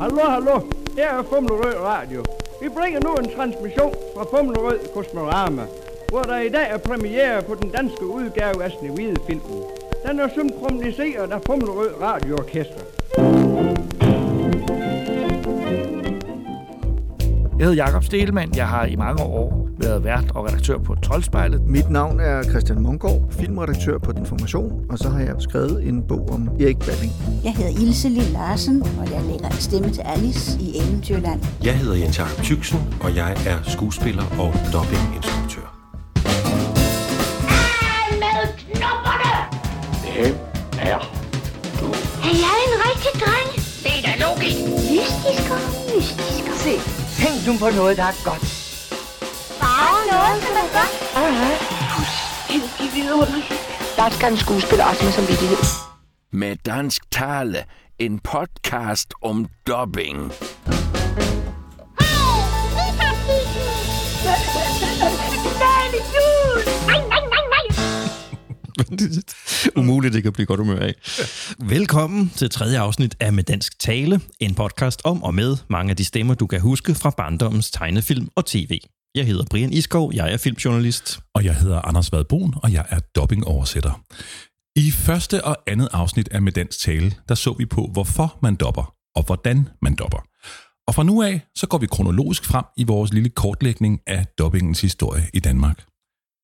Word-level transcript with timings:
Hallo, 0.00 0.22
hallo. 0.28 0.60
Her 0.96 1.18
er 1.18 1.22
Fumlerød 1.22 1.74
Radio. 1.80 2.24
Vi 2.62 2.68
bringer 2.68 3.00
nu 3.00 3.14
en 3.14 3.30
transmission 3.36 3.94
fra 4.16 4.24
Fumlerød 4.30 4.78
Kosmorama, 4.94 5.62
hvor 6.08 6.22
der 6.22 6.38
i 6.38 6.48
dag 6.48 6.70
er 6.70 6.78
premiere 6.78 7.42
på 7.42 7.54
den 7.54 7.70
danske 7.70 8.06
udgave 8.06 8.64
af 8.64 8.70
Snevide-filmen. 8.70 9.62
Den 10.06 10.18
er 10.20 10.28
synkroniseret 10.28 11.32
af 11.32 11.40
Fumlerød 11.46 11.90
Radioorkester. 12.02 12.82
Jeg 17.58 17.66
hedder 17.66 17.84
Jakob 17.84 18.04
Stelmann. 18.04 18.56
Jeg 18.56 18.68
har 18.68 18.84
i 18.86 18.96
mange 18.96 19.22
år 19.22 19.67
været 19.78 20.04
vært 20.04 20.24
og 20.34 20.44
redaktør 20.46 20.78
på 20.78 20.94
Troldspejlet. 20.94 21.60
Mit 21.66 21.90
navn 21.90 22.20
er 22.20 22.42
Christian 22.42 22.82
Mungård, 22.82 23.22
filmredaktør 23.30 23.98
på 23.98 24.12
Information, 24.16 24.84
og 24.90 24.98
så 24.98 25.08
har 25.08 25.20
jeg 25.20 25.34
skrevet 25.38 25.88
en 25.88 26.02
bog 26.02 26.28
om 26.30 26.48
Erik 26.60 26.78
Balling. 26.78 27.12
Jeg 27.44 27.52
hedder 27.54 27.70
Ilse 27.70 28.08
Lille 28.08 28.32
Larsen, 28.32 28.82
og 28.82 29.10
jeg 29.10 29.22
lægger 29.30 29.48
en 29.48 29.52
stemme 29.52 29.90
til 29.90 30.00
Alice 30.00 30.60
i 30.60 30.78
Eventyrland. 30.78 31.40
Jeg 31.64 31.78
hedder 31.78 31.96
Jens 31.96 32.18
Jakob 32.18 32.42
Tyksen, 32.44 32.94
og 33.00 33.16
jeg 33.16 33.32
er 33.46 33.58
skuespiller 33.62 34.24
og 34.38 34.52
knopperne! 38.72 39.34
Hvem 40.04 40.34
er 40.80 40.98
du? 41.80 41.86
Er 42.28 42.34
jeg 42.44 42.56
en 42.66 42.74
rigtig 42.86 43.12
dreng? 43.22 43.48
Det 43.84 43.92
er 43.98 44.02
da 44.06 44.12
logisk. 44.26 44.58
Mystisk 44.90 45.50
og 45.50 45.60
mystisk. 45.96 46.44
Se, 46.64 46.72
tænk 47.22 47.46
nu 47.46 47.58
på 47.58 47.76
noget, 47.76 47.96
der 47.96 48.02
er 48.02 48.24
godt. 48.24 48.57
Noget, 50.12 50.42
som 50.42 50.54
er 50.62 50.68
godt. 50.76 50.92
Helt 52.50 52.94
vidunderligt. 52.94 53.48
Der 53.96 54.10
skal 54.10 54.32
en 54.32 54.38
skuespiller 54.38 54.84
også 54.84 55.04
med 55.04 55.12
samvittighed. 55.12 55.58
Med 56.32 56.56
dansk 56.56 57.10
tale. 57.10 57.64
En 57.98 58.18
podcast 58.18 59.14
om 59.22 59.46
dubbing. 59.66 60.32
Umuligt 69.76 70.14
ikke 70.14 70.26
at 70.26 70.32
blive 70.32 70.46
godt 70.46 70.60
humør 70.60 70.78
af. 70.78 70.94
Velkommen 71.58 72.32
til 72.36 72.50
tredje 72.50 72.78
afsnit 72.78 73.16
af 73.20 73.32
Med 73.32 73.44
Dansk 73.44 73.78
Tale, 73.78 74.20
en 74.40 74.54
podcast 74.54 75.00
om 75.04 75.22
og 75.22 75.34
med 75.34 75.56
mange 75.68 75.90
af 75.90 75.96
de 75.96 76.04
stemmer, 76.04 76.34
du 76.34 76.46
kan 76.46 76.60
huske 76.60 76.94
fra 76.94 77.10
barndommens 77.10 77.70
tegnefilm 77.70 78.28
og 78.36 78.46
tv. 78.46 78.78
Jeg 79.14 79.26
hedder 79.26 79.44
Brian 79.50 79.72
Iskov, 79.72 80.12
jeg 80.14 80.32
er 80.32 80.36
filmjournalist. 80.36 81.20
Og 81.34 81.44
jeg 81.44 81.56
hedder 81.56 81.80
Anders 81.80 82.12
Vadbrun, 82.12 82.54
og 82.62 82.72
jeg 82.72 82.86
er 82.88 83.00
dobbingoversætter. 83.16 84.02
I 84.76 84.90
første 84.90 85.44
og 85.44 85.56
andet 85.66 85.88
afsnit 85.92 86.28
af 86.28 86.42
Med 86.42 86.52
Dansk 86.52 86.80
Tale, 86.80 87.14
der 87.28 87.34
så 87.34 87.54
vi 87.58 87.66
på, 87.66 87.88
hvorfor 87.92 88.38
man 88.42 88.54
dopper, 88.54 88.94
og 89.16 89.22
hvordan 89.26 89.68
man 89.82 89.94
dopper. 89.94 90.18
Og 90.86 90.94
fra 90.94 91.02
nu 91.02 91.22
af, 91.22 91.40
så 91.56 91.66
går 91.66 91.78
vi 91.78 91.86
kronologisk 91.86 92.44
frem 92.44 92.64
i 92.76 92.84
vores 92.84 93.12
lille 93.12 93.28
kortlægning 93.28 94.00
af 94.06 94.26
dobbingens 94.38 94.80
historie 94.80 95.22
i 95.34 95.40
Danmark. 95.40 95.84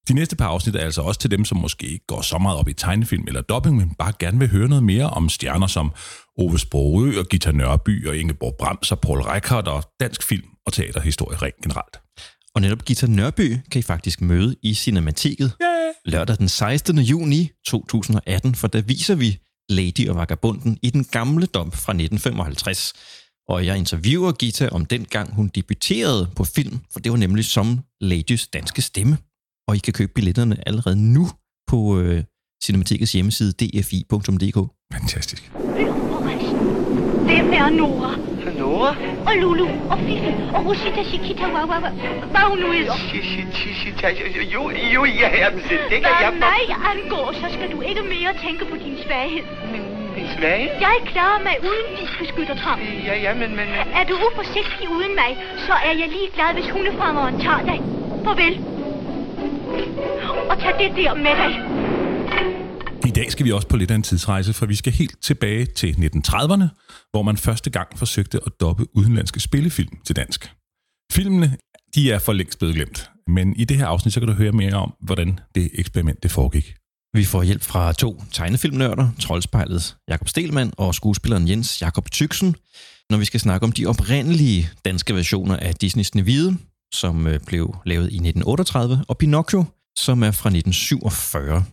De 0.08 0.14
næste 0.14 0.36
par 0.36 0.46
afsnit 0.46 0.76
er 0.76 0.80
altså 0.80 1.02
også 1.02 1.20
til 1.20 1.30
dem, 1.30 1.44
som 1.44 1.58
måske 1.58 1.86
ikke 1.86 2.06
går 2.06 2.20
så 2.20 2.38
meget 2.38 2.58
op 2.58 2.68
i 2.68 2.72
tegnefilm 2.72 3.24
eller 3.26 3.40
dobbing, 3.40 3.76
men 3.76 3.94
bare 3.98 4.12
gerne 4.18 4.38
vil 4.38 4.50
høre 4.50 4.68
noget 4.68 4.84
mere 4.84 5.10
om 5.10 5.28
stjerner 5.28 5.66
som 5.66 5.92
Ove 6.38 6.58
Sprogø 6.58 7.18
og 7.18 7.26
Gita 7.26 7.52
Nørby 7.52 8.08
og 8.08 8.16
Ingeborg 8.16 8.54
Brams 8.58 8.92
og 8.92 9.00
Paul 9.00 9.20
Reichhardt 9.20 9.68
og 9.68 9.84
dansk 10.00 10.22
film 10.22 10.48
og 10.66 10.72
teaterhistorie 10.72 11.36
rent 11.36 11.62
generelt. 11.62 12.00
Og 12.54 12.60
netop 12.60 12.84
Gita 12.84 13.06
Nørby 13.06 13.58
kan 13.70 13.78
I 13.78 13.82
faktisk 13.82 14.20
møde 14.20 14.56
i 14.62 14.74
Cinematiket 14.74 15.52
lørdag 16.04 16.38
den 16.38 16.48
16. 16.48 16.98
juni 16.98 17.50
2018, 17.66 18.54
for 18.54 18.68
der 18.68 18.82
viser 18.82 19.14
vi 19.14 19.38
Lady 19.68 20.08
og 20.08 20.16
Vagabunden 20.16 20.78
i 20.82 20.90
den 20.90 21.04
gamle 21.04 21.46
dom 21.46 21.72
fra 21.72 21.92
1955. 21.92 22.92
Og 23.48 23.66
jeg 23.66 23.78
interviewer 23.78 24.32
Gita 24.32 24.68
om 24.68 24.86
den 24.86 25.04
gang 25.04 25.34
hun 25.34 25.48
debuterede 25.54 26.30
på 26.36 26.44
film, 26.44 26.78
for 26.92 27.00
det 27.00 27.12
var 27.12 27.18
nemlig 27.18 27.44
som 27.44 27.80
Ladys 28.00 28.48
danske 28.48 28.82
stemme. 28.82 29.18
Og 29.68 29.76
I 29.76 29.78
kan 29.78 29.92
købe 29.92 30.12
billetterne 30.14 30.68
allerede 30.68 30.96
nu 30.96 31.28
på 31.66 31.98
øh, 31.98 32.24
Cinematikets 32.64 33.12
hjemmeside 33.12 33.52
dfi.dk. 33.52 34.58
Fantastisk. 34.92 35.50
Hvem 37.26 37.52
er 37.52 37.70
Nora? 37.70 38.14
Nora? 38.64 38.90
Og 39.28 39.34
Lulu, 39.42 39.66
og 39.92 39.98
Fifi, 40.06 40.30
og 40.54 40.60
Rosita, 40.66 41.02
Chiquita, 41.10 41.44
wow, 41.54 41.66
wow, 41.70 41.80
wow. 41.84 41.92
Hvad 42.32 42.44
hun 42.50 42.58
nu 42.64 42.70
hedder. 42.78 42.96
Jo, 44.54 44.62
jo, 44.94 45.04
ja, 45.04 45.28
jamen, 45.42 45.62
det 45.90 45.98
Hvad 46.04 46.14
jeg 46.24 46.32
på. 46.32 46.38
mig 46.46 46.62
angår, 46.92 47.26
så 47.40 47.46
skal 47.54 47.68
du 47.74 47.78
ikke 47.80 48.02
mere 48.14 48.30
tænke 48.44 48.64
på 48.64 48.76
din 48.84 48.96
svaghed. 49.04 49.44
Min, 49.72 49.82
min 50.16 50.26
svage? 50.36 50.70
Jeg 50.86 50.96
klarer 51.12 51.40
mig 51.48 51.56
uden 51.68 51.86
dit 51.98 52.12
beskyttertram. 52.18 52.80
Ja, 53.06 53.14
ja, 53.26 53.34
men, 53.34 53.50
men... 53.56 53.66
Er 54.00 54.04
du 54.08 54.14
uforsigtig 54.26 54.86
uden 54.96 55.14
mig, 55.14 55.30
så 55.66 55.72
er 55.72 55.94
jeg 56.00 56.08
lige 56.16 56.28
glad, 56.34 56.50
hvis 56.54 56.70
hundefangeren 56.70 57.40
tager 57.40 57.62
dig. 57.70 57.78
Farvel. 58.24 58.54
Og 60.50 60.58
tag 60.58 60.74
det 60.78 60.96
der 60.96 61.14
med 61.14 61.34
dig. 61.42 61.73
Dag 63.14 63.32
skal 63.32 63.46
vi 63.46 63.52
også 63.52 63.68
på 63.68 63.76
lidt 63.76 63.90
af 63.90 63.94
en 63.94 64.02
tidsrejse, 64.02 64.52
for 64.52 64.66
vi 64.66 64.74
skal 64.74 64.92
helt 64.92 65.22
tilbage 65.22 65.66
til 65.66 65.92
1930'erne, 65.92 66.64
hvor 67.10 67.22
man 67.22 67.36
første 67.36 67.70
gang 67.70 67.98
forsøgte 67.98 68.40
at 68.46 68.52
doppe 68.60 68.96
udenlandske 68.96 69.40
spillefilm 69.40 69.98
til 70.06 70.16
dansk. 70.16 70.52
Filmene, 71.12 71.56
de 71.94 72.12
er 72.12 72.18
for 72.18 72.32
længst 72.32 72.58
blevet 72.58 72.74
glemt, 72.74 73.10
men 73.26 73.56
i 73.56 73.64
det 73.64 73.76
her 73.76 73.86
afsnit, 73.86 74.14
så 74.14 74.20
kan 74.20 74.28
du 74.28 74.34
høre 74.34 74.52
mere 74.52 74.74
om, 74.74 74.94
hvordan 75.00 75.40
det 75.54 75.70
eksperiment 75.74 76.22
det 76.22 76.30
foregik. 76.30 76.74
Vi 77.12 77.24
får 77.24 77.42
hjælp 77.42 77.62
fra 77.62 77.92
to 77.92 78.22
tegnefilmnørder, 78.32 79.08
Troldspejlet 79.20 79.96
Jakob 80.08 80.28
Stelmann 80.28 80.72
og 80.78 80.94
skuespilleren 80.94 81.48
Jens 81.48 81.82
Jakob 81.82 82.10
Tyksen, 82.10 82.56
når 83.10 83.18
vi 83.18 83.24
skal 83.24 83.40
snakke 83.40 83.64
om 83.64 83.72
de 83.72 83.86
oprindelige 83.86 84.70
danske 84.84 85.14
versioner 85.14 85.56
af 85.56 85.74
Disneys 85.74 86.06
Snevide, 86.06 86.56
som 86.94 87.26
øh, 87.26 87.40
blev 87.46 87.76
lavet 87.84 88.04
i 88.04 88.16
1938, 88.16 89.04
og 89.08 89.18
Pinocchio, 89.18 89.64
som 89.98 90.22
er 90.22 90.30
fra 90.30 90.48
1947. 90.48 91.64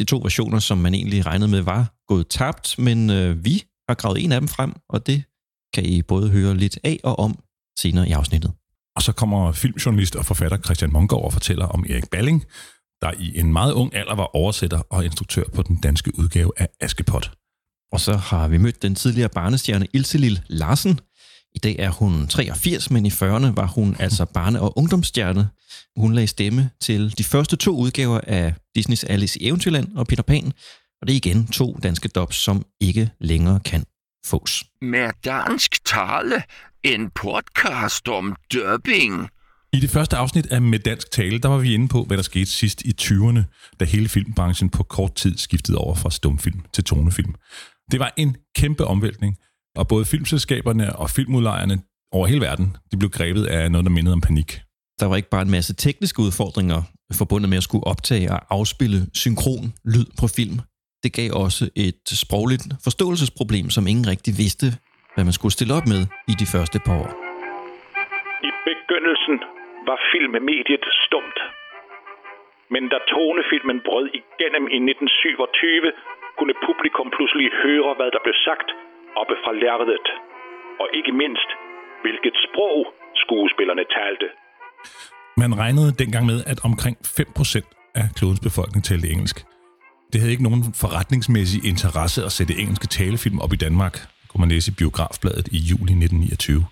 De 0.00 0.04
to 0.04 0.16
versioner, 0.16 0.58
som 0.58 0.78
man 0.78 0.94
egentlig 0.94 1.26
regnede 1.26 1.50
med 1.50 1.60
var 1.60 1.94
gået 2.08 2.28
tabt, 2.28 2.78
men 2.78 3.10
øh, 3.10 3.44
vi 3.44 3.62
har 3.88 3.94
gravet 3.94 4.24
en 4.24 4.32
af 4.32 4.40
dem 4.40 4.48
frem, 4.48 4.72
og 4.88 5.06
det 5.06 5.22
kan 5.74 5.84
I 5.84 6.02
både 6.02 6.30
høre 6.30 6.56
lidt 6.56 6.78
af 6.84 7.00
og 7.04 7.18
om 7.18 7.38
senere 7.78 8.08
i 8.08 8.12
afsnittet. 8.12 8.52
Og 8.96 9.02
så 9.02 9.12
kommer 9.12 9.52
filmjournalist 9.52 10.16
og 10.16 10.26
forfatter 10.26 10.58
Christian 10.58 10.92
Mongård 10.92 11.24
og 11.24 11.32
fortæller 11.32 11.66
om 11.66 11.84
Erik 11.88 12.10
Balling, 12.10 12.44
der 13.02 13.12
i 13.18 13.38
en 13.38 13.52
meget 13.52 13.72
ung 13.72 13.94
alder 13.94 14.14
var 14.14 14.36
oversætter 14.36 14.82
og 14.90 15.04
instruktør 15.04 15.44
på 15.54 15.62
den 15.62 15.76
danske 15.76 16.18
udgave 16.18 16.52
af 16.56 16.68
Askepot. 16.80 17.32
Og 17.92 18.00
så 18.00 18.16
har 18.16 18.48
vi 18.48 18.58
mødt 18.58 18.82
den 18.82 18.94
tidligere 18.94 19.28
barnestjerne 19.28 19.86
Ilse 19.92 20.18
Lille 20.18 20.42
Larsen. 20.48 21.00
I 21.54 21.58
dag 21.58 21.76
er 21.78 21.90
hun 21.90 22.26
83, 22.26 22.90
men 22.90 23.06
i 23.06 23.08
40'erne 23.08 23.46
var 23.54 23.66
hun 23.66 23.96
altså 24.04 24.24
barne- 24.24 24.60
og 24.60 24.78
ungdomsstjerne. 24.78 25.48
Hun 25.96 26.14
lagde 26.14 26.26
stemme 26.26 26.70
til 26.80 27.18
de 27.18 27.24
første 27.24 27.56
to 27.56 27.76
udgaver 27.76 28.20
af 28.26 28.54
Disneys 28.74 29.04
Alice 29.04 29.42
i 29.42 29.46
Eventyrland 29.48 29.96
og 29.96 30.06
Peter 30.06 30.22
Pan, 30.22 30.52
og 31.00 31.06
det 31.06 31.12
er 31.12 31.16
igen 31.16 31.46
to 31.46 31.78
danske 31.82 32.08
dobs, 32.08 32.36
som 32.36 32.64
ikke 32.80 33.10
længere 33.20 33.60
kan 33.64 33.84
fås. 34.26 34.64
Med 34.82 35.10
dansk 35.24 35.84
tale. 35.84 36.42
En 36.82 37.10
podcast 37.10 38.08
om 38.08 38.36
dubbing. 38.52 39.28
I 39.72 39.80
det 39.80 39.90
første 39.90 40.16
afsnit 40.16 40.46
af 40.46 40.62
Med 40.62 40.78
Dansk 40.78 41.10
Tale, 41.10 41.38
der 41.38 41.48
var 41.48 41.58
vi 41.58 41.74
inde 41.74 41.88
på, 41.88 42.04
hvad 42.04 42.16
der 42.16 42.22
skete 42.22 42.46
sidst 42.46 42.82
i 42.82 42.92
20'erne, 43.00 43.40
da 43.80 43.84
hele 43.84 44.08
filmbranchen 44.08 44.70
på 44.70 44.82
kort 44.82 45.14
tid 45.14 45.38
skiftede 45.38 45.78
over 45.78 45.94
fra 45.94 46.10
stumfilm 46.10 46.60
til 46.72 46.84
tonefilm. 46.84 47.34
Det 47.90 48.00
var 48.00 48.12
en 48.16 48.36
kæmpe 48.56 48.84
omvæltning, 48.84 49.36
og 49.78 49.88
både 49.88 50.04
filmselskaberne 50.04 50.96
og 50.96 51.10
filmudlejerne 51.10 51.76
over 52.12 52.26
hele 52.26 52.40
verden, 52.40 52.76
de 52.92 52.96
blev 52.96 53.10
grebet 53.10 53.44
af 53.46 53.70
noget, 53.70 53.84
der 53.84 53.90
mindede 53.90 54.14
om 54.18 54.20
panik. 54.20 54.50
Der 55.00 55.06
var 55.06 55.16
ikke 55.16 55.34
bare 55.34 55.42
en 55.42 55.50
masse 55.50 55.74
tekniske 55.74 56.20
udfordringer 56.26 56.80
forbundet 57.22 57.48
med 57.50 57.58
at 57.60 57.66
skulle 57.68 57.86
optage 57.92 58.26
og 58.34 58.40
afspille 58.58 58.98
synkron 59.22 59.66
lyd 59.94 60.08
på 60.20 60.26
film. 60.38 60.56
Det 61.04 61.10
gav 61.18 61.28
også 61.44 61.64
et 61.86 62.04
sprogligt 62.24 62.64
forståelsesproblem, 62.86 63.66
som 63.76 63.84
ingen 63.92 64.06
rigtig 64.12 64.32
vidste, 64.42 64.66
hvad 65.14 65.24
man 65.28 65.36
skulle 65.38 65.54
stille 65.58 65.74
op 65.78 65.86
med 65.92 66.02
i 66.32 66.34
de 66.42 66.46
første 66.54 66.78
par 66.86 66.96
år. 67.02 67.10
I 68.48 68.50
begyndelsen 68.70 69.36
var 69.88 69.98
filmmediet 70.12 70.84
stumt. 71.06 71.38
Men 72.74 72.82
da 72.92 72.98
tonefilmen 73.12 73.78
brød 73.88 74.06
igennem 74.20 74.64
i 74.76 74.78
1927, 74.78 75.90
kunne 76.38 76.54
publikum 76.68 77.08
pludselig 77.16 77.48
høre, 77.64 77.90
hvad 77.98 78.10
der 78.14 78.22
blev 78.26 78.36
sagt 78.48 78.68
oppe 79.20 79.34
fra 79.44 79.52
lærredet. 79.62 80.06
Og 80.82 80.86
ikke 80.98 81.12
mindst, 81.22 81.50
hvilket 82.04 82.34
sprog 82.46 82.76
skuespillerne 83.22 83.84
talte. 83.98 84.26
Man 85.42 85.52
regnede 85.62 85.90
dengang 86.02 86.24
med, 86.26 86.38
at 86.52 86.58
omkring 86.64 86.96
5% 86.98 87.92
af 87.94 88.06
klodens 88.16 88.40
befolkning 88.40 88.84
talte 88.84 89.08
engelsk. 89.08 89.36
Det 90.12 90.20
havde 90.20 90.32
ikke 90.32 90.42
nogen 90.48 90.62
forretningsmæssig 90.82 91.60
interesse 91.70 92.24
at 92.24 92.32
sætte 92.32 92.54
engelske 92.62 92.86
talefilm 92.86 93.38
op 93.44 93.52
i 93.52 93.56
Danmark, 93.56 93.94
kunne 94.28 94.40
man 94.40 94.48
læse 94.48 94.70
i 94.70 94.74
Biografbladet 94.78 95.48
i 95.48 95.58
juli 95.70 95.92
1929. 95.92 96.66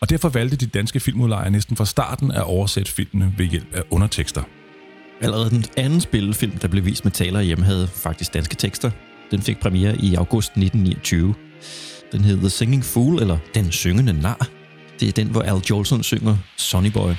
Og 0.00 0.10
derfor 0.10 0.28
valgte 0.28 0.56
de 0.56 0.66
danske 0.66 1.00
filmudlejere 1.00 1.50
næsten 1.50 1.76
fra 1.76 1.84
starten 1.84 2.30
at 2.30 2.42
oversætte 2.42 2.92
filmene 2.92 3.34
ved 3.38 3.46
hjælp 3.46 3.74
af 3.74 3.82
undertekster. 3.90 4.42
Allerede 5.20 5.50
den 5.50 5.64
anden 5.76 6.00
spillefilm, 6.00 6.52
der 6.52 6.68
blev 6.68 6.84
vist 6.84 7.04
med 7.04 7.12
taler 7.12 7.40
hjemme, 7.40 7.64
havde 7.64 7.88
faktisk 7.88 8.34
danske 8.34 8.56
tekster. 8.56 8.90
Den 9.30 9.42
fik 9.42 9.60
premiere 9.60 9.96
i 9.96 10.14
august 10.14 10.50
1929. 10.50 11.34
Den 12.12 12.20
hedder 12.20 12.40
The 12.40 12.50
Singing 12.50 12.84
Fool, 12.84 13.20
eller 13.20 13.38
Den 13.54 13.72
Syngende 13.72 14.12
Nar. 14.12 14.48
Det 15.00 15.08
er 15.08 15.12
den, 15.12 15.26
hvor 15.26 15.42
Al 15.42 15.62
Jolson 15.70 16.02
synger 16.02 16.36
Sonny 16.56 16.90
Boy. 16.90 17.12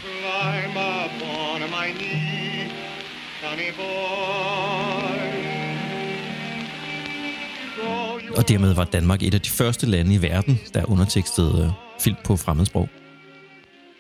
Og 8.38 8.50
dermed 8.50 8.74
var 8.74 8.86
Danmark 8.86 9.24
et 9.24 9.34
af 9.34 9.42
de 9.42 9.50
første 9.50 9.86
lande 9.86 10.14
i 10.14 10.22
verden, 10.22 10.60
der 10.74 10.92
undertekstede 10.92 11.64
øh, 11.66 11.72
film 12.00 12.16
på 12.26 12.38
fremmedsprog. 12.38 12.90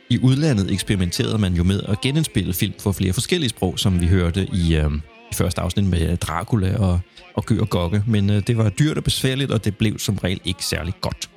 I 0.09 0.19
udlandet 0.19 0.71
eksperimenterede 0.71 1.37
man 1.37 1.53
jo 1.53 1.63
med 1.63 1.81
at 1.87 2.01
genindspille 2.01 2.53
film 2.53 2.73
for 2.79 2.91
flere 2.91 3.13
forskellige 3.13 3.49
sprog, 3.49 3.79
som 3.79 4.01
vi 4.01 4.07
hørte 4.07 4.47
i, 4.53 4.75
øh, 4.75 4.91
i 4.91 5.10
første 5.35 5.61
afsnit 5.61 5.85
med 5.85 6.11
øh, 6.11 6.17
Dracula 6.17 6.77
og, 6.77 6.99
og 7.35 7.45
Gør 7.45 7.59
og 7.59 7.69
Gokke. 7.69 8.03
Men 8.07 8.29
øh, 8.29 8.47
det 8.47 8.57
var 8.57 8.69
dyrt 8.69 8.97
og 8.97 9.03
besværligt, 9.03 9.51
og 9.51 9.65
det 9.65 9.77
blev 9.77 9.99
som 9.99 10.15
regel 10.15 10.41
ikke 10.45 10.65
særlig 10.65 10.93
godt. 11.01 11.29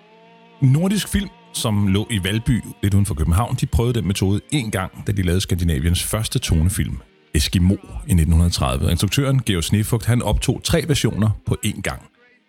Nordisk 0.62 1.08
film, 1.08 1.28
som 1.52 1.88
lå 1.88 2.06
i 2.10 2.24
Valby 2.24 2.60
lidt 2.82 2.94
uden 2.94 3.06
for 3.06 3.14
København, 3.14 3.56
de 3.60 3.66
prøvede 3.66 3.94
den 3.94 4.06
metode 4.06 4.40
en 4.50 4.70
gang, 4.70 5.06
da 5.06 5.12
de 5.12 5.22
lavede 5.22 5.40
Skandinaviens 5.40 6.02
første 6.02 6.38
tonefilm, 6.38 6.96
Eskimo, 7.34 7.74
i 7.74 8.12
1930. 8.12 8.90
Instruktøren 8.90 9.42
Georg 9.42 9.64
Snefugt, 9.64 10.06
han 10.06 10.22
optog 10.22 10.60
tre 10.64 10.84
versioner 10.88 11.30
på 11.46 11.56
én 11.66 11.80
gang. 11.80 12.02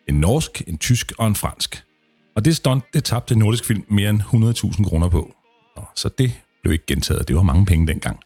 En 0.10 0.16
norsk, 0.16 0.64
en 0.68 0.78
tysk 0.78 1.12
og 1.18 1.28
en 1.28 1.36
fransk. 1.36 1.84
Og 2.36 2.46
det 2.46 2.56
stunt, 2.56 2.84
det 2.94 3.04
tabte 3.04 3.36
nordisk 3.36 3.66
film 3.66 3.86
mere 3.90 4.10
end 4.10 4.22
100.000 4.22 4.90
kroner 4.90 5.10
på. 5.10 5.36
Så 5.96 6.10
det 6.18 6.32
blev 6.64 6.74
ikke 6.74 6.86
gentaget. 6.86 7.28
Det 7.28 7.36
var 7.36 7.42
mange 7.42 7.66
penge 7.66 7.88
dengang. 7.88 8.20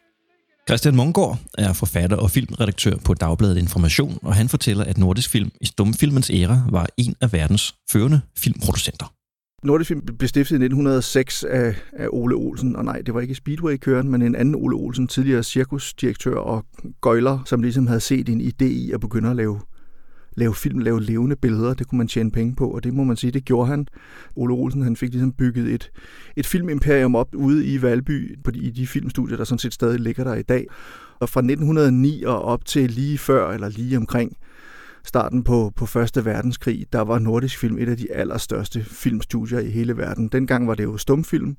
Christian 0.70 0.96
Mongård 0.96 1.38
er 1.58 1.74
forfatter 1.74 2.18
og 2.18 2.32
filmredaktør 2.32 2.96
på 3.06 3.14
Dagbladet 3.14 3.58
Information, 3.58 4.20
og 4.24 4.36
han 4.36 4.50
fortæller, 4.50 4.84
at 4.84 4.98
Nordisk 4.98 5.30
Film 5.30 5.52
i 5.62 5.66
stumfilmens 5.66 6.30
æra 6.30 6.62
var 6.72 6.88
en 6.98 7.16
af 7.22 7.34
verdens 7.34 7.76
førende 7.92 8.22
filmproducenter. 8.38 9.14
Nordisk 9.64 9.88
Film 9.88 10.02
blev 10.02 10.28
stiftet 10.28 10.52
i 10.52 10.64
1906 10.64 11.44
af, 11.44 11.76
af 11.94 12.08
Ole 12.12 12.36
Olsen, 12.36 12.76
og 12.76 12.86
nej, 12.86 13.02
det 13.06 13.14
var 13.14 13.22
ikke 13.22 13.36
Speedway-køren, 13.36 14.10
men 14.10 14.22
en 14.22 14.36
anden 14.36 14.56
Ole 14.56 14.76
Olsen, 14.76 15.08
tidligere 15.08 15.44
cirkusdirektør 15.44 16.36
og 16.36 16.66
gøjler, 17.02 17.40
som 17.46 17.62
ligesom 17.62 17.88
havde 17.88 18.00
set 18.00 18.30
en 18.30 18.42
idé 18.42 18.66
i 18.66 18.92
at 18.92 19.00
begynde 19.00 19.30
at 19.30 19.36
lave 19.36 19.60
lave 20.40 20.56
film, 20.56 20.80
lave 20.80 21.02
levende 21.02 21.36
billeder, 21.36 21.74
det 21.74 21.88
kunne 21.88 21.98
man 21.98 22.08
tjene 22.08 22.32
penge 22.32 22.56
på, 22.56 22.68
og 22.70 22.84
det 22.84 22.94
må 22.94 23.04
man 23.04 23.18
sige, 23.18 23.32
det 23.32 23.46
gjorde 23.46 23.68
han. 23.68 23.88
Ole 24.36 24.54
Olsen, 24.54 24.82
han 24.82 24.96
fik 24.96 25.10
ligesom 25.10 25.32
bygget 25.32 25.74
et, 25.74 25.92
et 26.36 26.46
filmimperium 26.46 27.16
op 27.16 27.36
ude 27.36 27.66
i 27.66 27.82
Valby, 27.82 28.40
på 28.44 28.52
de, 28.52 28.60
i 28.60 28.70
de 28.70 28.88
filmstudier, 28.88 29.38
der 29.38 29.44
sådan 29.44 29.60
set 29.60 29.74
stadig 29.74 30.00
ligger 30.00 30.24
der 30.24 30.36
i 30.36 30.42
dag. 30.42 30.68
Og 31.20 31.30
fra 31.30 31.40
1909 31.40 32.24
og 32.24 32.42
op 32.42 32.66
til 32.66 32.92
lige 32.92 33.18
før, 33.18 33.52
eller 33.52 33.70
lige 33.70 33.98
omkring 33.98 34.38
starten 35.04 35.44
på, 35.44 35.72
på 35.76 35.86
Første 35.86 36.26
Verdenskrig, 36.26 36.86
der 36.94 37.02
var 37.02 37.20
Nordisk 37.20 37.58
Film 37.58 37.78
et 37.78 37.90
af 37.90 37.98
de 37.98 38.12
allerstørste 38.14 38.84
filmstudier 38.84 39.60
i 39.60 39.70
hele 39.70 39.98
verden. 39.98 40.28
Dengang 40.28 40.68
var 40.68 40.76
det 40.76 40.84
jo 40.84 40.98
stumfilm, 40.98 41.58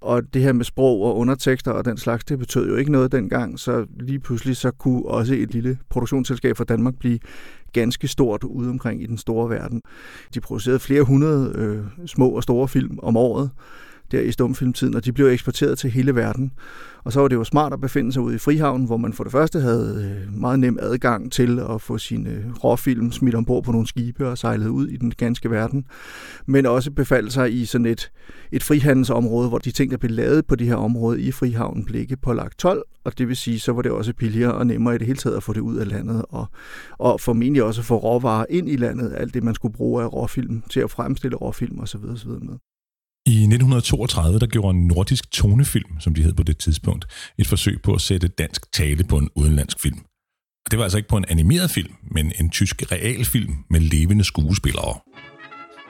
og 0.00 0.34
det 0.34 0.42
her 0.42 0.52
med 0.52 0.64
sprog 0.64 1.02
og 1.02 1.16
undertekster 1.16 1.70
og 1.70 1.84
den 1.84 1.96
slags, 1.96 2.24
det 2.24 2.38
betød 2.38 2.68
jo 2.68 2.76
ikke 2.76 2.92
noget 2.92 3.12
dengang, 3.12 3.58
så 3.58 3.86
lige 4.00 4.18
pludselig 4.18 4.56
så 4.56 4.70
kunne 4.70 5.06
også 5.06 5.34
et 5.34 5.52
lille 5.52 5.78
produktionsselskab 5.90 6.56
fra 6.56 6.64
Danmark 6.64 6.94
blive 6.98 7.18
ganske 7.72 8.08
stort 8.08 8.44
ude 8.44 8.70
omkring 8.70 9.02
i 9.02 9.06
den 9.06 9.18
store 9.18 9.50
verden. 9.50 9.82
De 10.34 10.40
producerede 10.40 10.78
flere 10.78 11.02
hundrede 11.02 11.52
øh, 11.54 12.06
små 12.06 12.28
og 12.28 12.42
store 12.42 12.68
film 12.68 12.98
om 13.02 13.16
året 13.16 13.50
der 14.12 14.20
i 14.20 14.32
stumfilmtiden, 14.32 14.94
og 14.94 15.04
de 15.04 15.12
blev 15.12 15.26
eksporteret 15.26 15.78
til 15.78 15.90
hele 15.90 16.14
verden. 16.14 16.52
Og 17.04 17.12
så 17.12 17.20
var 17.20 17.28
det 17.28 17.36
jo 17.36 17.44
smart 17.44 17.72
at 17.72 17.80
befinde 17.80 18.12
sig 18.12 18.22
ude 18.22 18.34
i 18.34 18.38
Frihavn, 18.38 18.84
hvor 18.84 18.96
man 18.96 19.12
for 19.12 19.24
det 19.24 19.32
første 19.32 19.60
havde 19.60 20.18
øh, 20.26 20.40
meget 20.40 20.60
nem 20.60 20.78
adgang 20.80 21.32
til 21.32 21.60
at 21.70 21.80
få 21.80 21.98
sine 21.98 22.30
øh, 22.30 22.52
råfilm 22.64 23.12
smidt 23.12 23.34
ombord 23.34 23.64
på 23.64 23.72
nogle 23.72 23.86
skibe 23.86 24.28
og 24.28 24.38
sejlet 24.38 24.68
ud 24.68 24.88
i 24.88 24.96
den 24.96 25.10
ganske 25.10 25.50
verden, 25.50 25.84
men 26.46 26.66
også 26.66 26.90
befaldt 26.90 27.32
sig 27.32 27.52
i 27.52 27.64
sådan 27.64 27.86
et, 27.86 28.10
et 28.52 28.62
frihandelsområde, 28.62 29.48
hvor 29.48 29.58
de 29.58 29.70
ting, 29.70 29.90
der 29.90 29.96
blev 29.96 30.10
lavet 30.10 30.46
på 30.46 30.56
det 30.56 30.66
her 30.66 30.76
område 30.76 31.22
i 31.22 31.32
Frihavn, 31.32 31.84
blev 31.84 32.00
ikke 32.00 32.16
pålagt 32.16 32.58
12, 32.58 32.82
og 33.04 33.18
det 33.18 33.28
vil 33.28 33.36
sige, 33.36 33.60
så 33.60 33.72
var 33.72 33.82
det 33.82 33.92
også 33.92 34.12
billigere 34.14 34.54
og 34.54 34.66
nemmere 34.66 34.94
i 34.94 34.98
det 34.98 35.06
hele 35.06 35.18
taget 35.18 35.36
at 35.36 35.42
få 35.42 35.52
det 35.52 35.60
ud 35.60 35.76
af 35.76 35.88
landet, 35.88 36.24
og, 36.28 36.46
og 36.98 37.20
formentlig 37.20 37.62
også 37.62 37.80
at 37.80 37.84
få 37.84 37.96
råvarer 37.96 38.46
ind 38.50 38.68
i 38.68 38.76
landet, 38.76 39.14
alt 39.16 39.34
det 39.34 39.42
man 39.42 39.54
skulle 39.54 39.74
bruge 39.74 40.02
af 40.02 40.12
råfilm 40.12 40.62
til 40.70 40.80
at 40.80 40.90
fremstille 40.90 41.36
råfilm 41.36 41.80
osv. 41.80 42.04
osv. 42.04 42.30
med. 42.30 42.58
I 43.28 43.42
1932 43.42 44.38
der 44.38 44.46
gjorde 44.46 44.76
en 44.76 44.86
nordisk 44.86 45.30
tonefilm, 45.30 46.00
som 46.00 46.14
de 46.14 46.22
hed 46.22 46.34
på 46.34 46.42
det 46.42 46.58
tidspunkt, 46.58 47.04
et 47.38 47.46
forsøg 47.46 47.82
på 47.82 47.94
at 47.94 48.00
sætte 48.00 48.28
dansk 48.28 48.72
tale 48.72 49.04
på 49.04 49.16
en 49.18 49.30
udenlandsk 49.34 49.80
film. 49.80 49.98
Og 50.64 50.70
det 50.70 50.78
var 50.78 50.84
altså 50.84 50.98
ikke 50.98 51.08
på 51.08 51.16
en 51.16 51.24
animeret 51.28 51.70
film, 51.70 51.92
men 52.10 52.32
en 52.40 52.50
tysk 52.50 52.92
realfilm 52.92 53.54
med 53.70 53.80
levende 53.80 54.24
skuespillere. 54.24 54.94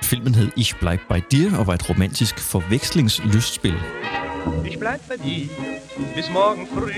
Filmen 0.02 0.34
hed 0.34 0.48
Ich 0.56 0.74
bleib 0.80 1.00
bei 1.08 1.20
dir 1.30 1.56
og 1.58 1.66
var 1.66 1.74
et 1.74 1.90
romantisk 1.90 2.38
forvekslingslystspil. 2.38 3.74
Ich 4.70 4.78
bleib 4.78 5.00
bei 5.08 5.16
dir 5.16 5.48
bis 6.16 6.28
morgen 6.32 6.66
früh, 6.74 6.94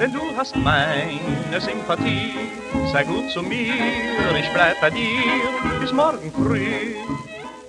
denn 0.00 0.12
du 0.12 0.22
hast 0.38 0.56
meine 0.56 1.60
Sympathie. 1.60 2.30
Sei 2.92 3.02
gut 3.12 3.26
zu 3.34 3.42
mir, 3.42 3.74
ich 4.42 4.50
bleib 4.56 4.76
bei 4.84 4.90
dir 4.98 5.80
bis 5.80 5.92
morgen 5.92 6.30
früh. 6.32 6.66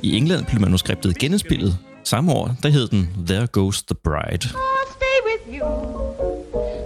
I 0.03 0.17
England 0.17 0.45
blev 0.45 0.61
manuskriptet 0.61 1.17
genindspillet. 1.17 1.77
Samme 2.05 2.31
år, 2.33 2.55
der 2.63 2.69
hed 2.69 2.87
den 2.87 3.09
There 3.27 3.47
Goes 3.47 3.83
the 3.83 3.95
Bride. 4.03 4.45
I'll 4.45 4.91
stay 4.97 5.17
with 5.29 5.55
you 5.57 5.67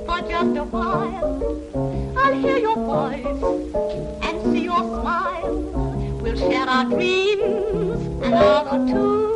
for 0.06 0.18
just 0.32 0.58
a 0.58 0.64
while. 0.64 1.42
I'll 2.16 2.36
hear 2.42 2.58
your 2.68 2.80
voice 2.94 3.42
and 4.26 4.36
see 4.52 4.66
your 4.66 4.84
smile. 5.02 5.56
We'll 6.24 6.38
share 6.38 6.68
our 6.76 6.86
dreams 6.90 8.02
another 8.24 8.78
two. 8.92 9.30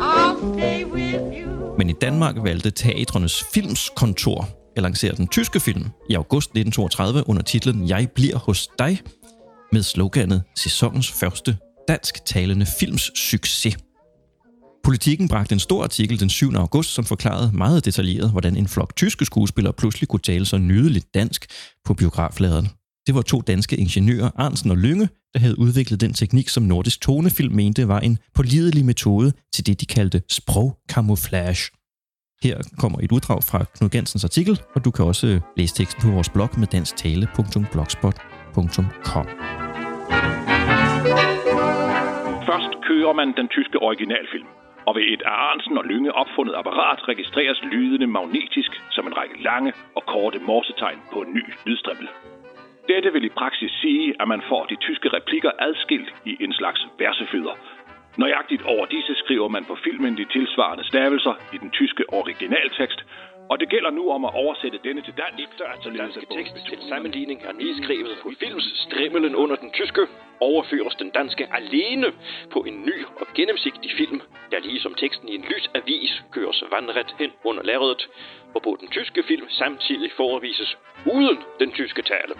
I'll 0.00 0.54
stay 0.54 0.84
with 0.84 1.22
you. 1.38 1.76
Men 1.78 1.90
i 1.90 1.92
Danmark 2.00 2.36
valgte 2.42 2.70
Teatrenes 2.70 3.44
Filmskontor 3.54 4.48
at 4.76 4.82
lancere 4.82 5.14
den 5.14 5.28
tyske 5.28 5.60
film 5.60 5.84
i 6.10 6.14
august 6.14 6.50
1932 6.50 7.28
under 7.28 7.42
titlen 7.42 7.88
Jeg 7.88 8.08
bliver 8.14 8.38
hos 8.38 8.68
dig 8.78 9.00
med 9.72 9.82
sloganet 9.82 10.42
Sæsonens 10.56 11.12
første 11.12 11.56
dansktalende 11.88 12.66
films 12.80 13.10
succes. 13.14 13.76
Politikken 14.86 15.28
bragte 15.28 15.52
en 15.52 15.58
stor 15.58 15.84
artikel 15.84 16.20
den 16.20 16.28
7. 16.28 16.54
august, 16.54 16.94
som 16.94 17.04
forklarede 17.04 17.50
meget 17.54 17.84
detaljeret, 17.84 18.30
hvordan 18.30 18.56
en 18.56 18.68
flok 18.68 18.96
tyske 18.96 19.24
skuespillere 19.24 19.72
pludselig 19.72 20.08
kunne 20.08 20.20
tale 20.20 20.46
så 20.46 20.58
nydeligt 20.58 21.14
dansk 21.14 21.46
på 21.84 21.94
biografladeren. 21.94 22.68
Det 23.06 23.14
var 23.14 23.22
to 23.22 23.40
danske 23.40 23.76
ingeniører, 23.76 24.30
Arnsen 24.36 24.70
og 24.70 24.76
Lynge, 24.76 25.08
der 25.34 25.40
havde 25.40 25.58
udviklet 25.58 26.00
den 26.00 26.12
teknik, 26.12 26.48
som 26.48 26.62
Nordisk 26.62 27.00
Tonefilm 27.00 27.54
mente 27.54 27.88
var 27.88 28.00
en 28.00 28.18
pålidelig 28.34 28.84
metode 28.84 29.32
til 29.54 29.66
det, 29.66 29.80
de 29.80 29.86
kaldte 29.86 30.22
sprogkamouflage. 30.30 31.70
Her 32.42 32.58
kommer 32.78 32.98
et 33.02 33.12
uddrag 33.12 33.44
fra 33.44 33.64
Knud 33.76 33.90
Gansens 33.90 34.24
artikel, 34.24 34.60
og 34.74 34.84
du 34.84 34.90
kan 34.90 35.04
også 35.04 35.40
læse 35.56 35.74
teksten 35.74 36.02
på 36.02 36.10
vores 36.10 36.28
blog 36.28 36.50
med 36.58 36.66
danstale.blogspot.com. 36.66 39.26
Først 42.48 42.72
kører 42.88 43.14
man 43.20 43.28
den 43.36 43.48
tyske 43.48 43.78
originalfilm, 43.78 44.46
og 44.86 44.94
ved 44.96 45.04
et 45.12 45.22
af 45.22 45.34
Arnsen 45.48 45.78
og 45.78 45.84
Lynge 45.84 46.12
opfundet 46.12 46.54
apparat 46.54 47.08
registreres 47.08 47.60
lydene 47.72 48.06
magnetisk 48.06 48.72
som 48.90 49.06
en 49.06 49.16
række 49.16 49.42
lange 49.42 49.72
og 49.96 50.02
korte 50.06 50.38
morsetegn 50.38 51.00
på 51.12 51.18
en 51.22 51.34
ny 51.34 51.44
lydstrimmel. 51.66 52.08
Dette 52.88 53.12
vil 53.12 53.24
i 53.24 53.36
praksis 53.40 53.72
sige, 53.82 54.14
at 54.20 54.28
man 54.28 54.42
får 54.48 54.64
de 54.64 54.76
tyske 54.76 55.08
replikker 55.08 55.50
adskilt 55.58 56.10
i 56.24 56.36
en 56.40 56.52
slags 56.52 56.80
versefødder. 56.98 57.56
Nøjagtigt 58.18 58.62
over 58.62 58.86
disse 58.86 59.14
skriver 59.14 59.48
man 59.48 59.64
på 59.64 59.76
filmen 59.84 60.16
de 60.16 60.24
tilsvarende 60.24 60.84
stavelser 60.84 61.34
i 61.54 61.56
den 61.56 61.70
tyske 61.70 62.04
originaltekst, 62.12 63.00
og 63.50 63.60
det 63.60 63.68
gælder 63.68 63.90
nu 63.90 64.10
om 64.10 64.24
at 64.24 64.34
oversætte 64.34 64.78
denne 64.84 65.02
til 65.02 65.14
dansk. 65.16 65.58
Den 65.84 65.96
danske 65.96 66.26
tekst 66.36 66.54
til 66.68 66.78
sammenligning 66.88 67.42
er 67.48 67.52
nedskrevet 67.52 68.18
på 68.22 68.30
films 68.40 68.64
strimmelen 68.84 69.34
under 69.34 69.56
den 69.56 69.70
tyske, 69.70 70.06
overføres 70.40 70.94
den 70.94 71.10
danske 71.10 71.48
alene 71.54 72.06
på 72.52 72.60
en 72.60 72.82
ny 72.88 73.04
og 73.20 73.26
gennemsigtig 73.34 73.90
film, 73.96 74.20
der 74.50 74.58
ligesom 74.60 74.94
teksten 74.94 75.28
i 75.28 75.34
en 75.34 75.44
lysavis 75.50 76.22
køres 76.32 76.64
vandret 76.70 77.14
hen 77.18 77.30
under 77.44 77.62
lærredet, 77.62 78.08
og 78.54 78.62
på 78.62 78.76
den 78.80 78.88
tyske 78.88 79.22
film 79.22 79.46
samtidig 79.48 80.12
forevises 80.12 80.78
uden 81.14 81.38
den 81.60 81.72
tyske 81.72 82.02
tale. 82.02 82.34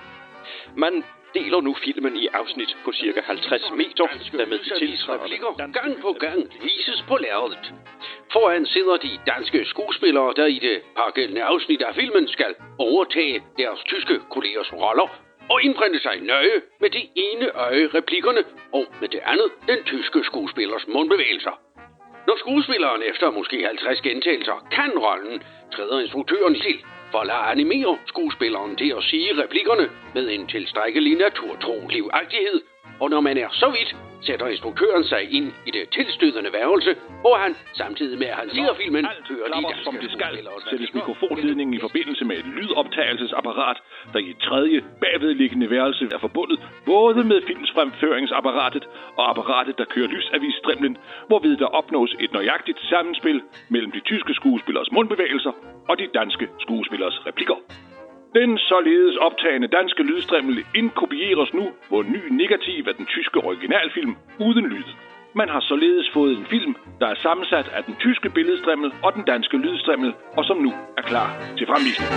Man 0.77 1.05
deler 1.39 1.61
nu 1.61 1.73
filmen 1.85 2.17
i 2.17 2.27
afsnit 2.41 2.77
på 2.85 2.93
cirka 2.93 3.21
50 3.21 3.71
meter, 3.81 4.07
der 4.39 4.47
med 4.47 4.59
de 4.59 5.73
gang 5.79 5.93
på 6.01 6.13
gang 6.13 6.41
vises 6.63 7.05
på 7.09 7.17
lærredet. 7.25 7.65
Foran 8.33 8.67
sidder 8.67 8.97
de 8.97 9.11
danske 9.27 9.65
skuespillere, 9.65 10.35
der 10.37 10.47
i 10.47 10.59
det 10.67 10.77
pågældende 10.97 11.43
afsnit 11.43 11.83
af 11.83 11.95
filmen 11.95 12.29
skal 12.29 12.55
overtage 12.79 13.43
deres 13.59 13.81
tyske 13.91 14.21
kollegers 14.31 14.73
roller 14.73 15.09
og 15.51 15.63
indprinte 15.63 16.01
sig 16.03 16.17
nøje 16.21 16.59
med 16.81 16.91
det 16.91 17.05
ene 17.15 17.47
øje 17.67 17.87
replikkerne 17.95 18.43
og 18.73 18.85
med 19.01 19.09
det 19.09 19.21
andet 19.25 19.49
den 19.69 19.85
tyske 19.85 20.25
skuespillers 20.25 20.87
mundbevægelser. 20.89 21.66
Når 22.27 22.37
skuespilleren 22.39 23.03
efter 23.11 23.31
måske 23.31 23.67
50 23.67 24.01
gentagelser 24.01 24.67
kan 24.77 24.93
rollen, 25.07 25.43
træder 25.75 26.01
instruktøren 26.01 26.55
til 26.55 26.77
for 27.11 27.19
at 27.19 27.27
lade 27.27 27.47
animere 27.55 27.99
skuespilleren 28.07 28.77
til 28.77 28.91
at 28.99 29.03
sige 29.11 29.43
replikkerne 29.43 29.87
med 30.15 30.25
en 30.35 30.47
tilstrækkelig 30.47 31.15
naturtro 31.17 31.89
livagtighed 31.89 32.61
og 33.01 33.11
når 33.11 33.21
man 33.21 33.39
er 33.39 33.49
så 33.53 33.69
vidt, 33.71 33.97
sætter 34.27 34.47
instruktøren 34.47 35.05
sig 35.05 35.23
ind 35.39 35.53
i 35.69 35.71
det 35.71 35.85
tilstødende 35.97 36.53
værelse, 36.53 36.91
hvor 37.21 37.37
han, 37.45 37.57
samtidig 37.73 38.19
med 38.19 38.27
at 38.27 38.37
han 38.43 38.51
ser 38.51 38.75
filmen, 38.83 39.05
hører 39.29 39.49
de 39.55 39.63
danske 39.63 39.85
som 39.85 39.95
det 40.05 40.11
skal, 40.17 40.35
sættes 40.71 40.95
mikrofonledningen 40.95 41.75
i 41.75 41.81
forbindelse 41.81 42.25
med 42.25 42.37
et 42.37 42.47
lydoptagelsesapparat, 42.57 43.79
der 44.13 44.19
i 44.19 44.31
et 44.31 44.39
tredje 44.49 44.79
bagvedliggende 45.01 45.71
værelse 45.71 46.05
er 46.13 46.19
forbundet 46.19 46.59
både 46.87 47.25
med 47.25 47.43
films 47.47 47.71
fremføringsapparatet 47.75 48.85
og 49.19 49.31
apparatet, 49.31 49.79
der 49.79 49.85
kører 49.85 50.09
lysavisstrimlen, 50.09 50.97
hvorved 51.29 51.57
der 51.57 51.67
opnås 51.67 52.17
et 52.21 52.33
nøjagtigt 52.33 52.81
sammenspil 52.91 53.43
mellem 53.69 53.91
de 53.93 54.01
tyske 54.01 54.35
skuespillers 54.35 54.93
mundbevægelser 54.93 55.53
og 55.89 55.99
de 55.99 56.07
danske 56.15 56.49
skuespillers 56.65 57.27
replikker. 57.27 57.86
Den 58.41 58.51
således 58.73 59.17
optagende 59.27 59.69
danske 59.79 60.03
lydstrimmel 60.11 60.57
inkopieres 60.81 61.51
nu 61.59 61.65
på 61.91 61.97
ny 62.15 62.23
negativ 62.43 62.81
af 62.91 62.95
den 62.99 63.07
tyske 63.15 63.39
originalfilm 63.49 64.13
uden 64.47 64.67
lyd. 64.73 64.89
Man 65.41 65.49
har 65.55 65.63
således 65.71 66.07
fået 66.17 66.33
en 66.39 66.47
film, 66.55 66.73
der 67.01 67.07
er 67.13 67.19
sammensat 67.27 67.69
af 67.77 67.83
den 67.89 67.95
tyske 68.05 68.29
billedstrimmel 68.37 68.91
og 69.05 69.11
den 69.17 69.25
danske 69.33 69.57
lydstrimmel, 69.65 70.11
og 70.39 70.45
som 70.49 70.57
nu 70.67 70.71
er 70.99 71.05
klar 71.11 71.29
til 71.59 71.67
fremvisning. 71.71 72.09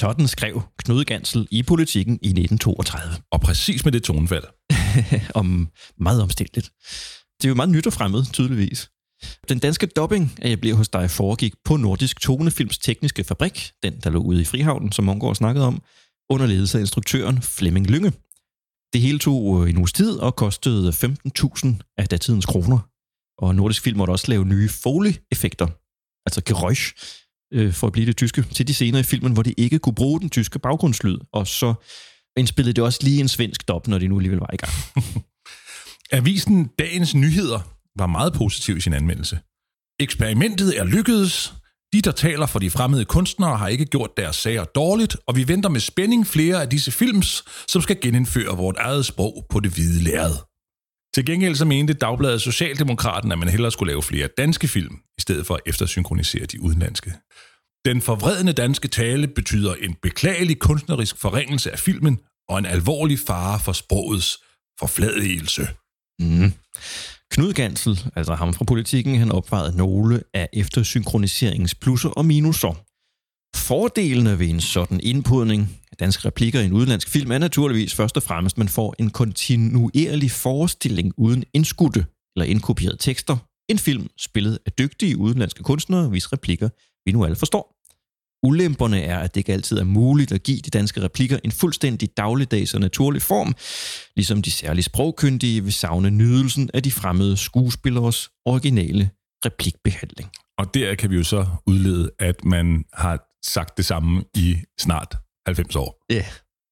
Sådan 0.00 0.26
skrev 0.34 0.54
Knud 0.82 1.04
Gansel 1.10 1.42
i 1.58 1.60
politikken 1.72 2.14
i 2.28 2.30
1932. 2.30 3.12
Og 3.34 3.38
præcis 3.46 3.80
med 3.84 3.92
det 3.96 4.02
tonefald. 4.08 4.46
om 5.40 5.46
meget 6.06 6.20
omstændigt. 6.26 6.66
Det 7.38 7.44
er 7.44 7.52
jo 7.52 7.58
meget 7.60 7.72
nyt 7.76 7.86
og 7.90 7.94
fremmed, 7.98 8.22
tydeligvis. 8.36 8.80
Den 9.48 9.58
danske 9.58 9.86
dubbing 9.86 10.32
af 10.42 10.48
Jeg 10.48 10.60
bliver 10.60 10.76
hos 10.76 10.88
dig 10.88 11.10
foregik 11.10 11.54
på 11.64 11.76
Nordisk 11.76 12.20
Tonefilms 12.20 12.78
tekniske 12.78 13.24
fabrik, 13.24 13.70
den 13.82 14.00
der 14.04 14.10
lå 14.10 14.18
ude 14.18 14.40
i 14.40 14.44
Frihavnen, 14.44 14.92
som 14.92 15.04
Mongård 15.04 15.34
snakkede 15.34 15.66
om, 15.66 15.82
under 16.30 16.46
ledelse 16.46 16.78
af 16.78 16.82
instruktøren 16.82 17.42
Flemming 17.42 17.86
Lynge. 17.86 18.12
Det 18.92 19.00
hele 19.00 19.18
tog 19.18 19.62
øh, 19.62 19.70
en 19.70 19.76
uges 19.76 19.92
tid 19.92 20.16
og 20.16 20.36
kostede 20.36 20.88
15.000 20.88 21.94
af 21.98 22.08
datidens 22.08 22.46
kroner. 22.46 22.78
Og 23.38 23.54
Nordisk 23.54 23.82
Film 23.82 23.98
måtte 23.98 24.10
også 24.10 24.26
lave 24.28 24.44
nye 24.44 24.68
Foley-effekter, 24.68 25.66
altså 26.26 26.42
Geräusch, 26.50 26.94
øh, 27.52 27.72
for 27.72 27.86
at 27.86 27.92
blive 27.92 28.06
det 28.06 28.16
tyske, 28.16 28.42
til 28.42 28.68
de 28.68 28.74
scener 28.74 28.98
i 28.98 29.02
filmen, 29.02 29.32
hvor 29.32 29.42
de 29.42 29.52
ikke 29.52 29.78
kunne 29.78 29.94
bruge 29.94 30.20
den 30.20 30.30
tyske 30.30 30.58
baggrundslyd. 30.58 31.18
Og 31.32 31.46
så 31.46 31.74
indspillede 32.36 32.74
det 32.74 32.84
også 32.84 32.98
lige 33.02 33.20
en 33.20 33.28
svensk 33.28 33.68
dub, 33.68 33.86
når 33.86 33.98
de 33.98 34.08
nu 34.08 34.18
alligevel 34.18 34.38
var 34.38 34.50
i 34.52 34.56
gang. 34.56 34.72
Avisen 36.18 36.70
Dagens 36.78 37.14
Nyheder 37.14 37.81
var 37.98 38.06
meget 38.06 38.32
positiv 38.32 38.76
i 38.76 38.80
sin 38.80 38.92
anmeldelse. 38.92 39.40
Eksperimentet 40.00 40.78
er 40.78 40.84
lykkedes. 40.84 41.54
De, 41.92 42.00
der 42.00 42.12
taler 42.12 42.46
for 42.46 42.58
de 42.58 42.70
fremmede 42.70 43.04
kunstnere, 43.04 43.56
har 43.56 43.68
ikke 43.68 43.84
gjort 43.84 44.16
deres 44.16 44.36
sager 44.36 44.64
dårligt, 44.64 45.16
og 45.26 45.36
vi 45.36 45.48
venter 45.48 45.68
med 45.68 45.80
spænding 45.80 46.26
flere 46.26 46.62
af 46.62 46.68
disse 46.68 46.92
films, 46.92 47.44
som 47.68 47.82
skal 47.82 48.00
genindføre 48.00 48.56
vort 48.56 48.76
eget 48.78 49.06
sprog 49.06 49.46
på 49.50 49.60
det 49.60 49.72
hvide 49.74 50.02
lærred. 50.02 50.36
Til 51.14 51.26
gengæld 51.26 51.54
så 51.54 51.64
mente 51.64 51.92
Dagbladet 51.92 52.42
Socialdemokraten, 52.42 53.32
at 53.32 53.38
man 53.38 53.48
hellere 53.48 53.72
skulle 53.72 53.92
lave 53.92 54.02
flere 54.02 54.28
danske 54.38 54.68
film, 54.68 54.94
i 55.18 55.20
stedet 55.20 55.46
for 55.46 55.54
at 55.54 55.60
eftersynkronisere 55.66 56.46
de 56.46 56.60
udenlandske. 56.60 57.12
Den 57.84 58.02
forvredende 58.02 58.52
danske 58.52 58.88
tale 58.88 59.28
betyder 59.28 59.74
en 59.74 59.96
beklagelig 60.02 60.58
kunstnerisk 60.58 61.16
forringelse 61.18 61.72
af 61.72 61.78
filmen 61.78 62.18
og 62.48 62.58
en 62.58 62.66
alvorlig 62.66 63.18
fare 63.18 63.60
for 63.60 63.72
sprogets 63.72 64.38
forfladigelse. 64.80 65.68
Mm. 66.20 66.52
Knud 67.32 67.52
Gansel, 67.52 68.10
altså 68.16 68.34
ham 68.34 68.54
fra 68.54 68.64
politikken, 68.64 69.18
han 69.18 69.32
opvejede 69.32 69.76
nogle 69.76 70.22
af 70.34 70.48
eftersynkroniseringens 70.52 71.74
plusser 71.74 72.08
og 72.08 72.24
minuser. 72.24 72.84
Fordelene 73.56 74.38
ved 74.38 74.48
en 74.48 74.60
sådan 74.60 75.00
indpodning 75.02 75.80
af 75.92 75.96
danske 75.96 76.28
replikker 76.28 76.60
i 76.60 76.64
en 76.64 76.72
udenlandsk 76.72 77.08
film 77.08 77.30
er 77.30 77.38
naturligvis 77.38 77.94
først 77.94 78.16
og 78.16 78.22
fremmest, 78.22 78.54
at 78.54 78.58
man 78.58 78.68
får 78.68 78.94
en 78.98 79.10
kontinuerlig 79.10 80.30
forestilling 80.30 81.12
uden 81.16 81.44
indskudte 81.52 82.06
eller 82.36 82.46
indkopierede 82.46 82.96
tekster. 82.96 83.36
En 83.68 83.78
film 83.78 84.08
spillet 84.18 84.58
af 84.66 84.72
dygtige 84.72 85.16
udenlandske 85.16 85.62
kunstnere, 85.62 86.08
hvis 86.08 86.32
replikker 86.32 86.68
vi 87.06 87.12
nu 87.12 87.24
alle 87.24 87.36
forstår. 87.36 87.81
Ulemperne 88.42 89.02
er, 89.02 89.18
at 89.18 89.34
det 89.34 89.40
ikke 89.40 89.52
altid 89.52 89.78
er 89.78 89.84
muligt 89.84 90.32
at 90.32 90.42
give 90.42 90.58
de 90.58 90.70
danske 90.70 91.02
replikker 91.02 91.38
en 91.44 91.52
fuldstændig 91.52 92.16
dagligdags 92.16 92.74
og 92.74 92.80
naturlig 92.80 93.22
form, 93.22 93.54
ligesom 94.16 94.42
de 94.42 94.50
særligt 94.50 94.84
sprogkyndige 94.84 95.64
vil 95.64 95.72
savne 95.72 96.10
nydelsen 96.10 96.70
af 96.74 96.82
de 96.82 96.92
fremmede 96.92 97.36
skuespillers 97.36 98.30
originale 98.44 99.10
replikbehandling. 99.44 100.30
Og 100.58 100.74
der 100.74 100.94
kan 100.94 101.10
vi 101.10 101.16
jo 101.16 101.24
så 101.24 101.46
udlede, 101.66 102.10
at 102.18 102.44
man 102.44 102.84
har 102.92 103.18
sagt 103.46 103.76
det 103.76 103.84
samme 103.84 104.24
i 104.34 104.56
snart 104.80 105.16
90 105.46 105.76
år. 105.76 106.04
Ja, 106.10 106.24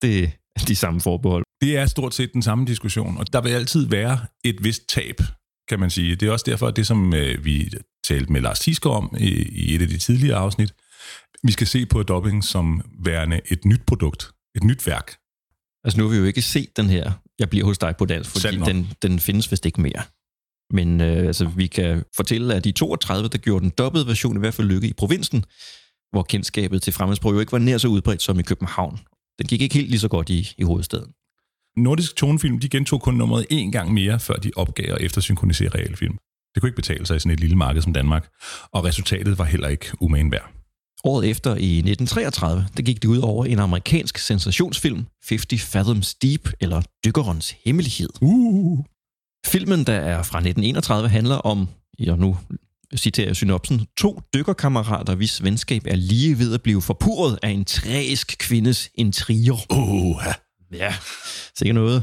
det 0.03 0.25
er 0.57 0.65
de 0.69 0.77
samme 0.77 1.01
forbehold. 1.01 1.45
Det 1.61 1.77
er 1.77 1.87
stort 1.87 2.15
set 2.15 2.33
den 2.33 2.43
samme 2.43 2.67
diskussion, 2.67 3.17
og 3.19 3.33
der 3.33 3.41
vil 3.41 3.51
altid 3.51 3.87
være 3.87 4.19
et 4.45 4.65
vist 4.65 4.83
tab, 4.89 5.21
kan 5.69 5.81
man 5.81 5.91
sige. 5.91 6.17
Det 6.17 6.29
er 6.29 6.33
også 6.33 6.45
derfor, 6.49 6.67
at 6.67 6.77
det 6.77 6.87
som 6.87 7.15
øh, 7.15 7.45
vi 7.45 7.71
talte 8.05 8.33
med 8.33 8.41
Lars 8.41 8.61
Thisker 8.61 8.91
om 8.91 9.17
i, 9.19 9.29
i 9.33 9.75
et 9.75 9.83
af 9.83 9.89
de 9.89 9.99
tidligere 9.99 10.39
afsnit, 10.39 10.73
vi 11.43 11.53
skal 11.53 11.67
se 11.67 11.87
på 11.87 12.03
dubbing 12.03 12.45
som 12.45 12.83
værende 13.05 13.41
et 13.51 13.65
nyt 13.65 13.81
produkt, 13.87 14.31
et 14.57 14.65
nyt 14.65 14.87
værk. 14.87 15.17
Altså 15.85 15.99
nu 15.99 16.05
har 16.05 16.11
vi 16.11 16.17
jo 16.17 16.25
ikke 16.25 16.43
set 16.43 16.77
den 16.77 16.91
her, 16.91 17.13
jeg 17.39 17.51
bliver 17.51 17.65
hos 17.65 17.79
dig 17.79 17.97
på 17.97 18.05
dansk, 18.05 18.31
fordi 18.31 18.57
den, 18.57 18.93
den 19.03 19.21
findes 19.21 19.51
vist 19.51 19.67
ikke 19.67 19.81
mere. 19.81 20.03
Men 20.73 21.01
øh, 21.01 21.27
altså, 21.27 21.49
vi 21.49 21.67
kan 21.67 22.05
fortælle, 22.17 22.55
at 22.55 22.65
de 22.65 22.73
32, 22.73 23.29
der 23.29 23.39
gjorde 23.39 23.63
den 23.63 23.73
dobbede 23.79 24.07
version, 24.07 24.37
i 24.37 24.39
hvert 24.39 24.55
fald 24.55 24.69
lykke 24.69 24.89
i 24.89 24.93
provinsen, 24.93 25.45
hvor 26.13 26.23
kendskabet 26.23 26.83
til 26.83 26.93
fremmedsprog 26.93 27.35
jo 27.35 27.41
ikke 27.41 27.53
var 27.53 27.59
nær 27.59 27.79
så 27.79 27.89
udbredt 27.89 28.23
som 28.23 28.39
i 28.39 28.43
København. 28.43 28.99
Den 29.39 29.47
gik 29.47 29.61
ikke 29.61 29.75
helt 29.75 29.91
lige 29.91 30.01
så 30.01 30.09
godt 30.09 30.31
i, 30.31 30.49
i 30.59 30.63
hovedstaden. 30.63 31.13
Nordisk 31.77 32.17
tonefilm, 32.17 32.59
de 32.59 32.69
gentog 32.69 33.03
kun 33.03 33.15
nummeret 33.15 33.47
en 33.51 33.73
gang 33.73 33.93
mere, 33.93 34.21
før 34.21 34.35
de 34.35 34.51
opgav 34.57 34.95
at 34.95 35.01
eftersynkronisere 35.01 35.69
realfilm. 35.69 36.19
Det 36.55 36.61
kunne 36.61 36.69
ikke 36.69 36.77
betale 36.77 37.07
sig 37.07 37.17
i 37.17 37.19
sådan 37.19 37.33
et 37.33 37.41
lille 37.41 37.57
marked 37.57 37.83
som 37.83 37.93
Danmark, 37.93 38.29
og 38.73 38.85
resultatet 38.85 39.39
var 39.39 39.45
heller 39.45 39.69
ikke 39.69 39.87
umagen 40.01 40.33
værd. 40.33 40.60
Året 41.05 41.29
efter, 41.29 41.51
i 41.51 41.79
1933, 41.79 42.67
der 42.77 42.83
gik 42.83 43.03
det 43.03 43.09
ud 43.09 43.19
over 43.19 43.45
en 43.45 43.59
amerikansk 43.59 44.19
sensationsfilm, 44.19 45.07
50 45.29 45.63
Fathoms 45.63 46.15
Deep, 46.15 46.49
eller 46.61 46.83
Dykkerens 47.05 47.55
Hemmelighed. 47.65 48.09
Uh. 48.21 48.85
Filmen, 49.47 49.85
der 49.85 49.93
er 49.93 50.23
fra 50.23 50.39
1931, 50.39 51.09
handler 51.09 51.37
om, 51.37 51.69
og 52.09 52.19
nu 52.19 52.37
citerer 52.97 53.27
jeg 53.27 53.37
synopsen, 53.37 53.87
to 53.97 54.21
dykkerkammerater, 54.35 55.15
hvis 55.15 55.45
venskab 55.45 55.83
er 55.87 55.97
lige 55.97 56.39
ved 56.39 56.55
at 56.55 56.63
blive 56.63 56.83
forpurret 56.83 57.39
af 57.43 57.49
en 57.49 57.65
træsk 57.65 58.37
kvindes 58.39 58.91
intriger. 58.95 59.67
Uh. 59.71 60.23
Ja, 60.73 60.95
sikkert 61.59 61.75
noget. 61.75 62.03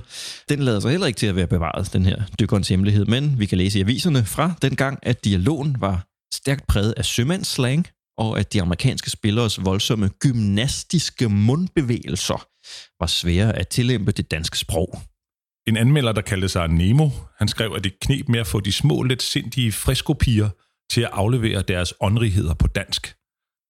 Den 0.49 0.59
lader 0.59 0.79
sig 0.79 0.91
heller 0.91 1.07
ikke 1.07 1.17
til 1.17 1.27
at 1.27 1.35
være 1.35 1.47
bevaret, 1.47 1.93
den 1.93 2.05
her 2.05 2.21
dykkerens 2.39 2.67
hemmelighed, 2.67 3.05
men 3.05 3.39
vi 3.39 3.45
kan 3.45 3.57
læse 3.57 3.79
i 3.79 3.81
aviserne 3.81 4.25
fra 4.25 4.53
den 4.61 4.75
gang, 4.75 4.99
at 5.03 5.25
dialogen 5.25 5.75
var 5.79 6.07
stærkt 6.33 6.67
præget 6.67 6.93
af 6.97 7.05
sømandsslang, 7.05 7.87
og 8.17 8.39
at 8.39 8.53
de 8.53 8.61
amerikanske 8.61 9.09
spilleres 9.09 9.65
voldsomme 9.65 10.09
gymnastiske 10.19 11.29
mundbevægelser 11.29 12.47
var 12.99 13.07
svære 13.07 13.55
at 13.55 13.67
tillæmpe 13.67 14.11
det 14.11 14.31
danske 14.31 14.57
sprog. 14.57 15.01
En 15.67 15.77
anmelder, 15.77 16.11
der 16.11 16.21
kaldte 16.21 16.49
sig 16.49 16.67
Nemo, 16.67 17.09
han 17.37 17.47
skrev, 17.47 17.73
at 17.75 17.83
det 17.83 17.99
knep 17.99 18.29
med 18.29 18.39
at 18.39 18.47
få 18.47 18.59
de 18.59 18.71
små, 18.71 19.03
lidt 19.03 19.23
sindige 19.23 19.71
friskopiger 19.71 20.49
til 20.91 21.01
at 21.01 21.09
aflevere 21.11 21.61
deres 21.61 21.93
åndrigheder 22.01 22.53
på 22.53 22.67
dansk. 22.67 23.15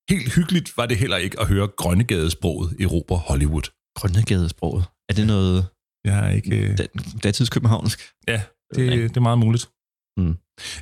Helt 0.10 0.36
hyggeligt 0.36 0.78
var 0.78 0.86
det 0.86 0.98
heller 0.98 1.18
ikke 1.18 1.40
at 1.40 1.48
høre 1.48 1.68
Grønnegadesproget 1.68 2.76
i 2.80 2.86
Robert 2.86 3.20
Hollywood. 3.20 3.64
Grønnegadesproget? 3.96 4.86
Er 5.10 5.14
det 5.14 5.28
noget 5.28 5.68
Jeg 6.06 6.28
er 6.28 6.30
ikke... 6.30 6.58
Øh... 6.58 6.78
datids 7.24 7.50
københavnsk? 7.50 8.00
Ja, 8.28 8.42
det, 8.76 9.10
det 9.10 9.18
er 9.18 9.22
meget 9.22 9.40
muligt. 9.40 9.70
Mm. 10.18 10.38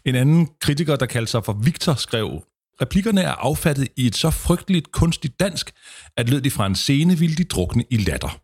En 0.06 0.16
anden 0.16 0.50
kritiker, 0.62 0.96
der 0.96 1.06
kaldte 1.06 1.32
sig 1.32 1.46
for 1.46 1.54
Victor, 1.54 1.94
skrev, 1.94 2.44
Replikkerne 2.82 3.22
er 3.22 3.32
affattet 3.32 3.88
i 3.98 4.06
et 4.06 4.16
så 4.16 4.30
frygteligt 4.30 4.92
kunstigt 4.92 5.40
dansk, 5.40 5.72
at 6.18 6.30
lød 6.30 6.42
de 6.42 6.52
fra 6.52 6.68
en 6.68 6.76
scene, 6.76 7.18
ville 7.18 7.36
de 7.36 7.44
drukne 7.44 7.84
i 7.92 7.98
latter. 7.98 8.42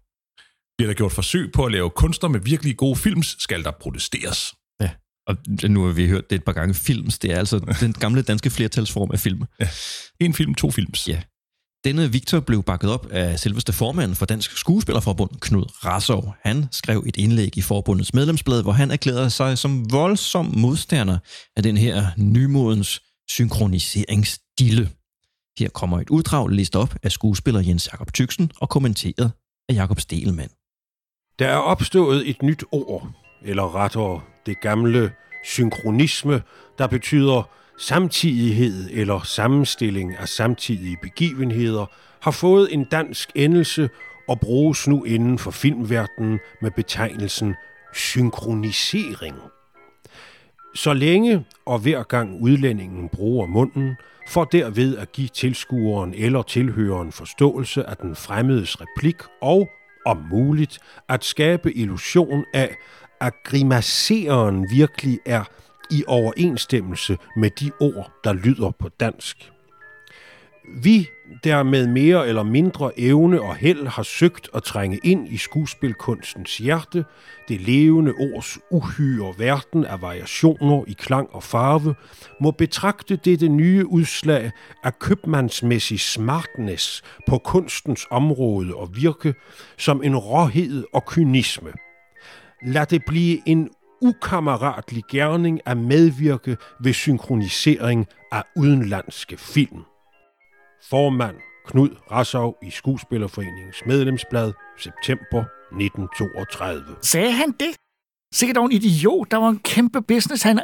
Bliver 0.78 0.90
der 0.90 0.94
gjort 0.94 1.12
forsøg 1.12 1.52
på 1.52 1.66
at 1.66 1.72
lave 1.72 1.90
kunster 1.90 2.28
med 2.28 2.40
virkelig 2.40 2.78
gode 2.78 2.96
films, 2.96 3.36
skal 3.40 3.64
der 3.64 3.72
protesteres. 3.82 4.54
Ja, 4.82 4.90
og 5.28 5.38
nu 5.70 5.86
har 5.86 5.92
vi 5.92 6.08
hørt 6.08 6.30
det 6.30 6.36
et 6.36 6.44
par 6.44 6.54
gange 6.54 6.74
films. 6.74 7.20
Det 7.20 7.32
er 7.32 7.38
altså 7.38 7.76
den 7.80 7.94
gamle 7.94 8.22
danske 8.22 8.50
flertalsform 8.50 9.12
af 9.12 9.20
film. 9.20 9.44
Ja. 9.60 9.68
En 10.20 10.34
film, 10.34 10.56
to 10.56 10.72
films. 10.72 11.08
Ja. 11.08 11.22
Denne 11.84 12.12
Victor 12.12 12.40
blev 12.40 12.64
bakket 12.64 12.90
op 12.90 13.08
af 13.12 13.40
selveste 13.40 13.74
formanden 13.74 14.16
for 14.16 14.26
Dansk 14.26 14.58
Skuespillerforbund, 14.58 15.32
Knud 15.40 15.66
Rassov. 15.86 16.36
Han 16.44 16.66
skrev 16.72 17.04
et 17.08 17.18
indlæg 17.18 17.58
i 17.58 17.62
forbundets 17.62 18.14
medlemsblad, 18.14 18.62
hvor 18.64 18.72
han 18.72 18.92
erklærede 18.92 19.30
sig 19.30 19.58
som 19.58 19.92
voldsom 19.92 20.46
modstander 20.58 21.18
af 21.56 21.64
den 21.64 21.78
her 21.78 22.08
nymodens 22.18 23.02
synkroniseringsdille. 23.36 24.90
Her 25.60 25.70
kommer 25.70 26.00
et 26.00 26.10
uddrag 26.10 26.50
list 26.50 26.76
op 26.76 26.96
af 27.04 27.12
skuespiller 27.12 27.62
Jens 27.62 27.90
Jakob 27.92 28.14
Tyksen 28.14 28.52
og 28.62 28.70
kommenteret 28.70 29.32
af 29.70 29.74
Jakob 29.74 30.00
Stelmann. 30.00 30.52
Der 31.40 31.48
er 31.48 31.58
opstået 31.58 32.30
et 32.30 32.44
nyt 32.44 32.64
ord, 32.72 33.12
eller 33.44 33.76
rettere 33.76 34.22
det 34.46 34.62
gamle 34.62 35.12
synkronisme, 35.46 36.42
der 36.78 36.88
betyder 36.88 37.50
samtidighed 37.80 38.90
eller 38.92 39.22
sammenstilling 39.22 40.18
af 40.18 40.28
samtidige 40.28 40.98
begivenheder, 41.02 41.86
har 42.22 42.32
fået 42.32 42.74
en 42.74 42.84
dansk 42.84 43.30
endelse 43.36 43.90
og 44.28 44.40
bruges 44.40 44.88
nu 44.88 45.04
inden 45.04 45.38
for 45.40 45.52
filmverdenen 45.52 46.40
med 46.62 46.72
betegnelsen 46.72 47.56
synkronisering. 47.94 49.36
Så 50.76 50.94
længe 50.94 51.46
og 51.66 51.80
hver 51.80 52.04
gang 52.04 52.42
udlændingen 52.42 53.10
bruger 53.10 53.46
munden, 53.48 53.96
for 54.28 54.44
derved 54.44 54.98
at 54.98 55.12
give 55.12 55.28
tilskueren 55.28 56.14
eller 56.14 56.42
tilhøreren 56.42 57.12
forståelse 57.12 57.84
af 57.84 57.98
den 57.98 58.16
fremmedes 58.16 58.78
replik 58.82 59.16
og, 59.42 59.70
om 60.06 60.18
muligt, 60.32 60.80
at 61.10 61.24
skabe 61.24 61.74
illusion 61.74 62.46
af, 62.54 62.76
at 63.22 63.34
grimasseren 63.44 64.68
virkelig 64.72 65.20
er 65.26 65.44
i 65.92 66.04
overensstemmelse 66.08 67.18
med 67.36 67.50
de 67.50 67.72
ord, 67.80 68.12
der 68.24 68.34
lyder 68.34 68.72
på 68.80 68.90
dansk. 69.00 69.52
Vi, 70.84 71.08
der 71.44 71.64
med 71.64 71.88
mere 71.88 72.28
eller 72.28 72.44
mindre 72.44 73.00
evne 73.00 73.42
og 73.42 73.56
held 73.56 73.88
har 73.88 74.04
søgt 74.04 74.50
at 74.54 74.64
trænge 74.64 75.00
ind 75.04 75.28
i 75.28 75.38
skuespilkunstens 75.38 76.58
hjerte, 76.58 77.06
det 77.48 77.62
levende 77.62 78.14
ords 78.14 78.60
uhyre 78.72 79.34
verden 79.38 79.86
af 79.86 80.02
variationer 80.02 80.84
i 80.88 80.94
klang 80.94 81.30
og 81.32 81.44
farve, 81.44 81.96
må 82.42 82.52
betragte 82.52 83.16
dette 83.16 83.50
nye 83.50 83.86
udslag 83.88 84.52
af 84.84 85.00
købmandsmæssig 85.00 86.00
smartness 86.00 87.04
på 87.28 87.38
kunstens 87.38 88.08
område 88.10 88.76
og 88.76 88.96
virke 88.96 89.34
som 89.78 90.04
en 90.04 90.18
råhed 90.18 90.86
og 90.94 91.06
kynisme. 91.06 91.72
Lad 92.66 92.86
det 92.86 93.06
blive 93.06 93.50
en 93.50 93.70
ukammeratlig 94.02 95.04
gerning 95.12 95.60
at 95.66 95.78
medvirke 95.78 96.58
ved 96.80 96.94
synkronisering 96.94 98.08
af 98.32 98.44
udenlandske 98.56 99.38
film. 99.38 99.84
Formand 100.90 101.36
Knud 101.66 101.90
Rassau 102.12 102.56
i 102.64 102.70
Skuespillerforeningens 102.70 103.78
medlemsblad, 103.86 104.54
september 104.78 105.44
1932. 105.72 106.96
Sagde 107.02 107.32
han 107.32 107.52
det? 107.52 107.76
Sikkert 108.34 108.56
dog 108.56 108.66
en 108.66 108.72
idiot. 108.72 109.32
Der 109.32 109.38
var 109.38 109.50
en 109.50 109.60
kæmpe 109.60 110.02
business. 110.02 110.44
Han, 110.44 110.60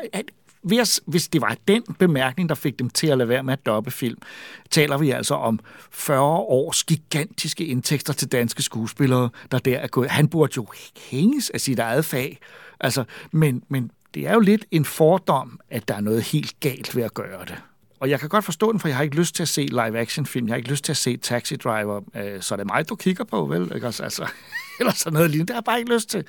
hvis, 0.62 1.01
hvis 1.07 1.27
det 1.27 1.41
var 1.41 1.57
den 1.67 1.83
bemærkning, 2.00 2.50
der 2.50 2.55
fik 2.55 2.79
dem 2.79 2.89
til 2.89 3.07
at 3.07 3.17
lade 3.17 3.29
være 3.29 3.43
med 3.43 3.53
at 3.53 3.65
doppe 3.65 3.91
film, 3.91 4.17
taler 4.69 4.97
vi 4.97 5.12
altså 5.12 5.36
om 5.36 5.59
40 5.91 6.21
års 6.29 6.83
gigantiske 6.83 7.65
indtægter 7.65 8.13
til 8.13 8.31
danske 8.31 8.62
skuespillere, 8.62 9.29
der 9.51 9.59
der 9.59 9.77
er 9.77 9.88
gået. 9.88 10.09
Han 10.09 10.27
burde 10.27 10.53
jo 10.57 10.67
hænges 11.12 11.50
af 11.50 11.62
sit 11.62 11.79
eget 11.79 12.05
fag. 12.05 12.38
Altså, 12.79 13.03
men, 13.31 13.63
men 13.69 13.91
det 14.13 14.27
er 14.27 14.33
jo 14.33 14.39
lidt 14.39 14.65
en 14.71 14.86
fordom, 14.86 15.59
at 15.69 15.88
der 15.88 15.95
er 15.95 16.01
noget 16.01 16.24
helt 16.24 16.59
galt 16.59 16.95
ved 16.95 17.03
at 17.03 17.13
gøre 17.13 17.45
det. 17.45 17.62
Og 18.00 18.10
jeg 18.10 18.20
kan 18.20 18.30
godt 18.30 18.46
forstå 18.46 18.72
den, 18.72 18.80
for 18.80 18.88
jeg 18.88 18.98
har 18.98 19.04
ikke 19.04 19.16
lyst 19.16 19.36
til 19.36 19.44
at 19.44 19.48
se 19.48 19.62
live-action-film. 19.62 20.48
Jeg 20.48 20.54
har 20.54 20.58
ikke 20.58 20.70
lyst 20.70 20.84
til 20.84 20.92
at 20.92 20.98
se 20.98 21.18
Taxi 21.18 21.56
Driver. 21.56 22.01
Øh, 22.16 22.42
så 22.42 22.56
er 22.56 22.58
det 22.58 22.66
mig, 22.68 22.89
du 22.89 22.96
kigger 22.96 23.24
på, 23.24 23.46
vel? 23.46 23.72
Ikke? 23.75 23.88
Altså, 23.88 24.30
eller 24.80 24.94
sådan 24.94 25.13
noget 25.13 25.30
lignende. 25.30 25.48
Det 25.48 25.54
har 25.54 25.60
jeg 25.60 25.63
bare 25.63 25.80
ikke 25.80 25.94
lyst 25.94 26.10
til. 26.10 26.24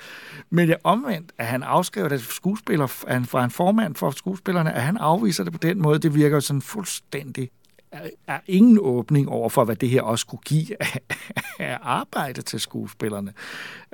Men 0.49 0.69
jeg 0.69 0.77
omvendt, 0.83 1.31
at 1.37 1.45
han 1.45 1.63
afskriver 1.63 2.07
det 2.07 2.21
skuespiller, 2.21 3.03
at 3.07 3.13
han 3.13 3.27
var 3.33 3.43
en 3.43 3.51
formand 3.51 3.95
for 3.95 4.11
skuespillerne, 4.11 4.73
at 4.73 4.81
han 4.81 4.97
afviser 4.97 5.43
det 5.43 5.53
på 5.53 5.59
den 5.61 5.81
måde, 5.81 5.99
det 5.99 6.15
virker 6.15 6.39
sådan 6.39 6.61
fuldstændig 6.61 7.49
er 8.27 8.39
ingen 8.47 8.79
åbning 8.81 9.29
over 9.29 9.49
for, 9.49 9.65
hvad 9.65 9.75
det 9.75 9.89
her 9.89 10.01
også 10.01 10.25
kunne 10.25 10.39
give 10.45 10.83
af, 10.83 10.99
af 11.59 11.77
arbejde 11.81 12.41
til 12.41 12.59
skuespillerne. 12.59 13.33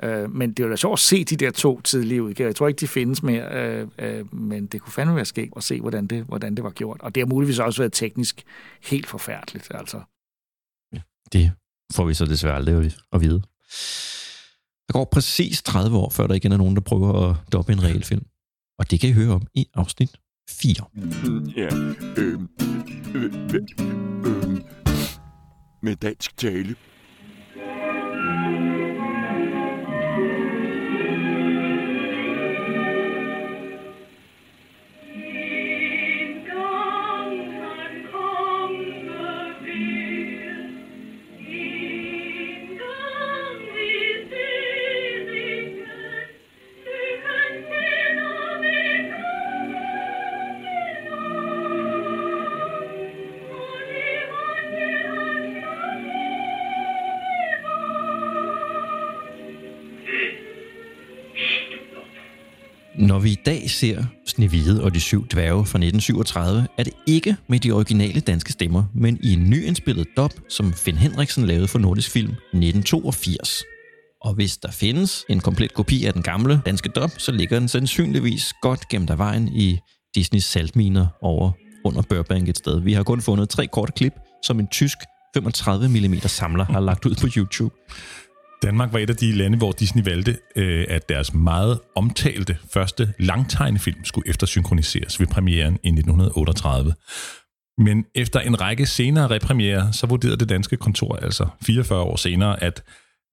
Øh, 0.02 0.34
men 0.34 0.50
det 0.50 0.60
er 0.60 0.64
jo 0.64 0.70
da 0.70 0.76
sjovt 0.76 0.92
at 0.92 0.98
se 0.98 1.24
de 1.24 1.36
der 1.36 1.50
to 1.50 1.80
tidlige 1.80 2.22
udgaver. 2.22 2.48
Jeg 2.48 2.56
tror 2.56 2.68
ikke, 2.68 2.80
de 2.80 2.88
findes 2.88 3.22
mere, 3.22 3.48
øh, 3.52 3.88
øh, 3.98 4.34
men 4.34 4.66
det 4.66 4.80
kunne 4.80 4.92
fandme 4.92 5.16
være 5.16 5.24
skægt 5.24 5.52
at 5.56 5.64
se, 5.64 5.80
hvordan 5.80 6.06
det, 6.06 6.24
hvordan 6.24 6.54
det 6.54 6.64
var 6.64 6.70
gjort. 6.70 7.00
Og 7.00 7.14
det 7.14 7.20
har 7.20 7.26
muligvis 7.26 7.58
også 7.58 7.82
været 7.82 7.92
teknisk 7.92 8.42
helt 8.82 9.06
forfærdeligt. 9.06 9.68
Altså. 9.70 10.00
Ja, 10.94 11.00
det 11.32 11.52
får 11.94 12.04
vi 12.04 12.14
så 12.14 12.24
desværre 12.24 12.54
aldrig 12.54 12.92
at 13.12 13.20
vide. 13.20 13.42
Der 14.88 14.92
går 14.92 15.04
præcis 15.04 15.62
30 15.62 15.96
år, 15.96 16.10
før 16.10 16.26
der 16.26 16.34
igen 16.34 16.52
er 16.52 16.56
nogen, 16.56 16.74
der 16.74 16.80
prøver 16.80 17.30
at 17.30 17.36
doppe 17.52 17.72
en 17.72 17.82
regelfilm. 17.82 18.26
Og 18.78 18.90
det 18.90 19.00
kan 19.00 19.10
I 19.10 19.12
høre 19.12 19.34
om 19.34 19.42
i 19.54 19.66
afsnit 19.74 20.16
4. 20.48 20.74
Mm, 20.94 21.44
ja, 21.56 21.68
øhm, 22.18 22.48
øh, 23.14 23.24
øh, 23.24 23.32
øh, 23.54 23.62
øh, 24.26 24.60
med 25.82 25.96
dansk 25.96 26.36
tale. 26.36 26.76
Vi 63.26 63.32
i 63.32 63.42
dag 63.46 63.70
ser 63.70 64.04
Snevide 64.26 64.82
og 64.82 64.94
de 64.94 65.00
syv 65.00 65.28
dværge 65.28 65.66
fra 65.66 65.78
1937, 65.78 66.66
er 66.78 66.82
det 66.82 66.92
ikke 67.06 67.36
med 67.48 67.60
de 67.60 67.72
originale 67.72 68.20
danske 68.20 68.52
stemmer, 68.52 68.84
men 68.94 69.18
i 69.22 69.32
en 69.32 69.50
nyindspillet 69.50 70.06
dub, 70.16 70.32
som 70.48 70.72
Finn 70.72 70.98
Henriksen 70.98 71.46
lavede 71.46 71.68
for 71.68 71.78
Nordisk 71.78 72.10
Film 72.10 72.30
1982. 72.30 73.64
Og 74.20 74.34
hvis 74.34 74.56
der 74.56 74.70
findes 74.70 75.24
en 75.28 75.40
komplet 75.40 75.74
kopi 75.74 76.04
af 76.04 76.12
den 76.12 76.22
gamle 76.22 76.60
danske 76.66 76.88
dub, 76.88 77.10
så 77.18 77.32
ligger 77.32 77.58
den 77.58 77.68
sandsynligvis 77.68 78.52
godt 78.62 78.88
gemt 78.88 79.08
der 79.08 79.16
vejen 79.16 79.48
i 79.48 79.78
Disneys 80.14 80.44
saltminer 80.44 81.06
over 81.22 81.52
under 81.84 82.02
Burbank 82.02 82.48
et 82.48 82.58
sted. 82.58 82.80
Vi 82.80 82.92
har 82.92 83.02
kun 83.02 83.22
fundet 83.22 83.48
tre 83.48 83.66
korte 83.66 83.92
klip, 83.92 84.12
som 84.42 84.60
en 84.60 84.68
tysk 84.68 84.98
35 85.34 85.88
mm 85.88 86.18
samler 86.18 86.64
har 86.64 86.80
lagt 86.80 87.06
ud 87.06 87.14
på 87.14 87.26
YouTube. 87.36 87.74
Danmark 88.62 88.92
var 88.92 88.98
et 88.98 89.10
af 89.10 89.16
de 89.16 89.32
lande, 89.32 89.58
hvor 89.58 89.72
Disney 89.72 90.04
valgte, 90.04 90.38
øh, 90.56 90.86
at 90.88 91.08
deres 91.08 91.34
meget 91.34 91.80
omtalte 91.94 92.58
første 92.72 93.12
langtegnefilm 93.18 94.04
skulle 94.04 94.28
eftersynkroniseres 94.28 95.20
ved 95.20 95.26
premieren 95.26 95.78
i 95.82 95.88
1938. 95.88 96.94
Men 97.78 98.04
efter 98.14 98.40
en 98.40 98.60
række 98.60 98.86
senere 98.86 99.26
repremierer, 99.26 99.90
så 99.90 100.06
vurderede 100.06 100.36
det 100.36 100.48
danske 100.48 100.76
kontor 100.76 101.16
altså 101.16 101.46
44 101.62 102.00
år 102.00 102.16
senere, 102.16 102.62
at 102.62 102.82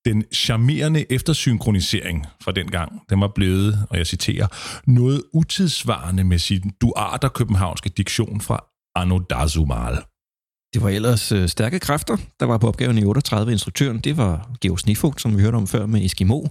den 0.06 0.24
charmerende 0.34 1.06
eftersynkronisering 1.10 2.26
fra 2.44 2.52
den 2.52 2.68
gang, 2.68 3.02
den 3.10 3.22
var 3.22 3.32
blevet, 3.36 3.86
og 3.90 3.98
jeg 3.98 4.08
citerer, 4.08 4.48
noget 4.88 5.24
utidsvarende 5.34 6.24
med 6.24 6.38
sin 6.38 6.72
duarter 6.82 7.28
københavnske 7.28 7.90
diktion 7.90 8.42
fra 8.42 8.66
Anno 8.96 9.20
Dazumal. 9.20 9.98
Det 10.74 10.82
var 10.82 10.90
ellers 10.90 11.32
øh, 11.32 11.50
stærke 11.50 11.80
kræfter, 11.80 12.18
der 12.40 12.46
var 12.46 12.58
på 12.58 12.68
opgaven 12.68 12.98
i 12.98 13.04
38. 13.04 13.52
Instruktøren, 13.52 14.00
det 14.00 14.18
var 14.18 14.52
Georg 14.62 14.80
Snifogt, 14.80 15.22
som 15.22 15.38
vi 15.38 15.42
hørte 15.42 15.56
om 15.56 15.68
før 15.68 15.86
med 15.86 16.06
Eskimo. 16.06 16.48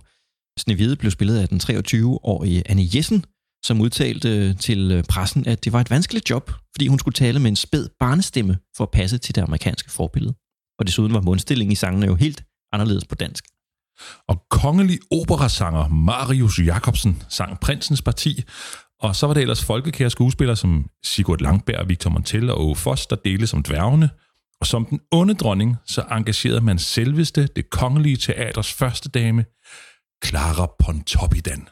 Snevide 0.59 0.97
blev 0.97 1.11
spillet 1.11 1.39
af 1.39 1.49
den 1.49 1.61
23-årige 1.63 2.63
Anne 2.71 2.83
Jessen, 2.95 3.25
som 3.65 3.81
udtalte 3.81 4.29
øh, 4.29 4.57
til 4.57 4.93
øh, 4.93 5.05
pressen, 5.05 5.47
at 5.47 5.65
det 5.65 5.73
var 5.73 5.81
et 5.81 5.91
vanskeligt 5.91 6.31
job, 6.31 6.51
fordi 6.75 6.87
hun 6.89 6.99
skulle 6.99 7.15
tale 7.15 7.39
med 7.41 7.51
en 7.51 7.57
spæd 7.57 7.89
barnestemme 8.01 8.59
for 8.77 8.85
at 8.85 8.91
passe 8.91 9.19
til 9.19 9.35
det 9.35 9.43
amerikanske 9.43 9.91
forbillede. 9.91 10.35
Og 10.79 10.87
desuden 10.87 11.15
var 11.15 11.21
mundstillingen 11.21 11.73
i 11.73 11.77
sangene 11.77 12.07
jo 12.07 12.15
helt 12.15 12.45
anderledes 12.73 13.05
på 13.05 13.15
dansk. 13.15 13.45
Og 14.29 14.43
kongelig 14.51 14.99
operasanger 15.11 15.89
Marius 15.89 16.59
Jacobsen 16.59 17.23
sang 17.29 17.61
Prinsens 17.61 18.03
Parti, 18.03 18.45
og 19.03 19.17
så 19.17 19.27
var 19.27 19.35
det 19.35 19.41
ellers 19.41 19.65
folkekære 19.65 20.11
skuespillere 20.11 20.57
som 20.57 20.91
Sigurd 21.05 21.41
Langberg, 21.41 21.89
Victor 21.89 22.11
Montel 22.11 22.51
og 22.51 22.61
Ove 22.61 22.77
Foss, 22.77 23.07
der 23.07 23.17
delte 23.17 23.47
som 23.47 23.63
dværgene. 23.63 24.11
Og 24.61 24.67
som 24.67 24.87
den 24.87 25.01
onde 25.11 25.35
dronning, 25.35 25.77
så 25.87 26.03
engagerede 26.11 26.61
man 26.61 26.79
selveste 26.79 27.47
det 27.47 27.71
kongelige 27.71 28.17
teaters 28.17 28.73
første 28.73 29.09
dame, 29.09 29.45
Clara 30.25 30.75
Pontoppidan. 30.79 31.69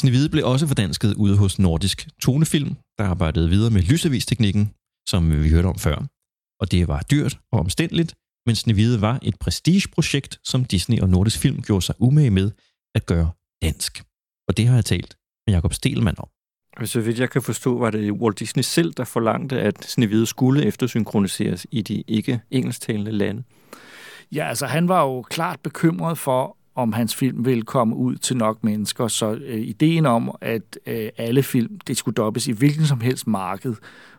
Snevide 0.00 0.28
blev 0.28 0.46
også 0.46 0.66
fordansket 0.66 1.14
ude 1.14 1.36
hos 1.36 1.58
Nordisk 1.58 2.08
Tonefilm, 2.22 2.76
der 2.98 3.04
arbejdede 3.04 3.48
videre 3.48 3.70
med 3.70 3.82
lysavisteknikken, 3.82 4.74
som 5.08 5.42
vi 5.42 5.48
hørte 5.50 5.66
om 5.66 5.78
før. 5.78 6.06
Og 6.60 6.72
det 6.72 6.88
var 6.88 7.02
dyrt 7.10 7.38
og 7.52 7.60
omstændeligt, 7.60 8.14
men 8.46 8.56
Snevide 8.56 9.00
var 9.00 9.18
et 9.22 9.38
prestigeprojekt, 9.38 10.40
som 10.44 10.64
Disney 10.64 11.00
og 11.00 11.08
Nordisk 11.08 11.38
Film 11.38 11.62
gjorde 11.62 11.84
sig 11.84 11.94
umage 11.98 12.30
med 12.30 12.50
at 12.94 13.06
gøre 13.06 13.30
dansk. 13.62 14.04
Og 14.48 14.56
det 14.56 14.66
har 14.66 14.74
jeg 14.74 14.84
talt 14.84 15.16
med 15.46 15.54
Jakob 15.54 15.74
Stelmann 15.74 16.16
om. 16.18 16.28
Så 16.84 17.00
vidt 17.00 17.20
jeg 17.20 17.30
kan 17.30 17.42
forstå, 17.42 17.78
var 17.78 17.90
det 17.90 18.12
Walt 18.12 18.38
Disney 18.38 18.62
selv, 18.62 18.92
der 18.92 19.04
forlangte, 19.04 19.60
at 19.60 19.84
Snevide 19.84 20.26
skulle 20.26 20.64
eftersynkroniseres 20.64 21.66
i 21.70 21.82
de 21.82 22.04
ikke 22.08 22.40
engelsktalende 22.50 23.12
lande. 23.12 23.42
Ja, 24.32 24.48
altså 24.48 24.66
han 24.66 24.88
var 24.88 25.02
jo 25.02 25.22
klart 25.22 25.60
bekymret 25.60 26.18
for, 26.18 26.56
om 26.74 26.92
hans 26.92 27.14
film 27.14 27.44
vil 27.44 27.64
komme 27.64 27.96
ud 27.96 28.16
til 28.16 28.36
nok 28.36 28.64
mennesker. 28.64 29.08
Så 29.08 29.32
øh, 29.32 29.60
ideen 29.60 30.06
om, 30.06 30.34
at 30.40 30.78
øh, 30.86 31.08
alle 31.16 31.42
film 31.42 31.78
det 31.86 31.96
skulle 31.96 32.14
dobbes 32.14 32.46
i 32.46 32.52
hvilken 32.52 32.86
som 32.86 33.00
helst 33.00 33.26
marked, 33.26 33.74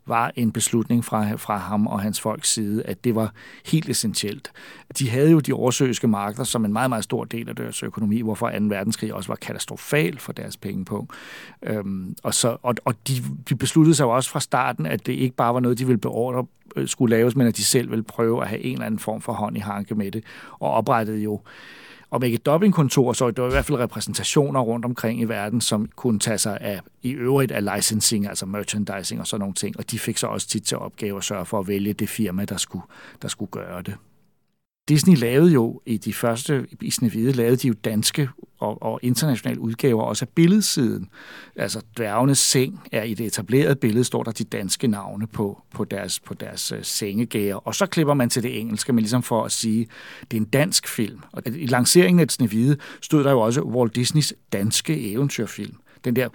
var 0.06 0.32
en 0.36 0.52
beslutning 0.52 1.06
fra, 1.06 1.36
fra 1.36 1.58
ham 1.58 1.88
og 1.88 2.02
hans 2.02 2.22
folks 2.22 2.54
side, 2.54 2.84
at 2.84 3.04
det 3.04 3.16
var 3.16 3.34
helt 3.66 3.90
essentielt. 3.90 4.52
De 5.00 5.10
havde 5.10 5.32
jo 5.32 5.40
de 5.40 5.54
oversøiske 5.54 6.08
markeder 6.08 6.44
som 6.44 6.66
en 6.66 6.74
meget, 6.74 6.90
meget 6.90 7.04
stor 7.04 7.24
del 7.24 7.50
af 7.50 7.56
deres 7.56 7.84
økonomi, 7.84 8.22
hvorfor 8.22 8.50
2. 8.50 8.66
verdenskrig 8.66 9.14
også 9.14 9.28
var 9.28 9.36
katastrofal 9.36 10.20
for 10.20 10.34
deres 10.34 10.58
pengepunkt. 10.58 11.14
Øhm, 11.64 12.16
og 12.24 12.34
så, 12.34 12.58
og, 12.64 12.76
og 12.86 12.96
de, 13.08 13.14
de 13.50 13.56
besluttede 13.56 13.96
sig 13.96 14.04
jo 14.04 14.10
også 14.10 14.30
fra 14.30 14.40
starten, 14.40 14.86
at 14.86 15.06
det 15.06 15.14
ikke 15.14 15.36
bare 15.36 15.54
var 15.54 15.60
noget, 15.60 15.80
de 15.80 15.86
ville 15.86 16.00
beordre 16.00 16.46
øh, 16.76 16.88
skulle 16.88 17.16
laves, 17.16 17.36
men 17.36 17.48
at 17.48 17.58
de 17.58 17.64
selv 17.64 17.90
ville 17.90 18.04
prøve 18.04 18.42
at 18.42 18.48
have 18.48 18.62
en 18.62 18.74
eller 18.74 18.86
anden 18.86 19.00
form 19.00 19.22
for 19.22 19.34
hånd 19.34 19.58
i 19.58 19.60
hanke 19.60 19.96
med 19.96 20.12
det, 20.12 20.24
og 20.60 20.72
oprettede 20.72 21.20
jo 21.20 21.42
om 22.14 22.24
ikke 22.24 22.38
dobbingkontor, 22.38 23.14
så 23.14 23.32
det 23.32 23.42
var 23.42 23.48
i 23.48 23.52
hvert 23.52 23.66
fald 23.66 23.80
repræsentationer 23.80 24.60
rundt 24.62 24.86
omkring 24.86 25.22
i 25.22 25.24
verden, 25.24 25.62
som 25.62 25.90
kunne 25.96 26.20
tage 26.20 26.38
sig 26.38 26.58
af 26.62 26.82
i 27.02 27.12
øvrigt 27.12 27.52
af 27.52 27.76
licensing, 27.76 28.28
altså 28.28 28.46
merchandising 28.46 29.22
og 29.22 29.28
sådan 29.28 29.40
nogle 29.40 29.54
ting. 29.54 29.78
Og 29.78 29.92
de 29.92 30.00
fik 30.00 30.18
så 30.18 30.28
også 30.28 30.48
tit 30.48 30.64
til 30.64 30.78
opgave 30.78 31.18
at 31.18 31.24
sørge 31.24 31.46
for 31.46 31.60
at 31.60 31.68
vælge 31.68 31.94
det 31.94 32.10
firma, 32.10 32.46
der 32.46 32.58
skulle, 32.58 32.84
der 33.22 33.28
skulle 33.28 33.52
gøre 33.52 33.82
det. 33.82 33.96
Disney 34.90 35.18
lavede 35.18 35.52
jo 35.52 35.82
i 35.86 35.98
de 35.98 36.14
første, 36.14 36.68
i 36.82 36.92
Snevide, 36.92 37.32
lavede 37.32 37.56
de 37.56 37.68
jo 37.68 37.74
danske 37.74 38.30
og, 38.60 38.82
og 38.82 39.00
internationale 39.02 39.60
udgaver 39.60 40.04
også 40.04 40.26
af 40.26 40.30
billedsiden. 40.30 41.10
Altså 41.56 41.82
dværgenes 41.98 42.40
seng 42.40 42.82
er 42.92 43.04
i 43.04 43.14
det 43.14 43.26
etablerede 43.26 43.76
billede, 43.76 44.04
står 44.04 44.24
der 44.24 44.32
de 44.32 44.44
danske 44.44 44.88
navne 44.88 45.28
på, 45.28 45.62
på 45.74 45.84
deres, 45.84 46.20
på 46.20 46.34
deres 46.34 46.72
uh. 46.72 47.56
Og 47.56 47.76
så 47.76 47.86
klipper 47.86 48.14
man 48.14 48.30
til 48.30 48.44
det 48.44 48.60
engelske, 48.60 48.94
men 48.94 49.02
ligesom 49.02 49.24
for 49.24 49.44
at 49.44 49.52
sige, 49.52 49.88
det 50.32 50.38
er 50.38 50.42
en 50.42 50.48
dansk 50.48 50.88
film. 50.88 51.20
Og 51.32 51.44
i 51.46 51.66
lanceringen 51.66 52.20
af 52.20 52.30
Snevide 52.30 52.78
stod 53.02 53.24
der 53.24 53.32
jo 53.32 53.40
også 53.40 53.62
Walt 53.62 53.96
Disneys 53.96 54.34
danske 54.54 55.12
eventyrfilm. 55.12 55.76
Den 56.06 56.16
der 56.16 56.30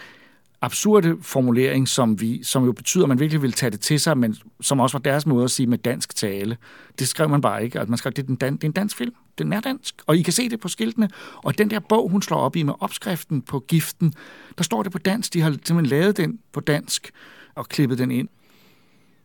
absurde 0.63 1.17
formulering, 1.23 1.89
som, 1.89 2.21
vi, 2.21 2.43
som 2.45 2.65
jo 2.65 2.73
betyder, 2.73 3.05
at 3.05 3.09
man 3.09 3.21
virkelig 3.21 3.43
vil 3.43 3.53
tage 3.53 3.71
det 3.71 3.81
til 3.81 4.01
sig, 4.01 4.19
men 4.19 4.37
som 4.61 4.81
også 4.81 4.99
var 4.99 5.03
deres 5.03 5.27
måde 5.27 5.45
at 5.45 5.51
sige 5.51 5.67
med 5.67 5.79
dansk 5.79 6.17
tale. 6.17 6.57
Det 6.99 7.09
skrev 7.09 7.29
man 7.29 7.41
bare 7.41 7.65
ikke. 7.65 7.79
Altså, 7.79 7.91
man 7.91 7.99
skrev, 7.99 8.13
det 8.13 8.23
er, 8.23 8.27
den 8.27 8.37
dan- 8.45 8.57
det 8.57 8.65
er 8.65 8.69
en 8.69 8.73
dansk 8.73 8.97
film. 8.97 9.15
Den 9.39 9.53
er 9.53 9.61
dansk. 9.61 9.95
Og 10.07 10.17
I 10.17 10.23
kan 10.23 10.33
se 10.33 10.49
det 10.49 10.61
på 10.61 10.69
skiltene. 10.69 11.11
Og 11.37 11.59
den 11.59 11.71
der 11.71 11.81
bog, 11.81 12.11
hun 12.11 12.23
slår 12.23 12.39
op 12.39 12.57
i 12.57 12.63
med 12.63 12.75
opskriften 12.81 13.43
på 13.43 13.59
giften, 13.61 14.15
der 14.59 14.65
står 14.65 14.83
det 14.83 14.93
på 14.93 14.99
dansk. 14.99 15.35
De 15.35 15.41
har 15.41 15.51
simpelthen 15.51 15.87
lavet 15.87 16.17
den 16.17 16.39
på 16.53 16.61
dansk 16.61 17.11
og 17.55 17.69
klippet 17.69 17.99
den 17.99 18.11
ind. 18.11 18.29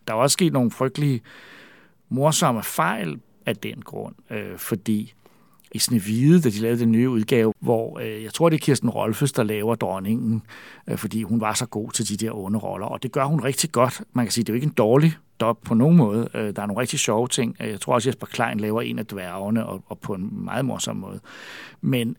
Der 0.08 0.14
er 0.14 0.18
også 0.18 0.34
sket 0.34 0.54
nogle 0.54 0.72
frygtelige 0.72 1.22
morsomme 2.10 2.64
fejl 2.64 3.20
af 3.46 3.56
den 3.56 3.82
grund, 3.82 4.16
øh, 4.32 4.58
fordi 4.58 5.14
i 5.74 5.80
Snevide, 5.80 6.42
da 6.42 6.50
de 6.50 6.60
lavede 6.60 6.80
den 6.80 6.92
nye 6.92 7.10
udgave, 7.10 7.54
hvor 7.60 8.00
øh, 8.00 8.24
jeg 8.24 8.34
tror, 8.34 8.50
det 8.50 8.56
er 8.56 8.60
Kirsten 8.60 8.90
Rolfes, 8.90 9.32
der 9.32 9.44
laver 9.44 9.76
dronningen, 9.76 10.44
øh, 10.88 10.98
fordi 10.98 11.24
hun 11.24 11.42
var 11.42 11.54
så 11.54 11.66
god 11.66 11.92
til 11.92 12.10
de 12.10 12.26
der 12.26 12.32
underroller, 12.32 12.88
og 12.88 13.04
det 13.04 13.12
gør 13.12 13.26
hun 13.26 13.40
rigtig 13.40 13.72
godt. 13.72 14.02
Man 14.14 14.26
kan 14.26 14.32
sige, 14.32 14.44
det 14.44 14.50
er 14.50 14.54
jo 14.54 14.56
ikke 14.56 14.68
en 14.68 14.74
dårlig 14.78 15.18
dop 15.40 15.62
på 15.66 15.74
nogen 15.74 15.98
måde. 15.98 16.30
Øh, 16.34 16.56
der 16.56 16.62
er 16.62 16.66
nogle 16.66 16.82
rigtig 16.82 17.00
sjove 17.00 17.28
ting. 17.28 17.56
Øh, 17.60 17.70
jeg 17.70 17.82
tror 17.82 17.94
også, 17.94 18.10
Jesper 18.10 18.28
Klein 18.28 18.60
laver 18.60 18.82
en 18.82 19.00
af 19.00 19.06
dværgene, 19.06 19.66
og, 19.66 19.84
og 19.88 20.00
på 20.00 20.14
en 20.14 20.44
meget 20.46 20.66
morsom 20.66 20.96
måde. 20.96 21.20
Men 21.82 22.16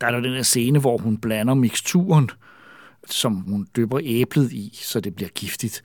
der 0.00 0.06
er 0.06 0.16
jo 0.16 0.22
den 0.22 0.32
der 0.32 0.42
scene, 0.42 0.78
hvor 0.78 0.98
hun 0.98 1.18
blander 1.18 1.54
mixturen, 1.54 2.30
som 3.06 3.34
hun 3.34 3.68
dypper 3.76 4.00
æblet 4.02 4.52
i, 4.52 4.78
så 4.82 5.00
det 5.00 5.14
bliver 5.14 5.28
giftigt. 5.28 5.82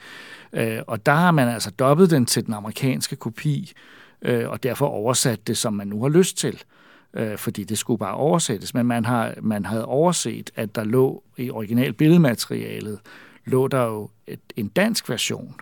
Øh, 0.54 0.80
og 0.88 1.06
der 1.06 1.14
har 1.14 1.32
man 1.32 1.48
altså 1.48 1.72
dobbet 1.72 2.12
den 2.12 2.26
til 2.26 2.46
den 2.46 2.54
amerikanske 2.54 3.16
kopi, 3.16 3.72
øh, 4.22 4.50
og 4.50 4.64
derfor 4.64 4.86
oversat 4.86 5.48
det, 5.48 5.58
som 5.58 5.74
man 5.74 5.88
nu 5.88 6.02
har 6.02 6.10
lyst 6.10 6.38
til 6.38 6.64
øh, 7.14 7.38
fordi 7.38 7.64
det 7.64 7.78
skulle 7.78 8.00
bare 8.00 8.14
oversættes. 8.14 8.74
Men 8.74 8.86
man, 8.86 9.06
har, 9.06 9.34
man 9.42 9.66
havde 9.66 9.86
overset, 9.86 10.52
at 10.56 10.76
der 10.76 10.84
lå 10.84 11.24
i 11.38 11.50
original 11.50 11.94
billedmaterialet, 11.94 13.00
lå 13.46 13.68
der 13.68 13.84
jo 13.84 14.10
et, 14.28 14.40
en 14.56 14.68
dansk 14.68 15.10
version. 15.10 15.56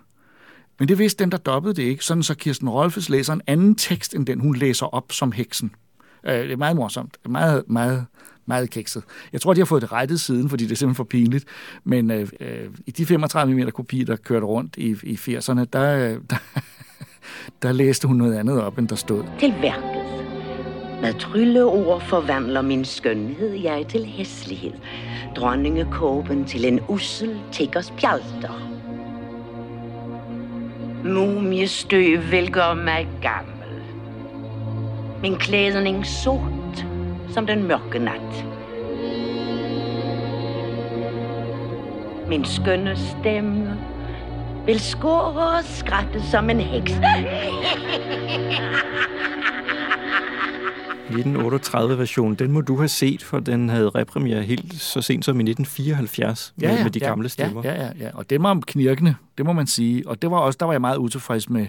Men 0.79 0.87
det 0.87 0.99
vidste 0.99 1.23
dem, 1.23 1.31
der 1.31 1.37
dobbede 1.37 1.73
det 1.73 1.83
ikke, 1.83 2.05
sådan 2.05 2.23
så 2.23 2.35
Kirsten 2.35 2.69
Rolfes 2.69 3.09
læser 3.09 3.33
en 3.33 3.41
anden 3.47 3.75
tekst, 3.75 4.15
end 4.15 4.25
den 4.25 4.39
hun 4.39 4.55
læser 4.55 4.85
op 4.85 5.11
som 5.11 5.31
heksen. 5.31 5.75
Øh, 6.23 6.33
det 6.33 6.51
er 6.51 6.57
meget 6.57 6.75
morsomt. 6.75 7.17
Meget, 7.29 7.63
meget, 7.67 8.05
meget 8.45 8.69
kikset. 8.69 9.03
Jeg 9.33 9.41
tror, 9.41 9.53
de 9.53 9.59
har 9.59 9.65
fået 9.65 9.81
det 9.81 9.91
rettet 9.91 10.21
siden, 10.21 10.49
fordi 10.49 10.63
det 10.63 10.71
er 10.71 10.75
simpelthen 10.75 10.95
for 10.95 11.03
pinligt. 11.03 11.45
Men 11.83 12.11
øh, 12.11 12.29
øh, 12.39 12.69
i 12.85 12.91
de 12.91 13.05
35 13.05 13.53
mm 13.53 13.71
kopier, 13.71 14.05
der 14.05 14.15
kørte 14.15 14.45
rundt 14.45 14.75
i, 14.77 14.95
i 15.03 15.15
80'erne, 15.15 15.63
der, 15.73 16.11
øh, 16.11 16.17
der, 16.29 16.37
der 17.61 17.71
læste 17.71 18.07
hun 18.07 18.17
noget 18.17 18.35
andet 18.35 18.61
op, 18.61 18.77
end 18.77 18.87
der 18.87 18.95
stod. 18.95 19.23
Til 19.39 19.53
værket. 19.61 20.20
Med 21.01 21.13
trylleord 21.13 22.01
forvandler 22.01 22.61
min 22.61 22.85
skønhed 22.85 23.53
jeg 23.53 23.85
til 23.87 24.05
hæslighed. 24.05 24.73
Dronningekåben 25.35 26.45
til 26.45 26.65
en 26.65 26.79
ussel 26.87 27.39
tiggers 27.51 27.91
pjalter. 27.97 28.69
Mumiestøv 31.03 32.19
vil 32.31 32.51
gøre 32.51 32.75
mig 32.75 33.07
gammel. 33.21 33.83
Min 35.21 35.35
klædning 35.35 36.05
sort 36.05 36.85
som 37.29 37.47
den 37.47 37.67
mørke 37.67 37.99
nat. 37.99 38.45
Min 42.27 42.45
skønne 42.45 42.97
stemme 42.97 43.77
vil 44.65 44.79
skåre 44.79 45.57
og 45.57 45.63
skratte 45.63 46.21
som 46.21 46.49
en 46.49 46.59
heks. 46.59 46.93
1938-version, 51.11 52.35
den 52.35 52.51
må 52.51 52.61
du 52.61 52.77
have 52.77 52.87
set, 52.87 53.23
for 53.23 53.39
den 53.39 53.69
havde 53.69 53.89
repremiere 53.89 54.43
helt 54.43 54.73
så 54.81 55.01
sent 55.01 55.25
som 55.25 55.39
i 55.39 55.43
1974 55.43 56.53
ja, 56.61 56.67
med, 56.67 56.77
ja, 56.77 56.83
med 56.83 56.91
de 56.91 56.99
ja, 56.99 57.07
gamle 57.07 57.29
stemmer. 57.29 57.61
Ja, 57.63 57.73
ja, 57.73 57.85
ja, 57.85 57.91
ja, 57.99 58.09
og 58.13 58.29
det 58.29 58.43
var 58.43 58.59
knirkende, 58.67 59.15
det 59.37 59.45
må 59.45 59.53
man 59.53 59.67
sige. 59.67 60.07
Og 60.07 60.21
det 60.21 60.31
var 60.31 60.37
også, 60.37 60.57
der 60.59 60.65
var 60.65 60.73
jeg 60.73 60.81
meget 60.81 60.97
utilfreds 60.97 61.49
med, 61.49 61.67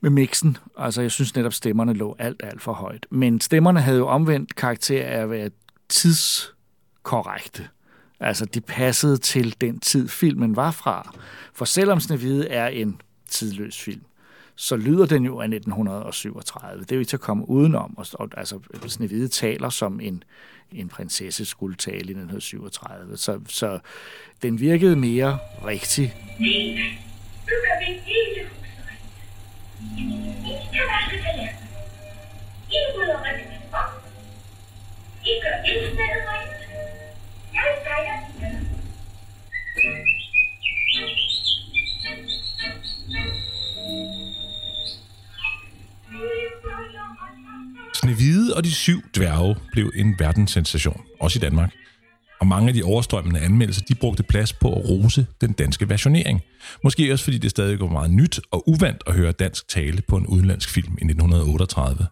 med 0.00 0.10
mixen. 0.10 0.56
Altså, 0.78 1.02
jeg 1.02 1.10
synes 1.10 1.36
netop, 1.36 1.52
stemmerne 1.52 1.92
lå 1.92 2.16
alt, 2.18 2.40
alt 2.44 2.62
for 2.62 2.72
højt. 2.72 3.06
Men 3.10 3.40
stemmerne 3.40 3.80
havde 3.80 3.98
jo 3.98 4.06
omvendt 4.08 4.54
karakter 4.56 5.06
af 5.06 5.20
at 5.20 5.30
være 5.30 5.50
tidskorrekte. 5.88 7.68
Altså, 8.20 8.44
de 8.44 8.60
passede 8.60 9.16
til 9.16 9.60
den 9.60 9.80
tid, 9.80 10.08
filmen 10.08 10.56
var 10.56 10.70
fra. 10.70 11.14
For 11.54 11.64
selvom 11.64 12.00
Snevide 12.00 12.48
er 12.48 12.66
en 12.66 13.00
tidløs 13.28 13.80
film, 13.80 14.02
så 14.56 14.76
lyder 14.76 15.06
den 15.06 15.24
jo 15.24 15.40
af 15.40 15.44
1937. 15.44 16.80
Det 16.82 16.92
er 16.92 16.96
jo 16.96 17.00
ikke 17.00 17.08
til 17.08 17.16
at 17.16 17.20
komme 17.20 17.48
udenom. 17.48 17.98
Og, 17.98 18.06
og, 18.12 18.28
altså, 18.36 18.58
Snevide 18.86 19.28
taler 19.28 19.68
som 19.68 20.00
en, 20.00 20.22
en 20.72 20.88
prinsesse 20.88 21.44
skulle 21.44 21.76
tale 21.76 21.96
i 21.96 22.00
1937. 22.00 23.16
Så, 23.16 23.40
så 23.48 23.78
den 24.42 24.60
virkede 24.60 24.96
mere 24.96 25.38
rigtig. 25.66 26.14
Lene, 26.40 26.80
nu 27.46 27.54
gør 27.64 27.78
vi 27.80 27.84
hele 27.84 28.48
huset. 28.48 28.64
I 30.48 30.52
kan 30.72 30.82
vaske 30.92 31.16
tallerkener. 31.24 31.68
I 32.70 32.78
rydder 32.96 33.22
regnene 33.22 33.58
op. 33.72 34.04
I 35.24 35.32
gør 35.42 35.56
ildstedet 35.70 36.24
rent. 36.30 36.60
Jeg 37.54 37.66
steger 37.82 38.33
Snevide 48.04 48.54
og 48.56 48.64
de 48.64 48.72
syv 48.72 49.02
dværge 49.16 49.56
blev 49.72 49.92
en 49.94 50.14
verdenssensation, 50.18 51.00
også 51.20 51.38
i 51.38 51.40
Danmark. 51.40 51.72
Og 52.40 52.46
mange 52.46 52.68
af 52.68 52.74
de 52.74 52.82
overstrømmende 52.82 53.40
anmeldelser, 53.40 53.82
de 53.88 53.94
brugte 53.94 54.22
plads 54.22 54.52
på 54.52 54.72
at 54.72 54.88
rose 54.88 55.26
den 55.40 55.52
danske 55.52 55.88
versionering. 55.88 56.40
Måske 56.82 57.12
også 57.12 57.24
fordi 57.24 57.38
det 57.38 57.50
stadig 57.50 57.80
var 57.80 57.86
meget 57.86 58.10
nyt 58.10 58.40
og 58.50 58.68
uvandt 58.68 59.02
at 59.06 59.14
høre 59.14 59.32
dansk 59.32 59.68
tale 59.68 60.02
på 60.08 60.16
en 60.16 60.26
udenlandsk 60.26 60.70
film 60.70 60.92
i 60.92 61.04
1938. 61.04 62.06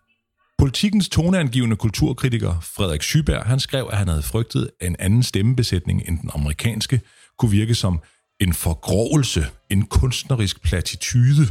Politikens 0.59 1.09
toneangivende 1.09 1.77
kulturkritiker 1.77 2.61
Frederik 2.77 3.03
Schyberg, 3.03 3.43
han 3.47 3.61
skrev, 3.61 3.89
at 3.93 3.99
han 3.99 4.09
havde 4.09 4.23
frygtet, 4.23 4.71
at 4.81 4.87
en 4.87 4.97
anden 4.99 5.23
stemmebesætning 5.23 6.03
end 6.09 6.19
den 6.19 6.31
amerikanske 6.35 7.01
kunne 7.39 7.51
virke 7.51 7.75
som 7.75 8.01
en 8.41 8.53
forgrovelse, 8.53 9.47
en 9.71 9.83
kunstnerisk 9.83 10.63
platitude. 10.63 11.49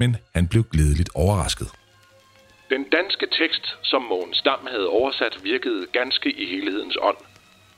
Men 0.00 0.16
han 0.34 0.48
blev 0.48 0.64
glædeligt 0.72 1.10
overrasket. 1.14 1.68
Den 2.70 2.84
danske 2.84 3.26
tekst, 3.26 3.76
som 3.82 4.02
Mogens 4.02 4.42
Dam 4.42 4.66
havde 4.66 4.88
oversat, 4.88 5.44
virkede 5.44 5.86
ganske 5.92 6.30
i 6.30 6.44
helhedens 6.44 6.96
ånd. 7.00 7.16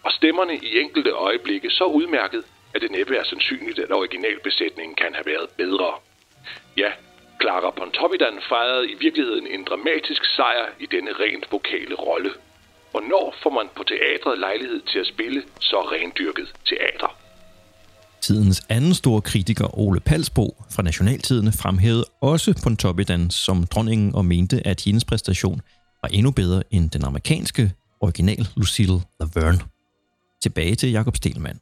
Og 0.02 0.12
stemmerne 0.12 0.56
i 0.56 0.78
enkelte 0.78 1.10
øjeblikke 1.10 1.70
så 1.70 1.84
udmærket, 1.84 2.44
at 2.74 2.82
det 2.82 2.90
næppe 2.90 3.16
er 3.16 3.24
sandsynligt, 3.24 3.78
at 3.78 3.92
originalbesætningen 3.92 4.94
kan 4.94 5.14
have 5.14 5.26
været 5.26 5.48
bedre. 5.56 5.94
Ja, 6.76 6.92
Clara 7.40 7.70
Pontoppidan 7.70 8.40
fejrede 8.48 8.90
i 8.90 8.94
virkeligheden 8.94 9.46
en 9.46 9.64
dramatisk 9.64 10.24
sejr 10.24 10.66
i 10.78 10.86
denne 10.86 11.12
rent 11.12 11.52
vokale 11.52 11.94
rolle. 11.94 12.30
Hvornår 12.90 13.34
får 13.42 13.50
man 13.50 13.68
på 13.76 13.84
teatret 13.84 14.38
lejlighed 14.38 14.80
til 14.80 14.98
at 14.98 15.06
spille 15.06 15.42
så 15.60 15.80
rendyrket 15.80 16.54
teater? 16.64 17.25
Tidens 18.20 18.66
anden 18.68 18.94
store 18.94 19.20
kritiker, 19.20 19.78
Ole 19.78 20.00
Palsbo 20.00 20.64
fra 20.70 20.82
Nationaltidene, 20.82 21.52
fremhævede 21.52 22.04
også 22.20 22.60
Pontoppidan 22.62 23.30
som 23.30 23.66
dronningen 23.66 24.14
og 24.14 24.24
mente, 24.24 24.66
at 24.66 24.80
hendes 24.80 25.04
præstation 25.04 25.60
var 26.02 26.08
endnu 26.08 26.30
bedre 26.30 26.62
end 26.70 26.90
den 26.90 27.04
amerikanske 27.04 27.72
original 28.00 28.48
Lucille 28.56 29.00
Laverne. 29.20 29.58
Tilbage 30.42 30.74
til 30.74 30.90
Jakob 30.90 31.16
Stelmann. 31.16 31.58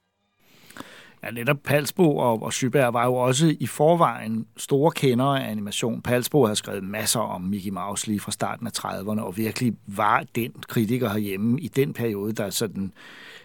Ja, 1.25 1.31
netop 1.31 1.57
Palsbo 1.65 2.17
og, 2.17 2.43
og 2.43 2.53
Schyberg 2.53 2.93
var 2.93 3.05
jo 3.05 3.15
også 3.15 3.57
i 3.61 3.67
forvejen 3.67 4.47
store 4.57 4.93
kendere 4.93 5.45
af 5.45 5.51
animation. 5.51 6.03
Palsbo 6.03 6.45
havde 6.45 6.57
skrevet 6.57 6.85
masser 6.85 7.21
om 7.21 7.41
Mickey 7.41 7.71
Mouse 7.71 8.07
lige 8.07 8.21
fra 8.21 8.33
starten 8.33 8.67
af 8.67 8.71
30'erne, 8.79 9.21
og 9.21 9.37
virkelig 9.37 9.75
var 9.87 10.25
den 10.35 10.53
kritiker 10.69 11.09
herhjemme 11.09 11.61
i 11.61 11.69
den 11.69 11.93
periode, 11.93 12.33
der 12.33 12.51
sådan 12.51 12.93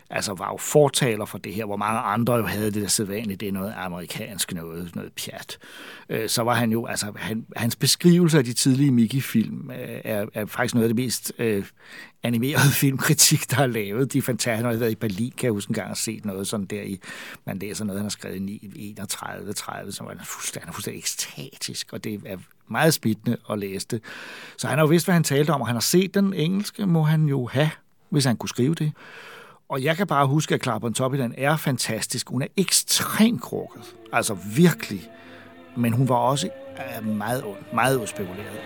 altså 0.09 0.33
var 0.33 0.47
jo 0.51 0.57
fortaler 0.57 1.25
for 1.25 1.37
det 1.37 1.53
her, 1.53 1.65
hvor 1.65 1.77
mange 1.77 1.99
andre 1.99 2.33
jo 2.33 2.45
havde 2.45 2.71
det 2.71 2.81
der 2.81 2.87
sædvanligt, 2.87 3.39
det 3.39 3.47
er 3.47 3.51
noget 3.51 3.73
amerikansk 3.77 4.53
noget, 4.53 4.95
noget 4.95 5.11
pjat. 5.13 5.57
Øh, 6.09 6.29
så 6.29 6.43
var 6.43 6.53
han 6.53 6.71
jo, 6.71 6.85
altså 6.85 7.11
han, 7.15 7.45
hans 7.55 7.75
beskrivelse 7.75 8.37
af 8.37 8.43
de 8.43 8.53
tidlige 8.53 8.91
Mickey-film 8.91 9.71
øh, 9.71 10.01
er, 10.03 10.25
er 10.33 10.45
faktisk 10.45 10.75
noget 10.75 10.89
af 10.89 10.95
det 10.95 11.03
mest 11.03 11.33
øh, 11.39 11.65
animerede 12.23 12.71
filmkritik, 12.81 13.51
der 13.51 13.57
er 13.57 13.67
lavet. 13.67 14.13
De 14.13 14.21
fantastiske. 14.21 14.55
han 14.55 14.65
har 14.65 14.73
været 14.73 14.91
i 14.91 14.95
Berlin, 14.95 15.33
kan 15.37 15.45
jeg 15.45 15.51
huske 15.51 15.69
en 15.69 15.75
gang 15.75 15.97
set 15.97 16.25
noget 16.25 16.47
sådan 16.47 16.65
der 16.65 16.81
i, 16.81 16.99
man 17.45 17.57
læser 17.57 17.85
noget, 17.85 17.99
han 17.99 18.05
har 18.05 18.09
skrevet 18.09 18.49
i 18.49 18.95
31-30, 18.99 19.91
som 19.91 20.05
var 20.05 20.15
fuldstændig, 20.23 20.73
fuldstændig 20.73 20.99
ekstatisk, 20.99 21.93
og 21.93 22.03
det 22.03 22.21
er 22.25 22.37
meget 22.67 22.93
spidende 22.93 23.37
at 23.49 23.59
læse 23.59 23.87
det. 23.91 24.01
Så 24.57 24.67
han 24.67 24.77
har 24.77 24.85
jo 24.85 24.89
vidst, 24.89 25.05
hvad 25.05 25.13
han 25.13 25.23
talte 25.23 25.51
om, 25.51 25.61
og 25.61 25.67
han 25.67 25.75
har 25.75 25.81
set 25.81 26.13
den 26.13 26.33
engelske, 26.33 26.85
må 26.85 27.03
han 27.03 27.25
jo 27.25 27.47
have, 27.47 27.69
hvis 28.09 28.25
han 28.25 28.37
kunne 28.37 28.49
skrive 28.49 28.75
det. 28.75 28.91
Og 29.69 29.83
jeg 29.83 29.97
kan 29.97 30.07
bare 30.07 30.27
huske, 30.27 30.55
at 30.55 30.63
Clara 30.63 30.79
Bontoppidan 30.79 31.33
er 31.37 31.57
fantastisk. 31.57 32.29
Hun 32.29 32.41
er 32.41 32.47
ekstremt 32.57 33.41
krukket. 33.41 33.95
Altså 34.13 34.37
virkelig. 34.55 35.01
Men 35.77 35.93
hun 35.93 36.09
var 36.09 36.15
også 36.15 36.49
øh, 36.77 37.07
meget 37.07 37.43
ond, 37.43 37.57
meget 37.73 37.97
udspekuleret. 37.97 38.59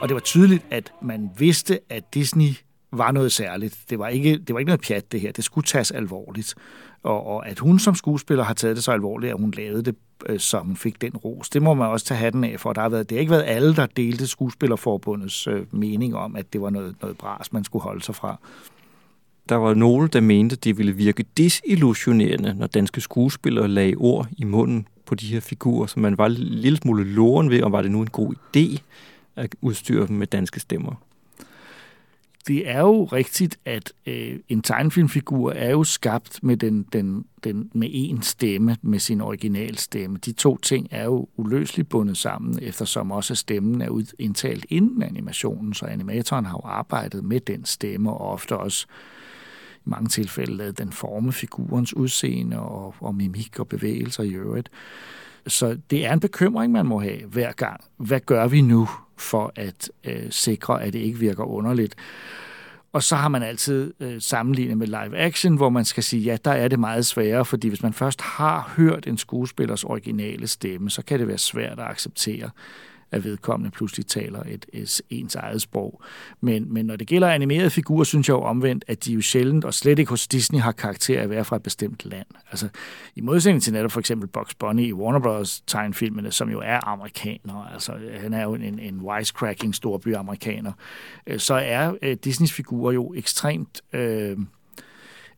Og 0.00 0.08
det 0.08 0.14
var 0.14 0.20
tydeligt, 0.20 0.66
at 0.70 0.92
man 1.02 1.30
vidste, 1.38 1.80
at 1.88 2.14
Disney 2.14 2.50
var 2.92 3.10
noget 3.12 3.32
særligt. 3.32 3.78
Det 3.90 3.98
var 3.98 4.08
ikke, 4.08 4.38
det 4.38 4.52
var 4.52 4.58
ikke 4.58 4.68
noget 4.68 4.80
pjat, 4.80 5.12
det 5.12 5.20
her. 5.20 5.32
Det 5.32 5.44
skulle 5.44 5.64
tages 5.66 5.90
alvorligt. 5.90 6.54
Og, 7.02 7.26
og 7.26 7.48
at 7.48 7.58
hun 7.58 7.78
som 7.78 7.94
skuespiller 7.94 8.44
har 8.44 8.54
taget 8.54 8.76
det 8.76 8.84
så 8.84 8.92
alvorligt, 8.92 9.30
at 9.32 9.38
hun 9.38 9.50
lavede 9.56 9.82
det, 9.82 9.96
Øh, 10.26 10.40
som 10.40 10.76
fik 10.76 11.00
den 11.00 11.16
ros, 11.16 11.48
det 11.48 11.62
må 11.62 11.74
man 11.74 11.88
også 11.88 12.06
tage 12.06 12.18
hatten 12.18 12.44
af 12.44 12.60
for. 12.60 12.72
Der 12.72 12.80
har 12.80 12.88
været, 12.88 13.10
det 13.10 13.16
har 13.16 13.20
ikke 13.20 13.30
været 13.30 13.44
alle, 13.46 13.76
der 13.76 13.86
delte 13.86 14.26
skuespillerforbundets 14.26 15.46
øh, 15.46 15.66
mening 15.70 16.16
om, 16.16 16.36
at 16.36 16.52
det 16.52 16.62
var 16.62 16.70
noget, 16.70 16.94
noget 17.02 17.16
bras, 17.16 17.52
man 17.52 17.64
skulle 17.64 17.82
holde 17.82 18.04
sig 18.04 18.14
fra. 18.14 18.36
Der 19.48 19.56
var 19.56 19.74
nogle, 19.74 20.08
der 20.08 20.20
mente, 20.20 20.56
det 20.56 20.78
ville 20.78 20.92
virke 20.92 21.24
disillusionerende, 21.36 22.54
når 22.54 22.66
danske 22.66 23.00
skuespillere 23.00 23.68
lagde 23.68 23.94
ord 23.94 24.28
i 24.36 24.44
munden 24.44 24.86
på 25.06 25.14
de 25.14 25.26
her 25.26 25.40
figurer, 25.40 25.86
så 25.86 26.00
man 26.00 26.18
var 26.18 26.26
en 26.26 26.32
lille 26.32 26.78
smule 26.78 27.04
loren 27.04 27.50
ved, 27.50 27.62
om 27.62 27.72
var 27.72 27.82
det 27.82 27.90
nu 27.90 28.00
en 28.00 28.10
god 28.10 28.34
idé 28.34 28.78
at 29.36 29.56
udstyre 29.60 30.06
dem 30.06 30.16
med 30.16 30.26
danske 30.26 30.60
stemmer 30.60 30.94
det 32.46 32.68
er 32.68 32.80
jo 32.80 33.04
rigtigt, 33.04 33.58
at 33.64 33.92
øh, 34.06 34.38
en 34.48 34.62
tegnefilmfigur 34.62 35.52
er 35.52 35.70
jo 35.70 35.84
skabt 35.84 36.42
med, 36.42 36.56
den, 36.56 36.82
den, 36.92 37.24
den, 37.44 37.70
med 37.74 37.88
én 37.88 38.22
stemme, 38.22 38.76
med 38.82 38.98
sin 38.98 39.20
originalstemme. 39.20 40.18
De 40.24 40.32
to 40.32 40.56
ting 40.56 40.88
er 40.90 41.04
jo 41.04 41.28
uløseligt 41.36 41.88
bundet 41.88 42.16
sammen, 42.16 42.58
eftersom 42.62 43.10
også 43.10 43.34
stemmen 43.34 43.82
er 43.82 44.02
indtalt 44.18 44.66
inden 44.68 45.02
animationen, 45.02 45.74
så 45.74 45.86
animatoren 45.86 46.44
har 46.44 46.52
jo 46.52 46.68
arbejdet 46.68 47.24
med 47.24 47.40
den 47.40 47.64
stemme, 47.64 48.10
og 48.10 48.20
ofte 48.20 48.56
også 48.56 48.86
i 49.76 49.88
mange 49.90 50.08
tilfælde 50.08 50.56
lavet 50.56 50.78
den 50.78 50.92
forme 50.92 51.32
figurens 51.32 51.96
udseende 51.96 52.58
og, 52.58 52.94
og 53.00 53.14
mimik 53.14 53.58
og 53.58 53.68
bevægelser 53.68 54.22
i 54.22 54.30
øvrigt. 54.30 54.70
Så 55.46 55.78
det 55.90 56.06
er 56.06 56.12
en 56.12 56.20
bekymring, 56.20 56.72
man 56.72 56.86
må 56.86 57.00
have 57.00 57.24
hver 57.26 57.52
gang. 57.52 57.84
Hvad 57.96 58.20
gør 58.20 58.48
vi 58.48 58.60
nu 58.60 58.88
for 59.16 59.52
at 59.56 59.90
øh, 60.04 60.26
sikre, 60.30 60.82
at 60.82 60.92
det 60.92 60.98
ikke 60.98 61.18
virker 61.18 61.44
underligt? 61.44 61.94
Og 62.92 63.02
så 63.02 63.16
har 63.16 63.28
man 63.28 63.42
altid 63.42 63.94
øh, 64.00 64.20
sammenlignet 64.20 64.78
med 64.78 64.86
live 64.86 65.16
action, 65.16 65.56
hvor 65.56 65.70
man 65.70 65.84
skal 65.84 66.02
sige, 66.02 66.22
ja, 66.22 66.36
der 66.44 66.50
er 66.50 66.68
det 66.68 66.78
meget 66.78 67.06
sværere, 67.06 67.44
fordi 67.44 67.68
hvis 67.68 67.82
man 67.82 67.92
først 67.92 68.20
har 68.20 68.72
hørt 68.76 69.06
en 69.06 69.18
skuespillers 69.18 69.84
originale 69.84 70.46
stemme, 70.46 70.90
så 70.90 71.02
kan 71.02 71.18
det 71.18 71.28
være 71.28 71.38
svært 71.38 71.78
at 71.78 71.86
acceptere, 71.86 72.50
at 73.12 73.24
vedkommende 73.24 73.70
pludselig 73.70 74.06
taler 74.06 74.42
et, 74.42 74.66
et 74.72 75.00
ens 75.10 75.34
eget 75.34 75.62
sprog. 75.62 76.02
Men, 76.40 76.72
men 76.72 76.86
når 76.86 76.96
det 76.96 77.06
gælder 77.06 77.28
animerede 77.28 77.70
figurer, 77.70 78.04
synes 78.04 78.28
jeg 78.28 78.34
jo 78.34 78.42
omvendt, 78.42 78.84
at 78.88 79.04
de 79.04 79.12
jo 79.12 79.20
sjældent, 79.20 79.64
og 79.64 79.74
slet 79.74 79.98
ikke 79.98 80.10
hos 80.10 80.28
Disney, 80.28 80.60
har 80.60 80.72
karakter 80.72 81.18
af 81.18 81.22
at 81.22 81.30
være 81.30 81.44
fra 81.44 81.56
et 81.56 81.62
bestemt 81.62 82.04
land. 82.04 82.26
Altså, 82.50 82.68
i 83.16 83.20
modsætning 83.20 83.62
til 83.62 83.72
netop 83.72 83.92
for 83.92 84.00
eksempel 84.00 84.28
Bugs 84.28 84.54
Bunny 84.54 84.86
i 84.86 84.92
Warner 84.92 85.20
Bros. 85.20 85.60
tegnfilmene, 85.66 86.32
som 86.32 86.50
jo 86.50 86.60
er 86.64 86.88
amerikaner, 86.88 87.72
altså 87.72 87.92
han 88.20 88.34
er 88.34 88.42
jo 88.42 88.54
en, 88.54 88.78
en 88.78 89.00
wisecracking 89.00 89.74
storby 89.74 90.14
amerikaner, 90.14 90.72
øh, 91.26 91.38
så 91.38 91.54
er 91.54 91.94
øh, 92.02 92.16
Disneys 92.24 92.52
figurer 92.52 92.92
jo 92.92 93.14
ekstremt... 93.14 93.80
Øh, 93.92 94.36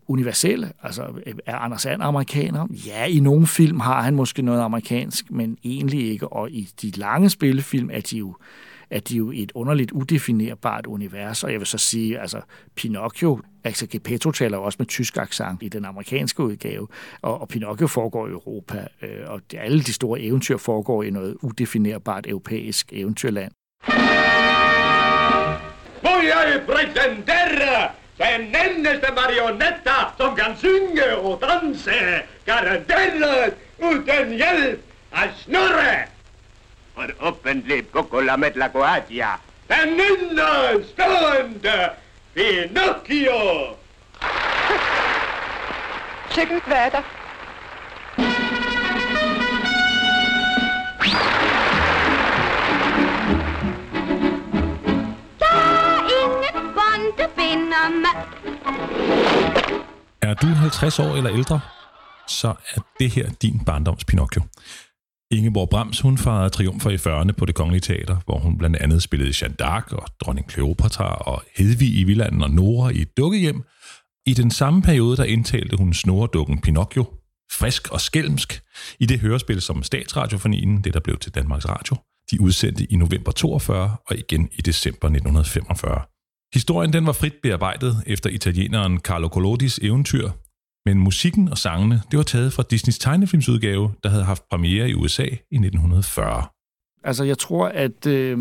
universelle. 0.09 0.73
Altså, 0.83 1.03
er 1.47 1.57
Anders 1.57 1.87
And 1.87 2.03
amerikaner? 2.03 2.67
Ja, 2.87 3.05
i 3.05 3.21
nogle 3.21 3.47
film 3.47 3.81
har 3.81 4.03
han 4.03 4.15
måske 4.15 4.43
noget 4.43 4.61
amerikansk, 4.61 5.31
men 5.31 5.59
egentlig 5.65 6.11
ikke. 6.11 6.29
Og 6.29 6.51
i 6.51 6.69
de 6.83 6.91
lange 6.91 7.31
spillefilm 7.31 7.91
er 7.93 8.01
de 8.01 8.19
jo 8.19 8.35
er 8.91 9.01
de 9.01 9.17
jo 9.17 9.31
et 9.31 9.53
underligt 9.55 9.91
udefinerbart 9.91 10.87
univers, 10.87 11.45
og 11.45 11.53
jeg 11.53 11.59
vil 11.59 11.67
så 11.67 11.79
sige, 11.79 12.21
altså 12.21 12.41
Pinocchio, 12.75 13.41
altså 13.65 13.87
Geppetto 13.87 14.31
taler 14.31 14.59
jo 14.59 14.65
også 14.65 14.77
med 14.79 14.87
tysk 14.87 15.17
accent 15.17 15.63
i 15.63 15.69
den 15.69 15.85
amerikanske 15.85 16.43
udgave, 16.43 16.89
og, 17.23 17.41
og 17.41 17.49
Pinocchio 17.49 17.87
foregår 17.87 18.27
i 18.27 18.31
Europa, 18.31 18.87
øh, 19.03 19.09
og 19.27 19.41
alle 19.57 19.83
de 19.83 19.93
store 19.93 20.21
eventyr 20.21 20.57
foregår 20.57 21.03
i 21.03 21.11
noget 21.11 21.37
udefinerbart 21.43 22.27
europæisk 22.27 22.93
eventyrland. 22.93 23.53
Voi 26.03 26.27
är 26.27 26.67
presentera 26.67 28.02
den 28.17 28.55
endaste 28.55 29.13
marionetta 29.13 30.13
som 30.17 30.37
kan 30.37 30.57
synge 30.57 31.15
och 31.15 31.41
dansa 31.41 32.23
garanterat 32.45 33.55
utan 33.79 34.33
hjälp 34.33 34.81
av 35.11 35.29
snurre. 35.45 36.09
För 36.95 37.15
offentlig 37.19 37.93
Cocola 37.93 38.37
med 38.37 38.57
la 38.57 38.69
Coatia, 38.69 39.39
den 39.67 40.01
innanstående 40.01 41.91
Pinocchio! 42.35 43.77
Sikkert 46.31 46.67
hvad 46.67 46.87
er 46.87 46.91
der? 46.91 47.22
Er 60.23 60.35
du 60.35 60.47
50 60.47 60.99
år 60.99 61.17
eller 61.17 61.33
ældre, 61.33 61.61
så 62.29 62.49
er 62.49 62.81
det 62.99 63.11
her 63.11 63.31
din 63.43 63.61
barndoms 63.67 64.05
Pinocchio. 64.05 64.43
Ingeborg 65.31 65.69
Brams, 65.69 66.01
hun 66.01 66.19
farede 66.19 66.51
triumfer 66.51 66.91
i 66.91 66.95
40'erne 66.95 67.33
på 67.33 67.45
det 67.45 67.55
kongelige 67.55 67.81
teater, 67.81 68.17
hvor 68.25 68.39
hun 68.39 68.59
blandt 68.59 68.77
andet 68.77 69.03
spillede 69.03 69.35
Jeanne 69.43 69.57
d'Arc 69.63 69.95
og 69.97 70.07
dronning 70.21 70.49
Kleopatra 70.49 71.15
og 71.15 71.43
Hedvig 71.57 71.99
i 71.99 72.05
Villanden 72.05 72.43
og 72.43 72.51
Nora 72.51 72.91
i 72.91 73.05
dukkehjem. 73.05 73.63
I 74.27 74.35
den 74.35 74.51
samme 74.51 74.83
periode, 74.83 75.17
der 75.17 75.25
indtalte 75.25 75.77
hun 75.77 75.95
snoredukken 75.95 76.61
Pinocchio, 76.61 77.05
frisk 77.53 77.89
og 77.89 78.01
skælmsk, 78.01 78.63
i 79.01 79.07
det 79.07 79.21
hørespil 79.21 79.61
som 79.61 79.83
Statsradiofonien, 79.83 80.81
det 80.85 80.95
der 80.95 81.01
blev 81.01 81.19
til 81.19 81.35
Danmarks 81.35 81.69
Radio. 81.69 81.97
De 82.31 82.41
udsendte 82.41 82.85
i 82.85 82.97
november 82.97 83.33
42 83.33 83.97
og 84.09 84.17
igen 84.17 84.49
i 84.53 84.63
december 84.63 85.09
1945. 85.09 86.03
Historien 86.55 86.93
den 86.93 87.07
var 87.07 87.13
frit 87.13 87.35
bearbejdet 87.43 88.03
efter 88.07 88.31
italieneren 88.31 88.99
Carlo 88.99 89.29
Collodis 89.29 89.79
eventyr, 89.79 90.31
men 90.87 90.99
musikken 90.99 91.49
og 91.49 91.59
sangene 91.59 92.03
det 92.11 92.17
var 92.17 92.23
taget 92.23 92.53
fra 92.53 92.63
Disneys 92.71 92.99
tegnefilmsudgave, 92.99 93.93
der 94.03 94.09
havde 94.09 94.25
haft 94.25 94.49
premiere 94.49 94.89
i 94.89 94.95
USA 94.95 95.25
i 95.25 95.55
1940. 95.55 96.45
Altså, 97.05 97.25
jeg 97.25 97.39
tror, 97.39 97.67
at 97.69 98.07
øh, 98.07 98.39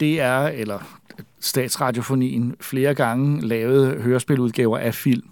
det 0.00 0.20
er, 0.20 0.38
eller 0.38 0.78
statsradiofonien, 1.40 2.54
flere 2.60 2.94
gange 2.94 3.40
lavede 3.40 4.02
hørespiludgaver 4.02 4.78
af 4.78 4.94
film, 4.94 5.28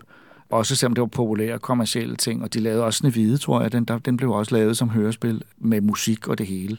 også 0.50 0.76
selvom 0.76 0.94
det 0.94 1.00
var 1.00 1.08
populære 1.08 1.58
kommercielle 1.58 2.16
ting, 2.16 2.42
og 2.42 2.54
de 2.54 2.60
lavede 2.60 2.84
også 2.84 2.96
Snevide, 2.96 3.38
tror 3.38 3.62
jeg, 3.62 3.72
den, 3.72 3.84
der, 3.84 3.98
den 3.98 4.16
blev 4.16 4.30
også 4.30 4.54
lavet 4.54 4.76
som 4.76 4.88
hørespil 4.88 5.42
med 5.58 5.80
musik 5.80 6.28
og 6.28 6.38
det 6.38 6.46
hele, 6.46 6.76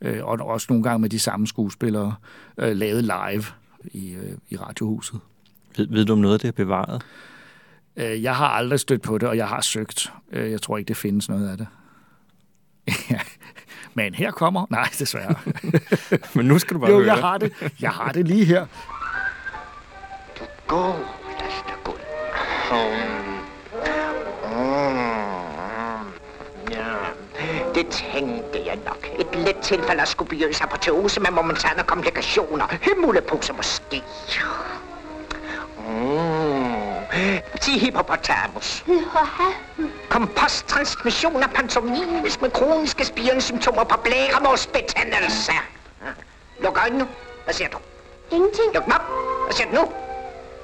øh, 0.00 0.24
og 0.24 0.38
også 0.40 0.66
nogle 0.70 0.82
gange 0.82 0.98
med 0.98 1.08
de 1.08 1.18
samme 1.18 1.46
skuespillere, 1.46 2.14
øh, 2.58 2.76
lavet 2.76 3.04
live 3.04 3.44
i, 3.84 4.12
øh, 4.14 4.32
i 4.48 4.56
Radiohuset. 4.56 5.20
Ved, 5.76 5.86
ved 5.90 6.04
du 6.04 6.12
om 6.12 6.18
noget 6.18 6.34
af 6.34 6.40
det 6.40 6.48
er 6.48 6.52
bevaret? 6.52 7.02
Øh, 7.96 8.22
jeg 8.22 8.36
har 8.36 8.48
aldrig 8.48 8.80
stødt 8.80 9.02
på 9.02 9.18
det, 9.18 9.28
og 9.28 9.36
jeg 9.36 9.48
har 9.48 9.60
søgt. 9.60 10.12
Øh, 10.32 10.50
jeg 10.50 10.62
tror 10.62 10.78
ikke, 10.78 10.88
det 10.88 10.96
findes 10.96 11.28
noget 11.28 11.48
af 11.48 11.56
det. 11.56 11.66
Men 13.94 14.14
her 14.14 14.30
kommer... 14.30 14.66
Nej, 14.70 14.88
desværre. 14.98 15.34
Men 16.34 16.46
nu 16.46 16.58
skal 16.58 16.74
du 16.74 16.80
bare 16.80 16.90
jo, 16.90 16.96
høre. 16.98 17.06
jeg 17.06 17.22
har 17.22 17.38
det. 17.38 17.52
Jeg 17.80 17.90
har 17.90 18.12
det 18.12 18.28
lige 18.28 18.44
her. 18.44 18.66
Godaste 20.66 21.72
guld. 21.84 22.00
Mm. 22.70 23.17
Det 27.78 27.88
tænkte 27.88 28.62
jeg 28.66 28.78
nok. 28.86 29.08
Et 29.18 29.34
let 29.34 29.56
tilfælde 29.56 30.00
af 30.00 30.08
skubiøs 30.08 30.60
apoteose 30.60 31.20
med 31.20 31.30
momentane 31.30 31.82
komplikationer. 31.82 32.66
Himmelepose 32.82 33.52
måske. 33.52 34.02
Sig 37.60 37.80
hippopotamus. 37.80 38.84
Komposttransmission 40.08 41.42
af 41.42 41.50
pantomimes 41.50 42.40
med 42.40 42.50
kroniske 42.50 43.04
spirende-symptomer 43.04 43.84
på 43.84 43.96
blæremålsbetændelse. 44.04 45.52
Luk 46.60 46.78
øjnene. 46.82 47.08
Hvad 47.44 47.54
ser 47.54 47.68
du? 47.68 47.78
Ingenting. 48.30 48.74
Luk 48.74 48.84
dem 48.84 48.92
op. 48.92 49.02
Hvad 49.44 49.54
ser 49.54 49.64
du 49.64 49.74
nu? 49.74 49.92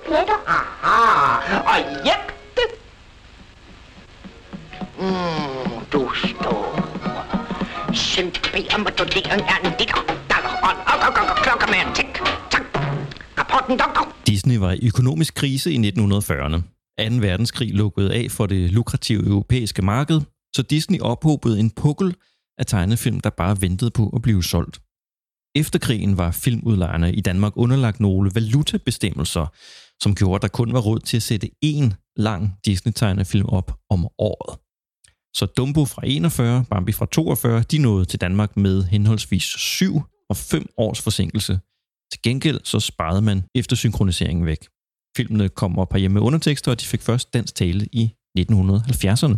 Pletter. 0.04 0.38
Aha. 0.46 1.58
Og 1.58 2.02
hjælp 2.04 2.23
Syndt 8.74 8.86
beder 8.86 9.36
en 9.64 9.72
ditter. 9.78 10.02
Daller 10.30 10.54
on. 10.68 10.76
Klokker 11.42 11.66
en 11.66 11.94
tik. 11.94 12.06
Tak. 12.50 12.62
Rapporten, 13.38 13.78
doktor. 13.78 14.16
Disney 14.26 14.56
var 14.56 14.72
i 14.72 14.86
økonomisk 14.86 15.34
krise 15.34 15.72
i 15.72 15.76
1940'erne. 15.76 16.58
2. 17.10 17.16
verdenskrig 17.20 17.74
lukkede 17.74 18.14
af 18.14 18.26
for 18.30 18.46
det 18.46 18.72
lukrative 18.72 19.26
europæiske 19.26 19.82
marked, 19.82 20.20
så 20.56 20.62
Disney 20.62 21.00
ophobede 21.00 21.60
en 21.60 21.70
pukkel 21.70 22.14
af 22.58 22.66
tegnefilm, 22.66 23.20
der 23.20 23.30
bare 23.30 23.60
ventede 23.60 23.90
på 23.90 24.08
at 24.16 24.22
blive 24.22 24.44
solgt. 24.44 24.80
Efter 25.56 25.78
krigen 25.78 26.16
var 26.18 26.30
filmudlejerne 26.30 27.12
i 27.12 27.20
Danmark 27.20 27.52
underlagt 27.56 28.00
nogle 28.00 28.30
valutabestemmelser, 28.34 29.46
som 30.02 30.14
gjorde, 30.14 30.34
at 30.34 30.42
der 30.42 30.48
kun 30.48 30.72
var 30.72 30.80
råd 30.80 31.00
til 31.00 31.16
at 31.16 31.22
sætte 31.22 31.50
én 31.64 32.14
lang 32.16 32.52
Disney-tegnefilm 32.66 33.46
op 33.48 33.78
om 33.90 34.06
året. 34.18 34.63
Så 35.36 35.46
Dumbo 35.46 35.84
fra 35.84 36.02
41, 36.06 36.64
Bambi 36.70 36.92
fra 36.92 37.06
42, 37.06 37.62
de 37.62 37.78
nåede 37.78 38.04
til 38.04 38.20
Danmark 38.20 38.56
med 38.56 38.84
henholdsvis 38.84 39.42
7 39.42 40.02
og 40.30 40.36
5 40.36 40.66
års 40.76 41.00
forsinkelse. 41.02 41.60
Til 42.12 42.22
gengæld 42.22 42.60
så 42.64 42.80
sparede 42.80 43.22
man 43.22 43.42
eftersynkroniseringen 43.54 44.46
væk. 44.46 44.68
Filmene 45.16 45.48
kom 45.48 45.78
op 45.78 45.92
herhjemme 45.92 46.14
med 46.14 46.22
undertekster, 46.22 46.70
og 46.70 46.80
de 46.80 46.86
fik 46.86 47.02
først 47.02 47.34
dansk 47.34 47.54
tale 47.54 47.88
i 47.92 48.14
1970'erne. 48.38 49.36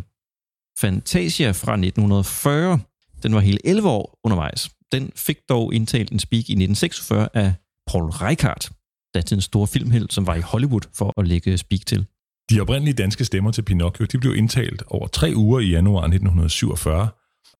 Fantasia 0.80 1.50
fra 1.50 1.72
1940, 1.72 2.80
den 3.22 3.34
var 3.34 3.40
hele 3.40 3.58
11 3.64 3.88
år 3.88 4.18
undervejs. 4.24 4.70
Den 4.92 5.12
fik 5.14 5.38
dog 5.48 5.74
indtalt 5.74 6.12
en 6.12 6.18
speak 6.18 6.48
i 6.48 6.52
1946 6.52 7.28
af 7.34 7.54
Paul 7.86 8.04
Reichardt, 8.04 8.70
datidens 9.14 9.44
store 9.44 9.66
filmheld, 9.66 10.08
som 10.10 10.26
var 10.26 10.34
i 10.34 10.40
Hollywood 10.40 10.80
for 10.94 11.20
at 11.20 11.26
lægge 11.26 11.58
speak 11.58 11.86
til. 11.86 12.06
De 12.50 12.60
oprindelige 12.60 12.94
danske 12.94 13.24
stemmer 13.24 13.50
til 13.50 13.62
Pinocchio 13.62 14.06
de 14.12 14.18
blev 14.18 14.36
indtalt 14.36 14.82
over 14.86 15.06
tre 15.06 15.32
uger 15.36 15.60
i 15.60 15.70
januar 15.70 16.02
1947. 16.02 17.08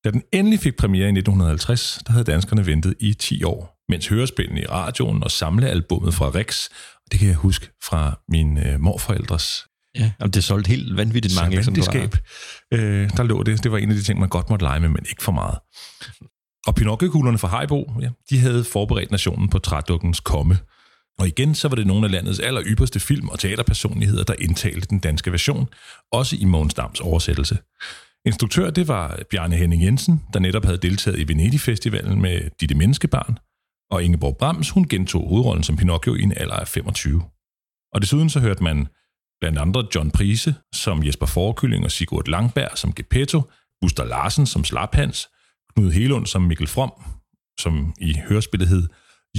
Da 0.05 0.11
den 0.11 0.22
endelig 0.33 0.61
fik 0.61 0.77
premiere 0.77 1.07
i 1.07 1.18
1950, 1.18 1.99
der 2.07 2.12
havde 2.12 2.25
danskerne 2.25 2.66
ventet 2.66 2.94
i 3.01 3.14
10 3.14 3.44
år, 3.44 3.85
mens 3.88 4.09
hørespillene 4.09 4.61
i 4.61 4.66
radioen 4.66 5.22
og 5.22 5.31
samlealbummet 5.31 6.14
fra 6.14 6.31
Rex, 6.35 6.68
og 7.05 7.12
det 7.12 7.20
kan 7.20 7.29
jeg 7.29 7.37
huske 7.37 7.68
fra 7.85 8.20
min 8.29 8.59
øh, 8.59 8.81
morforældres 8.81 9.66
Ja, 9.99 10.12
og 10.20 10.35
det 10.35 10.44
solgte 10.44 10.68
helt 10.68 10.96
vanvittigt 10.96 11.35
mange 11.40 11.59
eksemplarer. 11.59 12.09
Øh, 12.72 13.11
der 13.16 13.22
lå 13.22 13.42
det. 13.42 13.64
Det 13.64 13.72
var 13.72 13.79
en 13.79 13.90
af 13.90 13.96
de 13.96 14.03
ting, 14.03 14.20
man 14.20 14.29
godt 14.29 14.51
måtte 14.51 14.64
lege 14.64 14.81
med, 14.81 14.88
men 14.88 15.07
ikke 15.11 15.22
for 15.22 15.33
meget. 15.33 15.59
Og 16.66 16.75
Pinocchio-kuglerne 16.75 17.38
fra 17.38 17.49
Haribo, 17.49 17.92
ja, 18.01 18.09
de 18.31 18.38
havde 18.38 18.64
forberedt 18.64 19.11
nationen 19.11 19.49
på 19.49 19.59
trædukkens 19.59 20.20
komme. 20.20 20.59
Og 21.18 21.26
igen, 21.26 21.55
så 21.55 21.68
var 21.68 21.76
det 21.76 21.87
nogle 21.87 22.07
af 22.07 22.11
landets 22.12 22.40
aller 22.40 22.62
ypperste 22.66 23.00
film- 23.00 23.29
og 23.29 23.38
teaterpersonligheder, 23.38 24.24
der 24.24 24.35
indtalte 24.38 24.87
den 24.88 24.98
danske 24.98 25.33
version, 25.33 25.68
også 26.12 26.37
i 26.37 26.44
Mogens 26.44 26.74
Dams 26.74 27.00
oversættelse. 27.00 27.59
Instruktør, 28.26 28.70
det 28.70 28.88
var 28.88 29.18
Bjarne 29.31 29.57
Henning 29.57 29.85
Jensen, 29.85 30.22
der 30.33 30.38
netop 30.40 30.64
havde 30.64 30.79
deltaget 30.79 31.18
i 31.18 31.29
Venedig-festivalen 31.29 32.22
med 32.22 32.50
Ditte 32.61 32.74
Menneskebarn, 32.74 33.38
og 33.90 34.05
Ingeborg 34.05 34.37
Brams, 34.37 34.70
hun 34.70 34.88
gentog 34.88 35.29
hovedrollen 35.29 35.62
som 35.64 35.76
Pinocchio 35.76 36.14
i 36.14 36.22
en 36.22 36.33
alder 36.37 36.57
af 36.57 36.68
25. 36.68 37.22
Og 37.92 38.02
desuden 38.02 38.31
så 38.31 38.40
hørte 38.40 38.62
man 38.62 38.88
blandt 39.40 39.59
andre 39.59 39.87
John 39.94 40.11
Prise 40.11 40.55
som 40.74 41.05
Jesper 41.07 41.26
Forkylling 41.26 41.85
og 41.85 41.90
Sigurd 41.90 42.29
Langberg 42.29 42.79
som 42.79 42.92
Gepetto, 42.92 43.42
Buster 43.81 44.05
Larsen 44.05 44.46
som 44.46 44.64
Slaphans, 44.64 45.29
Knud 45.74 45.92
Helund 45.92 46.26
som 46.26 46.42
Mikkel 46.42 46.66
From, 46.66 46.92
som 47.61 47.94
i 48.00 48.16
hørespillet 48.29 48.68
hed 48.68 48.88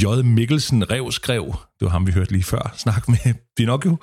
J. 0.04 0.06
Mikkelsen 0.24 0.92
Revskrev, 0.92 1.46
det 1.80 1.86
var 1.86 1.90
ham, 1.90 2.08
vi 2.08 2.12
hørte 2.12 2.32
lige 2.32 2.44
før, 2.44 2.74
snak 2.76 3.08
med 3.08 3.34
Pinocchio, 3.58 3.98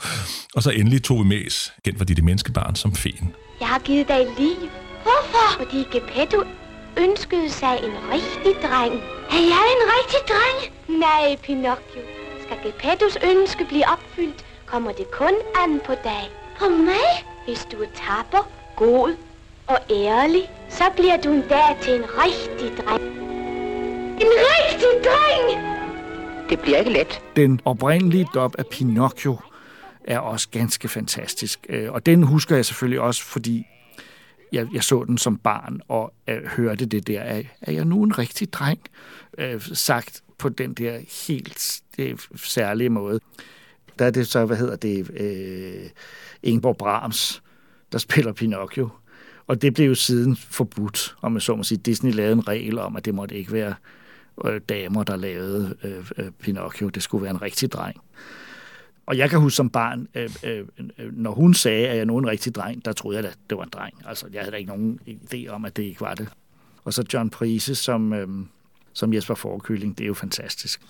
og 0.55 0.63
så 0.63 0.71
endelig 0.71 1.03
Tove 1.03 1.25
Mæs, 1.25 1.73
kendt 1.85 1.99
for 1.99 2.05
de 2.05 2.23
menneskebarn 2.23 2.75
som 2.77 2.95
fæn. 2.95 3.35
Jeg 3.61 3.69
har 3.69 3.79
givet 3.79 4.09
dig 4.09 4.27
liv. 4.39 4.69
Hvorfor? 5.03 5.47
Fordi 5.59 5.81
Gepetto 5.93 6.39
ønskede 6.99 7.51
sig 7.51 7.75
en 7.87 7.95
rigtig 8.15 8.53
dreng. 8.63 8.95
Er 9.37 9.43
jeg 9.55 9.65
en 9.75 9.85
rigtig 9.97 10.21
dreng? 10.33 10.59
Nej, 11.07 11.37
Pinocchio. 11.45 12.03
Skal 12.43 12.59
Gepettos 12.67 13.17
ønske 13.31 13.65
blive 13.65 13.87
opfyldt, 13.95 14.45
kommer 14.67 14.93
det 14.93 15.11
kun 15.11 15.35
an 15.63 15.81
på 15.87 15.93
dig. 16.05 16.25
På 16.59 16.65
mig? 16.69 17.09
Hvis 17.47 17.63
du 17.73 17.77
er 17.87 17.93
tapper, 18.05 18.45
god 18.77 19.17
og 19.67 19.79
ærlig, 19.91 20.45
så 20.71 20.85
bliver 20.97 21.17
du 21.25 21.33
en 21.33 21.45
dag 21.49 21.71
til 21.83 21.95
en 21.95 22.07
rigtig 22.23 22.69
dreng. 22.79 23.03
En 24.23 24.31
rigtig 24.49 24.93
dreng! 25.07 25.74
Det 26.51 26.61
bliver 26.61 26.79
ikke 26.79 26.93
let. 26.93 27.23
Den 27.37 27.61
oprindelige 27.65 28.27
dop 28.35 28.55
af 28.59 28.67
Pinocchio 28.67 29.39
er 30.05 30.19
også 30.19 30.49
ganske 30.51 30.89
fantastisk. 30.89 31.67
Øh, 31.69 31.93
og 31.93 32.07
den 32.07 32.23
husker 32.23 32.57
jeg 32.57 32.65
selvfølgelig 32.65 33.01
også, 33.01 33.23
fordi 33.23 33.67
jeg, 34.53 34.67
jeg 34.75 34.85
så 34.85 35.05
den 35.05 35.19
som 35.19 35.37
barn 35.39 35.81
og 35.89 36.15
øh, 36.29 36.45
hørte 36.45 36.87
det 36.87 37.07
der, 37.07 37.21
er, 37.21 37.43
er 37.61 37.73
jeg 37.73 37.85
nu 37.85 38.03
en 38.03 38.19
rigtig 38.19 38.53
dreng? 38.53 38.81
Øh, 39.39 39.61
sagt 39.61 40.23
på 40.39 40.49
den 40.49 40.75
der 40.75 40.99
helt 41.29 41.81
det, 41.97 42.21
særlige 42.37 42.91
måde. 42.91 43.21
Der 43.99 44.05
er 44.05 44.11
det 44.11 44.27
så, 44.27 44.45
hvad 44.45 44.57
hedder 44.57 44.77
det, 44.77 45.11
øh, 45.21 45.91
Ingeborg 46.43 46.77
Brahms, 46.77 47.43
der 47.93 47.99
spiller 47.99 48.33
Pinocchio. 48.33 48.89
Og 49.47 49.63
det 49.63 49.75
blev 49.75 49.87
jo 49.87 49.95
siden 49.95 50.37
forbudt, 50.37 51.17
om 51.23 51.33
man 51.33 51.41
så 51.41 51.57
må 51.57 51.63
sige. 51.63 51.79
Disney 51.79 52.13
lavede 52.13 52.33
en 52.33 52.49
regel 52.49 52.79
om, 52.79 52.97
at 52.97 53.05
det 53.05 53.15
måtte 53.15 53.35
ikke 53.35 53.53
være 53.53 53.75
øh, 54.45 54.61
damer, 54.69 55.03
der 55.03 55.17
lavede 55.17 55.77
øh, 55.83 56.11
øh, 56.19 56.31
Pinocchio. 56.31 56.89
Det 56.89 57.03
skulle 57.03 57.23
være 57.23 57.31
en 57.31 57.43
rigtig 57.43 57.73
dreng. 57.73 58.01
Og 59.07 59.19
jeg 59.19 59.31
kan 59.31 59.41
huske 59.41 59.57
som 59.57 59.71
barn, 59.71 60.09
øh, 60.15 60.31
øh, 60.43 60.65
når 61.13 61.31
hun 61.31 61.55
sagde, 61.55 61.89
at 61.89 61.97
jeg 61.97 62.07
nu 62.07 62.19
en 62.19 62.27
rigtig 62.27 62.55
dreng, 62.55 62.85
der 62.85 62.93
troede 62.93 63.19
jeg, 63.19 63.27
at 63.27 63.39
det 63.51 63.59
var 63.59 63.65
en 63.65 63.71
dreng. 63.73 63.95
Altså, 64.07 64.27
jeg 64.33 64.41
havde 64.41 64.53
da 64.53 64.57
ikke 64.57 64.69
nogen 64.69 65.01
idé 65.09 65.49
om, 65.49 65.65
at 65.65 65.77
det 65.77 65.83
ikke 65.83 66.01
var 66.01 66.15
det. 66.15 66.29
Og 66.85 66.95
så 66.95 67.05
John 67.15 67.31
Prise 67.31 67.75
som, 67.75 68.13
øh, 68.13 68.29
som 68.93 69.15
Jesper 69.15 69.35
Forkylling, 69.35 69.99
det 69.99 70.05
er 70.05 70.09
jo 70.09 70.15
fantastisk. 70.15 70.83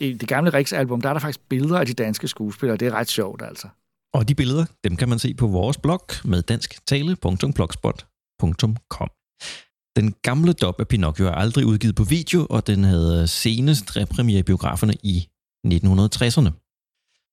I 0.00 0.12
det 0.12 0.28
gamle 0.28 0.54
Riksalbum, 0.54 1.00
der 1.00 1.08
er 1.08 1.12
der 1.12 1.20
faktisk 1.20 1.40
billeder 1.48 1.78
af 1.78 1.86
de 1.86 1.94
danske 1.94 2.28
skuespillere, 2.28 2.76
det 2.76 2.88
er 2.88 2.92
ret 2.92 3.08
sjovt 3.08 3.42
altså. 3.42 3.68
Og 4.14 4.28
de 4.28 4.34
billeder, 4.34 4.66
dem 4.84 4.96
kan 4.96 5.08
man 5.08 5.18
se 5.18 5.34
på 5.34 5.46
vores 5.46 5.78
blog 5.78 6.06
med 6.24 6.42
dansktale.blogspot.com. 6.42 9.10
Den 9.96 10.14
gamle 10.22 10.52
dop 10.52 10.80
af 10.80 10.88
Pinocchio 10.88 11.26
er 11.26 11.32
aldrig 11.32 11.66
udgivet 11.66 11.94
på 11.94 12.04
video, 12.04 12.46
og 12.50 12.66
den 12.66 12.84
havde 12.84 13.22
øh, 13.22 13.28
senest 13.28 13.96
repremiere 13.96 14.38
i 14.38 14.42
biograferne 14.42 14.94
i 15.02 15.28
1960'erne. 15.66 16.50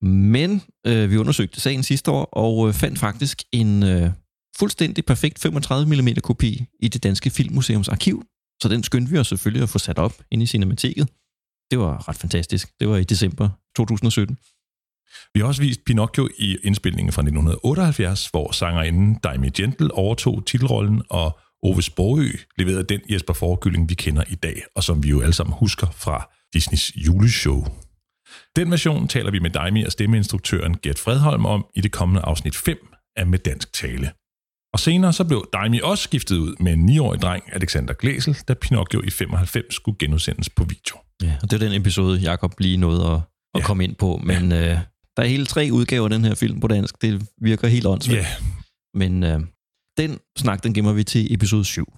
Men 0.08 0.62
øh, 0.88 1.12
vi 1.12 1.17
undersøgte 1.17 1.62
sagen 1.62 1.84
sidste 1.84 2.12
år, 2.12 2.26
og 2.26 2.67
øh, 2.67 2.74
fandt 2.74 3.00
faktisk 3.00 3.43
en 3.52 3.84
øh, 3.84 4.12
fuldstændig 4.60 5.06
perfekt 5.06 5.39
35 5.39 6.02
mm 6.02 6.08
kopi 6.24 6.65
i 6.80 6.88
det 6.88 7.04
Danske 7.04 7.30
Filmmuseums 7.30 7.89
arkiv, 7.89 8.24
så 8.62 8.70
den 8.70 8.84
skyndte 8.84 9.12
vi 9.12 9.17
os 9.17 9.28
selvfølgelig 9.28 9.63
at 9.63 9.70
få 9.70 9.80
sat 9.80 9.98
op 9.98 10.13
inde 10.32 10.43
i 10.43 10.48
Cinemateket. 10.48 11.10
Det 11.72 11.80
var 11.80 12.10
ret 12.10 12.15
fantastisk. 12.15 12.70
Det 12.80 12.89
var 12.89 12.98
i 12.98 13.04
december 13.04 13.50
2017. 13.76 14.38
Vi 15.34 15.39
har 15.39 15.48
også 15.48 15.62
vist 15.62 15.86
Pinocchio 15.86 16.30
i 16.39 16.58
indspilningen 16.63 17.13
fra 17.13 17.22
1978, 17.22 18.28
hvor 18.28 18.52
sangerinden 18.52 19.15
Daimi 19.24 19.50
Gentle 19.50 19.93
overtog 19.93 20.46
titelrollen, 20.46 21.02
og 21.10 21.39
Ove 21.63 21.82
Sprogø 21.82 22.30
leverede 22.58 22.84
den 22.84 23.02
Jesper 23.10 23.34
Forkylling, 23.34 23.89
vi 23.89 23.93
kender 23.93 24.24
i 24.30 24.36
dag, 24.36 24.63
og 24.76 24.84
som 24.84 25.04
vi 25.04 25.10
jo 25.10 25.22
alle 25.22 25.34
sammen 25.34 25.56
husker 25.60 25.88
fra 25.91 26.30
Disneys 26.54 26.96
juleshow. 26.96 27.65
Den 28.56 28.72
version 28.72 29.08
taler 29.08 29.32
vi 29.32 29.39
med 29.39 29.50
Daimi 29.50 29.84
og 29.84 29.91
stemmeinstruktøren 29.91 30.78
Gert 30.78 31.00
Fredholm 31.00 31.46
om 31.46 31.65
i 31.76 31.82
det 31.82 31.92
kommende 31.92 32.21
afsnit 32.21 32.56
5 32.56 32.77
af 33.15 33.27
Med 33.27 33.40
Dansk 33.40 33.73
Tale. 33.73 34.12
Og 34.73 34.79
senere 34.79 35.13
så 35.13 35.23
blev 35.23 35.50
Daimi 35.54 35.79
også 35.84 36.04
skiftet 36.04 36.38
ud 36.38 36.56
med 36.60 36.73
en 36.73 36.90
9-årig 36.90 37.21
dreng, 37.21 37.44
Alexander 37.54 37.94
Glæsel, 37.94 38.38
da 38.48 38.54
Pinocchio 38.54 39.02
i 39.02 39.10
95 39.10 39.75
skulle 39.75 39.98
genudsendes 40.00 40.50
på 40.50 40.63
video. 40.63 40.98
Ja, 41.23 41.36
og 41.42 41.52
det 41.52 41.63
er 41.63 41.69
den 41.69 41.81
episode, 41.81 42.19
Jakob 42.19 42.60
lige 42.60 42.77
nåede 42.77 43.06
at, 43.06 43.13
at 43.13 43.21
ja. 43.62 43.65
komme 43.65 43.84
ind 43.84 43.96
på, 43.96 44.21
men 44.23 44.52
ja. 44.52 44.71
øh, 44.71 44.79
der 45.17 45.23
er 45.23 45.27
hele 45.27 45.46
tre 45.46 45.69
udgaver 45.71 46.04
af 46.04 46.10
den 46.10 46.25
her 46.25 46.36
film 46.36 46.60
på 46.60 46.67
dansk. 46.67 47.02
Det 47.02 47.27
virker 47.42 47.67
helt 47.67 47.86
åndssvagt. 47.86 48.19
Ja. 48.19 48.27
Men 48.94 49.23
øh, 49.23 49.40
den 49.98 50.19
snak, 50.37 50.63
den 50.63 50.73
gemmer 50.73 50.93
vi 50.93 51.04
til 51.04 51.33
episode 51.33 51.65
7. 51.65 51.93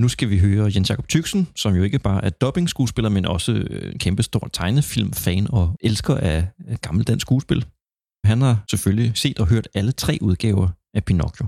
Nu 0.00 0.08
skal 0.08 0.30
vi 0.30 0.38
høre 0.38 0.70
Jens 0.74 0.90
Jakob 0.90 1.08
Tyksen, 1.08 1.48
som 1.56 1.74
jo 1.74 1.82
ikke 1.82 1.98
bare 1.98 2.24
er 2.24 2.30
dubbing-skuespiller, 2.30 3.08
men 3.08 3.26
også 3.26 3.52
en 3.52 3.98
kæmpe 3.98 4.22
stor 4.22 4.50
tegnefilmfan 4.52 5.46
og 5.50 5.76
elsker 5.80 6.14
af 6.14 6.46
af 6.68 6.80
gammel 6.80 7.04
dansk 7.04 7.24
skuespil. 7.24 7.66
Han 8.24 8.40
har 8.40 8.64
selvfølgelig 8.70 9.12
set 9.14 9.38
og 9.38 9.48
hørt 9.48 9.68
alle 9.74 9.92
tre 9.92 10.18
udgaver 10.20 10.68
af 10.94 11.04
Pinocchio. 11.04 11.46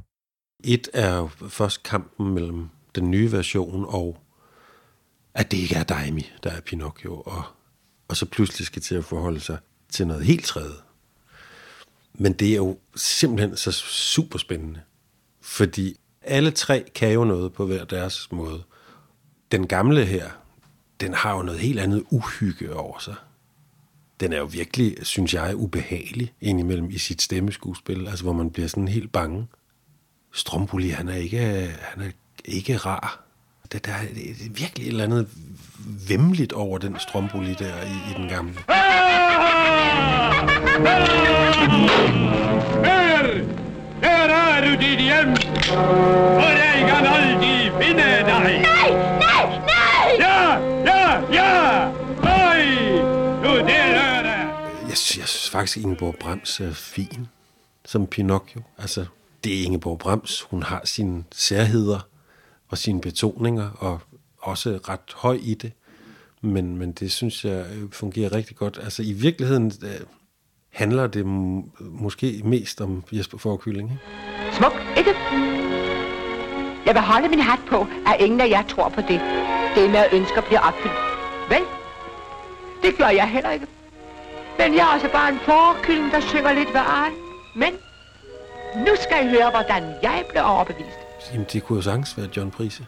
Et 0.64 0.88
er 0.92 1.16
jo 1.16 1.28
først 1.48 1.82
kampen 1.82 2.34
mellem 2.34 2.68
den 2.94 3.10
nye 3.10 3.32
version 3.32 3.84
og 3.88 4.24
at 5.34 5.50
det 5.50 5.56
ikke 5.56 5.74
er 5.74 5.84
Daimi, 5.84 6.30
der 6.42 6.50
er 6.50 6.60
Pinocchio, 6.60 7.20
og, 7.20 7.42
og 8.08 8.16
så 8.16 8.26
pludselig 8.26 8.66
skal 8.66 8.82
til 8.82 8.94
at 8.94 9.04
forholde 9.04 9.40
sig 9.40 9.58
til 9.88 10.06
noget 10.06 10.24
helt 10.24 10.44
tredje. 10.44 10.76
Men 12.14 12.32
det 12.32 12.50
er 12.50 12.56
jo 12.56 12.78
simpelthen 12.96 13.56
så 13.56 13.72
super 13.72 14.38
spændende. 14.38 14.80
Fordi 15.44 15.96
alle 16.22 16.50
tre 16.50 16.84
kan 16.94 17.12
jo 17.12 17.24
noget 17.24 17.52
på 17.52 17.66
hver 17.66 17.84
deres 17.84 18.28
måde. 18.32 18.62
Den 19.52 19.66
gamle 19.66 20.04
her, 20.04 20.30
den 21.00 21.14
har 21.14 21.36
jo 21.36 21.42
noget 21.42 21.60
helt 21.60 21.80
andet 21.80 22.04
uhygge 22.10 22.74
over 22.74 22.98
sig. 22.98 23.14
Den 24.20 24.32
er 24.32 24.38
jo 24.38 24.44
virkelig, 24.44 24.96
synes 25.02 25.34
jeg, 25.34 25.56
ubehagelig 25.56 26.32
indimellem 26.40 26.90
i 26.90 26.98
sit 26.98 27.22
stemmeskuespil, 27.22 28.08
altså 28.08 28.24
hvor 28.24 28.32
man 28.32 28.50
bliver 28.50 28.68
sådan 28.68 28.88
helt 28.88 29.12
bange. 29.12 29.46
Stromboli, 30.32 30.88
han 30.88 31.08
er 31.08 31.16
ikke, 31.16 31.38
han 31.80 32.02
er 32.02 32.10
ikke 32.44 32.76
rar. 32.76 33.24
Det, 33.72 33.86
der 33.86 33.92
er 33.92 34.04
virkelig 34.50 34.86
et 34.86 34.90
eller 34.90 35.04
andet 35.04 35.28
vemmeligt 36.08 36.52
over 36.52 36.78
den 36.78 36.96
Stromboli 37.08 37.54
der 37.54 37.82
i, 37.82 38.10
i 38.10 38.14
den 38.16 38.28
gamle. 38.28 38.58
Her 42.84 43.63
er 44.10 44.60
du 44.64 44.70
dit 44.82 45.00
hjem, 45.00 45.30
og 46.36 46.50
jeg 46.62 46.76
kan 46.88 47.06
aldrig 47.06 47.72
finde 47.82 48.02
dig. 48.02 48.62
Nej, 48.62 48.90
nej, 49.18 49.46
nej! 49.72 50.06
Ja, 50.18 50.58
ja, 50.90 51.32
ja! 51.32 51.90
Nej! 52.22 52.62
Du 53.44 53.58
der 53.58 54.22
det! 54.22 54.88
Jeg 54.88 54.98
synes 54.98 55.50
faktisk, 55.50 55.76
Ingeborg 55.76 56.14
Brems 56.20 56.60
er 56.60 56.72
fin 56.72 57.26
som 57.84 58.06
Pinocchio. 58.06 58.62
Altså, 58.78 59.06
det 59.44 59.60
er 59.60 59.64
Ingeborg 59.64 59.98
Brems. 59.98 60.40
Hun 60.40 60.62
har 60.62 60.80
sine 60.84 61.24
særheder 61.32 62.08
og 62.68 62.78
sine 62.78 63.00
betoninger, 63.00 63.70
og 63.70 64.00
også 64.38 64.78
ret 64.88 65.14
høj 65.14 65.38
i 65.42 65.54
det. 65.54 65.72
Men, 66.40 66.76
men 66.76 66.92
det 66.92 67.12
synes 67.12 67.44
jeg 67.44 67.66
øh, 67.74 67.90
fungerer 67.92 68.32
rigtig 68.32 68.56
godt. 68.56 68.78
Altså, 68.82 69.02
i 69.02 69.12
virkeligheden 69.12 69.72
øh, 69.82 70.00
handler 70.74 71.06
det 71.06 71.26
måske 71.80 72.40
mest 72.44 72.80
om 72.80 73.04
Jesper 73.12 73.38
Forkylling, 73.38 73.90
ikke? 73.90 74.56
Smuk, 74.56 74.72
ikke? 74.96 75.14
Jeg 76.86 76.94
vil 76.94 77.02
holde 77.02 77.28
min 77.28 77.40
hat 77.40 77.58
på, 77.68 77.86
at 78.06 78.16
ingen 78.20 78.40
af 78.40 78.48
jer 78.48 78.62
tror 78.62 78.88
på 78.88 79.00
det. 79.00 79.20
Det 79.74 79.90
med 79.90 79.98
at 79.98 80.12
ønsker 80.12 80.40
bliver 80.40 80.60
opfyldt. 80.60 80.94
Vel? 81.48 81.62
Det 82.82 82.98
gør 82.98 83.08
jeg 83.08 83.28
heller 83.28 83.50
ikke. 83.50 83.66
Men 84.58 84.74
jeg 84.74 84.80
er 84.80 84.94
også 84.94 85.08
bare 85.12 85.32
en 85.32 85.38
forkylling, 85.38 86.12
der 86.12 86.20
synger 86.20 86.52
lidt 86.52 86.68
ved 86.68 86.80
aren. 86.80 87.12
Men 87.56 87.72
nu 88.76 88.92
skal 89.02 89.26
I 89.26 89.30
høre, 89.30 89.50
hvordan 89.50 89.82
jeg 90.02 90.24
blev 90.30 90.42
overbevist. 90.46 90.98
Jamen, 91.32 91.46
det 91.52 91.64
kunne 91.64 91.76
jo 91.76 91.82
sagtens 91.82 92.18
være 92.18 92.28
John 92.36 92.50
Prise. 92.50 92.86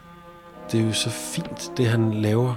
Det 0.73 0.81
er 0.81 0.85
jo 0.85 0.93
så 0.93 1.11
fint, 1.11 1.73
det 1.77 1.87
han 1.87 2.15
laver. 2.15 2.55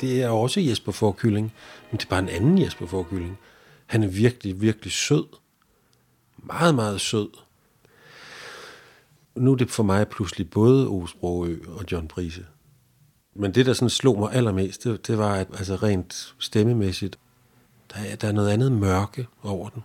Det 0.00 0.22
er 0.22 0.28
også 0.28 0.60
Jesper 0.60 0.92
Forkylling, 0.92 1.52
men 1.90 1.98
det 1.98 2.04
er 2.04 2.08
bare 2.10 2.20
en 2.20 2.28
anden 2.28 2.58
Jesper 2.62 2.86
Forkylling. 2.86 3.38
Han 3.88 4.02
er 4.02 4.08
virkelig, 4.08 4.60
virkelig 4.60 4.92
sød. 4.92 5.24
Meget, 6.36 6.74
meget 6.74 7.00
sød. 7.00 7.28
Nu 9.34 9.52
er 9.52 9.56
det 9.56 9.70
for 9.70 9.82
mig 9.82 10.08
pludselig 10.08 10.50
både 10.50 10.88
Osbroø 10.88 11.56
og 11.66 11.84
John 11.92 12.08
Brise. 12.08 12.46
Men 13.34 13.54
det, 13.54 13.66
der 13.66 13.72
sådan 13.72 13.90
slog 13.90 14.18
mig 14.18 14.32
allermest, 14.32 14.84
det, 14.84 15.06
det 15.06 15.18
var, 15.18 15.34
at 15.34 15.46
altså 15.52 15.76
rent 15.76 16.34
stemmemæssigt, 16.38 17.18
der 17.94 18.00
er, 18.00 18.16
der 18.16 18.28
er 18.28 18.32
noget 18.32 18.50
andet 18.50 18.72
mørke 18.72 19.26
over 19.42 19.68
den. 19.68 19.84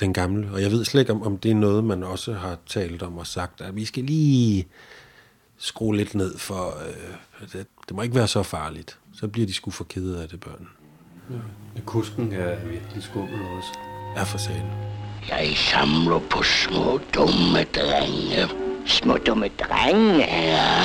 Den 0.00 0.12
gamle. 0.12 0.50
Og 0.52 0.62
jeg 0.62 0.70
ved 0.70 0.84
slet 0.84 1.00
ikke, 1.00 1.12
om, 1.12 1.22
om 1.22 1.38
det 1.38 1.50
er 1.50 1.54
noget, 1.54 1.84
man 1.84 2.02
også 2.02 2.32
har 2.32 2.58
talt 2.66 3.02
om 3.02 3.18
og 3.18 3.26
sagt, 3.26 3.60
at 3.60 3.76
vi 3.76 3.84
skal 3.84 4.04
lige 4.04 4.68
skrue 5.56 5.96
lidt 5.96 6.14
ned 6.14 6.38
for, 6.38 6.78
øh, 6.88 7.48
det, 7.52 7.66
det 7.88 7.96
må 7.96 8.02
ikke 8.02 8.14
være 8.14 8.28
så 8.28 8.42
farligt. 8.42 8.98
Så 9.14 9.28
bliver 9.28 9.46
de 9.46 9.52
sgu 9.52 9.70
for 9.70 9.84
kede 9.84 10.22
af 10.22 10.28
det, 10.28 10.40
børn. 10.40 10.68
Ja. 11.30 11.80
Kusken 11.86 12.32
er 12.32 12.56
virkelig 12.56 13.02
skummel 13.02 13.40
også. 13.58 13.72
Ja, 14.16 14.22
for 14.22 14.38
sagen. 14.38 14.70
Jeg 15.28 15.52
samler 15.56 16.18
på 16.18 16.42
små 16.42 17.00
dumme 17.14 17.64
drenge. 17.74 18.48
Små 18.86 19.16
dumme 19.16 19.48
drenge? 19.48 20.18
Ja. 20.18 20.84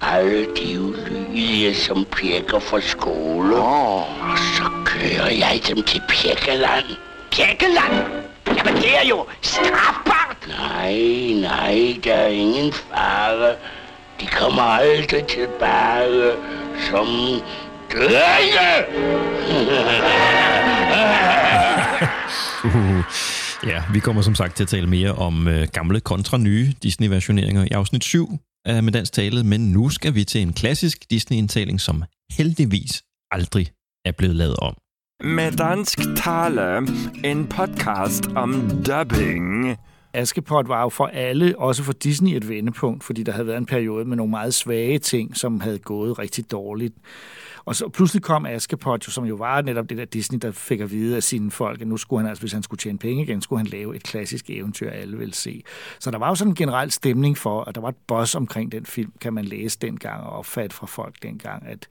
Alle 0.00 0.46
de 0.56 0.80
ulydige, 0.80 1.74
som 1.74 2.04
pjekker 2.04 2.58
fra 2.58 2.80
skole. 2.80 3.56
Oh. 3.56 4.30
Og 4.30 4.38
så 4.38 4.70
kører 4.84 5.30
jeg 5.30 5.60
dem 5.68 5.82
til 5.82 6.02
Pjekkeland. 6.08 6.84
Pjekkeland? 7.30 7.96
Jamen 8.46 8.74
det 8.74 8.96
er 8.96 9.08
jo 9.08 9.26
strafbart. 9.42 10.48
Nej, 10.48 10.94
nej, 11.40 12.00
der 12.04 12.14
er 12.14 12.26
ingen 12.26 12.72
fare. 12.72 13.54
De 14.20 14.26
kommer 14.26 14.62
aldrig 14.62 15.24
tilbage 15.26 16.32
som 16.90 17.06
Uh, 17.94 18.02
ja, 23.70 23.82
vi 23.92 23.98
kommer 23.98 24.22
som 24.22 24.34
sagt 24.34 24.56
til 24.56 24.64
at 24.64 24.68
tale 24.68 24.86
mere 24.86 25.12
om 25.12 25.48
øh, 25.48 25.68
gamle 25.72 26.00
kontra 26.00 26.38
nye 26.38 26.72
Disney-versioneringer 26.82 27.64
i 27.64 27.68
afsnit 27.68 28.04
7 28.04 28.28
af 28.64 28.82
Med 28.82 28.92
Dansk 28.92 29.12
Tale, 29.12 29.44
men 29.44 29.72
nu 29.72 29.88
skal 29.88 30.14
vi 30.14 30.24
til 30.24 30.42
en 30.42 30.52
klassisk 30.52 31.10
Disney-indtaling, 31.10 31.80
som 31.80 32.04
heldigvis 32.32 33.02
aldrig 33.30 33.66
er 34.04 34.12
blevet 34.12 34.36
lavet 34.36 34.56
om. 34.56 34.74
Med 35.24 35.52
dansk 35.52 35.98
tale, 36.16 36.86
en 37.24 37.46
podcast 37.46 38.26
om 38.36 38.70
dubbing. 38.86 39.76
Askepot 40.14 40.68
var 40.68 40.82
jo 40.82 40.88
for 40.88 41.06
alle, 41.06 41.58
også 41.58 41.82
for 41.82 41.92
Disney, 41.92 42.36
et 42.36 42.48
vendepunkt, 42.48 43.04
fordi 43.04 43.22
der 43.22 43.32
havde 43.32 43.46
været 43.46 43.58
en 43.58 43.66
periode 43.66 44.04
med 44.04 44.16
nogle 44.16 44.30
meget 44.30 44.54
svage 44.54 44.98
ting, 44.98 45.36
som 45.36 45.60
havde 45.60 45.78
gået 45.78 46.18
rigtig 46.18 46.50
dårligt. 46.50 46.94
Og 47.70 47.76
så 47.76 47.88
pludselig 47.88 48.22
kom 48.22 48.46
Askepot, 48.46 49.06
jo, 49.06 49.10
som 49.10 49.24
jo 49.24 49.34
var 49.34 49.62
netop 49.62 49.90
det 49.90 49.98
der 49.98 50.04
Disney, 50.04 50.38
der 50.38 50.52
fik 50.52 50.80
at 50.80 50.90
vide 50.90 51.16
af 51.16 51.22
sine 51.22 51.50
folk, 51.50 51.80
at 51.80 51.86
nu 51.86 51.96
skulle 51.96 52.20
han 52.20 52.28
altså, 52.28 52.42
hvis 52.42 52.52
han 52.52 52.62
skulle 52.62 52.78
tjene 52.78 52.98
penge 52.98 53.22
igen, 53.22 53.42
skulle 53.42 53.58
han 53.58 53.66
lave 53.66 53.96
et 53.96 54.02
klassisk 54.02 54.50
eventyr, 54.50 54.90
alle 54.90 55.18
vil 55.18 55.34
se. 55.34 55.62
Så 55.98 56.10
der 56.10 56.18
var 56.18 56.28
jo 56.28 56.34
sådan 56.34 56.50
en 56.50 56.54
generel 56.54 56.90
stemning 56.90 57.38
for, 57.38 57.64
at 57.64 57.74
der 57.74 57.80
var 57.80 57.88
et 57.88 57.96
boss 58.06 58.34
omkring 58.34 58.72
den 58.72 58.86
film, 58.86 59.12
kan 59.20 59.32
man 59.32 59.44
læse 59.44 59.78
dengang 59.78 60.22
og 60.22 60.30
opfatte 60.30 60.76
fra 60.76 60.86
folk 60.86 61.22
dengang, 61.22 61.66
at 61.66 61.88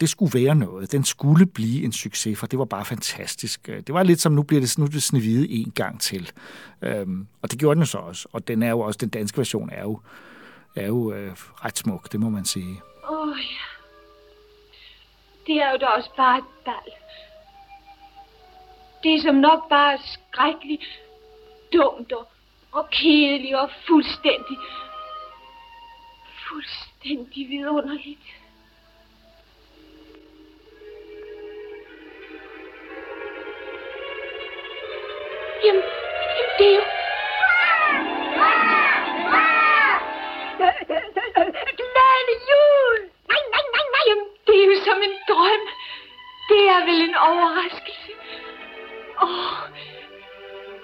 det 0.00 0.08
skulle 0.08 0.40
være 0.44 0.54
noget. 0.54 0.92
Den 0.92 1.04
skulle 1.04 1.46
blive 1.46 1.84
en 1.84 1.92
succes, 1.92 2.38
for 2.38 2.46
det 2.46 2.58
var 2.58 2.64
bare 2.64 2.84
fantastisk. 2.84 3.66
Det 3.66 3.92
var 3.92 4.02
lidt 4.02 4.20
som, 4.20 4.32
nu 4.32 4.42
bliver 4.42 4.60
det, 4.60 4.78
nu 4.78 4.86
det 4.86 5.02
snevide 5.02 5.48
en 5.48 5.70
gang 5.70 6.00
til. 6.00 6.30
Øhm, 6.82 7.26
og 7.42 7.50
det 7.50 7.58
gjorde 7.58 7.74
den 7.74 7.82
jo 7.82 7.86
så 7.86 7.98
også. 7.98 8.28
Og 8.32 8.48
den 8.48 8.62
er 8.62 8.70
jo 8.70 8.80
også, 8.80 8.98
den 8.98 9.08
danske 9.08 9.38
version 9.38 9.70
er 9.72 9.82
jo, 9.82 10.00
er 10.76 10.86
jo 10.86 11.12
øh, 11.12 11.32
ret 11.36 11.78
smuk, 11.78 12.12
det 12.12 12.20
må 12.20 12.28
man 12.30 12.44
sige. 12.44 12.80
Åh 13.10 13.28
oh, 13.28 13.38
ja. 13.38 13.77
Det 15.48 15.56
er 15.62 15.70
jo 15.70 15.76
da 15.76 15.86
også 15.86 16.10
bare 16.16 16.38
et 16.38 16.44
bal. 16.64 16.92
Det 19.02 19.14
er 19.14 19.20
som 19.20 19.34
nok 19.34 19.68
bare 19.68 19.98
skrækkeligt, 19.98 20.84
dumt 21.72 22.12
og, 22.12 22.28
og 22.72 22.90
kedeligt 22.90 23.54
og 23.56 23.70
fuldstændig, 23.86 24.58
fuldstændig 26.48 27.48
vidunderligt. 27.48 28.26
Jamen, 35.64 35.82
jamen 36.36 36.52
det 36.58 36.66
er 36.66 36.74
jo... 36.74 36.82
Glædelig 41.78 42.38
jul! 42.50 43.10
Nej, 43.28 43.42
nej, 43.52 43.64
nej, 43.74 43.86
nej! 43.94 44.37
Det 44.48 44.56
er 44.62 44.66
jo 44.70 44.76
som 44.88 44.98
en 45.08 45.16
drøm. 45.30 45.64
Det 46.50 46.62
er 46.74 46.80
vel 46.88 47.00
en 47.08 47.16
overraskelse. 47.30 48.12
Åh, 49.22 49.28
oh, 49.28 49.56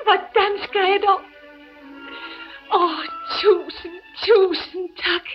hvordan 0.07 0.53
skal 0.67 0.85
jeg 0.93 1.01
dog? 1.09 1.21
Åh, 2.79 2.83
oh, 2.83 3.01
tusind, 3.41 3.97
tusind 4.27 4.87
tak. 5.07 5.27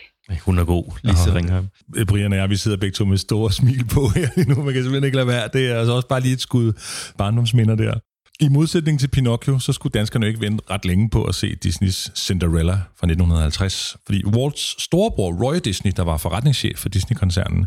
Hun 0.46 0.60
er 0.60 0.66
god, 0.66 0.86
Lise 1.04 1.36
Ringheim. 1.36 1.68
Brian 2.08 2.34
og 2.34 2.40
jeg, 2.40 2.50
vi 2.50 2.56
sidder 2.56 2.78
begge 2.78 2.94
to 2.94 3.06
med 3.06 3.18
store 3.18 3.52
smil 3.52 3.84
på 3.96 4.02
her 4.16 4.28
lige 4.36 4.50
nu. 4.50 4.56
Man 4.56 4.74
kan 4.74 4.84
simpelthen 4.84 5.04
ikke 5.04 5.18
lade 5.18 5.28
være. 5.28 5.50
Det 5.54 5.72
er 5.72 5.76
altså 5.80 5.94
også 5.94 6.08
bare 6.08 6.22
lige 6.22 6.34
et 6.34 6.42
skud 6.42 6.74
barndomsminder 7.18 7.76
der. 7.76 7.94
I 8.42 8.48
modsætning 8.48 9.00
til 9.00 9.08
Pinocchio, 9.08 9.60
så 9.60 9.74
skulle 9.74 9.92
danskerne 9.92 10.28
ikke 10.28 10.42
vente 10.42 10.64
ret 10.70 10.86
længe 10.86 11.10
på 11.10 11.24
at 11.24 11.36
se 11.36 11.56
Disneys 11.56 12.12
Cinderella 12.16 12.74
fra 12.74 13.08
1950. 13.08 13.98
Fordi 14.06 14.26
Walts 14.26 14.84
storebror 14.84 15.34
Roy 15.44 15.56
Disney, 15.64 15.92
der 15.96 16.04
var 16.04 16.18
forretningschef 16.18 16.78
for 16.78 16.90
Disney-koncernen, 16.90 17.66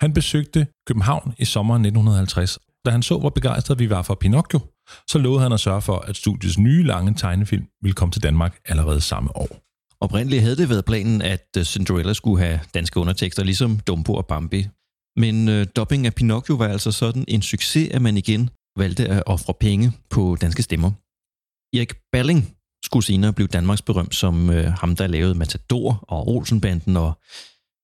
han 0.00 0.12
besøgte 0.12 0.66
København 0.86 1.34
i 1.38 1.44
sommeren 1.44 1.84
1950. 1.84 2.58
Da 2.84 2.90
han 2.90 3.02
så, 3.02 3.18
hvor 3.18 3.30
begejstret 3.30 3.78
vi 3.78 3.90
var 3.90 4.02
for 4.02 4.14
Pinocchio, 4.14 4.60
så 5.08 5.18
lovede 5.18 5.42
han 5.42 5.52
at 5.52 5.60
sørge 5.60 5.82
for, 5.82 5.98
at 5.98 6.16
studiets 6.16 6.58
nye 6.58 6.82
lange 6.82 7.14
tegnefilm 7.14 7.64
ville 7.82 7.94
komme 7.94 8.12
til 8.12 8.22
Danmark 8.22 8.58
allerede 8.64 9.00
samme 9.00 9.36
år. 9.36 9.48
Oprindeligt 10.00 10.42
havde 10.42 10.56
det 10.56 10.68
været 10.68 10.84
planen, 10.84 11.22
at 11.22 11.46
øh, 11.56 11.64
Cinderella 11.64 12.12
skulle 12.12 12.44
have 12.44 12.60
danske 12.74 13.00
undertekster, 13.00 13.44
ligesom 13.44 13.78
Dumbo 13.78 14.14
og 14.14 14.26
Bambi. 14.26 14.68
Men 15.16 15.48
øh, 15.48 15.66
dubbing 15.76 16.06
af 16.06 16.14
Pinocchio 16.14 16.54
var 16.54 16.68
altså 16.68 16.92
sådan 16.92 17.24
en 17.28 17.42
succes, 17.42 17.88
at 17.90 18.02
man 18.02 18.16
igen 18.16 18.50
valgte 18.76 19.08
at 19.08 19.22
ofre 19.26 19.54
penge 19.60 19.92
på 20.10 20.36
danske 20.40 20.62
stemmer. 20.62 20.90
Erik 21.76 21.94
Balling 22.12 22.56
skulle 22.84 23.04
senere 23.06 23.32
blive 23.32 23.48
Danmarks 23.48 23.82
berømt 23.82 24.14
som 24.14 24.50
øh, 24.50 24.72
ham, 24.72 24.96
der 24.96 25.06
lavede 25.06 25.34
Matador 25.34 26.04
og 26.08 26.28
Olsenbanden 26.28 26.96
og 26.96 27.12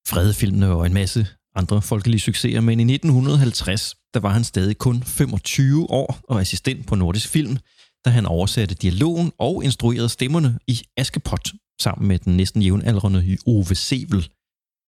Fredefilmene 0.09 0.69
og 0.69 0.87
en 0.87 0.95
masse 0.95 1.27
andre 1.55 1.83
folkelige 1.83 2.21
succeser. 2.21 2.61
Men 2.61 2.81
i 2.81 2.95
1950, 2.95 3.97
der 4.15 4.21
var 4.21 4.33
han 4.33 4.45
stadig 4.45 4.79
kun 4.79 5.03
25 5.03 5.91
år 5.91 6.21
og 6.29 6.41
assistent 6.41 6.87
på 6.87 6.95
Nordisk 6.95 7.29
Film, 7.29 7.57
da 8.05 8.11
han 8.11 8.27
oversatte 8.27 8.75
dialogen 8.75 9.33
og 9.39 9.65
instruerede 9.65 10.09
stemmerne 10.09 10.59
i 10.67 10.83
Askepot 10.97 11.53
sammen 11.81 12.09
med 12.09 12.19
den 12.19 12.37
næsten 12.37 12.63
jævnaldrende 12.63 13.39
Ove 13.47 13.75
Sevel. 13.75 14.29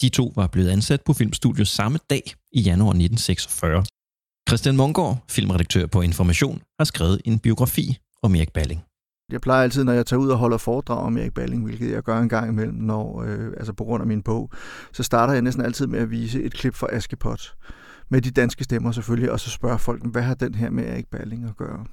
De 0.02 0.08
to 0.08 0.32
var 0.36 0.46
blevet 0.46 0.70
ansat 0.70 1.00
på 1.06 1.12
Filmstudiet 1.12 1.68
samme 1.68 1.98
dag 2.10 2.32
i 2.52 2.60
januar 2.60 2.90
1946. 2.90 3.84
Christian 4.50 4.76
Mongård, 4.76 5.18
filmredaktør 5.28 5.86
på 5.86 6.02
Information, 6.02 6.62
har 6.78 6.84
skrevet 6.84 7.20
en 7.24 7.38
biografi 7.38 7.98
om 8.22 8.34
Erik 8.34 8.52
Balling. 8.52 8.82
Jeg 9.32 9.40
plejer 9.40 9.62
altid, 9.62 9.84
når 9.84 9.92
jeg 9.92 10.06
tager 10.06 10.20
ud 10.20 10.28
og 10.28 10.38
holder 10.38 10.56
foredrag 10.56 10.98
om 10.98 11.16
Erik 11.16 11.34
Balling, 11.34 11.64
hvilket 11.64 11.90
jeg 11.90 12.02
gør 12.02 12.18
en 12.18 12.28
gang 12.28 12.50
imellem, 12.50 12.74
når, 12.74 13.22
øh, 13.22 13.52
altså 13.56 13.72
på 13.72 13.84
grund 13.84 14.00
af 14.00 14.06
min 14.06 14.22
bog, 14.22 14.50
så 14.92 15.02
starter 15.02 15.32
jeg 15.32 15.42
næsten 15.42 15.64
altid 15.64 15.86
med 15.86 15.98
at 15.98 16.10
vise 16.10 16.42
et 16.42 16.54
klip 16.54 16.74
fra 16.74 16.86
Askepot, 16.92 17.54
med 18.08 18.22
de 18.22 18.30
danske 18.30 18.64
stemmer 18.64 18.92
selvfølgelig, 18.92 19.32
og 19.32 19.40
så 19.40 19.50
spørger 19.50 19.76
folk, 19.76 20.06
hvad 20.06 20.22
har 20.22 20.34
den 20.34 20.54
her 20.54 20.70
med 20.70 20.84
Erik 20.84 21.06
Balling 21.06 21.44
at 21.44 21.56
gøre? 21.56 21.84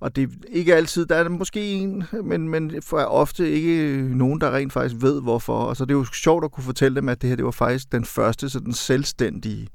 Og 0.00 0.16
det 0.16 0.24
er 0.24 0.28
ikke 0.48 0.74
altid, 0.74 1.06
der 1.06 1.16
er 1.16 1.28
måske 1.28 1.72
en, 1.72 2.04
men, 2.24 2.48
men 2.48 2.82
for 2.82 2.98
ofte 2.98 3.50
ikke 3.50 4.02
nogen, 4.16 4.40
der 4.40 4.54
rent 4.54 4.72
faktisk 4.72 5.02
ved, 5.02 5.22
hvorfor. 5.22 5.58
Og 5.58 5.76
så 5.76 5.84
det 5.84 5.90
er 5.90 5.98
jo 5.98 6.04
sjovt 6.04 6.44
at 6.44 6.52
kunne 6.52 6.64
fortælle 6.64 6.96
dem, 6.96 7.08
at 7.08 7.22
det 7.22 7.28
her 7.28 7.36
det 7.36 7.44
var 7.44 7.50
faktisk 7.50 7.92
den 7.92 8.04
første 8.04 8.48
sådan 8.48 8.72
selvstændige 8.72 9.68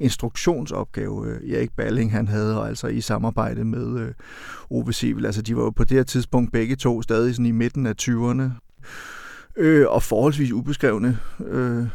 instruktionsopgave, 0.00 1.26
øh, 1.26 1.50
Erik 1.50 1.70
Balling 1.76 2.12
han 2.12 2.28
havde, 2.28 2.60
og 2.60 2.68
altså 2.68 2.86
i 2.86 3.00
samarbejde 3.00 3.64
med 3.64 4.00
øh, 4.00 4.12
Ove 4.70 4.92
Sivel. 4.92 5.26
Altså 5.26 5.42
de 5.42 5.56
var 5.56 5.62
jo 5.62 5.70
på 5.70 5.84
det 5.84 5.96
her 5.96 6.04
tidspunkt 6.04 6.52
begge 6.52 6.76
to 6.76 7.02
stadig 7.02 7.34
sådan 7.34 7.46
i 7.46 7.50
midten 7.50 7.86
af 7.86 7.94
20'erne, 8.02 8.42
øh, 9.56 9.86
og 9.88 10.02
forholdsvis 10.02 10.52
ubeskrevne. 10.52 11.18
Øh, 11.46 11.86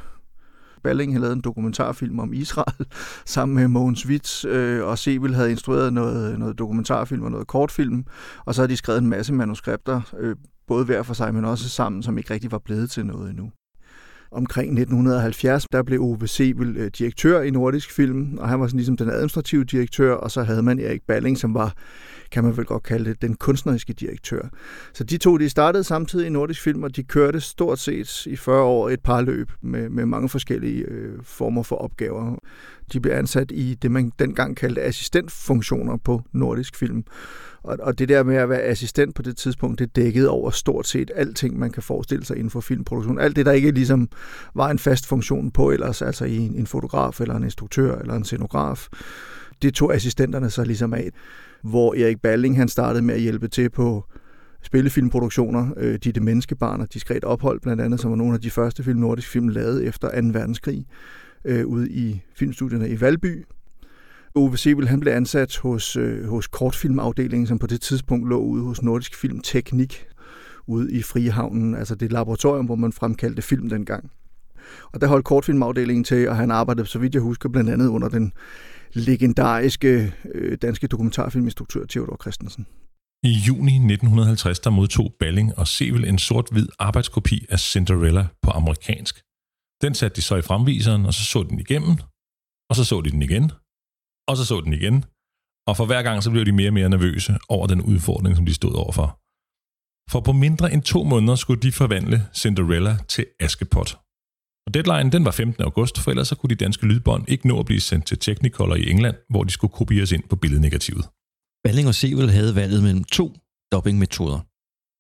Balling 0.84 1.14
havde 1.14 1.22
lavet 1.22 1.36
en 1.36 1.42
dokumentarfilm 1.42 2.20
om 2.20 2.34
Israel 2.34 2.86
sammen 3.26 3.56
med 3.56 3.68
Mogens 3.68 4.08
Witz, 4.08 4.46
øh, 4.46 4.84
og 4.84 4.98
Sebel 4.98 5.36
havde 5.36 5.52
instrueret 5.52 5.94
noget, 5.94 6.40
noget 6.40 6.58
dokumentarfilm 6.58 7.24
og 7.24 7.32
noget 7.32 7.48
kortfilm, 7.48 8.06
og 8.46 8.56
så 8.56 8.62
havde 8.62 8.72
de 8.72 8.78
skrevet 8.78 9.02
en 9.02 9.10
masse 9.10 9.34
manuskripter, 9.34 10.02
øh, 10.20 10.36
både 10.68 10.86
hver 10.86 11.04
for 11.04 11.14
sig, 11.14 11.34
men 11.34 11.46
også 11.46 11.70
sammen, 11.70 12.04
som 12.04 12.18
ikke 12.18 12.34
rigtig 12.34 12.52
var 12.52 12.58
blevet 12.58 12.92
til 12.92 13.06
noget 13.06 13.30
endnu. 13.30 13.52
Omkring 14.36 14.80
1970, 14.80 15.66
der 15.72 15.84
blev 15.84 16.02
Ove 16.02 16.28
Sebel 16.28 16.78
øh, 16.78 16.92
direktør 16.98 17.42
i 17.42 17.50
Nordisk 17.50 17.92
Film, 17.92 18.38
og 18.38 18.50
han 18.50 18.60
var 18.60 18.68
sådan 18.68 18.78
ligesom 18.78 18.98
den 18.98 19.10
administrative 19.10 19.64
direktør, 19.64 20.14
og 20.14 20.32
så 20.32 20.44
havde 20.44 20.64
man 20.64 20.80
Erik 20.80 21.02
Balling, 21.08 21.38
som 21.38 21.54
var 21.54 21.74
kan 22.32 22.44
man 22.44 22.58
vel 22.58 22.66
godt 22.66 22.84
kalde 22.84 23.10
det, 23.10 23.22
den 23.22 23.36
kunstneriske 23.36 23.94
direktør. 23.94 24.42
Så 24.94 25.04
de 25.04 25.18
to, 25.18 25.38
de 25.38 25.50
startede 25.50 25.84
samtidig 25.84 26.28
i 26.28 26.30
Nordisk 26.30 26.62
Film, 26.62 26.84
og 26.84 26.96
de 26.96 27.04
kørte 27.04 27.40
stort 27.40 27.80
set 27.80 28.26
i 28.26 28.36
40 28.36 28.64
år 28.64 28.90
et 28.90 29.00
par 29.00 29.22
løb 29.22 29.52
med, 29.62 29.90
med 29.90 30.06
mange 30.06 30.30
forskellige 30.30 30.86
øh, 30.88 31.24
former 31.24 31.64
for 31.64 31.76
opgaver. 31.76 32.36
De 32.94 33.00
blev 33.00 33.14
ansat 33.14 33.52
i 33.52 33.74
det, 33.82 33.92
man 33.92 34.12
dengang 34.20 34.58
kaldte 34.58 34.82
assistentfunktioner 34.82 35.98
på 35.98 36.22
Nordisk 36.32 36.76
Film. 36.76 37.04
Og, 37.66 37.78
og 37.82 38.00
det 38.00 38.10
der 38.10 38.24
med 38.24 38.36
at 38.36 38.50
være 38.50 38.62
assistent 38.62 39.16
på 39.16 39.22
det 39.22 39.38
tidspunkt, 39.38 39.80
det 39.80 39.96
dækkede 39.96 40.30
over 40.30 40.50
stort 40.50 40.88
set 40.88 41.12
alting, 41.16 41.60
man 41.60 41.72
kan 41.72 41.84
forestille 41.84 42.26
sig 42.26 42.38
inden 42.38 42.50
for 42.50 42.62
filmproduktion. 42.62 43.20
Alt 43.20 43.36
det, 43.36 43.46
der 43.46 43.52
ikke 43.52 43.72
ligesom 43.72 44.10
var 44.56 44.70
en 44.70 44.80
fast 44.80 45.08
funktion 45.08 45.52
på 45.52 45.72
ellers, 45.72 46.02
altså 46.02 46.26
i 46.26 46.38
en, 46.38 46.56
en 46.56 46.68
fotograf 46.68 47.22
eller 47.22 47.36
en 47.36 47.44
instruktør 47.44 47.98
eller 47.98 48.14
en 48.14 48.24
scenograf. 48.24 48.88
Det 49.62 49.74
tog 49.74 49.96
assistenterne 49.96 50.50
så 50.50 50.64
ligesom 50.64 50.94
af 50.94 51.10
hvor 51.64 51.96
Erik 51.96 52.22
Balling 52.22 52.58
han 52.58 52.68
startede 52.68 53.04
med 53.04 53.16
at 53.16 53.22
hjælpe 53.22 53.48
til 53.48 53.70
på 53.70 54.06
spillefilmproduktioner. 54.62 55.68
Øh, 55.78 56.00
de 56.04 56.12
det 56.12 56.24
menneskebarn 56.24 56.82
og 56.82 56.94
Diskret 56.94 57.24
ophold 57.24 57.60
blandt 57.60 57.82
andet, 57.82 58.00
som 58.00 58.12
var 58.12 58.18
nogle 58.18 58.34
af 58.34 58.42
de 58.42 58.52
første 58.52 58.84
film, 58.84 59.00
nordisk 59.00 59.30
film 59.30 59.48
lavet 59.48 59.84
efter 59.88 60.22
2. 60.22 60.28
verdenskrig 60.28 60.86
øh, 61.46 61.66
ude 61.66 61.90
i 61.90 62.22
filmstudierne 62.36 62.90
i 62.90 63.02
Valby. 63.02 63.46
Ove 64.36 64.58
Sebel 64.58 64.88
han 64.88 65.00
blev 65.00 65.14
ansat 65.14 65.58
hos, 65.58 65.96
øh, 65.96 66.30
hos 66.30 66.48
kortfilmafdelingen, 66.48 67.48
som 67.48 67.60
på 67.60 67.68
det 67.68 67.82
tidspunkt 67.82 68.30
lå 68.30 68.38
ude 68.40 68.64
hos 68.64 68.82
Nordisk 68.82 69.16
Film 69.16 69.40
Teknik 69.40 70.06
ude 70.68 70.94
i 70.94 71.02
Frihavnen, 71.02 71.76
altså 71.76 71.96
det 71.96 72.12
laboratorium, 72.12 72.66
hvor 72.66 72.76
man 72.76 72.92
fremkaldte 72.92 73.42
film 73.42 73.70
dengang. 73.70 74.12
Og 74.94 75.02
der 75.02 75.08
holdt 75.08 75.26
kortfilmafdelingen 75.26 76.04
til, 76.04 76.30
og 76.30 76.36
han 76.36 76.52
arbejdede, 76.52 76.88
så 76.88 77.00
vidt 77.00 77.14
jeg 77.14 77.22
husker, 77.22 77.50
blandt 77.50 77.70
andet 77.70 77.88
under 77.88 78.10
den 78.10 78.34
legendariske 78.94 80.14
øh, 80.34 80.58
danske 80.62 80.88
dokumentarfilminstruktør 80.88 81.86
Theodor 81.90 82.18
Christensen. 82.22 82.66
I 83.24 83.32
juni 83.48 83.72
1950 83.72 84.60
der 84.60 84.70
modtog 84.70 85.14
Balling 85.20 85.58
og 85.58 85.68
Sevel 85.68 86.08
en 86.08 86.20
sort-hvid 86.20 86.68
arbejdskopi 86.80 87.46
af 87.50 87.60
Cinderella 87.60 88.28
på 88.42 88.50
amerikansk. 88.52 89.22
Den 89.82 89.94
satte 89.94 90.16
de 90.16 90.22
så 90.22 90.36
i 90.36 90.42
fremviseren, 90.42 91.06
og 91.06 91.14
så 91.14 91.24
så 91.24 91.44
den 91.44 91.60
igennem, 91.60 91.98
og 92.70 92.76
så 92.76 92.84
så 92.84 93.02
de 93.02 93.10
den 93.10 93.22
igen, 93.22 93.52
og 94.28 94.38
så 94.38 94.46
så 94.46 94.62
den 94.62 94.74
igen, 94.74 95.06
og 95.68 95.78
for 95.78 95.86
hver 95.86 96.04
gang 96.04 96.24
så 96.24 96.32
blev 96.32 96.46
de 96.46 96.52
mere 96.52 96.70
og 96.70 96.74
mere 96.74 96.90
nervøse 96.90 97.38
over 97.50 97.68
den 97.68 97.82
udfordring, 97.82 98.36
som 98.36 98.46
de 98.46 98.54
stod 98.54 98.74
overfor. 98.74 99.20
For 100.12 100.20
på 100.20 100.32
mindre 100.32 100.74
end 100.74 100.82
to 100.84 101.04
måneder 101.04 101.36
skulle 101.36 101.62
de 101.62 101.72
forvandle 101.72 102.28
Cinderella 102.34 102.98
til 103.08 103.26
Askepot. 103.40 103.98
Og 104.66 104.74
deadline 104.74 105.12
den 105.12 105.26
var 105.26 105.32
15. 105.32 105.64
august, 105.64 106.00
for 106.00 106.12
ellers 106.12 106.28
så 106.28 106.36
kunne 106.36 106.50
de 106.50 106.64
danske 106.64 106.86
lydbånd 106.86 107.30
ikke 107.30 107.48
nå 107.48 107.60
at 107.60 107.66
blive 107.66 107.82
sendt 107.82 108.06
til 108.06 108.18
Technicolor 108.18 108.76
i 108.76 108.90
England, 108.90 109.16
hvor 109.30 109.44
de 109.44 109.52
skulle 109.52 109.74
kopieres 109.74 110.12
ind 110.12 110.24
på 110.30 110.36
billednegativet. 110.36 111.06
Balling 111.64 111.88
og 111.88 111.96
Sevel 111.96 112.30
havde 112.32 112.56
valget 112.56 112.84
mellem 112.84 113.04
to 113.04 113.34
dubbingmetoder. 113.72 114.40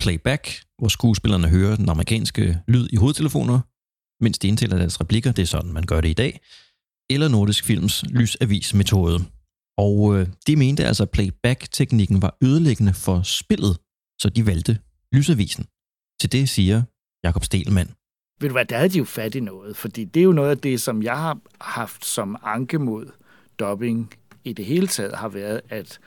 Playback, 0.03 0.63
hvor 0.79 0.87
skuespillerne 0.87 1.49
hører 1.49 1.75
den 1.75 1.89
amerikanske 1.89 2.59
lyd 2.67 2.87
i 2.93 2.95
hovedtelefoner, 2.95 3.59
mens 4.23 4.39
de 4.39 4.47
indtaler 4.47 4.77
deres 4.77 5.01
replikker, 5.01 5.31
det 5.31 5.41
er 5.41 5.45
sådan, 5.45 5.73
man 5.73 5.85
gør 5.85 6.01
det 6.01 6.09
i 6.09 6.13
dag, 6.13 6.39
eller 7.09 7.27
Nordisk 7.27 7.63
Films 7.63 8.03
lysavis-metode. 8.09 9.19
Og 9.77 10.15
øh, 10.15 10.27
de 10.47 10.55
mente 10.55 10.85
altså, 10.85 11.03
at 11.03 11.09
playback-teknikken 11.09 12.21
var 12.21 12.37
ødelæggende 12.43 12.93
for 12.93 13.21
spillet, 13.21 13.77
så 14.21 14.29
de 14.29 14.45
valgte 14.45 14.79
lysavisen. 15.11 15.65
Til 16.21 16.31
det 16.31 16.49
siger 16.49 16.83
Jakob 17.23 17.43
Stelmann. 17.43 17.89
Ved 18.39 18.49
du 18.49 18.53
hvad, 18.53 18.65
der 18.65 18.77
havde 18.77 18.89
de 18.89 18.97
jo 18.97 19.03
fat 19.03 19.35
i 19.35 19.39
noget, 19.39 19.77
fordi 19.77 20.03
det 20.03 20.19
er 20.19 20.23
jo 20.23 20.31
noget 20.31 20.49
af 20.49 20.57
det, 20.57 20.81
som 20.81 21.03
jeg 21.03 21.17
har 21.17 21.39
haft 21.61 22.05
som 22.05 22.37
anke 22.43 22.79
mod 22.79 23.11
dubbing 23.59 24.13
i 24.43 24.53
det 24.53 24.65
hele 24.65 24.87
taget, 24.87 25.15
har 25.15 25.29
været, 25.29 25.61
at 25.69 25.99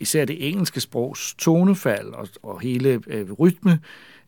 især 0.00 0.24
det 0.24 0.48
engelske 0.48 0.80
sprogs 0.80 1.34
tonefald 1.38 2.08
og, 2.08 2.28
og 2.42 2.60
hele 2.60 3.00
øh, 3.06 3.32
rytme 3.32 3.80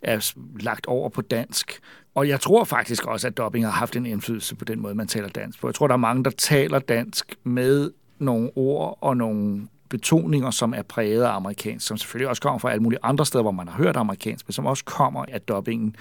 er 0.02 0.32
lagt 0.60 0.86
over 0.86 1.08
på 1.08 1.22
dansk. 1.22 1.80
Og 2.14 2.28
jeg 2.28 2.40
tror 2.40 2.64
faktisk 2.64 3.06
også, 3.06 3.26
at 3.26 3.36
dubbing 3.36 3.64
har 3.64 3.72
haft 3.72 3.96
en 3.96 4.06
indflydelse 4.06 4.54
på 4.54 4.64
den 4.64 4.80
måde, 4.80 4.94
man 4.94 5.08
taler 5.08 5.28
dansk 5.28 5.60
på. 5.60 5.68
Jeg 5.68 5.74
tror, 5.74 5.86
der 5.86 5.94
er 5.94 5.98
mange, 5.98 6.24
der 6.24 6.30
taler 6.30 6.78
dansk 6.78 7.34
med 7.44 7.90
nogle 8.18 8.50
ord 8.56 8.98
og 9.00 9.16
nogle 9.16 9.68
betoninger, 9.88 10.50
som 10.50 10.74
er 10.74 10.82
præget 10.82 11.22
af 11.22 11.36
amerikansk, 11.36 11.86
som 11.86 11.96
selvfølgelig 11.96 12.28
også 12.28 12.42
kommer 12.42 12.58
fra 12.58 12.70
alle 12.70 12.82
mulige 12.82 13.00
andre 13.02 13.26
steder, 13.26 13.42
hvor 13.42 13.50
man 13.50 13.68
har 13.68 13.76
hørt 13.76 13.96
amerikansk, 13.96 14.48
men 14.48 14.52
som 14.52 14.66
også 14.66 14.84
kommer 14.84 15.24
af 15.28 15.40
dobbingen. 15.40 15.96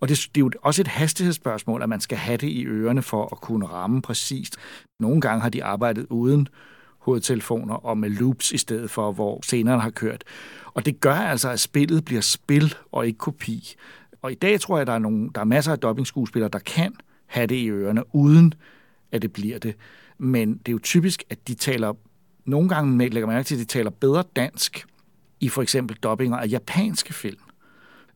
Og 0.00 0.08
det, 0.08 0.28
det 0.34 0.40
er 0.40 0.44
jo 0.44 0.50
også 0.62 0.82
et 0.82 0.88
hastighedsspørgsmål, 0.88 1.82
at 1.82 1.88
man 1.88 2.00
skal 2.00 2.18
have 2.18 2.36
det 2.36 2.48
i 2.48 2.66
ørerne 2.66 3.02
for 3.02 3.28
at 3.32 3.40
kunne 3.40 3.66
ramme 3.66 4.02
præcist. 4.02 4.56
Nogle 5.00 5.20
gange 5.20 5.42
har 5.42 5.48
de 5.48 5.64
arbejdet 5.64 6.06
uden 6.10 6.48
hovedtelefoner 6.98 7.74
og 7.74 7.98
med 7.98 8.10
loops 8.10 8.52
i 8.52 8.58
stedet 8.58 8.90
for, 8.90 9.12
hvor 9.12 9.40
scenerne 9.42 9.82
har 9.82 9.90
kørt. 9.90 10.24
Og 10.74 10.86
det 10.86 11.00
gør 11.00 11.14
altså, 11.14 11.50
at 11.50 11.60
spillet 11.60 12.04
bliver 12.04 12.20
spil 12.20 12.74
og 12.92 13.06
ikke 13.06 13.18
kopi. 13.18 13.74
Og 14.24 14.32
i 14.32 14.34
dag 14.34 14.60
tror 14.60 14.76
jeg, 14.76 14.86
der 14.86 14.92
er, 14.92 14.98
nogle, 14.98 15.30
der 15.34 15.40
er 15.40 15.44
masser 15.44 15.72
af 15.72 15.78
dobbingskuespillere, 15.78 16.50
der 16.52 16.58
kan 16.58 16.94
have 17.26 17.46
det 17.46 17.54
i 17.54 17.70
ørerne, 17.70 18.14
uden 18.14 18.54
at 19.12 19.22
det 19.22 19.32
bliver 19.32 19.58
det. 19.58 19.76
Men 20.18 20.56
det 20.56 20.68
er 20.68 20.72
jo 20.72 20.78
typisk, 20.82 21.24
at 21.30 21.48
de 21.48 21.54
taler, 21.54 21.92
nogle 22.44 22.68
gange 22.68 22.98
lægger 22.98 23.26
man 23.26 23.36
mærke 23.36 23.46
til, 23.46 23.54
at 23.54 23.58
de 23.58 23.64
taler 23.64 23.90
bedre 23.90 24.24
dansk 24.36 24.86
i 25.40 25.48
for 25.48 25.62
eksempel 25.62 25.96
dobbinger 25.96 26.36
af 26.36 26.48
japanske 26.50 27.12
film. 27.12 27.40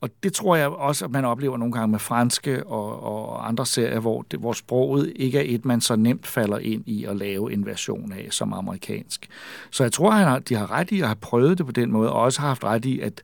Og 0.01 0.11
det 0.23 0.33
tror 0.33 0.57
jeg 0.57 0.69
også, 0.69 1.05
at 1.05 1.11
man 1.11 1.25
oplever 1.25 1.57
nogle 1.57 1.73
gange 1.73 1.89
med 1.89 1.99
franske 1.99 2.67
og, 2.67 3.03
og 3.03 3.49
andre 3.49 3.67
serier, 3.67 4.01
hvor, 4.01 4.23
det, 4.23 4.41
hvor 4.41 4.53
sproget 4.53 5.13
ikke 5.17 5.39
er 5.39 5.55
et, 5.55 5.65
man 5.65 5.81
så 5.81 5.97
nemt 5.97 6.27
falder 6.27 6.59
ind 6.59 6.89
i 6.89 7.05
at 7.05 7.17
lave 7.17 7.53
en 7.53 7.67
version 7.67 8.13
af 8.13 8.29
som 8.31 8.53
amerikansk. 8.53 9.29
Så 9.71 9.85
jeg 9.85 9.93
tror, 9.93 10.13
at 10.13 10.49
de 10.49 10.55
har 10.55 10.71
ret 10.71 10.91
i 10.91 11.01
at 11.01 11.07
have 11.07 11.17
prøvet 11.17 11.59
det 11.59 11.67
på 11.67 11.73
den 11.73 11.93
måde, 11.93 12.13
og 12.13 12.21
også 12.21 12.41
har 12.41 12.49
haft 12.49 12.65
ret 12.65 12.85
i, 12.85 13.01
at 13.01 13.23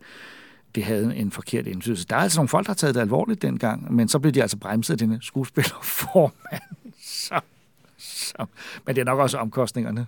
det 0.74 0.84
havde 0.84 1.16
en 1.16 1.30
forkert 1.30 1.66
indflydelse. 1.66 2.06
Der 2.06 2.16
er 2.16 2.20
altså 2.20 2.38
nogle 2.38 2.48
folk, 2.48 2.66
der 2.66 2.70
har 2.70 2.74
taget 2.74 2.94
det 2.94 3.00
alvorligt 3.00 3.42
dengang, 3.42 3.94
men 3.94 4.08
så 4.08 4.18
blev 4.18 4.32
de 4.32 4.42
altså 4.42 4.56
bremset 4.56 4.94
af 4.94 4.98
denne 4.98 5.18
skuespillerformand. 5.22 6.62
Så, 7.04 7.40
så. 7.98 8.46
Men 8.86 8.94
det 8.94 9.00
er 9.00 9.04
nok 9.04 9.18
også 9.18 9.38
omkostningerne. 9.38 10.06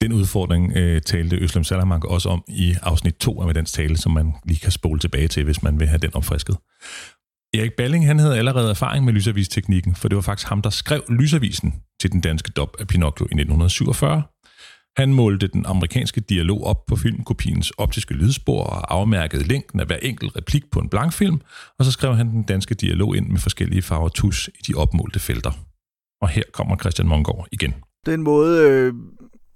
Den 0.00 0.12
udfordring 0.12 0.76
øh, 0.76 1.02
talte 1.02 1.36
Øslem 1.36 1.64
Salamanca 1.64 2.08
også 2.08 2.28
om 2.28 2.44
i 2.48 2.74
afsnit 2.82 3.14
2 3.14 3.42
af 3.42 3.54
dens 3.54 3.72
tale, 3.72 3.96
som 3.96 4.12
man 4.12 4.32
lige 4.44 4.60
kan 4.60 4.70
spole 4.70 5.00
tilbage 5.00 5.28
til, 5.28 5.44
hvis 5.44 5.62
man 5.62 5.80
vil 5.80 5.88
have 5.88 5.98
den 5.98 6.14
opfrisket. 6.14 6.56
Erik 7.54 7.72
Balling 7.72 8.06
han 8.06 8.18
havde 8.18 8.38
allerede 8.38 8.70
erfaring 8.70 9.04
med 9.04 9.12
lysavisteknikken, 9.12 9.94
for 9.94 10.08
det 10.08 10.16
var 10.16 10.22
faktisk 10.22 10.48
ham, 10.48 10.62
der 10.62 10.70
skrev 10.70 11.02
lysavisen 11.08 11.74
til 12.00 12.12
den 12.12 12.20
danske 12.20 12.52
dop 12.52 12.76
af 12.80 12.86
Pinocchio 12.86 13.24
i 13.24 13.34
1947. 13.34 14.22
Han 14.96 15.14
målte 15.14 15.46
den 15.46 15.66
amerikanske 15.66 16.20
dialog 16.20 16.64
op 16.64 16.86
på 16.86 16.96
filmkopiens 16.96 17.70
optiske 17.70 18.14
lydspor 18.14 18.64
og 18.64 18.94
afmærkede 18.94 19.44
længden 19.44 19.80
af 19.80 19.86
hver 19.86 19.96
enkelt 19.96 20.36
replik 20.36 20.70
på 20.70 20.80
en 20.80 20.88
blankfilm, 20.88 21.40
og 21.78 21.84
så 21.84 21.92
skrev 21.92 22.14
han 22.16 22.30
den 22.30 22.42
danske 22.42 22.74
dialog 22.74 23.16
ind 23.16 23.28
med 23.28 23.38
forskellige 23.38 23.82
farver 23.82 24.08
tus 24.08 24.48
i 24.48 24.62
de 24.66 24.74
opmålte 24.74 25.20
felter. 25.20 25.50
Og 26.20 26.28
her 26.28 26.42
kommer 26.52 26.76
Christian 26.76 27.08
Mongård 27.08 27.48
igen. 27.52 27.74
Den 28.06 28.22
måde, 28.22 28.70
øh, 28.70 28.94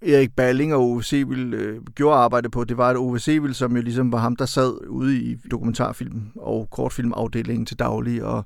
Erik 0.02 0.36
Balling 0.36 0.74
og 0.74 0.80
Ove 0.80 1.02
Sebel 1.02 1.54
øh, 1.54 1.82
gjorde 1.94 2.16
arbejde 2.16 2.50
på, 2.50 2.64
det 2.64 2.76
var, 2.76 2.90
at 2.90 2.96
Ove 2.96 3.18
Sebel, 3.18 3.54
som 3.54 3.76
jo 3.76 3.82
ligesom 3.82 4.12
var 4.12 4.18
ham, 4.18 4.36
der 4.36 4.46
sad 4.46 4.88
ude 4.88 5.22
i 5.22 5.36
dokumentarfilm 5.50 6.22
og 6.36 6.68
kortfilmafdelingen 6.70 7.66
til 7.66 7.78
daglig, 7.78 8.24
og 8.24 8.44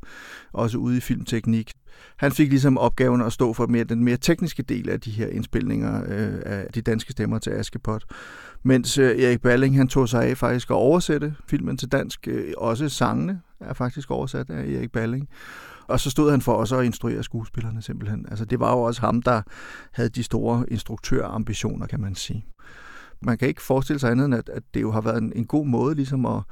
også 0.52 0.78
ude 0.78 0.96
i 0.96 1.00
filmteknik. 1.00 1.72
Han 2.16 2.32
fik 2.32 2.48
ligesom 2.48 2.78
opgaven 2.78 3.20
at 3.20 3.32
stå 3.32 3.52
for 3.52 3.66
mere, 3.66 3.84
den 3.84 4.04
mere 4.04 4.16
tekniske 4.16 4.62
del 4.62 4.88
af 4.88 5.00
de 5.00 5.10
her 5.10 5.26
indspilninger 5.26 6.02
øh, 6.08 6.38
af 6.44 6.72
de 6.74 6.82
danske 6.82 7.12
stemmer 7.12 7.38
til 7.38 7.50
Askepot. 7.50 8.04
Mens 8.62 8.98
øh, 8.98 9.20
Erik 9.20 9.40
Balling, 9.40 9.76
han 9.76 9.88
tog 9.88 10.08
sig 10.08 10.24
af 10.24 10.36
faktisk 10.36 10.70
at 10.70 10.74
oversætte 10.74 11.34
filmen 11.46 11.76
til 11.76 11.88
dansk. 11.88 12.28
Øh, 12.28 12.52
også 12.56 12.88
sangene 12.88 13.40
er 13.60 13.74
faktisk 13.74 14.10
oversat 14.10 14.50
af 14.50 14.62
Erik 14.62 14.92
Balling. 14.92 15.28
Og 15.86 16.00
så 16.00 16.10
stod 16.10 16.30
han 16.30 16.40
for 16.40 16.52
også 16.52 16.78
at 16.78 16.84
instruere 16.84 17.22
skuespillerne 17.22 17.82
simpelthen. 17.82 18.26
Altså 18.30 18.44
det 18.44 18.60
var 18.60 18.72
jo 18.72 18.82
også 18.82 19.00
ham, 19.00 19.22
der 19.22 19.42
havde 19.92 20.08
de 20.08 20.22
store 20.22 20.64
instruktørambitioner, 20.68 21.86
kan 21.86 22.00
man 22.00 22.14
sige. 22.14 22.46
Man 23.22 23.38
kan 23.38 23.48
ikke 23.48 23.62
forestille 23.62 24.00
sig 24.00 24.10
andet 24.10 24.24
end, 24.24 24.34
at, 24.34 24.48
at 24.48 24.62
det 24.74 24.82
jo 24.82 24.90
har 24.90 25.00
været 25.00 25.22
en, 25.22 25.32
en 25.36 25.46
god 25.46 25.66
måde 25.66 25.94
ligesom 25.94 26.26
at, 26.26 26.42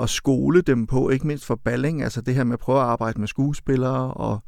at 0.00 0.08
skole 0.08 0.62
dem 0.62 0.86
på, 0.86 1.10
ikke 1.10 1.26
mindst 1.26 1.46
for 1.46 1.54
Balling, 1.64 2.02
altså 2.02 2.20
det 2.22 2.34
her 2.34 2.44
med 2.44 2.52
at 2.52 2.58
prøve 2.60 2.78
at 2.78 2.84
arbejde 2.84 3.20
med 3.20 3.28
skuespillere 3.28 4.14
og 4.14 4.38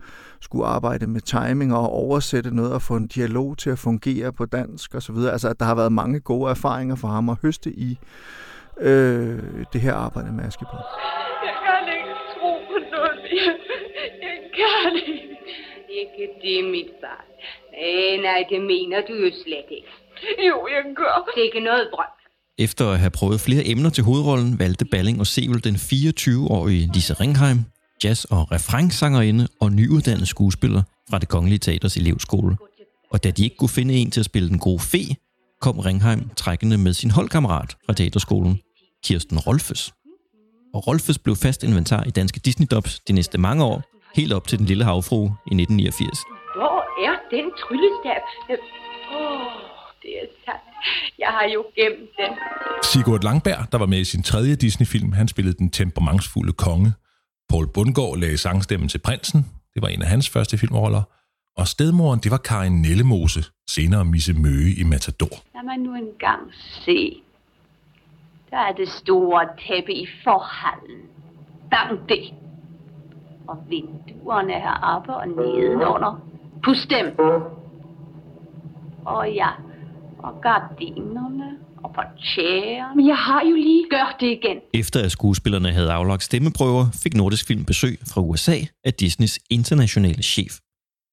skulle 0.41 0.67
arbejde 0.67 1.07
med 1.07 1.21
timing 1.21 1.75
og 1.75 1.91
oversætte 1.91 2.55
noget 2.55 2.73
og 2.73 2.83
få 2.83 2.97
en 2.97 3.07
dialog 3.07 3.59
til 3.59 3.71
at 3.71 3.79
fungere 3.79 4.33
på 4.33 4.45
dansk 4.45 4.95
og 4.95 5.03
så 5.03 5.13
videre. 5.13 5.33
Altså 5.33 5.49
at 5.49 5.61
der 5.61 5.67
har 5.67 5.75
været 5.75 5.93
mange 5.93 6.21
gode 6.21 6.51
erfaringer 6.51 6.97
for 6.97 7.09
ham 7.09 7.29
at 7.29 7.37
høste 7.43 7.71
i 7.71 7.99
øh, 8.81 9.39
det 9.73 9.81
her 9.81 9.95
arbejde 9.95 10.33
med 10.33 10.45
Askepot. 10.45 10.81
Jeg 11.45 11.55
kan 11.65 11.95
ikke 11.99 12.15
tro 12.35 12.51
på 12.69 12.77
noget 12.95 13.17
mere. 13.23 13.55
Jeg 14.23 14.39
kan 14.59 14.97
ikke. 14.97 15.31
Ikke 16.01 16.29
det, 16.43 16.65
mit 16.71 16.91
barn. 17.03 17.27
Nej, 17.73 18.17
nej, 18.23 18.45
det 18.51 18.61
mener 18.63 19.01
du 19.09 19.13
jo 19.13 19.31
slet 19.45 19.69
ikke. 19.79 19.93
Jo, 20.49 20.57
jeg 20.75 20.95
gør. 20.97 21.15
Det 21.35 21.41
er 21.41 21.45
ikke 21.45 21.61
noget 21.61 21.89
drøm. 21.95 22.24
Efter 22.59 22.91
at 22.91 22.99
have 22.99 23.11
prøvet 23.11 23.41
flere 23.41 23.67
emner 23.67 23.91
til 23.91 24.05
hovedrollen, 24.05 24.59
valgte 24.59 24.85
Balling 24.85 25.21
og 25.21 25.27
Sevel 25.27 25.65
den 25.65 25.75
24-årige 25.75 26.91
Lise 26.95 27.15
Ringheim, 27.15 27.65
jazz- 28.05 28.25
og 28.31 28.53
refrengsangerinde 28.53 29.49
og 29.61 29.73
nyuddannet 29.73 30.29
skuespiller 30.29 30.83
fra 31.11 31.19
det 31.19 31.29
Kongelige 31.29 31.59
Teaters 31.59 31.97
elevskole. 31.97 32.57
Og 33.11 33.25
da 33.25 33.31
de 33.31 33.45
ikke 33.45 33.57
kunne 33.57 33.69
finde 33.69 33.95
en 33.95 34.11
til 34.11 34.21
at 34.21 34.25
spille 34.25 34.49
den 34.49 34.59
gode 34.59 34.81
fe, 34.81 35.17
kom 35.61 35.79
Ringheim 35.79 36.31
trækkende 36.37 36.79
med 36.79 36.93
sin 36.93 37.11
holdkammerat 37.11 37.77
fra 37.87 37.93
teaterskolen, 37.93 38.61
Kirsten 39.05 39.39
Rolfes. 39.39 39.93
Og 40.75 40.87
Rolfes 40.87 41.19
blev 41.19 41.37
fast 41.37 41.63
inventar 41.65 42.05
i 42.05 42.11
danske 42.11 42.41
Disney-dubs 42.47 42.99
de 43.09 43.13
næste 43.13 43.39
mange 43.39 43.65
år, 43.65 43.83
helt 44.15 44.33
op 44.33 44.49
til 44.49 44.59
Den 44.59 44.67
Lille 44.67 44.85
Havfru 44.85 45.25
i 45.25 45.55
1989. 45.55 46.19
Hvor 46.57 47.05
er 47.07 47.15
den 47.31 47.45
tryllestav? 47.61 48.23
Åh, 48.51 49.31
oh, 49.31 49.74
det 50.05 50.13
er 50.23 50.27
sandt. 50.45 50.65
Jeg 51.19 51.29
har 51.37 51.47
jo 51.55 51.61
gemt 51.77 52.11
den. 52.19 52.33
Sigurd 52.93 53.23
Langberg, 53.23 53.73
der 53.73 53.79
var 53.79 53.87
med 53.87 53.99
i 53.99 54.05
sin 54.05 54.23
tredje 54.23 54.55
Disney-film, 54.55 55.13
han 55.13 55.29
spillede 55.29 55.57
den 55.59 55.71
temperamentsfulde 55.71 56.53
konge. 56.53 56.93
Paul 57.49 57.67
Bundgaard 57.75 58.19
lagde 58.19 58.39
sangstemmen 58.39 58.89
til 58.89 58.99
prinsen. 58.99 59.41
Det 59.75 59.83
var 59.83 59.89
en 59.89 60.03
af 60.03 60.09
hans 60.09 60.29
første 60.29 60.59
filmroller. 60.59 61.03
Og 61.57 61.69
stedmoren, 61.69 62.21
det 62.21 62.31
var 62.31 62.37
Karin 62.37 62.83
Nellemose, 62.83 63.45
senere 63.71 64.05
Misse 64.05 64.33
Møge 64.33 64.75
i 64.81 64.85
Matador. 64.85 65.37
Lad 65.55 65.65
mig 65.65 65.79
nu 65.79 65.95
engang 65.95 66.43
se. 66.85 67.17
Der 68.51 68.57
er 68.57 68.73
det 68.73 68.89
store 68.89 69.49
tæppe 69.67 69.93
i 69.93 70.07
forhallen. 70.25 71.01
Bang 71.71 72.09
det. 72.09 72.35
Og 73.49 73.57
vinduerne 73.69 74.53
her 74.53 74.79
oppe 74.83 75.15
og 75.15 75.29
nedenunder. 75.29 76.29
Pust 76.65 76.91
dem. 76.91 77.19
Og 79.05 79.33
ja, 79.33 79.49
og 80.27 80.35
gardinerne 80.43 81.49
og 81.85 81.91
portieren. 81.97 82.97
Men 82.97 83.07
jeg 83.07 83.17
har 83.17 83.43
jo 83.51 83.55
lige... 83.55 83.85
Gør 83.91 84.17
det 84.21 84.27
igen. 84.27 84.59
Efter 84.75 85.05
at 85.05 85.13
skuespillerne 85.13 85.73
havde 85.73 85.93
aflagt 85.93 86.23
stemmeprøver, 86.23 86.87
fik 87.03 87.15
Nordisk 87.15 87.47
Film 87.47 87.65
besøg 87.65 87.99
fra 88.07 88.21
USA 88.21 88.57
af 88.85 88.95
Disneys 88.95 89.39
internationale 89.51 90.23
chef. 90.23 90.53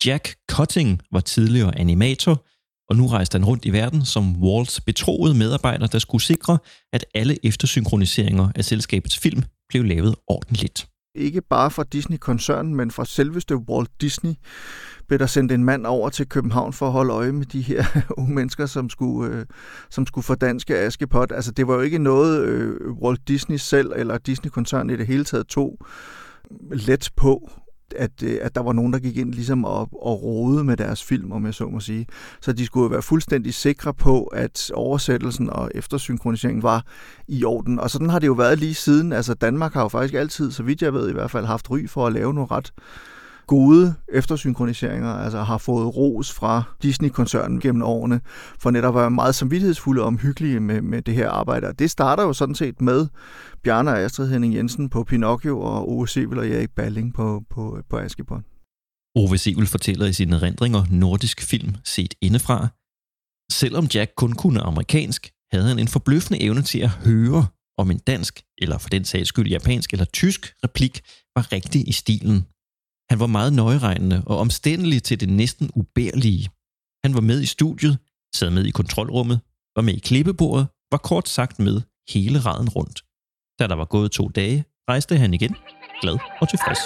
Jack 0.05 0.35
Cutting 0.51 1.01
var 1.11 1.19
tidligere 1.19 1.79
animator, 1.79 2.45
og 2.89 2.95
nu 2.95 3.07
rejste 3.07 3.35
han 3.35 3.45
rundt 3.45 3.65
i 3.65 3.73
verden 3.73 4.05
som 4.05 4.43
Walts 4.43 4.81
betroede 4.81 5.33
medarbejder, 5.33 5.87
der 5.87 5.99
skulle 5.99 6.21
sikre, 6.21 6.57
at 6.93 7.05
alle 7.13 7.45
eftersynkroniseringer 7.45 8.49
af 8.55 8.65
selskabets 8.65 9.17
film 9.19 9.43
blev 9.69 9.83
lavet 9.83 10.15
ordentligt. 10.27 10.90
Ikke 11.15 11.41
bare 11.41 11.71
fra 11.71 11.83
Disney-koncernen, 11.83 12.75
men 12.75 12.91
fra 12.91 13.05
selveste 13.05 13.57
Walt 13.57 13.89
Disney 14.01 14.33
blev 15.07 15.19
der 15.19 15.25
sendt 15.25 15.51
en 15.51 15.63
mand 15.63 15.85
over 15.85 16.09
til 16.09 16.29
København 16.29 16.73
for 16.73 16.85
at 16.85 16.91
holde 16.91 17.13
øje 17.13 17.31
med 17.31 17.45
de 17.45 17.61
her 17.61 17.85
unge 18.17 18.35
mennesker, 18.35 18.65
som 18.65 18.89
skulle, 18.89 19.35
øh, 19.35 19.45
som 19.89 20.05
skulle 20.05 20.25
fordanske 20.25 20.77
Askepot. 20.77 21.31
Altså, 21.31 21.51
det 21.51 21.67
var 21.67 21.73
jo 21.73 21.81
ikke 21.81 21.97
noget, 21.97 22.45
øh, 22.45 22.91
Walt 22.91 23.27
Disney 23.27 23.57
selv 23.57 23.91
eller 23.95 24.17
Disney-koncernen 24.17 24.89
i 24.89 24.97
det 24.97 25.07
hele 25.07 25.23
taget 25.23 25.47
tog 25.47 25.77
let 26.71 27.09
på 27.15 27.49
at, 27.97 28.23
øh, 28.23 28.37
at 28.41 28.55
der 28.55 28.61
var 28.61 28.73
nogen, 28.73 28.93
der 28.93 28.99
gik 28.99 29.17
ind 29.17 29.33
ligesom 29.33 29.65
og, 29.65 29.79
og 29.81 30.23
rode 30.23 30.63
med 30.63 30.77
deres 30.77 31.03
film, 31.03 31.31
om 31.31 31.45
jeg 31.45 31.53
så 31.53 31.65
må 31.65 31.79
sige. 31.79 32.07
Så 32.41 32.53
de 32.53 32.65
skulle 32.65 32.91
være 32.91 33.01
fuldstændig 33.01 33.53
sikre 33.53 33.93
på, 33.93 34.23
at 34.23 34.71
oversættelsen 34.73 35.49
og 35.49 35.71
eftersynkroniseringen 35.75 36.63
var 36.63 36.85
i 37.27 37.43
orden. 37.43 37.79
Og 37.79 37.89
sådan 37.89 38.09
har 38.09 38.19
det 38.19 38.27
jo 38.27 38.33
været 38.33 38.59
lige 38.59 38.73
siden. 38.73 39.13
Altså 39.13 39.33
Danmark 39.33 39.73
har 39.73 39.81
jo 39.81 39.87
faktisk 39.87 40.13
altid, 40.13 40.51
så 40.51 40.63
vidt 40.63 40.81
jeg 40.81 40.93
ved 40.93 41.09
i 41.09 41.13
hvert 41.13 41.31
fald, 41.31 41.45
haft 41.45 41.71
ry 41.71 41.87
for 41.87 42.07
at 42.07 42.13
lave 42.13 42.33
nogle 42.33 42.47
ret 42.51 42.73
gode 43.51 43.93
eftersynkroniseringer, 44.13 45.09
altså 45.09 45.41
har 45.41 45.57
fået 45.57 45.95
ros 45.97 46.31
fra 46.33 46.63
Disney-koncernen 46.83 47.59
gennem 47.59 47.83
årene, 47.83 48.21
for 48.59 48.71
netop 48.71 48.95
at 48.95 49.01
være 49.01 49.11
meget 49.11 49.35
samvittighedsfulde 49.35 50.01
og 50.01 50.07
omhyggelige 50.07 50.59
med, 50.59 50.81
med 50.81 51.01
det 51.01 51.13
her 51.13 51.29
arbejde. 51.29 51.67
Og 51.67 51.79
det 51.79 51.91
starter 51.91 52.23
jo 52.23 52.33
sådan 52.33 52.55
set 52.55 52.81
med 52.81 53.07
Bjarne 53.63 53.91
og 53.91 53.99
Astrid 53.99 54.29
Henning 54.29 54.55
Jensen 54.55 54.89
på 54.89 55.03
Pinocchio 55.03 55.61
og 55.61 55.89
Ove 55.89 56.07
Sevel 56.07 56.39
og 56.39 56.47
Erik 56.47 56.69
Balling 56.75 57.13
på, 57.13 57.43
på, 57.49 57.77
på 57.89 57.97
Askepot. 57.97 58.41
Ove 59.15 59.37
Sevel 59.37 59.67
fortæller 59.67 60.05
i 60.05 60.13
sine 60.13 60.35
erindringer 60.35 60.85
nordisk 60.89 61.41
film 61.41 61.75
set 61.83 62.13
indefra. 62.21 62.67
Selvom 63.51 63.85
Jack 63.95 64.11
kun 64.17 64.33
kunne 64.33 64.61
amerikansk, 64.61 65.29
havde 65.51 65.67
han 65.67 65.79
en 65.79 65.87
forbløffende 65.87 66.41
evne 66.41 66.61
til 66.61 66.79
at 66.79 66.89
høre, 66.89 67.45
om 67.77 67.91
en 67.91 67.99
dansk, 67.99 68.41
eller 68.57 68.77
for 68.77 68.89
den 68.89 69.05
sags 69.05 69.29
skyld 69.29 69.47
japansk 69.47 69.91
eller 69.93 70.05
tysk 70.05 70.53
replik, 70.63 71.01
var 71.35 71.51
rigtig 71.51 71.87
i 71.87 71.91
stilen. 71.91 72.45
Han 73.11 73.19
var 73.19 73.27
meget 73.27 73.53
nøjeregnende 73.53 74.23
og 74.25 74.37
omstændelig 74.37 75.03
til 75.03 75.19
det 75.19 75.29
næsten 75.29 75.71
ubærlige. 75.75 76.49
Han 77.05 77.13
var 77.13 77.21
med 77.21 77.41
i 77.41 77.45
studiet, 77.45 77.97
sad 78.35 78.49
med 78.49 78.65
i 78.65 78.71
kontrolrummet, 78.71 79.39
var 79.75 79.81
med 79.81 79.93
i 79.93 79.99
klippebordet, 79.99 80.67
var 80.91 80.97
kort 80.97 81.29
sagt 81.29 81.59
med 81.59 81.81
hele 82.13 82.39
raden 82.39 82.69
rundt. 82.69 83.01
Da 83.59 83.67
der 83.67 83.75
var 83.75 83.85
gået 83.85 84.11
to 84.11 84.27
dage, 84.27 84.65
rejste 84.89 85.17
han 85.17 85.33
igen, 85.33 85.55
glad 86.01 86.17
og 86.41 86.49
tilfreds. 86.49 86.79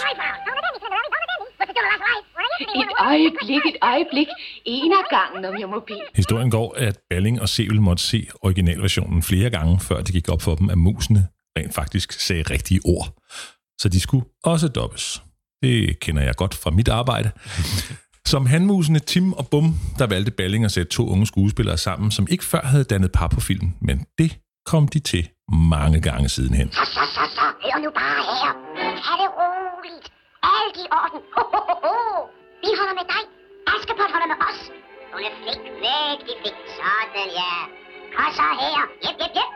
Et 2.82 2.92
øjeblik, 3.00 3.62
et 3.72 3.78
øjeblik. 3.82 4.28
En 4.66 4.92
af 4.92 5.06
gangen, 5.10 5.46
om 5.46 5.60
jeg 5.60 5.70
må 5.70 5.80
bede. 5.88 6.02
Historien 6.16 6.50
går, 6.52 6.76
at 6.78 7.00
Balling 7.10 7.42
og 7.42 7.50
Sevel 7.50 7.82
måtte 7.82 8.04
se 8.04 8.28
originalversionen 8.42 9.24
flere 9.24 9.50
gange, 9.50 9.80
før 9.80 10.02
det 10.02 10.14
gik 10.14 10.30
op 10.30 10.42
for 10.42 10.56
dem, 10.56 10.70
at 10.70 10.78
musene 10.78 11.28
rent 11.58 11.74
faktisk 11.74 12.12
sagde 12.12 12.44
rigtige 12.44 12.82
ord. 12.86 13.08
Så 13.82 13.90
de 13.90 14.00
skulle 14.00 14.26
også 14.44 14.68
dobbes. 14.68 15.25
Det 15.64 16.00
kender 16.00 16.24
jeg 16.24 16.36
godt 16.36 16.54
fra 16.54 16.72
mit 16.72 16.88
arbejde. 16.88 17.32
Som 18.34 18.46
handmusene 18.46 19.00
Tim 19.00 19.34
og 19.34 19.46
Bum, 19.52 19.68
der 20.00 20.08
valgte 20.08 20.32
Balling 20.32 20.66
at 20.66 20.72
sætte 20.72 20.92
to 20.92 21.04
unge 21.14 21.26
skuespillere 21.28 21.78
sammen, 21.78 22.12
som 22.12 22.28
ikke 22.34 22.46
før 22.52 22.62
havde 22.62 22.84
dannet 22.84 23.12
par 23.12 23.28
på 23.28 23.40
filmen, 23.42 23.76
men 23.82 24.06
det 24.20 24.38
kom 24.72 24.88
de 24.88 25.00
til 25.00 25.24
mange 25.74 26.00
gange 26.02 26.30
sidenhen. 26.30 26.68
Så, 26.72 26.86
så, 26.96 27.04
så, 27.16 27.24
så. 27.38 27.46
Hør 27.64 27.78
nu 27.86 27.90
bare 28.02 28.22
her. 28.42 28.52
Tag 29.04 29.16
det 29.22 29.30
roligt. 29.40 30.08
Alt 30.56 30.76
i 30.84 30.86
orden. 31.02 31.20
Ho, 31.36 31.42
ho, 31.54 31.60
ho, 31.70 31.76
ho. 31.86 31.96
Vi 32.64 32.70
holder 32.80 32.96
med 33.00 33.08
dig. 33.14 33.24
Askepot 33.74 34.10
holder 34.16 34.30
med 34.34 34.40
os. 34.50 34.60
Hun 35.14 35.22
er 35.30 35.34
flik, 35.40 35.62
rigtig 35.86 36.36
flik. 36.42 36.58
Sådan, 36.78 37.30
ja. 37.40 37.54
Kom 38.16 38.30
så 38.40 38.48
her. 38.62 38.82
Jep, 39.04 39.18
jep, 39.22 39.34
jep. 39.38 39.52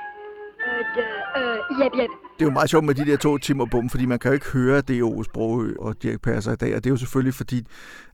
Øh, 0.65 0.83
øh, 1.37 1.57
jep, 1.79 1.93
jep. 1.99 2.11
Det 2.39 2.45
er 2.45 2.49
jo 2.49 2.59
meget 2.59 2.69
sjovt 2.69 2.85
med 2.85 2.95
de 2.95 3.05
der 3.11 3.17
to 3.17 3.37
timer 3.37 3.65
Bum, 3.71 3.89
fordi 3.89 4.05
man 4.05 4.19
kan 4.19 4.29
jo 4.31 4.33
ikke 4.33 4.51
høre 4.53 4.81
D.O. 4.81 5.23
Sprogø 5.23 5.69
og 5.79 6.03
Dirk 6.03 6.21
Passer 6.21 6.51
i 6.51 6.55
dag, 6.55 6.71
og 6.75 6.83
det 6.83 6.89
er 6.89 6.95
jo 6.95 7.01
selvfølgelig 7.03 7.33
fordi, 7.41 7.59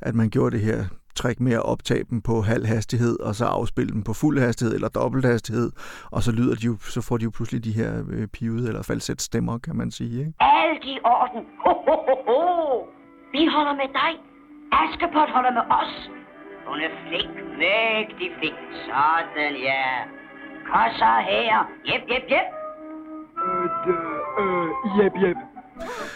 at 0.01 0.15
man 0.15 0.29
gjorde 0.29 0.51
det 0.55 0.65
her 0.69 0.79
trick 1.19 1.39
med 1.39 1.53
at 1.53 1.65
optage 1.73 2.03
dem 2.09 2.21
på 2.21 2.41
halv 2.41 2.65
hastighed, 2.65 3.19
og 3.19 3.35
så 3.35 3.45
afspille 3.45 3.91
dem 3.93 4.03
på 4.03 4.13
fuld 4.13 4.39
hastighed 4.39 4.73
eller 4.75 4.89
dobbelt 4.89 5.25
hastighed, 5.25 5.71
og 6.11 6.19
så 6.25 6.31
lyder 6.31 6.55
de 6.55 6.65
jo, 6.65 6.75
så 6.95 7.01
får 7.07 7.17
de 7.17 7.23
jo 7.23 7.31
pludselig 7.37 7.63
de 7.63 7.71
her 7.79 7.91
øh, 8.13 8.27
pivede 8.27 8.67
eller 8.67 8.83
falset 8.83 9.21
stemmer, 9.21 9.57
kan 9.57 9.75
man 9.75 9.91
sige. 9.91 10.19
Ikke? 10.19 10.33
Alt 10.39 10.83
i 10.83 10.97
orden. 11.03 11.41
Ho, 11.63 11.71
ho, 11.87 11.95
ho, 12.07 12.15
ho. 12.27 12.39
Vi 13.35 13.41
holder 13.55 13.75
med 13.81 13.89
dig. 14.01 14.11
Askepot 14.81 15.29
holder 15.35 15.53
med 15.59 15.65
os. 15.81 15.93
Hun 16.67 16.77
er 16.87 16.91
flink, 17.03 17.33
mægtig 17.61 18.29
flink. 18.37 18.59
Sådan, 18.87 19.53
ja. 19.69 19.85
Kom 20.69 20.89
så 21.01 21.11
her. 21.29 21.53
Jep, 21.89 22.03
jep, 22.11 22.25
jep. 22.31 22.64
Øh, 23.87 23.95
øh, 24.41 24.69
jep, 24.97 25.13
jep. 25.23 25.37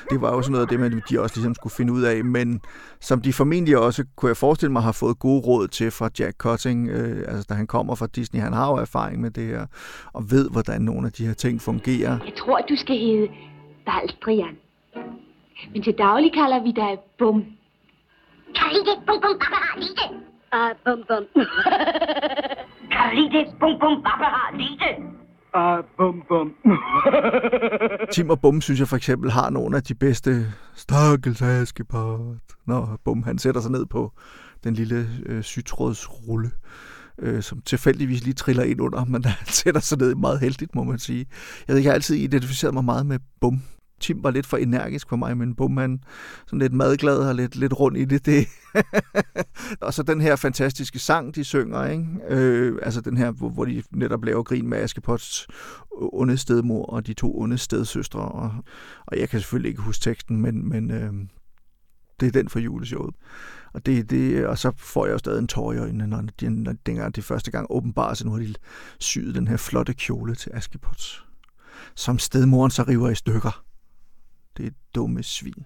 det 0.09 0.21
var 0.21 0.35
jo 0.35 0.41
sådan 0.41 0.51
noget 0.51 0.65
af 0.65 0.69
det, 0.69 0.79
man, 0.79 1.01
de 1.09 1.21
også 1.21 1.35
ligesom 1.35 1.55
skulle 1.55 1.73
finde 1.73 1.93
ud 1.93 2.01
af, 2.01 2.23
men 2.23 2.61
som 2.99 3.21
de 3.21 3.33
formentlig 3.33 3.77
også, 3.77 4.05
kunne 4.15 4.29
jeg 4.29 4.37
forestille 4.37 4.71
mig, 4.71 4.81
har 4.81 4.91
fået 4.91 5.19
gode 5.19 5.41
råd 5.47 5.67
til 5.67 5.91
fra 5.91 6.09
Jack 6.19 6.37
Cutting, 6.37 6.89
øh, 6.89 7.17
altså 7.27 7.45
da 7.49 7.53
han 7.53 7.67
kommer 7.67 7.95
fra 7.95 8.07
Disney, 8.07 8.41
han 8.41 8.53
har 8.53 8.71
jo 8.71 8.75
erfaring 8.77 9.21
med 9.21 9.31
det 9.31 9.45
her, 9.45 9.65
og 10.13 10.31
ved, 10.31 10.49
hvordan 10.51 10.81
nogle 10.81 11.07
af 11.07 11.11
de 11.13 11.25
her 11.27 11.33
ting 11.33 11.61
fungerer. 11.61 12.17
Jeg 12.25 12.33
tror, 12.37 12.59
du 12.69 12.75
skal 12.75 12.97
hedde 12.97 13.27
Baldrian. 13.85 14.57
Men 15.73 15.83
til 15.83 15.93
daglig 15.97 16.33
kalder 16.33 16.63
vi 16.63 16.71
dig 16.71 16.97
Bum. 17.19 17.45
Kan 18.55 18.63
du 18.67 18.73
lide 18.73 18.85
det? 18.85 18.97
Bum, 19.07 19.21
bum, 19.21 19.39
det. 19.99 20.09
Ah, 20.51 20.71
bum, 20.85 21.03
bum. 21.07 21.23
kan 22.91 23.01
du 23.09 23.15
lide 23.15 23.31
det? 23.37 23.45
Bum, 23.59 23.79
bum, 23.79 24.05
det. 24.83 24.95
Ah, 25.53 25.83
bum, 25.97 26.23
bum. 26.27 26.53
Tim 28.13 28.29
og 28.29 28.41
Bum, 28.41 28.61
synes 28.61 28.79
jeg 28.79 28.87
for 28.87 28.95
eksempel, 28.95 29.31
har 29.31 29.49
nogle 29.49 29.77
af 29.77 29.83
de 29.83 29.95
bedste 29.95 30.53
stakkels 30.75 31.41
Askepot. 31.41 32.19
Når 32.65 32.99
Bum, 33.05 33.23
han 33.23 33.37
sætter 33.37 33.61
sig 33.61 33.71
ned 33.71 33.85
på 33.85 34.11
den 34.63 34.73
lille 34.73 35.07
øh, 35.25 35.43
sytrådsrulle, 35.43 36.51
øh, 37.19 37.41
som 37.43 37.61
tilfældigvis 37.61 38.23
lige 38.23 38.33
triller 38.33 38.63
ind 38.63 38.81
under, 38.81 39.05
men 39.05 39.25
han 39.39 39.47
sætter 39.47 39.81
sig 39.81 39.97
ned 39.97 40.15
meget 40.15 40.39
heldigt, 40.39 40.75
må 40.75 40.83
man 40.83 40.99
sige. 40.99 41.25
Jeg 41.67 41.73
ved 41.73 41.77
ikke, 41.77 41.87
jeg 41.87 41.91
har 41.91 41.95
altid 41.95 42.15
identificeret 42.15 42.73
mig 42.73 42.85
meget 42.85 43.05
med 43.05 43.19
Bum. 43.41 43.61
Tim 43.99 44.23
var 44.23 44.31
lidt 44.31 44.45
for 44.45 44.57
energisk 44.57 45.09
for 45.09 45.15
mig, 45.15 45.37
men 45.37 45.55
Bum 45.55 45.77
han 45.77 46.03
sådan 46.45 46.59
lidt 46.59 46.73
madglad 46.73 47.17
og 47.17 47.35
lidt, 47.35 47.55
lidt 47.55 47.79
rundt 47.79 47.97
i 47.97 48.05
det. 48.05 48.25
det. 48.25 48.47
og 49.81 49.93
så 49.93 50.03
den 50.03 50.21
her 50.21 50.35
fantastiske 50.35 50.99
sang, 50.99 51.35
de 51.35 51.43
synger, 51.43 51.85
ikke? 51.85 52.05
Øh, 52.29 52.79
altså 52.81 53.01
den 53.01 53.17
her, 53.17 53.31
hvor, 53.31 53.49
hvor 53.49 53.65
de 53.65 53.83
netop 53.91 54.25
laver 54.25 54.43
grin 54.43 54.69
med 54.69 54.77
Askepots 54.77 55.47
onde 55.91 56.37
stedmor 56.37 56.85
og 56.85 57.07
de 57.07 57.13
to 57.13 57.39
onde 57.39 57.57
stedsøstre. 57.57 58.19
Og, 58.19 58.51
og 59.05 59.19
jeg 59.19 59.29
kan 59.29 59.39
selvfølgelig 59.39 59.69
ikke 59.69 59.81
huske 59.81 60.03
teksten, 60.03 60.41
men, 60.41 60.69
men 60.69 60.91
øh, 60.91 61.13
det 62.19 62.27
er 62.27 62.31
den 62.31 62.49
for 62.49 62.59
juleshowet. 62.59 63.15
Og, 63.73 63.85
det, 63.85 64.09
det, 64.09 64.47
og 64.47 64.57
så 64.57 64.71
får 64.77 65.05
jeg 65.05 65.13
jo 65.13 65.17
stadig 65.17 65.39
en 65.39 65.47
tår 65.47 65.73
i 65.73 65.77
øjnene, 65.77 66.07
når, 66.07 66.23
de, 66.39 66.49
når 66.49 66.73
dengang 66.85 67.15
det 67.15 67.23
første 67.23 67.51
gang 67.51 67.67
åbenbart, 67.69 68.17
så 68.17 68.25
nu 68.25 68.31
har 68.31 68.39
de 68.39 68.53
syet 68.99 69.35
den 69.35 69.47
her 69.47 69.57
flotte 69.57 69.93
kjole 69.93 70.35
til 70.35 70.51
Askepots, 70.53 71.25
som 71.95 72.19
stedmoren 72.19 72.71
så 72.71 72.83
river 72.83 73.09
i 73.09 73.15
stykker. 73.15 73.63
Det 74.59 74.67
er 74.67 74.71
dumme 74.95 75.23
svin. 75.23 75.65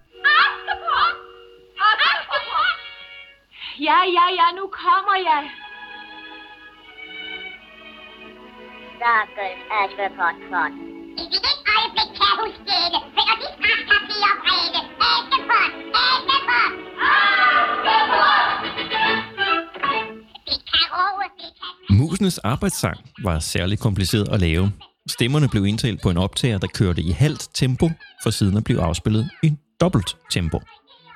Ja, 3.88 3.98
ja, 4.16 4.26
ja, 4.40 4.46
nu 4.58 4.64
kommer 4.82 5.16
jeg. 5.30 5.42
Stakkels 8.96 9.62
Askepot 9.80 10.36
Pot. 10.50 10.72
I 11.22 11.24
det 11.44 11.56
øjeblik 11.74 12.10
kan 12.18 12.28
jeg 12.30 12.36
huske 12.42 12.76
det, 12.94 13.02
for 13.14 13.22
de 13.40 13.48
kan 13.88 14.00
blive 14.06 14.26
opredet. 14.32 14.86
Askepot! 15.10 15.72
Askepot! 16.04 16.64
Kan... 19.82 20.04
Musenes 21.98 22.38
arbejdssang 22.38 22.98
var 23.22 23.38
særlig 23.38 23.78
kompliceret 23.78 24.28
at 24.34 24.40
lave. 24.40 24.72
Stemmerne 25.10 25.48
blev 25.48 25.66
indtalt 25.66 26.02
på 26.02 26.10
en 26.10 26.16
optager, 26.16 26.58
der 26.58 26.66
kørte 26.66 27.02
i 27.02 27.10
halvt 27.10 27.48
tempo, 27.54 27.90
for 28.22 28.30
siden 28.30 28.56
at 28.56 28.64
blive 28.64 28.80
afspillet 28.80 29.30
i 29.42 29.52
dobbelt 29.80 30.16
tempo. 30.30 30.60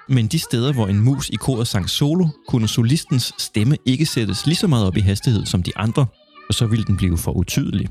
Men 0.09 0.27
de 0.27 0.39
steder, 0.39 0.73
hvor 0.73 0.87
en 0.87 1.01
mus 1.01 1.29
i 1.29 1.35
koret 1.35 1.69
sang 1.69 1.91
solo, 1.91 2.29
kunne 2.49 2.69
solistens 2.69 3.35
stemme 3.39 3.77
ikke 3.85 4.07
sættes 4.07 4.47
lige 4.47 4.57
så 4.57 4.67
meget 4.67 4.87
op 4.87 4.97
i 4.97 5.01
hastighed 5.01 5.47
som 5.47 5.63
de 5.63 5.73
andre, 5.77 6.07
og 6.49 6.55
så 6.55 6.67
ville 6.67 6.85
den 6.85 6.97
blive 6.97 7.19
for 7.19 7.33
utydelig. 7.33 7.89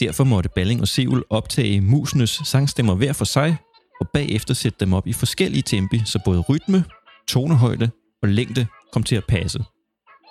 Derfor 0.00 0.24
måtte 0.24 0.50
Balling 0.54 0.80
og 0.80 0.88
Seul 0.88 1.22
optage 1.30 1.80
musenes 1.80 2.40
sangstemmer 2.44 2.94
hver 2.94 3.12
for 3.12 3.24
sig, 3.24 3.56
og 4.00 4.08
bagefter 4.14 4.54
sætte 4.54 4.76
dem 4.80 4.92
op 4.92 5.06
i 5.06 5.12
forskellige 5.12 5.62
tempi, 5.62 6.02
så 6.04 6.18
både 6.24 6.40
rytme, 6.40 6.84
tonehøjde 7.28 7.90
og 8.22 8.28
længde 8.28 8.66
kom 8.92 9.02
til 9.02 9.16
at 9.16 9.24
passe. 9.28 9.64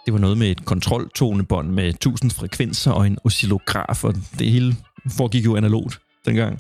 Det 0.06 0.14
var 0.14 0.20
noget 0.20 0.38
med 0.38 0.52
et 0.52 0.66
kontroltonebånd 0.66 1.70
med 1.70 1.90
1000 1.90 2.32
frekvenser 2.32 2.92
og 2.92 3.08
en 3.08 3.18
oscillograf, 3.24 4.04
og 4.04 4.16
det 4.40 4.52
hele 4.52 4.76
foregik 5.10 5.46
jo 5.46 5.56
analogt 5.56 6.00
dengang. 6.26 6.60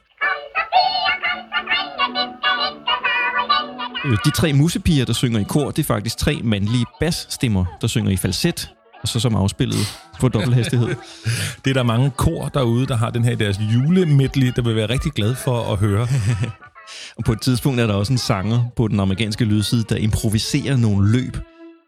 Øh, 4.05 4.17
De 4.25 4.31
tre 4.31 4.53
musepiger, 4.53 5.05
der 5.05 5.13
synger 5.13 5.39
i 5.39 5.43
kor, 5.43 5.71
det 5.71 5.79
er 5.79 5.87
faktisk 5.87 6.17
tre 6.17 6.39
mandlige 6.43 6.85
bassstemmer, 6.99 7.65
der 7.81 7.87
synger 7.87 8.11
i 8.11 8.17
falset, 8.17 8.69
og 9.01 9.07
så 9.07 9.19
som 9.19 9.35
afspillet 9.35 9.99
på 10.19 10.27
dobbelt 10.27 10.55
hastighed. 10.55 10.87
Det 11.65 11.69
er 11.69 11.73
der 11.73 11.83
mange 11.83 12.11
kor 12.17 12.47
derude, 12.47 12.87
der 12.87 12.95
har 12.95 13.09
den 13.09 13.23
her 13.23 13.35
deres 13.35 13.59
julemedley, 13.73 14.51
der 14.55 14.61
vil 14.61 14.75
være 14.75 14.89
rigtig 14.89 15.11
glad 15.11 15.35
for 15.35 15.73
at 15.73 15.77
høre. 15.79 16.07
Og 17.17 17.23
på 17.23 17.31
et 17.31 17.41
tidspunkt 17.41 17.79
er 17.79 17.87
der 17.87 17.93
også 17.93 18.13
en 18.13 18.17
sanger 18.17 18.63
på 18.75 18.87
den 18.87 18.99
amerikanske 18.99 19.45
lydside, 19.45 19.83
der 19.89 19.95
improviserer 19.95 20.77
nogle 20.77 21.11
løb. 21.11 21.37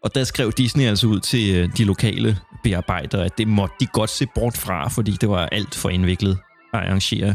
Og 0.04 0.14
der 0.14 0.24
skrev 0.24 0.52
Disney 0.52 0.84
altså 0.84 1.06
ud 1.06 1.20
til 1.20 1.54
øh, 1.56 1.68
de 1.76 1.84
lokale 1.84 2.38
bearbejdere, 2.64 3.24
at 3.24 3.38
det 3.38 3.48
måtte 3.48 3.74
de 3.80 3.86
godt 3.86 4.10
se 4.10 4.26
bort 4.34 4.56
fra, 4.56 4.88
fordi 4.88 5.10
det 5.20 5.28
var 5.28 5.46
alt 5.46 5.74
for 5.74 5.88
indviklet 5.88 6.38
arrangere. 6.74 7.34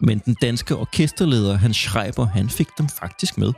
Men 0.00 0.18
den 0.18 0.36
danske 0.42 0.76
orkesterleder, 0.76 1.54
Hans 1.54 1.76
Schreiber, 1.76 2.26
han 2.26 2.48
fik 2.48 2.68
dem 2.78 2.88
faktisk 2.88 3.38
med. 3.38 3.52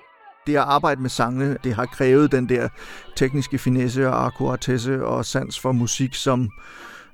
det 0.46 0.56
at 0.56 0.62
arbejde 0.62 1.02
med 1.02 1.10
sangene, 1.10 1.56
det 1.64 1.74
har 1.74 1.86
krævet 1.86 2.32
den 2.32 2.48
der 2.48 2.68
tekniske 3.16 3.58
finesse 3.58 4.08
og 4.08 4.26
akkuratesse 4.26 5.04
og 5.04 5.24
sans 5.24 5.58
for 5.60 5.72
musik, 5.72 6.14
som 6.14 6.50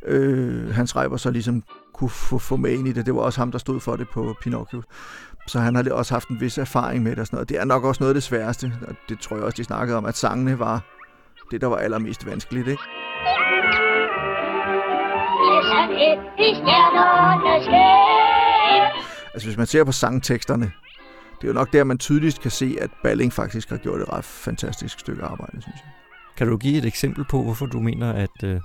øh, 0.06 0.74
Hans 0.74 0.90
Schreiber 0.90 1.16
så 1.16 1.30
ligesom 1.30 1.62
kunne 1.94 2.10
få, 2.10 2.38
få 2.38 2.56
med 2.56 2.70
ind 2.70 2.88
i 2.88 2.92
det. 2.92 3.06
Det 3.06 3.14
var 3.14 3.20
også 3.20 3.40
ham, 3.40 3.52
der 3.52 3.58
stod 3.58 3.80
for 3.80 3.96
det 3.96 4.08
på 4.08 4.36
Pinocchio. 4.42 4.82
Så 5.46 5.60
han 5.60 5.74
har 5.74 5.90
også 5.90 6.14
haft 6.14 6.28
en 6.28 6.40
vis 6.40 6.58
erfaring 6.58 7.02
med 7.02 7.10
det 7.10 7.18
og 7.18 7.26
sådan 7.26 7.36
noget. 7.36 7.48
Det 7.48 7.60
er 7.60 7.64
nok 7.64 7.84
også 7.84 8.02
noget 8.02 8.10
af 8.10 8.14
det 8.14 8.22
sværeste, 8.22 8.72
og 8.88 8.94
det 9.08 9.20
tror 9.20 9.36
jeg 9.36 9.44
også, 9.44 9.56
de 9.56 9.64
snakkede 9.64 9.98
om, 9.98 10.04
at 10.04 10.16
sangene 10.16 10.58
var 10.58 10.80
det, 11.50 11.60
der 11.60 11.66
var 11.66 11.76
allermest 11.76 12.26
vanskeligt. 12.26 12.68
Ikke? 12.68 12.82
Altså 19.34 19.48
hvis 19.48 19.56
man 19.56 19.66
ser 19.66 19.84
på 19.84 19.92
sangteksterne, 19.92 20.72
det 21.40 21.44
er 21.44 21.48
jo 21.48 21.52
nok 21.52 21.72
der, 21.72 21.84
man 21.84 21.98
tydeligst 21.98 22.40
kan 22.40 22.50
se, 22.50 22.76
at 22.80 22.90
Balling 23.02 23.32
faktisk 23.32 23.70
har 23.70 23.76
gjort 23.76 24.00
et 24.00 24.12
ret 24.12 24.24
fantastisk 24.24 25.00
stykke 25.00 25.22
arbejde, 25.22 25.62
synes 25.62 25.76
jeg. 25.84 25.90
Kan 26.36 26.48
du 26.48 26.56
give 26.56 26.78
et 26.78 26.84
eksempel 26.84 27.24
på, 27.24 27.42
hvorfor 27.42 27.66
du 27.66 27.80
mener, 27.80 28.12
at, 28.12 28.44
øh, 28.44 28.60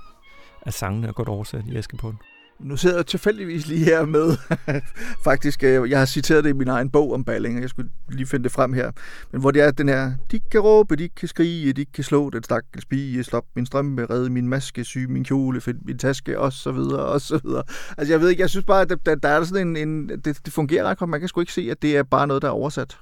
at 0.62 0.74
sangene 0.74 1.08
er 1.08 1.12
godt 1.12 1.28
oversat 1.28 1.64
i 1.66 1.76
Askepot? 1.76 2.14
Nu 2.62 2.76
sidder 2.76 2.96
jeg 2.96 3.06
tilfældigvis 3.06 3.66
lige 3.66 3.84
her 3.84 4.04
med, 4.04 4.36
faktisk, 5.28 5.64
øh, 5.64 5.90
jeg 5.90 5.98
har 5.98 6.06
citeret 6.06 6.44
det 6.44 6.50
i 6.50 6.52
min 6.52 6.68
egen 6.68 6.90
bog 6.90 7.12
om 7.12 7.24
Balling, 7.24 7.56
og 7.56 7.62
jeg 7.62 7.70
skulle 7.70 7.90
lige 8.08 8.26
finde 8.26 8.44
det 8.44 8.52
frem 8.52 8.72
her, 8.72 8.90
men 9.32 9.40
hvor 9.40 9.50
det 9.50 9.62
er 9.62 9.70
den 9.70 9.88
her, 9.88 10.12
de 10.30 10.40
kan 10.40 10.60
råbe, 10.60 10.96
de 10.96 11.08
kan 11.08 11.28
skrige, 11.28 11.72
de 11.72 11.84
kan 11.84 12.04
slå 12.04 12.30
den 12.30 12.42
stakkels 12.42 12.86
pige, 12.86 13.24
slå 13.24 13.44
min 13.54 13.66
strømpe, 13.66 14.06
redde 14.10 14.30
min 14.30 14.48
maske, 14.48 14.84
sy 14.84 14.98
min 14.98 15.24
kjole, 15.24 15.60
finde 15.60 15.80
min 15.84 15.98
taske, 15.98 16.38
og 16.38 16.52
så 16.52 16.72
videre, 16.72 17.04
og 17.04 17.20
så 17.20 17.40
videre. 17.44 17.62
Altså 17.98 18.12
jeg 18.12 18.20
ved 18.20 18.28
ikke, 18.28 18.42
jeg 18.42 18.50
synes 18.50 18.66
bare, 18.66 18.80
at 18.80 18.96
der, 19.06 19.14
der 19.14 19.28
er 19.28 19.44
sådan 19.44 19.76
en, 19.76 19.88
en 19.88 20.08
det, 20.08 20.24
det 20.44 20.52
fungerer 20.52 20.84
ret 20.84 20.98
godt, 20.98 21.10
man 21.10 21.20
kan 21.20 21.28
sgu 21.28 21.40
ikke 21.40 21.52
se, 21.52 21.68
at 21.70 21.82
det 21.82 21.96
er 21.96 22.02
bare 22.02 22.26
noget, 22.26 22.42
der 22.42 22.48
er 22.48 22.52
oversat. 22.52 22.98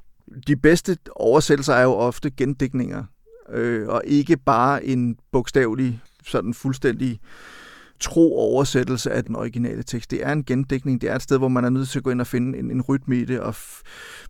De 0.47 0.57
bedste 0.57 0.97
oversættelser 1.17 1.75
er 1.75 1.83
jo 1.83 1.93
ofte 1.93 2.31
gendækninger, 2.31 3.05
øh, 3.53 3.89
og 3.89 4.03
ikke 4.05 4.37
bare 4.37 4.85
en 4.85 5.17
bogstavelig, 5.33 6.01
sådan 6.25 6.55
fuldstændig 6.55 7.21
tro 8.01 8.39
oversættelse 8.39 9.11
af 9.11 9.25
den 9.25 9.37
originale 9.37 9.83
tekst. 9.83 10.11
Det 10.11 10.27
er 10.27 10.33
en 10.33 10.45
gendækning, 10.45 11.01
det 11.01 11.11
er 11.11 11.15
et 11.15 11.23
sted, 11.23 11.39
hvor 11.39 11.49
man 11.49 11.65
er 11.65 11.71
nødt 11.71 11.89
til 11.89 11.99
at 11.99 12.03
gå 12.03 12.11
ind 12.11 12.21
og 12.21 12.27
finde 12.27 12.59
en, 12.59 12.71
en 12.71 12.83
rytme 12.83 13.17
i 13.17 13.25
det, 13.25 13.41
og 13.41 13.55
f- 13.57 13.83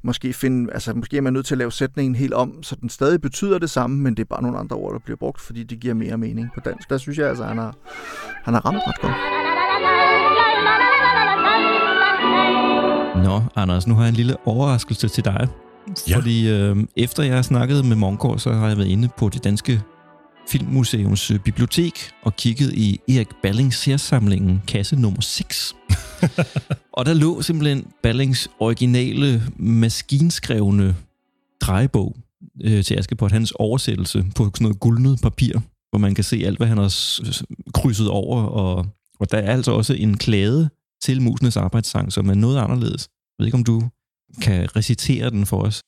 måske, 0.03 0.33
finde, 0.33 0.73
altså, 0.73 0.95
måske 0.95 1.17
er 1.17 1.21
man 1.21 1.33
nødt 1.33 1.47
til 1.47 1.55
at 1.55 1.59
lave 1.59 1.73
sætningen 1.73 2.15
helt 2.15 2.35
om, 2.35 2.63
så 2.63 2.77
den 2.81 2.89
stadig 2.89 3.21
betyder 3.21 3.59
det 3.59 3.71
samme, 3.71 3.97
men 4.03 4.17
det 4.17 4.23
er 4.23 4.27
bare 4.27 4.43
nogle 4.43 4.59
andre 4.59 4.77
ord, 4.77 4.93
der 4.93 4.99
bliver 4.99 5.17
brugt, 5.17 5.41
fordi 5.41 5.63
det 5.63 5.81
giver 5.81 5.95
mere 5.95 6.19
mening 6.19 6.49
på 6.55 6.61
dansk. 6.65 6.91
Der 6.91 6.99
synes 6.99 7.19
jeg 7.19 7.29
altså, 7.29 7.45
han 7.45 7.59
har, 7.59 7.75
han 8.45 8.55
har 8.55 8.61
ramt 8.67 8.79
ret 8.87 9.01
godt. 9.01 9.13
Nå, 13.25 13.43
Anders, 13.57 13.87
nu 13.87 13.95
har 13.95 14.03
jeg 14.03 14.09
en 14.09 14.15
lille 14.15 14.37
overraskelse 14.45 15.09
til 15.09 15.25
dig. 15.25 15.49
Ja. 16.09 16.17
Fordi 16.17 16.51
øh, 16.51 16.77
efter 16.97 17.23
jeg 17.23 17.35
har 17.35 17.43
snakket 17.43 17.85
med 17.85 17.97
Mongård, 17.97 18.39
så 18.39 18.53
har 18.53 18.69
jeg 18.69 18.77
været 18.77 18.89
inde 18.89 19.09
på 19.19 19.29
det 19.29 19.45
danske 19.45 19.83
Filmmuseums 20.49 21.31
øh, 21.31 21.39
bibliotek 21.41 22.11
og 22.23 22.37
kigget 22.37 22.75
i 22.75 23.01
Erik 23.09 23.29
Ballings 23.43 23.77
særsamlingen, 23.77 24.63
kasse 24.67 24.97
nummer 24.97 25.21
6. 25.21 25.77
og 26.97 27.07
der 27.07 27.15
lå 27.15 27.43
simpelthen 27.43 27.87
Ballings 28.03 28.51
originale 28.59 29.43
maskinskrevne 29.57 30.97
drejebog 31.61 32.17
øh, 32.65 32.85
til 32.85 32.95
Askepot, 32.95 33.33
hans 33.33 33.53
oversættelse 33.53 34.25
på 34.37 34.45
sådan 34.45 34.65
noget 34.65 34.81
guldnet 34.81 35.19
papir, 35.23 35.61
hvor 35.91 35.99
man 35.99 36.15
kan 36.15 36.25
se 36.25 36.43
alt, 36.47 36.57
hvad 36.57 36.67
han 36.67 36.79
har 36.79 36.95
krydset 37.75 38.09
over, 38.09 38.43
og, 38.43 38.87
og 39.21 39.31
der 39.31 39.39
er 39.39 39.53
altså 39.53 39.73
også 39.73 39.95
en 39.95 40.17
klæde 40.17 40.71
til 41.03 41.23
musenes 41.23 41.57
arbejdssang, 41.57 42.13
som 42.13 42.29
er 42.29 42.35
noget 42.35 42.59
anderledes. 42.59 43.09
Jeg 43.09 43.43
ved 43.43 43.47
ikke, 43.47 43.59
om 43.59 43.65
du 43.65 43.83
kan 44.43 44.77
recitere 44.77 45.31
den 45.31 45.47
for 45.47 45.63
os. 45.63 45.83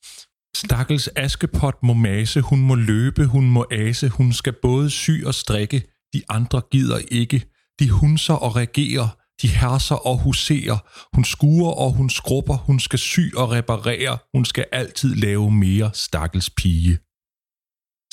Stakkels 0.57 1.09
Askepot 1.09 1.83
må 1.83 1.95
mase, 1.95 2.41
hun 2.41 2.61
må 2.61 2.75
løbe, 2.75 3.27
hun 3.27 3.51
må 3.51 3.67
ase, 3.71 4.09
hun 4.09 4.33
skal 4.33 4.55
både 4.63 4.91
sy 4.91 5.11
og 5.27 5.35
strikke, 5.35 5.83
de 6.15 6.23
andre 6.29 6.63
gider 6.71 6.99
ikke. 7.11 7.45
De 7.81 7.91
hunser 7.91 8.35
og 8.35 8.57
regerer, 8.57 9.09
De 9.43 9.49
herser 9.49 9.95
og 9.95 10.19
huserer. 10.19 10.79
Hun 11.15 11.25
skuer 11.25 11.71
og 11.71 11.93
hun 11.93 12.11
skrubber. 12.11 12.57
Hun 12.57 12.81
skal 12.81 12.99
sy 12.99 13.21
og 13.37 13.51
reparere. 13.51 14.19
Hun 14.35 14.45
skal 14.45 14.65
altid 14.73 15.15
lave 15.15 15.51
mere 15.51 15.91
stakkels 15.95 16.51
pige. 16.51 16.95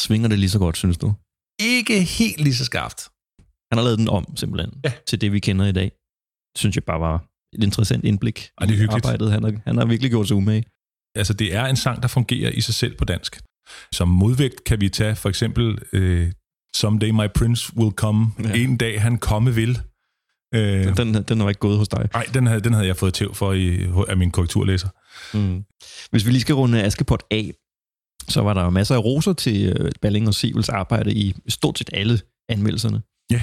Svinger 0.05 0.27
det 0.27 0.39
lige 0.39 0.49
så 0.49 0.59
godt, 0.59 0.77
synes 0.77 0.97
du? 0.97 1.13
Ikke 1.59 2.03
helt 2.03 2.39
lige 2.45 2.55
så 2.55 2.65
skarpt. 2.65 3.01
Han 3.71 3.77
har 3.77 3.83
lavet 3.83 3.99
den 3.99 4.09
om, 4.09 4.38
simpelthen, 4.38 4.71
ja. 4.85 4.93
til 5.07 5.21
det, 5.21 5.31
vi 5.31 5.39
kender 5.39 5.65
i 5.65 5.71
dag. 5.71 5.91
Synes 6.57 6.75
jeg 6.75 6.83
bare 6.83 6.99
var 6.99 7.17
et 7.55 7.63
interessant 7.63 8.03
indblik 8.05 8.49
Og 8.57 8.67
det 8.67 8.73
er 8.73 8.77
hyggeligt. 8.77 9.05
arbejdet. 9.05 9.31
Han 9.31 9.43
har, 9.43 9.51
han 9.65 9.77
har 9.77 9.85
virkelig 9.85 10.11
gjort 10.11 10.27
sig 10.27 10.38
umage. 10.38 10.63
Altså, 11.18 11.34
det 11.34 11.55
er 11.55 11.65
en 11.65 11.76
sang, 11.76 12.01
der 12.01 12.07
fungerer 12.07 12.51
i 12.51 12.61
sig 12.61 12.74
selv 12.74 12.95
på 12.95 13.05
dansk. 13.05 13.41
Som 13.91 14.07
modvægt 14.07 14.63
kan 14.63 14.82
vi 14.82 14.89
tage 14.89 15.15
for 15.15 15.30
eksempel 15.30 15.78
øh, 15.93 16.32
Someday 16.76 17.09
My 17.09 17.28
Prince 17.36 17.78
Will 17.78 17.91
Come. 17.91 18.28
Ja. 18.43 18.53
En 18.53 18.78
dag 18.78 19.01
han 19.01 19.18
komme 19.18 19.55
vil. 19.55 19.80
Øh, 20.55 20.97
den, 20.97 21.13
den 21.13 21.39
har 21.39 21.49
ikke 21.49 21.59
gået 21.59 21.78
hos 21.78 21.88
dig. 21.88 22.09
Nej, 22.13 22.24
den 22.34 22.47
havde, 22.47 22.61
den 22.61 22.74
havde 22.74 22.88
jeg 22.88 22.97
fået 22.97 23.13
tæv 23.13 23.36
for 23.36 23.53
i, 23.53 23.88
af 24.07 24.18
min 24.18 24.32
korrekturlæser. 24.32 24.89
Mm. 25.34 25.63
Hvis 26.11 26.26
vi 26.26 26.32
lige 26.32 26.41
skal 26.41 26.55
runde 26.55 26.84
Askepot 26.84 27.24
af, 27.32 27.53
så 28.30 28.41
var 28.41 28.53
der 28.53 28.63
jo 28.63 28.70
masser 28.70 28.95
af 28.95 29.03
roser 29.03 29.34
til 29.34 29.74
øh, 29.80 29.91
Balling 30.01 30.28
og 30.28 30.34
Sivels 30.34 30.70
arbejde 30.70 31.13
i 31.13 31.36
stort 31.47 31.78
set 31.78 31.89
alle 31.93 32.20
anmeldelserne. 32.49 33.01
Ja, 33.32 33.41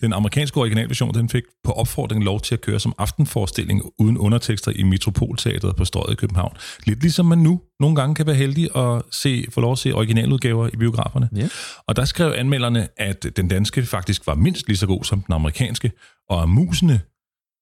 den 0.00 0.12
amerikanske 0.12 0.60
originalversion, 0.60 1.14
den 1.14 1.28
fik 1.28 1.42
på 1.64 1.72
opfordring 1.72 2.24
lov 2.24 2.40
til 2.40 2.54
at 2.54 2.60
køre 2.60 2.80
som 2.80 2.92
aftenforestilling 2.98 3.82
uden 3.98 4.18
undertekster 4.18 4.72
i 4.74 4.82
Metropolteatret 4.82 5.76
på 5.76 5.84
Strøget 5.84 6.12
i 6.12 6.16
København. 6.16 6.56
Lidt 6.86 7.00
ligesom 7.00 7.26
man 7.26 7.38
nu 7.38 7.60
nogle 7.80 7.96
gange 7.96 8.14
kan 8.14 8.26
være 8.26 8.36
heldig 8.36 8.76
at 8.76 9.02
se, 9.10 9.46
få 9.50 9.60
lov 9.60 9.72
at 9.72 9.78
se 9.78 9.92
originaludgaver 9.92 10.68
i 10.72 10.76
biograferne. 10.76 11.28
Ja. 11.36 11.48
Og 11.86 11.96
der 11.96 12.04
skrev 12.04 12.34
anmelderne, 12.36 12.88
at 12.96 13.26
den 13.36 13.48
danske 13.48 13.86
faktisk 13.86 14.26
var 14.26 14.34
mindst 14.34 14.66
lige 14.66 14.76
så 14.76 14.86
god 14.86 15.04
som 15.04 15.20
den 15.20 15.34
amerikanske, 15.34 15.92
og 16.28 16.42
at 16.42 16.48
musene 16.48 17.00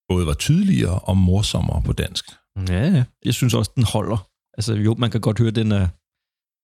både 0.09 0.27
var 0.27 0.35
tydeligere 0.35 0.99
og 0.99 1.17
morsommere 1.17 1.83
på 1.83 1.93
dansk. 1.93 2.25
Ja, 2.69 3.05
jeg 3.25 3.35
synes 3.35 3.55
også, 3.55 3.71
den 3.75 3.85
holder. 3.93 4.29
Altså 4.59 4.75
jo, 4.75 4.95
man 4.99 5.11
kan 5.11 5.21
godt 5.21 5.39
høre, 5.39 5.51
den 5.51 5.73
er, 5.73 5.89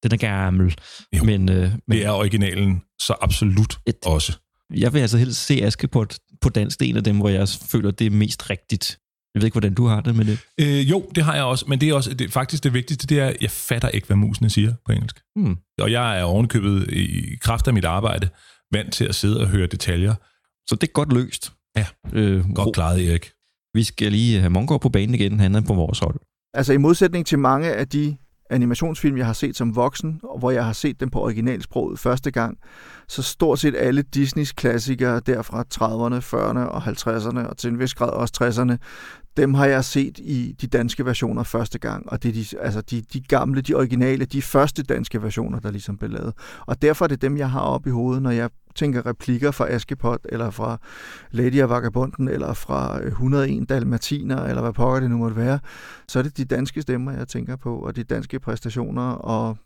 den 0.03 0.13
er 0.13 0.17
gammel. 0.17 0.75
Jo, 1.17 1.23
men, 1.23 1.49
øh, 1.49 1.71
men 1.87 1.97
Det 1.97 2.05
er 2.05 2.11
originalen 2.11 2.81
så 3.01 3.15
absolut 3.21 3.79
et, 3.87 3.95
også. 4.05 4.42
Jeg 4.75 4.93
vil 4.93 4.99
altså 4.99 5.17
helst 5.17 5.45
se 5.45 5.63
Askepot 5.63 6.17
på 6.41 6.49
dansk. 6.49 6.79
Det 6.79 6.85
er 6.85 6.89
en 6.89 6.97
af 6.97 7.03
dem, 7.03 7.17
hvor 7.17 7.29
jeg 7.29 7.47
føler, 7.49 7.91
det 7.91 8.07
er 8.07 8.11
mest 8.11 8.49
rigtigt. 8.49 8.97
Jeg 9.35 9.41
ved 9.41 9.47
ikke, 9.47 9.53
hvordan 9.53 9.73
du 9.73 9.85
har 9.85 10.01
det 10.01 10.15
med 10.15 10.25
det. 10.25 10.39
Øh, 10.59 10.89
jo, 10.89 11.09
det 11.15 11.23
har 11.23 11.35
jeg 11.35 11.43
også, 11.43 11.65
men 11.67 11.81
det 11.81 11.89
er 11.89 11.93
også 11.93 12.13
det, 12.13 12.31
faktisk 12.31 12.63
det 12.63 12.73
vigtigste, 12.73 13.07
det 13.07 13.19
er, 13.19 13.27
at 13.27 13.37
jeg 13.41 13.51
fatter 13.51 13.89
ikke, 13.89 14.07
hvad 14.07 14.17
musene 14.17 14.49
siger 14.49 14.73
på 14.85 14.91
engelsk. 14.91 15.21
Hmm. 15.35 15.57
Og 15.79 15.91
jeg 15.91 16.19
er 16.19 16.23
ovenkøbet 16.23 16.91
i 16.91 17.35
kraft 17.41 17.67
af 17.67 17.73
mit 17.73 17.85
arbejde 17.85 18.29
vant 18.71 18.93
til 18.93 19.05
at 19.05 19.15
sidde 19.15 19.41
og 19.41 19.47
høre 19.47 19.67
detaljer. 19.67 20.15
Så 20.69 20.75
det 20.75 20.87
er 20.87 20.91
godt 20.91 21.13
løst. 21.13 21.51
Ja, 21.77 21.85
øh, 22.13 22.49
godt 22.49 22.75
klaret, 22.75 23.09
Erik. 23.09 23.31
Vi 23.73 23.83
skal 23.83 24.11
lige 24.11 24.39
have 24.39 24.49
Mongård 24.49 24.81
på 24.81 24.89
banen 24.89 25.15
igen. 25.15 25.39
Han 25.39 25.55
er 25.55 25.61
på 25.61 25.73
vores 25.73 25.99
hold. 25.99 26.19
Altså 26.53 26.73
i 26.73 26.77
modsætning 26.77 27.25
til 27.25 27.39
mange 27.39 27.73
af 27.73 27.87
de 27.87 28.17
animationsfilm, 28.49 29.17
jeg 29.17 29.25
har 29.25 29.33
set 29.33 29.57
som 29.57 29.75
voksen, 29.75 30.19
og 30.23 30.39
hvor 30.39 30.51
jeg 30.51 30.65
har 30.65 30.73
set 30.73 30.99
dem 30.99 31.09
på 31.09 31.21
originalsproget 31.21 31.99
første 31.99 32.31
gang, 32.31 32.57
så 33.07 33.21
stort 33.21 33.59
set 33.59 33.75
alle 33.75 34.01
Disneys 34.01 34.51
klassikere 34.51 35.19
der 35.19 35.41
fra 35.41 35.63
30'erne, 35.73 36.23
40'erne 36.23 36.59
og 36.59 36.83
50'erne, 36.83 37.47
og 37.49 37.57
til 37.57 37.69
en 37.69 37.79
vis 37.79 37.93
grad 37.93 38.09
også 38.09 38.33
60'erne, 38.43 38.77
dem 39.37 39.53
har 39.53 39.65
jeg 39.65 39.85
set 39.85 40.19
i 40.19 40.55
de 40.61 40.67
danske 40.67 41.05
versioner 41.05 41.43
første 41.43 41.79
gang, 41.79 42.09
og 42.09 42.23
det 42.23 42.29
er 42.29 42.33
de, 42.33 42.59
altså 42.59 42.81
de, 42.81 43.01
de 43.01 43.21
gamle, 43.21 43.61
de 43.61 43.73
originale, 43.73 44.25
de 44.25 44.41
første 44.41 44.83
danske 44.83 45.23
versioner, 45.23 45.59
der 45.59 45.71
ligesom 45.71 45.97
blev 45.97 46.11
lavet. 46.11 46.33
Og 46.65 46.81
derfor 46.81 47.05
er 47.05 47.09
det 47.09 47.21
dem, 47.21 47.37
jeg 47.37 47.51
har 47.51 47.59
op 47.59 47.87
i 47.87 47.89
hovedet, 47.89 48.23
når 48.23 48.31
jeg 48.31 48.49
tænker 48.75 49.05
replikker 49.05 49.51
fra 49.51 49.69
Askepot, 49.69 50.19
eller 50.29 50.49
fra 50.49 50.77
Lady 51.31 51.61
og 51.61 51.69
Vagabunden, 51.69 52.27
eller 52.27 52.53
fra 52.53 53.01
øh, 53.01 53.07
101 53.07 53.69
Dalmatiner, 53.69 54.43
eller 54.43 54.61
hvad 54.61 54.73
pokker 54.73 54.99
det 54.99 55.09
nu 55.09 55.17
måtte 55.17 55.37
være, 55.37 55.59
så 56.07 56.19
er 56.19 56.23
det 56.23 56.37
de 56.37 56.45
danske 56.45 56.81
stemmer, 56.81 57.11
jeg 57.11 57.27
tænker 57.27 57.55
på, 57.55 57.75
og 57.75 57.95
de 57.95 58.03
danske 58.03 58.39
præstationer, 58.39 59.11
og 59.11 59.57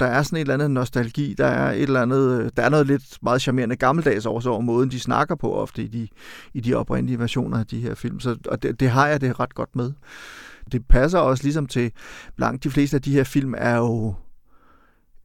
der 0.00 0.06
er 0.06 0.22
sådan 0.22 0.36
et 0.36 0.40
eller 0.40 0.54
andet 0.54 0.70
nostalgi, 0.70 1.34
der 1.38 1.46
er 1.46 1.72
et 1.72 1.82
eller 1.82 2.02
andet, 2.02 2.40
øh, 2.40 2.50
der 2.56 2.62
er 2.62 2.68
noget 2.68 2.86
lidt 2.86 3.18
meget 3.22 3.42
charmerende 3.42 3.76
gammeldags 3.76 4.26
over, 4.26 4.48
over 4.48 4.60
måden, 4.60 4.90
de 4.90 5.00
snakker 5.00 5.34
på 5.34 5.54
ofte 5.54 5.82
i 5.82 5.86
de, 5.86 6.08
i 6.54 6.60
de 6.60 6.74
oprindelige 6.74 7.18
versioner 7.18 7.58
af 7.58 7.66
de 7.66 7.80
her 7.80 7.94
film, 7.94 8.20
så, 8.20 8.36
og 8.48 8.62
det, 8.62 8.80
det 8.80 8.90
har 8.90 9.06
jeg 9.06 9.20
det 9.20 9.40
ret 9.40 9.54
godt 9.54 9.76
med. 9.76 9.92
Det 10.72 10.86
passer 10.88 11.18
også 11.18 11.44
ligesom 11.44 11.66
til, 11.66 11.92
langt 12.36 12.64
de 12.64 12.70
fleste 12.70 12.96
af 12.96 13.02
de 13.02 13.12
her 13.12 13.24
film 13.24 13.54
er 13.58 13.76
jo 13.76 14.14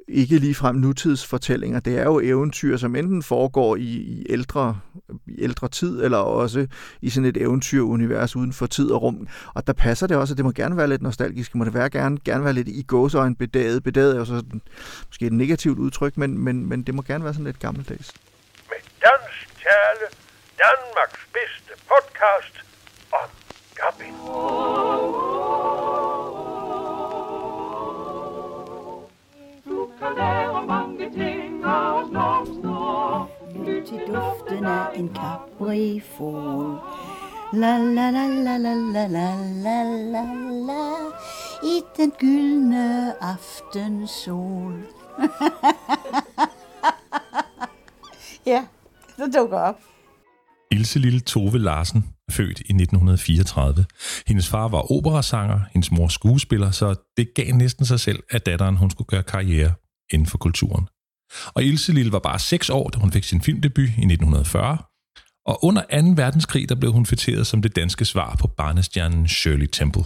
ikke 0.10 0.38
ligefrem 0.38 0.76
nutidsfortællinger. 0.76 1.80
Det 1.80 1.98
er 1.98 2.04
jo 2.04 2.20
eventyr, 2.20 2.78
som 2.78 2.96
enten 2.96 3.24
foregår 3.24 3.76
i, 3.76 3.82
i, 3.82 4.26
ældre, 4.30 4.80
i 5.28 5.44
ældre 5.44 5.68
tid, 5.68 6.04
eller 6.04 6.18
også 6.18 6.68
i 7.02 7.10
sådan 7.10 7.30
et 7.30 7.38
eventyrunivers 7.38 8.36
uden 8.36 8.54
for 8.54 8.66
tid 8.66 8.92
og 8.92 9.02
rum. 9.02 9.28
Og 9.54 9.68
der 9.68 9.74
passer 9.74 10.08
det 10.08 10.18
også, 10.18 10.34
at 10.34 10.38
det 10.38 10.46
må 10.46 10.52
gerne 10.52 10.78
være 10.78 10.88
lidt 10.88 11.02
nostalgisk. 11.02 11.56
Må 11.56 11.66
det 11.66 11.74
være 11.74 11.90
gerne, 11.90 12.18
gerne 12.26 12.44
være 12.44 12.54
lidt 12.54 12.68
i 12.68 12.84
gåsøjne 12.88 13.36
bedaget. 13.36 13.84
Bedaget 13.84 14.14
er 14.16 14.20
jo 14.20 14.26
så 14.26 14.36
sådan, 14.36 14.62
måske 15.08 15.26
et 15.26 15.34
negativt 15.34 15.80
udtryk, 15.80 16.18
men, 16.18 16.38
men, 16.38 16.70
men 16.70 16.84
det 16.84 16.96
må 16.96 17.02
gerne 17.02 17.24
være 17.24 17.34
sådan 17.34 17.46
lidt 17.46 17.60
gammeldags. 17.60 18.14
Med 18.70 18.78
dansk 19.02 19.48
tale, 19.64 20.06
Danmarks 20.58 21.28
bedste 21.34 21.84
podcast 21.88 22.66
om 23.12 23.30
dubbing. 23.78 25.29
Kan 30.00 30.08
lære 30.18 30.66
mange 30.68 31.06
ting 31.20 31.64
af 31.64 32.02
os 32.02 32.10
blomster. 32.10 33.30
Lyt 33.66 33.88
til 33.88 34.00
duften 34.08 34.66
af 34.66 34.86
en 34.96 35.10
kaprifol. 35.14 36.80
La 37.54 37.78
la 37.78 38.12
la 38.12 38.28
la 38.28 38.58
la 38.58 38.74
la 38.76 39.06
la 39.08 39.34
la 39.66 39.84
la 40.14 40.24
la 40.68 40.84
I 41.64 41.82
den 41.98 42.12
gyldne 42.20 43.14
aftensol. 43.24 44.74
ja, 48.54 48.66
det 49.18 49.36
dukker 49.36 49.58
op. 49.58 49.80
Ilse 50.72 51.00
Lille 51.00 51.20
Tove 51.20 51.58
Larsen, 51.58 52.06
født 52.32 52.60
i 52.60 52.74
1934. 52.74 53.86
Hendes 54.28 54.50
far 54.50 54.68
var 54.68 54.92
operasanger, 54.92 55.60
hendes 55.74 55.92
mor 55.92 56.08
skuespiller, 56.08 56.72
så 56.72 56.96
det 57.18 57.34
gav 57.36 57.54
næsten 57.54 57.86
sig 57.86 58.00
selv, 58.00 58.24
at 58.30 58.46
datteren 58.46 58.78
hun 58.78 58.90
skulle 58.90 59.08
gøre 59.08 59.24
karriere 59.24 59.74
inden 60.14 60.28
for 60.28 60.38
kulturen. 60.38 60.88
Og 61.54 61.64
Ilse 61.64 61.94
Lille 61.94 62.12
var 62.12 62.20
bare 62.20 62.40
6 62.40 62.70
år, 62.70 62.90
da 62.90 63.00
hun 63.00 63.12
fik 63.12 63.24
sin 63.24 63.42
filmdebut 63.42 63.84
i 63.84 64.06
1940. 64.06 64.78
Og 65.46 65.64
under 65.64 65.82
2. 65.82 66.22
verdenskrig, 66.22 66.70
der 66.70 66.76
blev 66.76 66.92
hun 66.94 67.06
fætteret 67.06 67.48
som 67.48 67.62
det 67.62 67.76
danske 67.76 68.06
svar 68.06 68.36
på 68.40 68.48
barnestjernen 68.48 69.28
Shirley 69.28 69.68
Temple. 69.68 70.04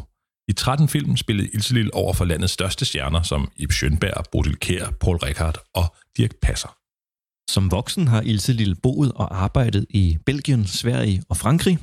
I 0.48 0.54
13 0.54 0.88
film 0.88 1.18
spillede 1.18 1.50
Ilse 1.54 1.74
Lille 1.74 1.94
over 1.94 2.14
for 2.14 2.26
landets 2.26 2.54
største 2.54 2.86
stjerner, 2.86 3.22
som 3.22 3.52
Ib 3.56 3.72
Schønberg, 3.72 4.26
Bodil 4.32 4.56
Kjær, 4.56 4.92
Paul 5.02 5.18
Rickard 5.18 5.58
og 5.74 5.96
Dirk 6.18 6.32
Passer. 6.42 6.76
Som 7.52 7.72
voksen 7.72 8.08
har 8.08 8.22
Ilse 8.22 8.54
Lille 8.54 8.76
boet 8.76 9.12
og 9.12 9.44
arbejdet 9.44 9.86
i 9.90 10.18
Belgien, 10.26 10.68
Sverige 10.68 11.24
og 11.30 11.38
Frankrig, 11.38 11.80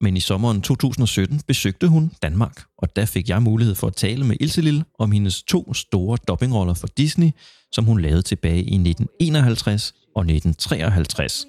men 0.00 0.16
i 0.16 0.20
sommeren 0.20 0.62
2017 0.62 1.40
besøgte 1.46 1.88
hun 1.88 2.10
Danmark, 2.22 2.62
og 2.78 2.96
der 2.96 3.04
fik 3.06 3.28
jeg 3.28 3.42
mulighed 3.42 3.74
for 3.74 3.86
at 3.86 3.96
tale 3.96 4.24
med 4.24 4.36
Ilse 4.40 4.60
Lille 4.60 4.84
om 4.98 5.12
hendes 5.12 5.42
to 5.42 5.74
store 5.74 6.18
dobbingroller 6.28 6.74
for 6.74 6.86
Disney, 6.86 7.30
som 7.72 7.84
hun 7.84 8.00
lavede 8.00 8.22
tilbage 8.22 8.62
i 8.62 8.74
1951 8.74 9.94
og 10.14 10.22
1953. 10.22 11.46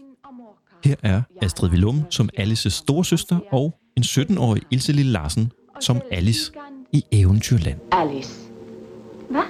Her 0.86 0.96
er 1.04 1.22
Astrid 1.42 1.70
Willum 1.70 2.04
som 2.10 2.30
Alices 2.38 2.74
storsøster 2.74 3.40
og 3.52 3.80
en 3.98 4.04
17-årig 4.04 4.62
Ilse 4.72 4.92
Lille 4.92 5.12
Larsen 5.12 5.52
som 5.80 6.02
Alice 6.12 6.52
i 6.92 7.04
Eventyrland. 7.12 7.80
Alice. 7.92 8.40
Hvad? 9.30 9.42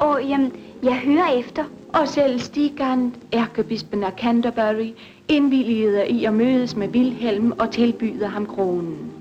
Åh, 0.00 0.08
oh, 0.08 0.30
jamen, 0.30 0.52
jeg 0.82 0.98
hører 0.98 1.32
efter. 1.32 1.64
Og 1.94 2.08
selv 2.08 2.40
Stigand, 2.40 3.12
ærkebispen 3.32 4.04
af 4.04 4.12
Canterbury, 4.18 4.92
indvilligede 5.28 6.08
i 6.08 6.24
at 6.24 6.34
mødes 6.34 6.76
med 6.76 6.88
Vilhelm 6.88 7.52
og 7.58 7.70
tilbyder 7.70 8.28
ham 8.28 8.46
kronen. 8.46 9.12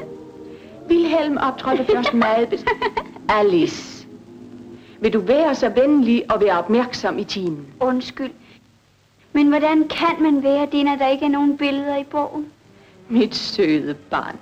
Vilhelm 0.88 1.36
optrådte 1.36 1.84
først 1.84 2.14
meget 2.14 2.48
bes... 2.48 2.64
Alice. 3.28 4.06
Vil 5.00 5.12
du 5.12 5.20
være 5.20 5.54
så 5.54 5.68
venlig 5.68 6.32
og 6.32 6.40
være 6.40 6.58
opmærksom 6.58 7.18
i 7.18 7.24
timen? 7.24 7.66
Undskyld. 7.80 8.30
Men 9.32 9.48
hvordan 9.48 9.88
kan 9.88 10.22
man 10.22 10.42
være 10.42 10.68
det, 10.72 10.84
når 10.84 10.96
der 10.96 11.08
ikke 11.08 11.24
er 11.24 11.30
nogen 11.30 11.56
billeder 11.56 11.96
i 11.96 12.04
bogen? 12.04 12.46
Mit 13.08 13.34
søde 13.34 13.94
barn. 13.94 14.38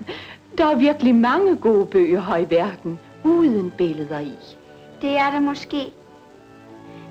Der 0.58 0.66
er 0.66 0.76
virkelig 0.76 1.14
mange 1.14 1.56
gode 1.56 1.86
bøger 1.86 2.20
her 2.20 2.36
i 2.36 2.46
verden, 2.50 2.98
uden 3.24 3.72
billeder 3.78 4.20
i. 4.20 4.32
Det 5.02 5.18
er 5.18 5.30
der 5.30 5.40
måske. 5.40 5.92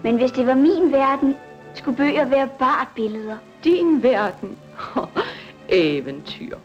Men 0.04 0.16
hvis 0.18 0.32
det 0.32 0.48
var 0.48 0.54
min 0.54 0.92
verden, 0.92 1.36
skulle 1.74 1.98
bøger 1.98 2.26
være 2.26 2.50
bare 2.60 2.86
billeder. 2.96 3.38
Din 3.66 4.04
verden. 4.04 4.58
Eventyr. 5.70 6.58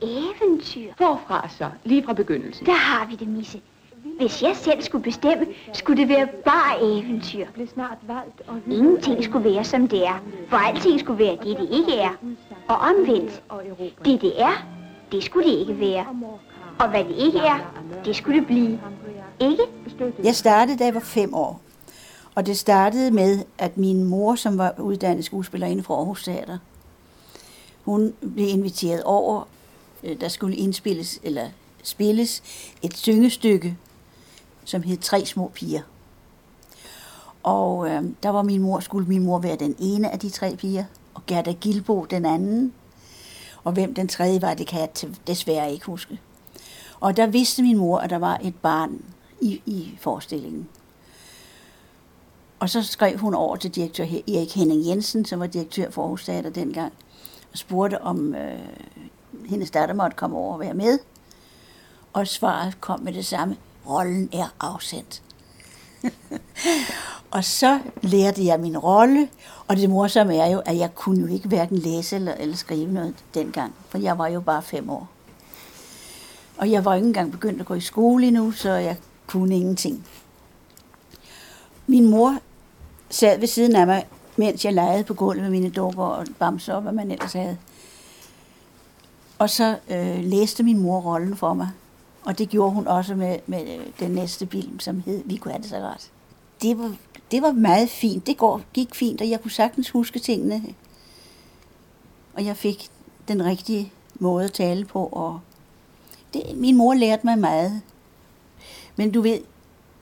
Eventyr? 0.00 0.92
Hvorfra 0.96 1.48
så? 1.58 1.70
Lige 1.84 2.02
fra 2.04 2.12
begyndelsen. 2.12 2.66
Der 2.66 2.72
har 2.72 3.06
vi 3.06 3.14
det, 3.16 3.28
Misse. 3.28 3.60
Hvis 4.18 4.42
jeg 4.42 4.56
selv 4.56 4.82
skulle 4.82 5.04
bestemme, 5.04 5.46
skulle 5.72 6.02
det 6.02 6.08
være 6.08 6.26
bare 6.26 6.98
eventyr. 6.98 7.46
Ingenting 8.70 9.24
skulle 9.24 9.54
være, 9.54 9.64
som 9.64 9.88
det 9.88 10.06
er. 10.06 10.22
For 10.48 10.56
alting 10.56 11.00
skulle 11.00 11.24
være 11.24 11.36
det, 11.42 11.56
det 11.58 11.68
ikke 11.72 11.96
er. 11.96 12.10
Og 12.68 12.76
omvendt. 12.76 13.42
Det, 14.04 14.20
det 14.20 14.42
er, 14.42 14.66
det 15.12 15.22
skulle 15.24 15.50
det 15.50 15.58
ikke 15.58 15.80
være. 15.80 16.06
Og 16.78 16.88
hvad 16.90 17.04
det 17.04 17.16
ikke 17.16 17.38
er, 17.38 17.72
det 18.04 18.16
skulle 18.16 18.38
det 18.38 18.46
blive. 18.46 18.80
Ikke? 19.40 19.62
Jeg 20.24 20.34
startede, 20.34 20.78
da 20.78 20.84
jeg 20.84 20.94
var 20.94 21.00
fem 21.00 21.34
år. 21.34 21.65
Og 22.36 22.46
det 22.46 22.58
startede 22.58 23.10
med, 23.10 23.44
at 23.58 23.76
min 23.76 24.04
mor, 24.04 24.34
som 24.34 24.58
var 24.58 24.74
uddannet 24.78 25.24
skuespillerinde 25.24 25.82
fra 25.82 25.94
Aarhus 25.94 26.24
Teater, 26.24 26.58
hun 27.84 28.14
blev 28.34 28.48
inviteret 28.48 29.02
over, 29.02 29.48
øh, 30.02 30.20
der 30.20 30.28
skulle 30.28 30.56
indspilles, 30.56 31.20
eller 31.22 31.48
spilles 31.82 32.42
et 32.82 32.96
syngestykke, 32.96 33.76
som 34.64 34.82
hed 34.82 34.96
Tre 34.96 35.26
små 35.26 35.50
piger. 35.54 35.82
Og 37.42 37.88
øh, 37.90 38.04
der 38.22 38.28
var 38.28 38.42
min 38.42 38.62
mor, 38.62 38.80
skulle 38.80 39.08
min 39.08 39.24
mor 39.24 39.38
være 39.38 39.56
den 39.56 39.76
ene 39.78 40.10
af 40.10 40.18
de 40.18 40.30
tre 40.30 40.56
piger, 40.56 40.84
og 41.14 41.22
Gerda 41.26 41.52
Gilbo 41.52 42.04
den 42.04 42.24
anden. 42.24 42.72
Og 43.64 43.72
hvem 43.72 43.94
den 43.94 44.08
tredje 44.08 44.42
var, 44.42 44.54
det 44.54 44.66
kan 44.66 44.80
jeg 44.80 44.88
desværre 45.26 45.72
ikke 45.72 45.86
huske. 45.86 46.20
Og 47.00 47.16
der 47.16 47.26
vidste 47.26 47.62
min 47.62 47.76
mor, 47.76 47.98
at 47.98 48.10
der 48.10 48.18
var 48.18 48.40
et 48.42 48.54
barn 48.54 49.02
i, 49.40 49.62
i 49.66 49.98
forestillingen. 50.00 50.68
Og 52.58 52.70
så 52.70 52.82
skrev 52.82 53.18
hun 53.18 53.34
over 53.34 53.56
til 53.56 53.74
direktør 53.74 54.04
Erik 54.04 54.54
Henning 54.54 54.86
Jensen, 54.86 55.24
som 55.24 55.40
var 55.40 55.46
direktør 55.46 55.90
for 55.90 56.02
Aarhus 56.02 56.24
Teater 56.24 56.50
dengang, 56.50 56.92
og 57.52 57.58
spurgte, 57.58 58.02
om 58.02 58.34
øh, 58.34 58.58
hendes 59.46 59.70
datter 59.70 59.94
måtte 59.94 60.16
komme 60.16 60.36
over 60.36 60.54
og 60.54 60.60
være 60.60 60.74
med. 60.74 60.98
Og 62.12 62.26
svaret 62.26 62.80
kom 62.80 63.00
med 63.00 63.12
det 63.12 63.26
samme. 63.26 63.56
Rollen 63.88 64.28
er 64.32 64.54
afsendt. 64.60 65.22
og 67.30 67.44
så 67.44 67.80
lærte 68.02 68.46
jeg 68.46 68.60
min 68.60 68.78
rolle, 68.78 69.28
og 69.68 69.76
det 69.76 69.90
morsomme 69.90 70.36
er 70.36 70.46
jo, 70.46 70.62
at 70.66 70.78
jeg 70.78 70.94
kunne 70.94 71.20
jo 71.20 71.26
ikke 71.26 71.48
hverken 71.48 71.78
læse 71.78 72.16
eller, 72.16 72.34
eller 72.34 72.56
skrive 72.56 72.92
noget 72.92 73.14
dengang, 73.34 73.74
for 73.88 73.98
jeg 73.98 74.18
var 74.18 74.26
jo 74.26 74.40
bare 74.40 74.62
fem 74.62 74.90
år. 74.90 75.08
Og 76.56 76.70
jeg 76.70 76.84
var 76.84 76.94
ikke 76.94 77.06
engang 77.06 77.32
begyndt 77.32 77.60
at 77.60 77.66
gå 77.66 77.74
i 77.74 77.80
skole 77.80 78.26
endnu, 78.26 78.52
så 78.52 78.70
jeg 78.70 78.96
kunne 79.26 79.56
ingenting. 79.56 80.06
Min 81.86 82.10
mor 82.10 82.38
sad 83.10 83.38
ved 83.38 83.48
siden 83.48 83.76
af 83.76 83.86
mig, 83.86 84.06
mens 84.36 84.64
jeg 84.64 84.72
legede 84.72 85.04
på 85.04 85.14
gulvet 85.14 85.42
med 85.42 85.50
mine 85.50 85.70
dukker 85.70 86.04
og 86.04 86.26
bamser 86.38 86.74
og 86.74 86.82
hvad 86.82 86.92
man 86.92 87.10
ellers 87.10 87.32
havde. 87.32 87.58
Og 89.38 89.50
så 89.50 89.78
øh, 89.90 90.24
læste 90.24 90.62
min 90.62 90.78
mor 90.78 91.00
rollen 91.00 91.36
for 91.36 91.54
mig. 91.54 91.70
Og 92.24 92.38
det 92.38 92.48
gjorde 92.48 92.72
hun 92.72 92.86
også 92.86 93.14
med, 93.14 93.38
med 93.46 93.78
øh, 93.78 93.86
den 94.00 94.10
næste 94.10 94.46
film, 94.46 94.80
som 94.80 95.02
hed 95.06 95.22
Vi 95.24 95.36
kunne 95.36 95.52
have 95.52 95.62
det 95.62 95.70
så 95.70 95.78
godt. 95.80 96.10
Det 96.62 96.78
var, 96.78 96.94
det 97.30 97.42
var 97.42 97.52
meget 97.52 97.90
fint. 97.90 98.26
Det 98.26 98.36
går, 98.36 98.60
gik 98.74 98.94
fint, 98.94 99.20
og 99.20 99.30
jeg 99.30 99.42
kunne 99.42 99.50
sagtens 99.50 99.90
huske 99.90 100.18
tingene. 100.18 100.62
Og 102.34 102.44
jeg 102.44 102.56
fik 102.56 102.88
den 103.28 103.44
rigtige 103.44 103.92
måde 104.14 104.44
at 104.44 104.52
tale 104.52 104.84
på. 104.84 105.06
Og 105.06 105.40
det, 106.34 106.42
min 106.56 106.76
mor 106.76 106.94
lærte 106.94 107.26
mig 107.26 107.38
meget. 107.38 107.82
Men 108.96 109.10
du 109.10 109.20
ved, 109.20 109.38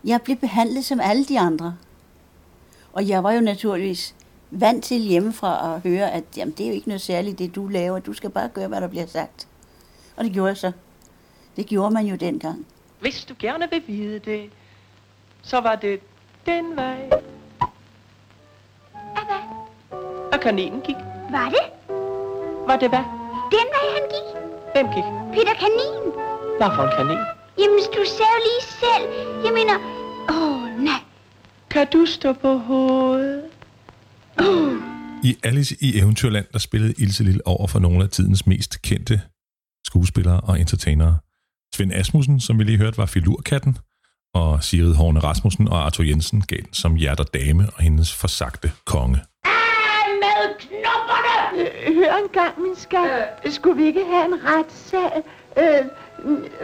jeg 0.04 0.22
blev 0.22 0.36
behandlet 0.36 0.84
som 0.84 1.00
alle 1.00 1.24
de 1.24 1.40
andre. 1.40 1.76
Og 2.92 3.08
jeg 3.08 3.24
var 3.24 3.32
jo 3.32 3.40
naturligvis 3.40 4.14
vant 4.50 4.84
til 4.84 4.96
hjemmefra 4.98 5.74
at 5.74 5.80
høre, 5.80 6.10
at 6.10 6.24
jamen, 6.36 6.54
det 6.58 6.64
er 6.64 6.68
jo 6.68 6.74
ikke 6.74 6.88
noget 6.88 7.00
særligt, 7.00 7.38
det 7.38 7.54
du 7.54 7.68
laver. 7.68 7.98
Du 7.98 8.12
skal 8.12 8.30
bare 8.30 8.48
gøre, 8.48 8.68
hvad 8.68 8.80
der 8.80 8.88
bliver 8.88 9.06
sagt. 9.06 9.48
Og 10.16 10.24
det 10.24 10.32
gjorde 10.32 10.48
jeg 10.48 10.56
så. 10.56 10.72
Det 11.56 11.66
gjorde 11.66 11.90
man 11.90 12.06
jo 12.06 12.16
dengang. 12.16 12.66
Hvis 13.00 13.24
du 13.24 13.34
gerne 13.38 13.68
vil 13.70 13.82
vide 13.86 14.18
det, 14.18 14.50
så 15.42 15.60
var 15.60 15.74
det 15.74 16.00
den 16.46 16.76
vej. 16.76 17.10
Og 20.32 20.40
kaninen 20.40 20.80
gik. 20.80 20.96
Var 21.30 21.48
det? 21.48 21.94
Var 22.66 22.76
det 22.76 22.88
hvad? 22.88 23.04
Den 23.50 23.66
vej, 23.74 23.86
han 23.96 24.04
gik? 24.14 24.28
Hvem 24.74 24.86
gik? 24.94 25.04
Peter 25.34 25.54
Kanin. 25.62 26.12
Hvad 26.58 26.70
for 26.76 26.82
en 26.82 26.92
kanin? 26.96 27.24
Jamen, 27.58 27.78
du 27.96 28.02
sagde 28.16 28.32
jo 28.36 28.40
lige 28.48 28.64
selv. 28.82 29.06
Jeg 29.44 29.52
mener, 29.58 29.93
åh, 30.28 30.62
oh, 30.62 30.80
nej. 30.84 31.00
Kan 31.70 31.86
du 31.92 32.06
stå 32.06 32.32
på 32.32 32.58
hovedet? 32.58 33.42
I 35.24 35.36
Alice 35.42 35.76
i 35.80 35.98
Eventyrland, 35.98 36.46
der 36.52 36.58
spillede 36.58 36.94
Ilse 36.98 37.24
Lille 37.24 37.46
over 37.46 37.66
for 37.66 37.78
nogle 37.78 38.02
af 38.04 38.08
tidens 38.10 38.46
mest 38.46 38.82
kendte 38.82 39.20
skuespillere 39.86 40.40
og 40.40 40.60
entertainere. 40.60 41.18
Svend 41.74 41.92
Asmussen, 41.92 42.40
som 42.40 42.58
vi 42.58 42.64
lige 42.64 42.78
hørte, 42.78 42.98
var 42.98 43.06
filurkatten, 43.06 43.78
og 44.34 44.64
Sigrid 44.64 44.94
Horne 44.94 45.20
Rasmussen 45.20 45.68
og 45.68 45.84
Arthur 45.84 46.04
Jensen 46.04 46.40
gav 46.40 46.58
den 46.58 46.72
som 46.72 46.94
hjerter 46.94 47.24
dame 47.24 47.68
og 47.76 47.82
hendes 47.82 48.14
forsagte 48.14 48.72
konge. 48.86 49.16
Med 50.22 50.58
knopperne! 50.60 51.94
Hør 51.94 52.16
en 52.24 52.28
gang, 52.32 52.60
min 52.60 52.76
skat. 52.76 53.38
Øh. 53.46 53.52
Skulle 53.52 53.76
vi 53.82 53.86
ikke 53.86 54.04
have 54.12 54.24
en 54.26 54.34
retssag 54.44 55.22
øh, 55.58 55.86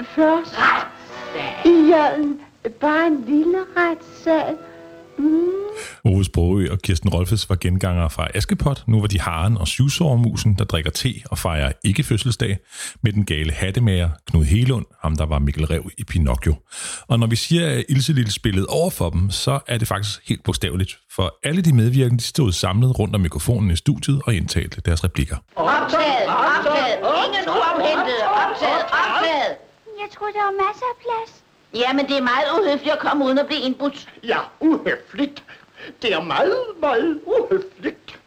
først? 0.04 0.54
Retssag? 0.58 1.88
Ja, 1.88 2.14
en- 2.22 2.40
bare 2.68 3.06
en 3.06 3.24
lille 3.26 3.58
retssag. 3.76 4.56
Mm. 5.18 5.60
Ove 6.04 6.24
Sprogø 6.24 6.68
og 6.70 6.78
Kirsten 6.78 7.10
Rolfes 7.10 7.48
var 7.48 7.56
genganger 7.60 8.08
fra 8.08 8.28
Askepot. 8.34 8.84
Nu 8.86 9.00
var 9.00 9.06
de 9.06 9.20
haren 9.20 9.56
og 9.56 9.68
syvsårmusen, 9.68 10.54
der 10.54 10.64
drikker 10.64 10.90
te 10.90 11.14
og 11.30 11.38
fejrer 11.38 11.72
ikke 11.84 12.02
fødselsdag, 12.02 12.58
med 13.02 13.12
den 13.12 13.24
gale 13.24 13.52
hattemager 13.52 14.10
Knud 14.30 14.44
Helund, 14.44 14.86
ham 15.02 15.16
der 15.16 15.26
var 15.26 15.38
Mikkel 15.38 15.66
Rev 15.66 15.90
i 15.98 16.04
Pinocchio. 16.04 16.54
Og 17.08 17.18
når 17.18 17.26
vi 17.26 17.36
siger, 17.36 17.68
at 17.68 17.84
Ilse 17.88 18.12
Lille 18.12 18.32
spillede 18.32 18.66
over 18.66 18.90
for 18.90 19.10
dem, 19.10 19.30
så 19.30 19.60
er 19.66 19.78
det 19.78 19.88
faktisk 19.88 20.28
helt 20.28 20.42
bogstaveligt, 20.44 20.98
for 21.10 21.38
alle 21.42 21.62
de 21.62 21.72
medvirkende 21.72 22.18
de 22.18 22.24
stod 22.24 22.52
samlet 22.52 22.98
rundt 22.98 23.14
om 23.14 23.20
mikrofonen 23.20 23.70
i 23.70 23.76
studiet 23.76 24.22
og 24.26 24.34
indtalte 24.34 24.80
deres 24.80 25.04
replikker. 25.04 25.36
Optaget, 25.56 26.26
optaget. 26.28 26.96
Ingen 27.24 27.48
uafhentede. 27.48 28.24
Optaget, 28.42 28.84
optaget. 29.02 29.52
Jeg 30.02 30.08
tror, 30.14 30.26
der 30.26 30.42
var 30.48 30.54
masser 30.66 30.86
af 30.94 30.98
plads. 31.04 31.49
Ja, 31.74 31.92
men 31.92 32.06
det 32.08 32.16
er 32.16 32.22
meget 32.22 32.44
uhøfligt 32.60 32.92
at 32.92 32.98
komme 32.98 33.24
uden 33.24 33.38
at 33.38 33.46
blive 33.46 33.60
indbudt. 33.60 34.08
Ja, 34.24 34.38
uhøfligt. 34.60 35.44
Det 36.02 36.12
er 36.12 36.22
meget, 36.22 36.56
meget 36.80 37.20
uhøfligt. 37.26 38.20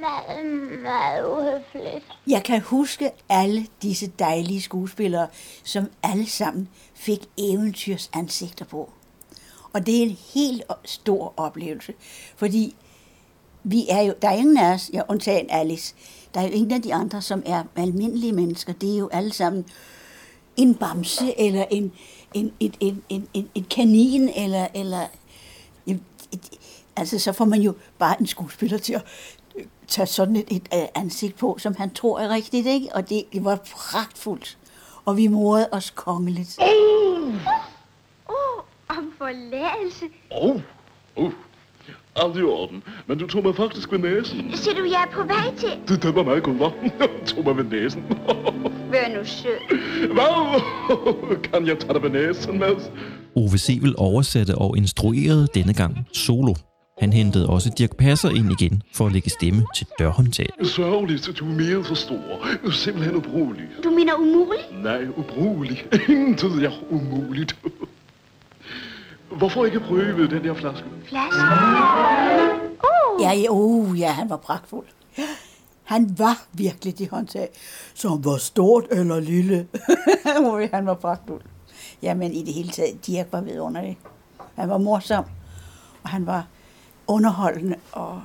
Meget, 0.00 0.46
meget 0.82 1.26
uhøfligt. 1.26 2.04
Jeg 2.26 2.44
kan 2.44 2.60
huske 2.60 3.10
alle 3.28 3.66
disse 3.82 4.12
dejlige 4.18 4.62
skuespillere, 4.62 5.26
som 5.64 5.90
alle 6.02 6.30
sammen 6.30 6.68
fik 6.94 7.20
eventyrs 7.38 8.10
ansigter 8.14 8.64
på. 8.64 8.92
Og 9.72 9.86
det 9.86 9.98
er 9.98 10.02
en 10.02 10.18
helt 10.34 10.62
stor 10.84 11.34
oplevelse, 11.36 11.94
fordi 12.36 12.76
vi 13.62 13.86
er 13.90 14.02
jo, 14.02 14.14
der 14.22 14.28
er 14.28 14.36
ingen 14.36 14.58
af 14.58 14.74
os, 14.74 14.90
ja, 14.92 15.02
undtagen 15.08 15.46
Alice, 15.50 15.94
der 16.34 16.40
er 16.40 16.44
jo 16.44 16.52
ingen 16.52 16.72
af 16.72 16.82
de 16.82 16.94
andre, 16.94 17.22
som 17.22 17.42
er 17.46 17.62
almindelige 17.76 18.32
mennesker. 18.32 18.72
Det 18.72 18.94
er 18.94 18.98
jo 18.98 19.08
alle 19.12 19.32
sammen 19.32 19.66
en 20.56 20.74
bamse, 20.74 21.40
eller 21.40 21.64
en, 21.70 21.92
en, 22.34 22.52
en, 22.60 22.74
en, 22.80 23.02
en, 23.08 23.28
en, 23.34 23.48
en 23.54 23.64
kanin, 23.64 24.28
eller, 24.28 24.68
eller 24.74 25.06
et, 25.86 26.00
et, 26.32 26.50
altså 26.96 27.18
så 27.18 27.32
får 27.32 27.44
man 27.44 27.60
jo 27.60 27.74
bare 27.98 28.20
en 28.20 28.26
skuespiller 28.26 28.78
til 28.78 28.92
at 28.92 29.02
øh, 29.56 29.64
tage 29.88 30.06
sådan 30.06 30.36
et, 30.36 30.46
et 30.50 30.68
øh, 30.74 30.84
ansigt 30.94 31.36
på, 31.36 31.56
som 31.58 31.74
han 31.76 31.90
tror 31.90 32.18
er 32.18 32.28
rigtigt, 32.28 32.66
ikke? 32.66 32.88
Og 32.94 33.08
det, 33.08 33.24
det 33.32 33.44
var 33.44 33.56
pragtfuldt. 33.56 34.58
Og 35.04 35.16
vi 35.16 35.26
morede 35.26 35.68
os 35.72 35.90
kongeligt. 35.90 36.58
Åh, 36.60 37.34
oh, 38.28 38.64
om 38.88 39.12
forladelse. 39.18 40.04
Åh, 40.30 40.50
oh, 40.50 40.60
oh. 41.16 41.32
Alt 42.16 42.36
i 42.36 42.42
orden. 42.42 42.82
Men 43.06 43.18
du 43.18 43.26
tog 43.26 43.42
mig 43.42 43.56
faktisk 43.56 43.92
ved 43.92 43.98
næsen. 43.98 44.52
Ser 44.56 44.74
du, 44.74 44.84
jeg 44.84 45.06
er 45.08 45.12
på 45.12 45.22
vej 45.26 45.54
til? 45.56 45.68
Det, 45.88 46.02
det 46.02 46.14
var 46.14 46.22
meget 46.22 46.42
godt, 46.42 46.56
hva'? 46.56 46.98
Du 47.02 47.26
tog 47.26 47.44
mig 47.44 47.56
ved 47.56 47.64
næsen. 47.64 48.02
Vær 48.90 49.18
nu 49.18 49.24
sød. 49.24 49.58
Hvad? 50.12 50.60
Kan 51.42 51.66
jeg 51.66 51.78
tage 51.78 51.94
dig 51.94 52.02
ved 52.02 52.10
næsen, 52.10 52.58
Mads? 52.58 52.90
Ove 53.36 53.58
Sevel 53.58 53.94
oversatte 53.98 54.54
og 54.54 54.76
instruerede 54.76 55.48
denne 55.54 55.74
gang 55.74 56.08
solo. 56.12 56.54
Han 56.98 57.12
hentede 57.12 57.48
også 57.48 57.70
Dirk 57.78 57.96
Passer 57.96 58.30
ind 58.30 58.52
igen 58.60 58.82
for 58.94 59.06
at 59.06 59.12
lægge 59.12 59.30
stemme 59.30 59.66
til 59.76 59.86
dørhåndtaget. 59.98 60.50
Sørgeligt, 60.62 61.28
at 61.28 61.38
du 61.38 61.44
er 61.44 61.54
mere 61.54 61.84
for 61.84 61.94
stor. 61.94 62.22
Du 62.62 62.68
er 62.68 62.72
simpelthen 62.72 63.16
ubrugelig. 63.16 63.64
Du 63.84 63.90
mener 63.90 64.12
umuligt? 64.14 64.82
Nej, 64.82 65.02
ubrugelig. 65.16 65.84
Intet 66.08 66.64
er 66.64 66.72
umuligt. 66.90 67.56
Hvorfor 69.38 69.64
ikke 69.64 69.80
prøve 69.80 70.28
den 70.28 70.44
der 70.44 70.54
flaske? 70.54 70.84
Flaske? 71.04 71.40
Oh. 72.84 73.22
Ja, 73.22 73.32
ja, 73.32 73.46
oh, 73.50 74.00
ja, 74.00 74.10
han 74.10 74.30
var 74.30 74.36
pragtfuld. 74.36 74.86
Han 75.84 76.18
var 76.18 76.42
virkelig 76.52 76.98
det 76.98 77.08
håndtag, 77.10 77.48
som 77.94 78.24
var 78.24 78.36
stort 78.36 78.84
eller 78.90 79.20
lille. 79.20 79.68
Oj, 80.52 80.68
han 80.72 80.86
var 80.86 80.94
pragtfuld. 80.94 81.40
Jamen, 82.02 82.32
i 82.32 82.42
det 82.42 82.54
hele 82.54 82.68
taget, 82.70 83.06
Dirk 83.06 83.26
var 83.32 83.40
vidunderlig. 83.40 83.98
Han 84.54 84.68
var 84.68 84.78
morsom, 84.78 85.24
og 86.02 86.08
han 86.08 86.26
var 86.26 86.46
underholdende, 87.06 87.76
og 87.92 88.22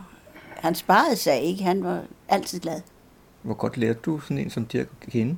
han 0.55 0.75
sparede 0.75 1.15
sig 1.15 1.41
ikke. 1.41 1.63
Han 1.63 1.83
var 1.83 2.01
altid 2.29 2.59
glad. 2.59 2.81
Hvor 3.41 3.53
godt 3.53 3.77
lærte 3.77 3.99
du 4.05 4.19
sådan 4.19 4.37
en 4.37 4.49
som 4.49 4.65
Dirk 4.65 4.87
at 5.01 5.11
kende? 5.11 5.37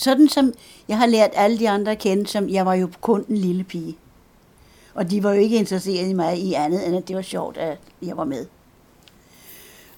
Sådan 0.00 0.28
som 0.28 0.52
jeg 0.88 0.98
har 0.98 1.06
lært 1.06 1.30
alle 1.34 1.58
de 1.58 1.70
andre 1.70 1.92
at 1.92 1.98
kende, 1.98 2.26
som 2.26 2.48
jeg 2.48 2.66
var 2.66 2.74
jo 2.74 2.90
kun 3.00 3.24
en 3.28 3.36
lille 3.36 3.64
pige. 3.64 3.96
Og 4.94 5.10
de 5.10 5.22
var 5.22 5.32
jo 5.32 5.40
ikke 5.40 5.56
interesseret 5.56 6.08
i 6.08 6.12
mig 6.12 6.38
i 6.38 6.54
andet, 6.54 6.86
end 6.86 6.96
at 6.96 7.08
det 7.08 7.16
var 7.16 7.22
sjovt, 7.22 7.56
at 7.56 7.78
jeg 8.02 8.16
var 8.16 8.24
med. 8.24 8.46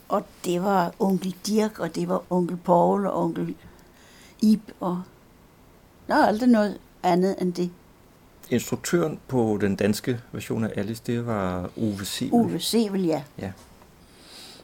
Og 0.08 0.24
det 0.44 0.62
var 0.62 0.94
onkel 0.98 1.34
Dirk, 1.46 1.78
og 1.78 1.94
det 1.94 2.08
var 2.08 2.22
onkel 2.30 2.56
Paul 2.56 3.06
og 3.06 3.22
onkel 3.24 3.54
Ib, 4.40 4.60
og 4.80 5.02
der 6.08 6.14
var 6.14 6.26
aldrig 6.26 6.48
noget 6.48 6.78
andet 7.02 7.36
end 7.40 7.52
det. 7.52 7.70
Instruktøren 8.50 9.18
på 9.28 9.58
den 9.60 9.76
danske 9.76 10.20
version 10.32 10.64
af 10.64 10.72
Alice, 10.76 11.02
det 11.06 11.26
var 11.26 11.70
Ove 11.76 12.04
Sivel. 12.04 12.34
Ove 12.34 12.60
Sevel, 12.60 13.04
ja. 13.04 13.22
Ja. 13.38 13.52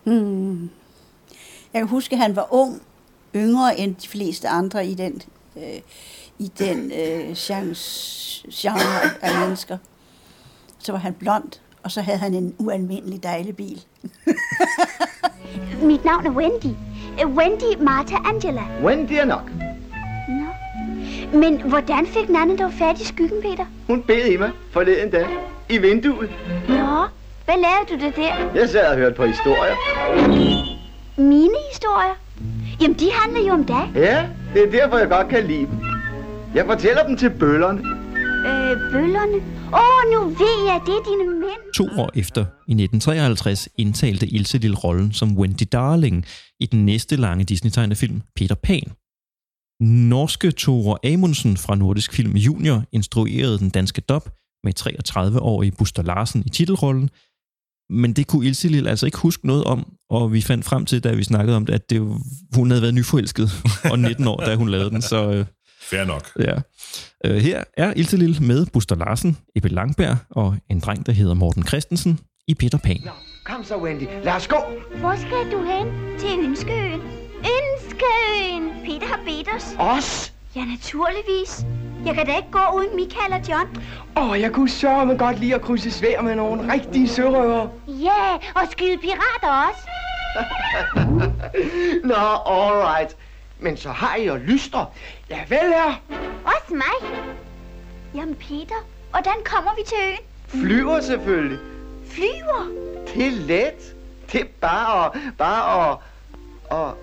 Hmm. 0.04 0.70
Jeg 1.72 1.80
kan 1.80 1.88
huske, 1.88 2.14
at 2.14 2.22
han 2.22 2.36
var 2.36 2.48
ung, 2.50 2.82
yngre 3.34 3.78
end 3.78 3.96
de 3.96 4.08
fleste 4.08 4.48
andre 4.48 4.86
i 4.86 4.94
den, 4.94 5.22
øh, 5.56 5.80
i 6.38 6.52
den 6.58 6.92
øh, 6.92 7.34
chance, 7.34 8.48
genre 8.52 9.10
af 9.22 9.40
mennesker. 9.40 9.78
Så 10.78 10.92
var 10.92 10.98
han 10.98 11.14
blond, 11.14 11.52
og 11.82 11.90
så 11.90 12.00
havde 12.00 12.18
han 12.18 12.34
en 12.34 12.54
ualmindelig 12.58 13.22
dejlig 13.22 13.56
bil. 13.56 13.84
Mit 15.82 16.04
navn 16.04 16.26
er 16.26 16.30
Wendy. 16.30 16.74
Øh, 17.22 17.36
Wendy 17.36 17.82
Martha 17.82 18.16
Angela. 18.24 18.62
Wendy 18.82 19.12
er 19.12 19.24
nok. 19.24 19.50
Nå. 20.28 20.46
Men 21.38 21.60
hvordan 21.60 22.06
fik 22.06 22.28
Nanne 22.28 22.56
dog 22.56 22.72
fat 22.72 23.00
i 23.00 23.04
skyggen, 23.04 23.42
Peter? 23.42 23.66
Hun 23.86 24.02
bed 24.02 24.26
i 24.26 24.36
mig 24.36 24.50
forleden 24.70 25.10
dag. 25.10 25.26
I 25.68 25.78
vinduet. 25.78 26.30
Nå, 26.68 27.06
hvad 27.44 27.54
lavede 27.56 27.86
du 27.90 28.06
det 28.06 28.16
der? 28.16 28.52
Jeg 28.54 28.68
sad 28.68 28.86
og 28.90 28.96
hørte 28.96 29.14
på 29.14 29.24
historier. 29.26 29.74
Mine 31.16 31.54
historier? 31.72 32.14
Jamen, 32.80 32.98
de 32.98 33.08
handler 33.12 33.40
jo 33.48 33.52
om 33.52 33.64
dig. 33.64 33.90
Ja, 33.94 34.28
det 34.54 34.62
er 34.66 34.70
derfor, 34.70 34.98
jeg 34.98 35.08
godt 35.08 35.28
kan 35.28 35.46
lide 35.46 35.66
dem. 35.66 35.78
Jeg 36.54 36.64
fortæller 36.66 37.06
dem 37.06 37.16
til 37.16 37.30
bøllerne. 37.30 37.78
Øh, 38.48 38.92
bøllerne. 38.92 39.38
Åh, 39.72 39.80
oh, 39.80 40.00
nu 40.12 40.20
ved 40.28 40.56
jeg, 40.66 40.80
det 40.86 40.94
er 40.94 41.04
dine 41.10 41.40
mænd. 41.40 41.72
To 41.74 41.84
år 42.02 42.10
efter, 42.14 42.40
i 42.40 42.72
1953, 42.72 43.68
indtalte 43.78 44.26
Ilse 44.26 44.58
Lille 44.58 44.76
rollen 44.76 45.12
som 45.12 45.38
Wendy 45.38 45.66
Darling 45.72 46.24
i 46.60 46.66
den 46.66 46.86
næste 46.86 47.16
lange 47.16 47.44
Disney-tegnefilm 47.44 48.22
Peter 48.36 48.54
Pan. 48.54 48.92
Norske 49.80 50.50
Tore 50.50 51.12
Amundsen 51.12 51.56
fra 51.56 51.74
Nordisk 51.74 52.12
Film 52.12 52.36
Junior 52.36 52.84
instruerede 52.92 53.58
den 53.58 53.70
danske 53.70 54.00
dub 54.00 54.28
med 54.64 54.72
33-årige 54.80 55.72
Buster 55.78 56.02
Larsen 56.02 56.42
i 56.46 56.48
titelrollen, 56.48 57.10
men 57.90 58.12
det 58.12 58.26
kunne 58.26 58.46
Ilse 58.46 58.68
Lille 58.68 58.90
altså 58.90 59.06
ikke 59.06 59.18
huske 59.18 59.46
noget 59.46 59.64
om, 59.64 59.92
og 60.10 60.32
vi 60.32 60.40
fandt 60.40 60.64
frem 60.64 60.86
til, 60.86 61.04
da 61.04 61.12
vi 61.12 61.24
snakkede 61.24 61.56
om 61.56 61.66
det, 61.66 61.74
at 61.74 61.90
det, 61.90 62.00
hun 62.54 62.70
havde 62.70 62.82
været 62.82 62.94
nyforelsket 62.94 63.50
og 63.92 63.98
19 63.98 64.26
år, 64.26 64.36
da 64.36 64.54
hun 64.54 64.68
lavede 64.68 64.90
den, 64.90 65.02
så... 65.02 65.30
Øh, 65.30 65.46
Fair 65.80 66.04
nok. 66.04 66.30
Ja. 66.38 66.54
Øh, 67.24 67.36
her 67.36 67.64
er 67.76 67.92
Ilse 67.96 68.16
Lille 68.16 68.40
med 68.40 68.66
Buster 68.66 68.96
Larsen, 68.96 69.36
Ebbe 69.56 69.68
Langberg 69.68 70.16
og 70.30 70.56
en 70.70 70.80
dreng, 70.80 71.06
der 71.06 71.12
hedder 71.12 71.34
Morten 71.34 71.66
Christensen 71.66 72.20
i 72.48 72.54
Peter 72.54 72.78
Pan. 72.78 73.00
Kom 73.44 73.64
så, 73.64 73.76
Wendy. 73.76 74.02
Lad 74.24 74.32
os 74.32 74.48
gå. 74.48 74.56
Hvor 75.00 75.16
skal 75.16 75.52
du 75.52 75.64
hen? 75.64 75.86
Til 76.18 76.48
Ønskeøen. 76.48 77.00
Ønskeøen! 77.38 78.62
Peter 78.84 79.06
har 79.06 79.20
bedt 79.26 79.48
os. 79.56 79.64
Os? 79.78 80.32
Ja, 80.56 80.64
naturligvis. 80.64 81.64
Jeg 82.06 82.14
kan 82.14 82.26
da 82.26 82.36
ikke 82.36 82.50
gå 82.50 82.58
uden 82.76 82.96
Michael 82.96 83.32
og 83.32 83.48
John. 83.48 83.82
Åh, 84.16 84.30
oh, 84.30 84.40
jeg 84.40 84.52
kunne 84.52 84.70
sørge 84.70 85.18
godt 85.18 85.38
lide 85.38 85.54
at 85.54 85.62
krydse 85.62 85.90
svær 85.90 86.20
med 86.20 86.34
nogle 86.34 86.72
rigtige 86.72 87.08
sørøver. 87.08 87.68
Ja, 87.88 88.34
og 88.34 88.62
skyde 88.70 88.98
pirater 88.98 89.68
også. 89.68 89.88
Nå, 92.10 92.14
alright. 92.46 93.16
Men 93.58 93.76
så 93.76 93.88
har 93.88 94.16
I 94.16 94.26
jo 94.26 94.36
lyster. 94.36 94.92
Ja, 95.30 95.40
vel 95.48 95.58
her. 95.58 96.02
Også 96.44 96.74
mig. 96.74 97.18
Jamen, 98.14 98.34
Peter, 98.34 98.86
hvordan 99.10 99.34
kommer 99.44 99.70
vi 99.76 99.82
til 99.86 99.98
øen? 100.08 100.18
Flyver 100.46 101.00
selvfølgelig. 101.00 101.58
Flyver? 102.10 102.68
Det 103.14 103.26
er 103.26 103.30
let. 103.30 103.94
Det 104.32 104.40
er 104.40 104.44
bare 104.60 105.06
at... 105.06 105.12
Bare 105.38 105.90
at... 105.90 105.96
Og... 106.70 106.96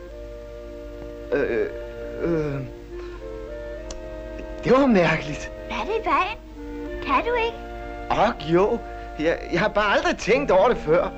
Øh, 1.34 1.68
øh, 2.22 2.62
det 4.66 4.74
var 4.74 4.86
mærkeligt. 4.86 5.51
Hvad 5.68 5.78
er 5.78 5.84
det 5.84 6.01
i 6.01 6.05
vejen? 6.05 6.38
Kan 7.05 7.24
du 7.26 7.34
ikke? 7.45 7.57
Og 8.09 8.34
jo, 8.53 8.80
jeg, 9.20 9.38
jeg 9.51 9.59
har 9.59 9.68
bare 9.68 9.93
aldrig 9.97 10.18
tænkt 10.18 10.51
over 10.51 10.68
det 10.68 10.78
før. 10.78 11.09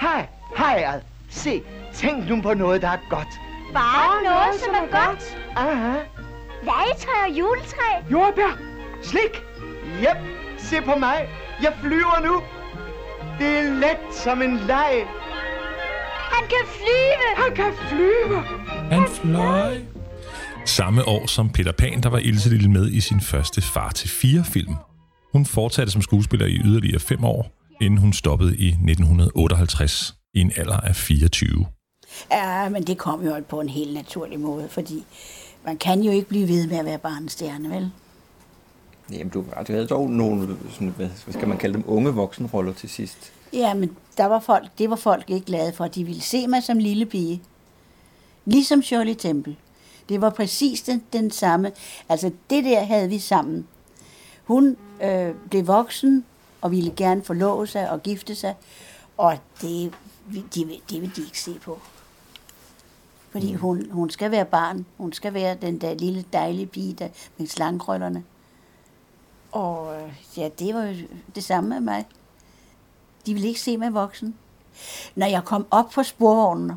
Hej, 0.00 0.26
hej 0.56 0.84
ad. 0.94 1.00
Se, 1.30 1.62
tænk 1.94 2.28
nu 2.28 2.40
på 2.42 2.54
noget, 2.54 2.82
der 2.82 2.88
er 2.88 2.98
godt. 3.10 3.28
Bare 3.74 4.22
noget, 4.24 4.60
som 4.64 4.74
er 4.74 5.06
godt. 5.06 5.38
Aha. 5.56 5.98
Legetræ 6.62 7.26
og 7.28 7.38
juletræ. 7.38 7.90
Jordbær, 8.12 8.58
slik. 9.02 9.42
Jep, 10.02 10.16
se 10.58 10.80
på 10.80 10.94
mig. 10.98 11.28
Jeg 11.62 11.72
flyver 11.82 12.20
nu. 12.24 12.42
Det 13.38 13.58
er 13.58 13.62
let 13.62 13.98
som 14.10 14.42
en 14.42 14.56
leg. 14.56 15.06
Han 16.32 16.48
kan 16.48 16.66
flyve. 16.66 17.44
Han 17.44 17.54
kan 17.54 17.72
flyve. 17.88 18.42
Han 18.90 19.08
fløj. 19.08 19.97
Samme 20.68 21.08
år 21.08 21.26
som 21.26 21.50
Peter 21.50 21.72
Pan, 21.72 22.02
der 22.02 22.08
var 22.08 22.18
Ilse 22.18 22.48
Lille 22.48 22.70
med 22.70 22.90
i 22.90 23.00
sin 23.00 23.20
første 23.20 23.62
Far 23.62 23.90
til 23.90 24.08
fire 24.08 24.44
film. 24.44 24.74
Hun 25.32 25.46
fortsatte 25.46 25.92
som 25.92 26.02
skuespiller 26.02 26.46
i 26.46 26.60
yderligere 26.64 27.00
fem 27.00 27.24
år, 27.24 27.50
inden 27.80 27.98
hun 27.98 28.12
stoppede 28.12 28.56
i 28.56 28.68
1958 28.68 30.14
i 30.34 30.40
en 30.40 30.52
alder 30.56 30.76
af 30.76 30.96
24. 30.96 31.66
Ja, 32.30 32.68
men 32.68 32.82
det 32.82 32.98
kom 32.98 33.24
jo 33.24 33.42
på 33.48 33.60
en 33.60 33.68
helt 33.68 33.94
naturlig 33.94 34.40
måde, 34.40 34.68
fordi 34.70 35.04
man 35.64 35.76
kan 35.76 36.02
jo 36.02 36.10
ikke 36.10 36.28
blive 36.28 36.48
ved 36.48 36.66
med 36.66 36.76
at 36.76 36.84
være 36.84 36.98
barnestjerne, 36.98 37.70
vel? 37.70 37.90
Jamen, 39.10 39.28
du, 39.28 39.44
du 39.68 39.72
havde 39.72 39.86
dog 39.86 40.10
nogle, 40.10 40.56
sådan, 40.72 40.94
hvad 40.96 41.08
skal 41.30 41.48
man 41.48 41.58
kalde 41.58 41.74
dem, 41.74 41.84
unge 41.86 42.10
voksenroller 42.10 42.72
til 42.72 42.88
sidst. 42.88 43.32
Ja, 43.52 43.74
men 43.74 43.96
der 44.16 44.26
var 44.26 44.40
folk, 44.40 44.68
det 44.78 44.90
var 44.90 44.96
folk 44.96 45.30
ikke 45.30 45.46
glade 45.46 45.72
for. 45.72 45.86
De 45.86 46.04
ville 46.04 46.22
se 46.22 46.46
mig 46.46 46.62
som 46.62 46.78
lille 46.78 47.06
pige. 47.06 47.42
Ligesom 48.44 48.82
Shirley 48.82 49.14
Temple. 49.14 49.56
Det 50.08 50.20
var 50.20 50.30
præcis 50.30 50.82
den, 50.82 51.04
den 51.12 51.30
samme. 51.30 51.72
Altså, 52.08 52.30
det 52.50 52.64
der 52.64 52.84
havde 52.84 53.08
vi 53.08 53.18
sammen. 53.18 53.66
Hun 54.44 54.76
øh, 55.02 55.34
blev 55.50 55.66
voksen 55.66 56.24
og 56.60 56.70
ville 56.70 56.92
gerne 56.96 57.22
forlove 57.24 57.66
sig 57.66 57.90
og 57.90 58.02
gifte 58.02 58.34
sig. 58.34 58.54
Og 59.16 59.38
det, 59.60 59.92
de, 60.54 60.80
det 60.90 61.00
vil 61.02 61.16
de 61.16 61.22
ikke 61.24 61.40
se 61.40 61.54
på. 61.64 61.78
Fordi 63.30 63.52
Mm. 63.52 63.58
hun, 63.58 63.90
hun 63.90 64.10
skal 64.10 64.30
være 64.30 64.44
barn. 64.44 64.86
Hun 64.96 65.12
skal 65.12 65.34
være 65.34 65.54
den 65.54 65.80
der 65.80 65.94
lille 65.94 66.24
dejlige 66.32 66.66
pige 66.66 66.92
der, 66.92 67.08
med 67.38 67.46
slangkrøllerne. 67.46 68.24
Og 69.52 70.02
øh, 70.02 70.12
ja, 70.36 70.48
det 70.58 70.74
var 70.74 70.84
jo 70.84 70.94
det 71.34 71.44
samme 71.44 71.68
med 71.70 71.80
mig. 71.80 72.06
De 73.26 73.34
ville 73.34 73.48
ikke 73.48 73.60
se 73.60 73.76
mig 73.76 73.94
voksen. 73.94 74.34
Når 75.14 75.26
jeg 75.26 75.44
kom 75.44 75.66
op 75.70 75.90
på 75.90 76.02
sporvognen, 76.02 76.72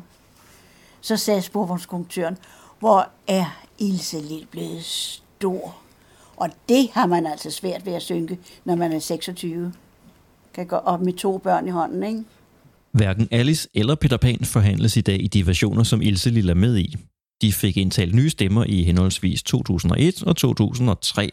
så 1.00 1.16
sagde 1.16 1.42
sporvognskonduktøren, 1.42 2.38
hvor 2.82 3.10
er 3.28 3.64
Ilse 3.78 4.20
Lille 4.20 4.46
blevet 4.50 4.84
stor. 4.84 5.76
Og 6.36 6.48
det 6.68 6.88
har 6.92 7.06
man 7.06 7.26
altså 7.26 7.50
svært 7.50 7.86
ved 7.86 7.92
at 7.92 8.02
synke, 8.02 8.38
når 8.64 8.74
man 8.74 8.92
er 8.92 8.98
26. 8.98 9.72
Kan 10.54 10.66
gå 10.66 10.76
op 10.76 11.00
med 11.00 11.12
to 11.12 11.38
børn 11.38 11.66
i 11.66 11.70
hånden, 11.70 12.02
ikke? 12.02 12.24
Hverken 12.92 13.28
Alice 13.30 13.68
eller 13.74 13.94
Peter 13.94 14.16
Pan 14.16 14.44
forhandles 14.44 14.96
i 14.96 15.00
dag 15.00 15.22
i 15.22 15.26
de 15.26 15.46
versioner, 15.46 15.82
som 15.82 16.02
Ilse 16.02 16.30
Lille 16.30 16.50
er 16.50 16.54
med 16.54 16.78
i. 16.78 16.96
De 17.42 17.52
fik 17.52 17.76
indtalt 17.76 18.14
nye 18.14 18.30
stemmer 18.30 18.64
i 18.64 18.82
henholdsvis 18.82 19.42
2001 19.42 20.22
og 20.22 20.36
2003. 20.36 21.30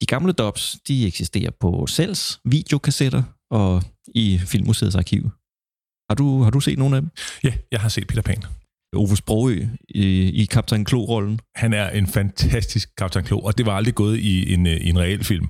De 0.00 0.06
gamle 0.06 0.32
dubs, 0.32 0.76
de 0.88 1.06
eksisterer 1.06 1.50
på 1.60 1.86
Sels 1.86 2.40
videokassetter 2.44 3.22
og 3.50 3.82
i 4.14 4.38
Filmmuseets 4.38 4.96
arkiv. 4.96 5.30
Har 6.10 6.14
du, 6.14 6.42
har 6.42 6.50
du 6.50 6.60
set 6.60 6.78
nogle 6.78 6.96
af 6.96 7.02
dem? 7.02 7.10
Ja, 7.44 7.52
jeg 7.72 7.80
har 7.80 7.88
set 7.88 8.06
Peter 8.06 8.22
Pan. 8.22 8.42
Ove 8.96 9.16
Sprogø 9.16 9.66
i, 9.88 10.30
i 10.42 10.44
Kaptajn 10.44 10.84
Klo-rollen. 10.84 11.40
Han 11.56 11.72
er 11.72 11.90
en 11.90 12.06
fantastisk 12.06 12.88
Kaptajn 12.98 13.24
Klo, 13.24 13.38
og 13.38 13.58
det 13.58 13.66
var 13.66 13.72
aldrig 13.72 13.94
gået 13.94 14.18
i 14.18 14.54
en, 14.54 14.66
øh, 14.66 14.72
i 14.72 14.88
en 14.88 14.98
reel 14.98 15.24
film. 15.24 15.48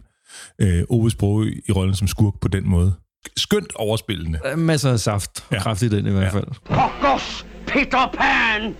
Øh, 0.61 0.83
Ove 0.89 1.11
Sprogø 1.11 1.53
i 1.69 1.73
rollen 1.73 1.95
som 1.95 2.09
skurk 2.09 2.35
på 2.41 2.49
den 2.49 2.69
måde. 2.69 2.95
Skønt 3.37 3.75
overspillende. 3.77 4.39
Der 4.43 4.49
er 4.49 4.57
masser 4.57 4.93
af 4.93 5.01
saft 5.01 5.45
og 5.49 5.55
ja. 5.55 5.61
kraft 5.63 5.83
i 5.83 5.89
den 5.89 6.07
i 6.07 6.11
hvert 6.11 6.23
Ja. 6.23 6.29
fald. 6.29 6.47
Pokkers, 6.65 7.47
Peter 7.67 8.15
Pan! 8.19 8.75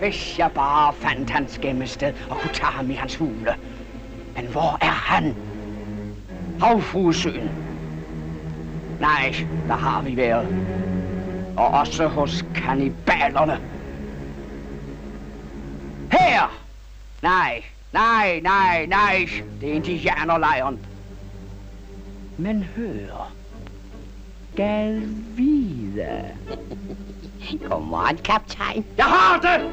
Hvis 0.00 0.38
jeg 0.38 0.50
bare 0.54 0.94
fandt 1.00 1.30
hans 1.30 1.58
gemmested 1.62 2.12
og 2.30 2.36
kunne 2.40 2.52
tage 2.54 2.66
ham 2.72 2.90
i 2.90 2.94
hans 2.94 3.16
hule. 3.16 3.50
Men 4.36 4.46
hvor 4.46 4.78
er 4.80 4.90
han? 4.90 5.34
Havfruesøen. 6.60 7.50
Nej, 9.00 9.34
der 9.68 9.76
har 9.76 10.02
vi 10.02 10.16
været. 10.16 10.46
Og 11.56 11.66
også 11.66 12.06
hos 12.06 12.44
kannibalerne. 12.54 13.60
Her! 16.12 16.60
Nej, 17.22 17.64
nej, 17.92 18.40
nej, 18.40 18.86
nej. 18.86 19.28
Det 19.60 19.68
er 19.68 19.72
indianerlejren. 19.72 20.78
Men 22.38 22.62
hør. 22.76 23.32
Gad 24.56 25.00
vide. 25.36 26.24
Godmorgen, 27.68 28.16
kaptajn. 28.16 28.84
Jeg 28.96 29.04
har 29.04 29.40
det! 29.40 29.70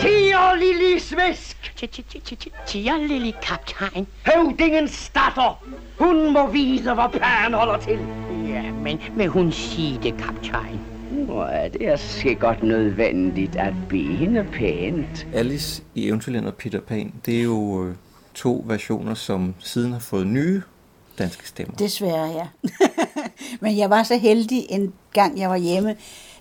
Tiger, 0.00 0.54
lille 0.54 1.00
svisk! 1.00 1.72
Tiger, 2.66 3.06
lille 3.06 3.32
kaptajn. 3.42 4.06
Høvdingens 4.26 5.10
datter! 5.14 5.64
Hun 5.98 6.32
må 6.32 6.46
vide, 6.46 6.94
hvor 6.94 7.08
pæren 7.08 7.54
holder 7.54 7.76
til. 7.76 7.98
Ja, 8.48 8.62
men 8.72 9.00
vil 9.16 9.28
hun 9.28 9.52
sige 9.52 9.98
det, 10.02 10.14
kaptajn? 10.18 10.89
Nå, 11.26 11.46
det 11.46 11.88
er 11.88 11.96
sikkert 11.96 12.62
nødvendigt 12.62 13.56
at 13.56 13.74
bede 13.88 14.16
hende 14.16 14.46
pænt. 14.52 15.26
Alice 15.34 15.82
i 15.94 16.08
Eventyrland 16.08 16.46
og 16.46 16.54
Peter 16.54 16.80
Pan, 16.80 17.14
det 17.26 17.38
er 17.38 17.42
jo 17.42 17.84
øh, 17.84 17.94
to 18.34 18.64
versioner, 18.66 19.14
som 19.14 19.54
siden 19.58 19.92
har 19.92 19.98
fået 19.98 20.26
nye 20.26 20.62
danske 21.18 21.48
stemmer. 21.48 21.76
Desværre, 21.76 22.26
ja. 22.26 22.48
Men 23.60 23.78
jeg 23.78 23.90
var 23.90 24.02
så 24.02 24.16
heldig 24.16 24.66
en 24.68 24.92
gang, 25.12 25.38
jeg 25.38 25.50
var 25.50 25.56
hjemme, 25.56 25.96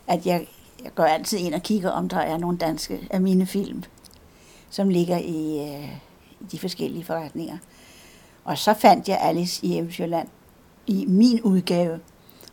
at 0.07 0.25
jeg, 0.25 0.47
jeg 0.83 0.91
går 0.95 1.03
altid 1.03 1.37
ind 1.37 1.53
og 1.53 1.63
kigger, 1.63 1.89
om 1.89 2.09
der 2.09 2.19
er 2.19 2.37
nogle 2.37 2.57
danske 2.57 3.07
af 3.09 3.21
mine 3.21 3.45
film, 3.45 3.83
som 4.69 4.89
ligger 4.89 5.17
i, 5.17 5.59
øh, 5.59 5.89
i 6.41 6.45
de 6.51 6.59
forskellige 6.59 7.05
forretninger. 7.05 7.57
Og 8.43 8.57
så 8.57 8.73
fandt 8.73 9.07
jeg 9.07 9.19
Alice 9.21 9.65
i 9.65 9.77
Eventyrland 9.77 10.27
i 10.87 11.05
min 11.07 11.41
udgave, 11.41 11.99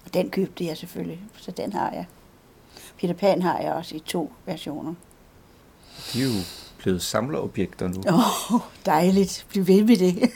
og 0.05 0.15
den 0.15 0.31
købte 0.31 0.67
jeg 0.67 0.77
selvfølgelig, 0.77 1.21
så 1.37 1.51
den 1.51 1.73
har 1.73 1.91
jeg. 1.93 2.07
Peter 3.01 3.15
Pan 3.15 3.43
har 3.43 3.59
jeg 3.59 3.73
også 3.73 3.97
i 3.97 3.99
to 3.99 4.33
versioner. 4.47 4.95
De 6.13 6.21
er 6.21 6.25
jo 6.25 6.31
blevet 6.79 7.03
samlerobjekter 7.03 7.89
nu. 7.89 8.03
Åh, 8.09 8.55
oh, 8.55 8.61
dejligt. 8.87 9.47
Bliv 9.49 9.67
ved 9.67 9.85
med 9.85 9.97
det. 9.97 10.31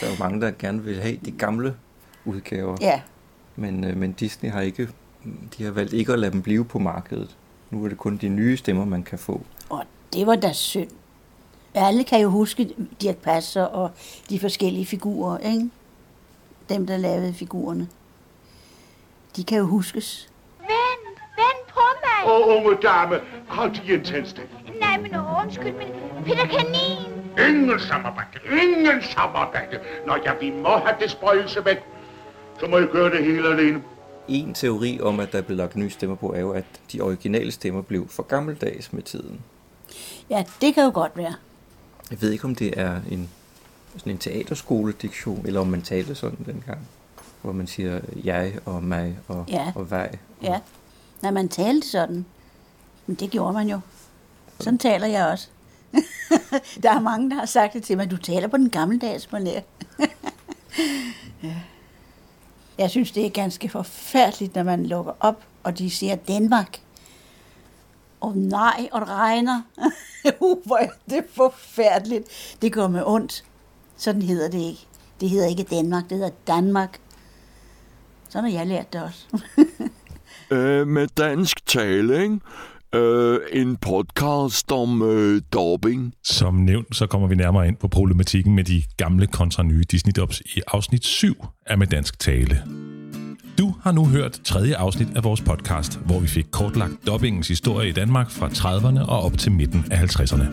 Der 0.00 0.06
er 0.06 0.10
jo 0.10 0.16
mange, 0.18 0.40
der 0.40 0.52
gerne 0.58 0.82
vil 0.82 1.02
have 1.02 1.18
de 1.24 1.30
gamle 1.30 1.76
udgaver. 2.24 2.76
Ja. 2.80 3.00
Men, 3.56 3.84
øh, 3.84 3.96
men 3.96 4.12
Disney 4.12 4.50
har 4.50 4.60
ikke, 4.60 4.88
de 5.58 5.64
har 5.64 5.70
valgt 5.70 5.92
ikke 5.92 6.12
at 6.12 6.18
lade 6.18 6.32
dem 6.32 6.42
blive 6.42 6.64
på 6.64 6.78
markedet. 6.78 7.36
Nu 7.70 7.84
er 7.84 7.88
det 7.88 7.98
kun 7.98 8.16
de 8.16 8.28
nye 8.28 8.56
stemmer, 8.56 8.84
man 8.84 9.02
kan 9.02 9.18
få. 9.18 9.40
Og 9.68 9.84
det 10.12 10.26
var 10.26 10.36
da 10.36 10.52
synd. 10.52 10.90
Alle 11.74 12.04
kan 12.04 12.20
jo 12.20 12.28
huske 12.30 12.74
Dirk 13.00 13.16
Passer 13.16 13.62
og 13.62 13.90
de 14.30 14.40
forskellige 14.40 14.86
figurer, 14.86 15.38
ikke? 15.38 15.70
Dem, 16.68 16.86
der 16.86 16.96
lavede 16.96 17.34
figurerne. 17.34 17.88
De 19.36 19.44
kan 19.44 19.58
jo 19.58 19.66
huskes. 19.66 20.28
Åh, 22.24 22.48
oh, 22.48 22.56
unge 22.56 22.76
dame, 22.82 23.20
hold 23.48 23.70
de 23.74 23.94
en 23.94 24.04
tændstik. 24.04 24.44
Nej, 24.80 24.98
men 25.00 25.10
undskyld, 25.42 25.72
men 25.72 25.88
Peter 26.24 26.46
Kanin. 26.46 27.12
Ingen 27.48 27.80
samarbejde, 27.80 28.38
ingen 28.62 29.02
samarbejde. 29.02 29.78
Når 30.06 30.18
jeg 30.24 30.36
vi 30.40 30.50
må 30.50 30.68
have 30.76 30.96
det 31.00 31.10
spøjelse 31.10 31.64
væk, 31.64 31.78
så 32.60 32.66
må 32.66 32.78
jeg 32.78 32.88
gøre 32.88 33.10
det 33.10 33.24
hele 33.24 33.48
alene. 33.48 33.82
En 34.28 34.54
teori 34.54 35.00
om, 35.02 35.20
at 35.20 35.32
der 35.32 35.38
er 35.38 35.42
blevet 35.42 35.58
lagt 35.58 35.76
nye 35.76 35.90
stemmer 35.90 36.16
på, 36.16 36.32
er 36.32 36.40
jo, 36.40 36.50
at 36.50 36.64
de 36.92 37.00
originale 37.00 37.52
stemmer 37.52 37.82
blev 37.82 38.08
for 38.08 38.22
gammeldags 38.22 38.92
med 38.92 39.02
tiden. 39.02 39.40
Ja, 40.30 40.44
det 40.60 40.74
kan 40.74 40.84
jo 40.84 40.90
godt 40.94 41.12
være. 41.16 41.34
Jeg 42.10 42.22
ved 42.22 42.30
ikke, 42.32 42.44
om 42.44 42.54
det 42.54 42.80
er 42.80 42.96
en, 43.10 43.28
sådan 43.96 44.12
en 44.12 44.18
teaterskolediktion, 44.18 45.46
eller 45.46 45.60
om 45.60 45.66
man 45.66 45.82
talte 45.82 46.14
sådan 46.14 46.38
dengang. 46.46 46.78
Hvor 47.42 47.52
man 47.52 47.66
siger 47.66 48.00
jeg 48.24 48.52
og 48.64 48.82
mig 48.82 49.18
og, 49.28 49.44
Ja. 49.48 49.72
og 49.74 49.90
vej. 49.90 50.10
Ja. 50.42 50.58
Når 51.26 51.32
man 51.32 51.48
talte 51.48 51.88
sådan. 51.88 52.26
Men 53.06 53.16
det 53.16 53.30
gjorde 53.30 53.52
man 53.52 53.68
jo. 53.68 53.80
Sådan 54.60 54.78
taler 54.78 55.06
jeg 55.06 55.26
også. 55.26 55.48
der 56.82 56.90
er 56.90 57.00
mange, 57.00 57.30
der 57.30 57.36
har 57.36 57.46
sagt 57.46 57.72
det 57.72 57.82
til 57.82 57.96
mig. 57.96 58.10
Du 58.10 58.16
taler 58.16 58.48
på 58.48 58.56
den 58.56 58.70
gammeldags 58.70 59.26
manér. 59.26 59.60
ja. 61.42 61.54
Jeg 62.78 62.90
synes, 62.90 63.10
det 63.10 63.26
er 63.26 63.30
ganske 63.30 63.68
forfærdeligt, 63.68 64.54
når 64.54 64.62
man 64.62 64.86
lukker 64.86 65.12
op, 65.20 65.42
og 65.62 65.78
de 65.78 65.90
siger 65.90 66.16
Danmark. 66.16 66.80
Og 68.20 68.28
oh, 68.28 68.36
nej, 68.36 68.88
og 68.92 69.00
det 69.00 69.08
regner. 69.08 69.62
uh, 70.40 70.66
hvor 70.66 70.76
er 70.76 70.88
det 71.10 71.24
forfærdeligt. 71.30 72.56
Det 72.62 72.72
går 72.72 72.88
med 72.88 73.02
ondt. 73.06 73.44
Sådan 73.96 74.22
hedder 74.22 74.48
det 74.48 74.60
ikke. 74.60 74.86
Det 75.20 75.30
hedder 75.30 75.46
ikke 75.46 75.62
Danmark, 75.62 76.04
det 76.10 76.18
hedder 76.18 76.32
Danmark. 76.46 77.00
Sådan 78.28 78.50
har 78.50 78.58
jeg 78.58 78.66
lært 78.66 78.92
det 78.92 79.02
også. 79.02 79.26
Øh, 80.50 80.86
med 80.86 81.06
dansk 81.16 81.66
tale, 81.66 82.22
ikke? 82.22 82.38
Øh, 82.94 83.38
en 83.52 83.76
podcast 83.76 84.72
om 84.72 85.02
øh, 85.02 85.42
dubbing. 85.52 86.14
Som 86.24 86.54
nævnt, 86.54 86.96
så 86.96 87.06
kommer 87.06 87.28
vi 87.28 87.34
nærmere 87.34 87.68
ind 87.68 87.76
på 87.76 87.88
problematikken 87.88 88.54
med 88.54 88.64
de 88.64 88.82
gamle 88.96 89.26
kontra 89.26 89.62
nye 89.62 89.84
Disney-dubs 89.92 90.40
i 90.40 90.60
afsnit 90.66 91.04
7 91.04 91.46
af 91.66 91.78
Med 91.78 91.86
Dansk 91.86 92.18
Tale. 92.18 92.62
Du 93.58 93.74
har 93.82 93.92
nu 93.92 94.06
hørt 94.06 94.40
tredje 94.44 94.76
afsnit 94.76 95.08
af 95.16 95.24
vores 95.24 95.40
podcast, 95.40 96.00
hvor 96.06 96.20
vi 96.20 96.26
fik 96.26 96.46
kortlagt 96.50 97.06
dubbingens 97.06 97.48
historie 97.48 97.88
i 97.88 97.92
Danmark 97.92 98.30
fra 98.30 98.48
30'erne 98.48 99.08
og 99.08 99.22
op 99.22 99.38
til 99.38 99.52
midten 99.52 99.84
af 99.90 100.02
50'erne. 100.02 100.44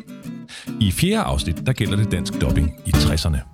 I 0.80 0.92
fjerde 0.92 1.24
afsnit, 1.24 1.66
der 1.66 1.74
gælder 1.74 1.96
det 1.96 2.12
dansk 2.12 2.42
dubbing 2.42 2.72
i 2.86 2.90
60'erne. 2.90 3.53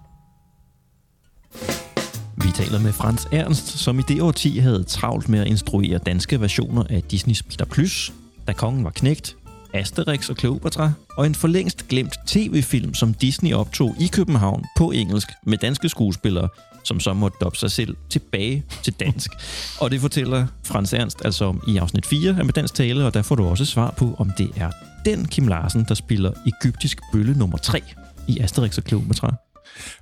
Vi 2.43 2.51
taler 2.51 2.79
med 2.79 2.93
Frans 2.93 3.27
Ernst, 3.31 3.67
som 3.67 3.99
i 3.99 4.01
det 4.07 4.21
årti 4.21 4.57
havde 4.57 4.83
travlt 4.83 5.29
med 5.29 5.39
at 5.39 5.47
instruere 5.47 5.97
danske 5.97 6.41
versioner 6.41 6.83
af 6.89 7.03
Disneys 7.03 7.43
Peter 7.43 7.65
Plys, 7.65 8.13
Da 8.47 8.53
kongen 8.53 8.83
var 8.83 8.89
knægt, 8.89 9.35
Asterix 9.73 10.29
og 10.29 10.35
Cleopatra, 10.35 10.91
og 11.17 11.25
en 11.25 11.35
forlængst 11.35 11.87
glemt 11.87 12.15
tv-film, 12.27 12.93
som 12.93 13.13
Disney 13.13 13.53
optog 13.53 13.95
i 13.99 14.07
København 14.07 14.65
på 14.77 14.91
engelsk 14.91 15.29
med 15.45 15.57
danske 15.57 15.89
skuespillere, 15.89 16.49
som 16.83 16.99
så 16.99 17.13
måtte 17.13 17.37
dobbe 17.41 17.57
sig 17.57 17.71
selv 17.71 17.95
tilbage 18.09 18.63
til 18.83 18.93
dansk. 18.93 19.31
og 19.81 19.91
det 19.91 20.01
fortæller 20.01 20.47
Frans 20.63 20.93
Ernst 20.93 21.25
altså 21.25 21.45
om 21.45 21.61
i 21.67 21.77
afsnit 21.77 22.05
4 22.05 22.35
af 22.39 22.45
Med 22.45 22.53
Dansk 22.53 22.73
Tale, 22.73 23.05
og 23.05 23.13
der 23.13 23.21
får 23.21 23.35
du 23.35 23.45
også 23.45 23.65
svar 23.65 23.93
på, 23.97 24.15
om 24.17 24.31
det 24.37 24.51
er 24.55 24.71
den 25.05 25.25
Kim 25.25 25.47
Larsen, 25.47 25.85
der 25.87 25.95
spiller 25.95 26.31
egyptisk 26.45 26.97
bølle 27.13 27.33
nummer 27.33 27.57
3 27.57 27.81
i 28.27 28.39
Asterix 28.39 28.77
og 28.77 28.83
Cleopatra. 28.87 29.48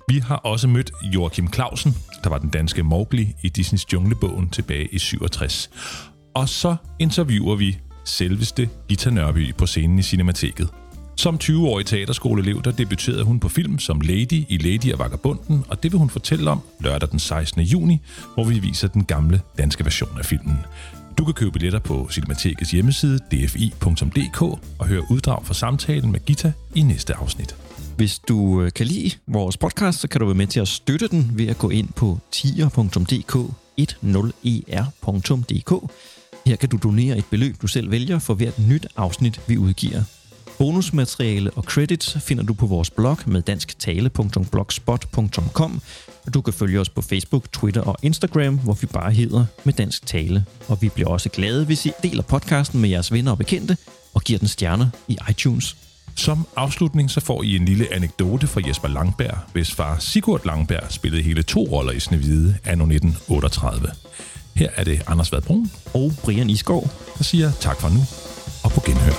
Vi 0.08 0.18
har 0.18 0.36
også 0.36 0.68
mødt 0.68 0.90
Joachim 1.14 1.52
Clausen, 1.52 1.96
der 2.24 2.30
var 2.30 2.38
den 2.38 2.50
danske 2.50 2.82
Mowgli 2.82 3.34
i 3.42 3.48
Disneys 3.48 3.92
Junglebogen 3.92 4.50
tilbage 4.50 4.88
i 4.92 4.98
67. 4.98 5.70
Og 6.34 6.48
så 6.48 6.76
interviewer 6.98 7.56
vi 7.56 7.78
selveste 8.04 8.68
Gita 8.88 9.10
Nørby 9.10 9.54
på 9.54 9.66
scenen 9.66 9.98
i 9.98 10.02
Cinemateket. 10.02 10.68
Som 11.16 11.38
20-årig 11.44 11.86
teaterskoleelev, 11.86 12.62
der 12.62 12.70
debuterede 12.70 13.24
hun 13.24 13.40
på 13.40 13.48
film 13.48 13.78
som 13.78 14.00
Lady 14.00 14.44
i 14.48 14.58
Lady 14.60 14.92
og 14.92 14.98
Vagabunden, 14.98 15.64
og 15.68 15.82
det 15.82 15.92
vil 15.92 15.98
hun 15.98 16.10
fortælle 16.10 16.50
om 16.50 16.60
lørdag 16.80 17.10
den 17.10 17.18
16. 17.18 17.62
juni, 17.62 18.00
hvor 18.34 18.44
vi 18.44 18.58
viser 18.58 18.88
den 18.88 19.04
gamle 19.04 19.40
danske 19.58 19.84
version 19.84 20.18
af 20.18 20.24
filmen. 20.24 20.58
Du 21.18 21.24
kan 21.24 21.34
købe 21.34 21.50
billetter 21.50 21.78
på 21.78 22.08
Cinematekets 22.10 22.70
hjemmeside 22.70 23.18
dfi.dk 23.18 24.42
og 24.78 24.86
høre 24.86 25.10
uddrag 25.10 25.46
fra 25.46 25.54
samtalen 25.54 26.12
med 26.12 26.20
Gita 26.24 26.52
i 26.74 26.82
næste 26.82 27.14
afsnit. 27.14 27.67
Hvis 27.98 28.18
du 28.18 28.62
øh, 28.62 28.72
kan 28.72 28.86
lide 28.86 29.10
vores 29.26 29.56
podcast, 29.56 30.00
så 30.00 30.08
kan 30.08 30.20
du 30.20 30.26
være 30.26 30.34
med 30.34 30.46
til 30.46 30.60
at 30.60 30.68
støtte 30.68 31.08
den 31.08 31.30
ved 31.34 31.46
at 31.46 31.58
gå 31.58 31.70
ind 31.70 31.92
på 31.92 32.18
tier.dk 32.30 33.36
10er.dk. 33.80 35.90
Her 36.46 36.56
kan 36.56 36.68
du 36.68 36.78
donere 36.82 37.18
et 37.18 37.24
beløb, 37.30 37.62
du 37.62 37.66
selv 37.66 37.90
vælger 37.90 38.18
for 38.18 38.34
hvert 38.34 38.58
nyt 38.58 38.86
afsnit, 38.96 39.40
vi 39.46 39.58
udgiver. 39.58 40.02
Bonusmateriale 40.58 41.50
og 41.50 41.62
credits 41.62 42.16
finder 42.20 42.44
du 42.44 42.54
på 42.54 42.66
vores 42.66 42.90
blog 42.90 43.18
med 43.26 43.42
dansktale.blogspot.com. 43.42 45.80
Og 46.26 46.34
du 46.34 46.40
kan 46.40 46.52
følge 46.52 46.80
os 46.80 46.88
på 46.88 47.02
Facebook, 47.02 47.52
Twitter 47.52 47.82
og 47.82 47.96
Instagram, 48.02 48.58
hvor 48.58 48.78
vi 48.80 48.86
bare 48.86 49.12
hedder 49.12 49.44
med 49.64 49.72
Dansk 49.72 50.06
Tale. 50.06 50.44
Og 50.68 50.82
vi 50.82 50.88
bliver 50.88 51.08
også 51.08 51.28
glade, 51.28 51.64
hvis 51.64 51.86
I 51.86 51.90
deler 52.02 52.22
podcasten 52.22 52.80
med 52.80 52.88
jeres 52.88 53.12
venner 53.12 53.30
og 53.30 53.38
bekendte 53.38 53.76
og 54.14 54.22
giver 54.22 54.38
den 54.38 54.48
stjerner 54.48 54.88
i 55.08 55.18
iTunes. 55.30 55.87
Som 56.18 56.46
afslutning 56.56 57.10
så 57.10 57.20
får 57.20 57.42
I 57.42 57.56
en 57.56 57.64
lille 57.64 57.94
anekdote 57.94 58.46
fra 58.46 58.60
Jesper 58.66 58.88
Langberg, 58.88 59.38
hvis 59.52 59.74
far 59.74 59.98
Sigurd 59.98 60.46
Langberg 60.46 60.92
spillede 60.92 61.22
hele 61.22 61.42
to 61.42 61.60
roller 61.60 61.92
i 61.92 62.00
Snevide 62.00 62.58
anno 62.64 62.84
1938. 62.84 63.90
Her 64.54 64.70
er 64.76 64.84
det 64.84 65.02
Anders 65.06 65.32
Vadbrun 65.32 65.70
og 65.94 66.12
Brian 66.24 66.50
Isgaard, 66.50 66.90
der 67.18 67.24
siger 67.24 67.52
tak 67.60 67.80
for 67.80 67.88
nu 67.88 68.00
og 68.64 68.70
på 68.70 68.80
genhør. 68.86 69.16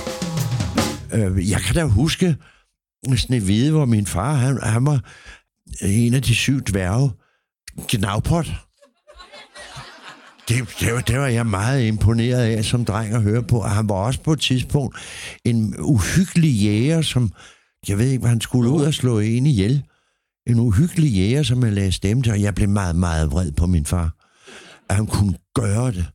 Øh, 1.12 1.50
jeg 1.50 1.60
kan 1.60 1.74
da 1.74 1.84
huske 1.84 2.36
Snevide, 3.16 3.70
hvor 3.70 3.84
min 3.84 4.06
far, 4.06 4.34
han, 4.34 4.58
han 4.62 4.86
var 4.86 5.00
en 5.82 6.14
af 6.14 6.22
de 6.22 6.34
syv 6.34 6.60
dværge. 6.60 7.10
Gnavpot. 7.88 8.46
Det, 10.50 10.76
det, 10.80 10.92
var, 10.94 11.00
det 11.00 11.18
var 11.18 11.26
jeg 11.26 11.46
meget 11.46 11.86
imponeret 11.86 12.40
af 12.40 12.64
som 12.64 12.84
dreng 12.84 13.14
at 13.14 13.22
høre 13.22 13.42
på. 13.42 13.58
Og 13.58 13.70
han 13.70 13.88
var 13.88 13.94
også 13.94 14.20
på 14.20 14.32
et 14.32 14.40
tidspunkt 14.40 14.96
en 15.44 15.74
uhyggelig 15.78 16.50
jæger, 16.50 17.02
som... 17.02 17.32
Jeg 17.88 17.98
ved 17.98 18.06
ikke, 18.06 18.20
hvad 18.20 18.30
han 18.30 18.40
skulle 18.40 18.70
ud 18.70 18.82
og 18.82 18.94
slå 18.94 19.18
en 19.18 19.46
ihjel. 19.46 19.82
En 20.46 20.60
uhyggelig 20.60 21.10
jæger, 21.12 21.42
som 21.42 21.64
jeg 21.64 21.72
lagde 21.72 21.92
stemme 21.92 22.22
til, 22.22 22.32
og 22.32 22.42
jeg 22.42 22.54
blev 22.54 22.68
meget, 22.68 22.96
meget 22.96 23.30
vred 23.32 23.52
på 23.52 23.66
min 23.66 23.86
far. 23.86 24.14
At 24.88 24.96
han 24.96 25.06
kunne 25.06 25.34
gøre 25.54 25.92
det. 25.92 26.06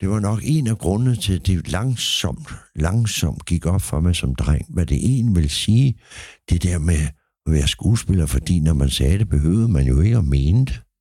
Det 0.00 0.10
var 0.10 0.20
nok 0.20 0.40
en 0.42 0.66
af 0.66 0.78
grundene 0.78 1.16
til, 1.16 1.32
at 1.32 1.46
det 1.46 1.68
langsomt, 1.68 2.48
langsomt 2.76 3.44
gik 3.44 3.66
op 3.66 3.82
for 3.82 4.00
mig 4.00 4.16
som 4.16 4.34
dreng, 4.34 4.66
hvad 4.68 4.86
det 4.86 5.18
en 5.18 5.36
vil 5.36 5.50
sige, 5.50 5.98
det 6.50 6.62
der 6.62 6.78
med 6.78 7.00
at 7.46 7.52
være 7.52 7.68
skuespiller, 7.68 8.26
fordi 8.26 8.60
når 8.60 8.74
man 8.74 8.90
sagde 8.90 9.18
det, 9.18 9.28
behøvede 9.28 9.68
man 9.68 9.86
jo 9.86 10.00
ikke 10.00 10.16
at 10.16 10.24
mene 10.24 10.64
det. 10.64 10.80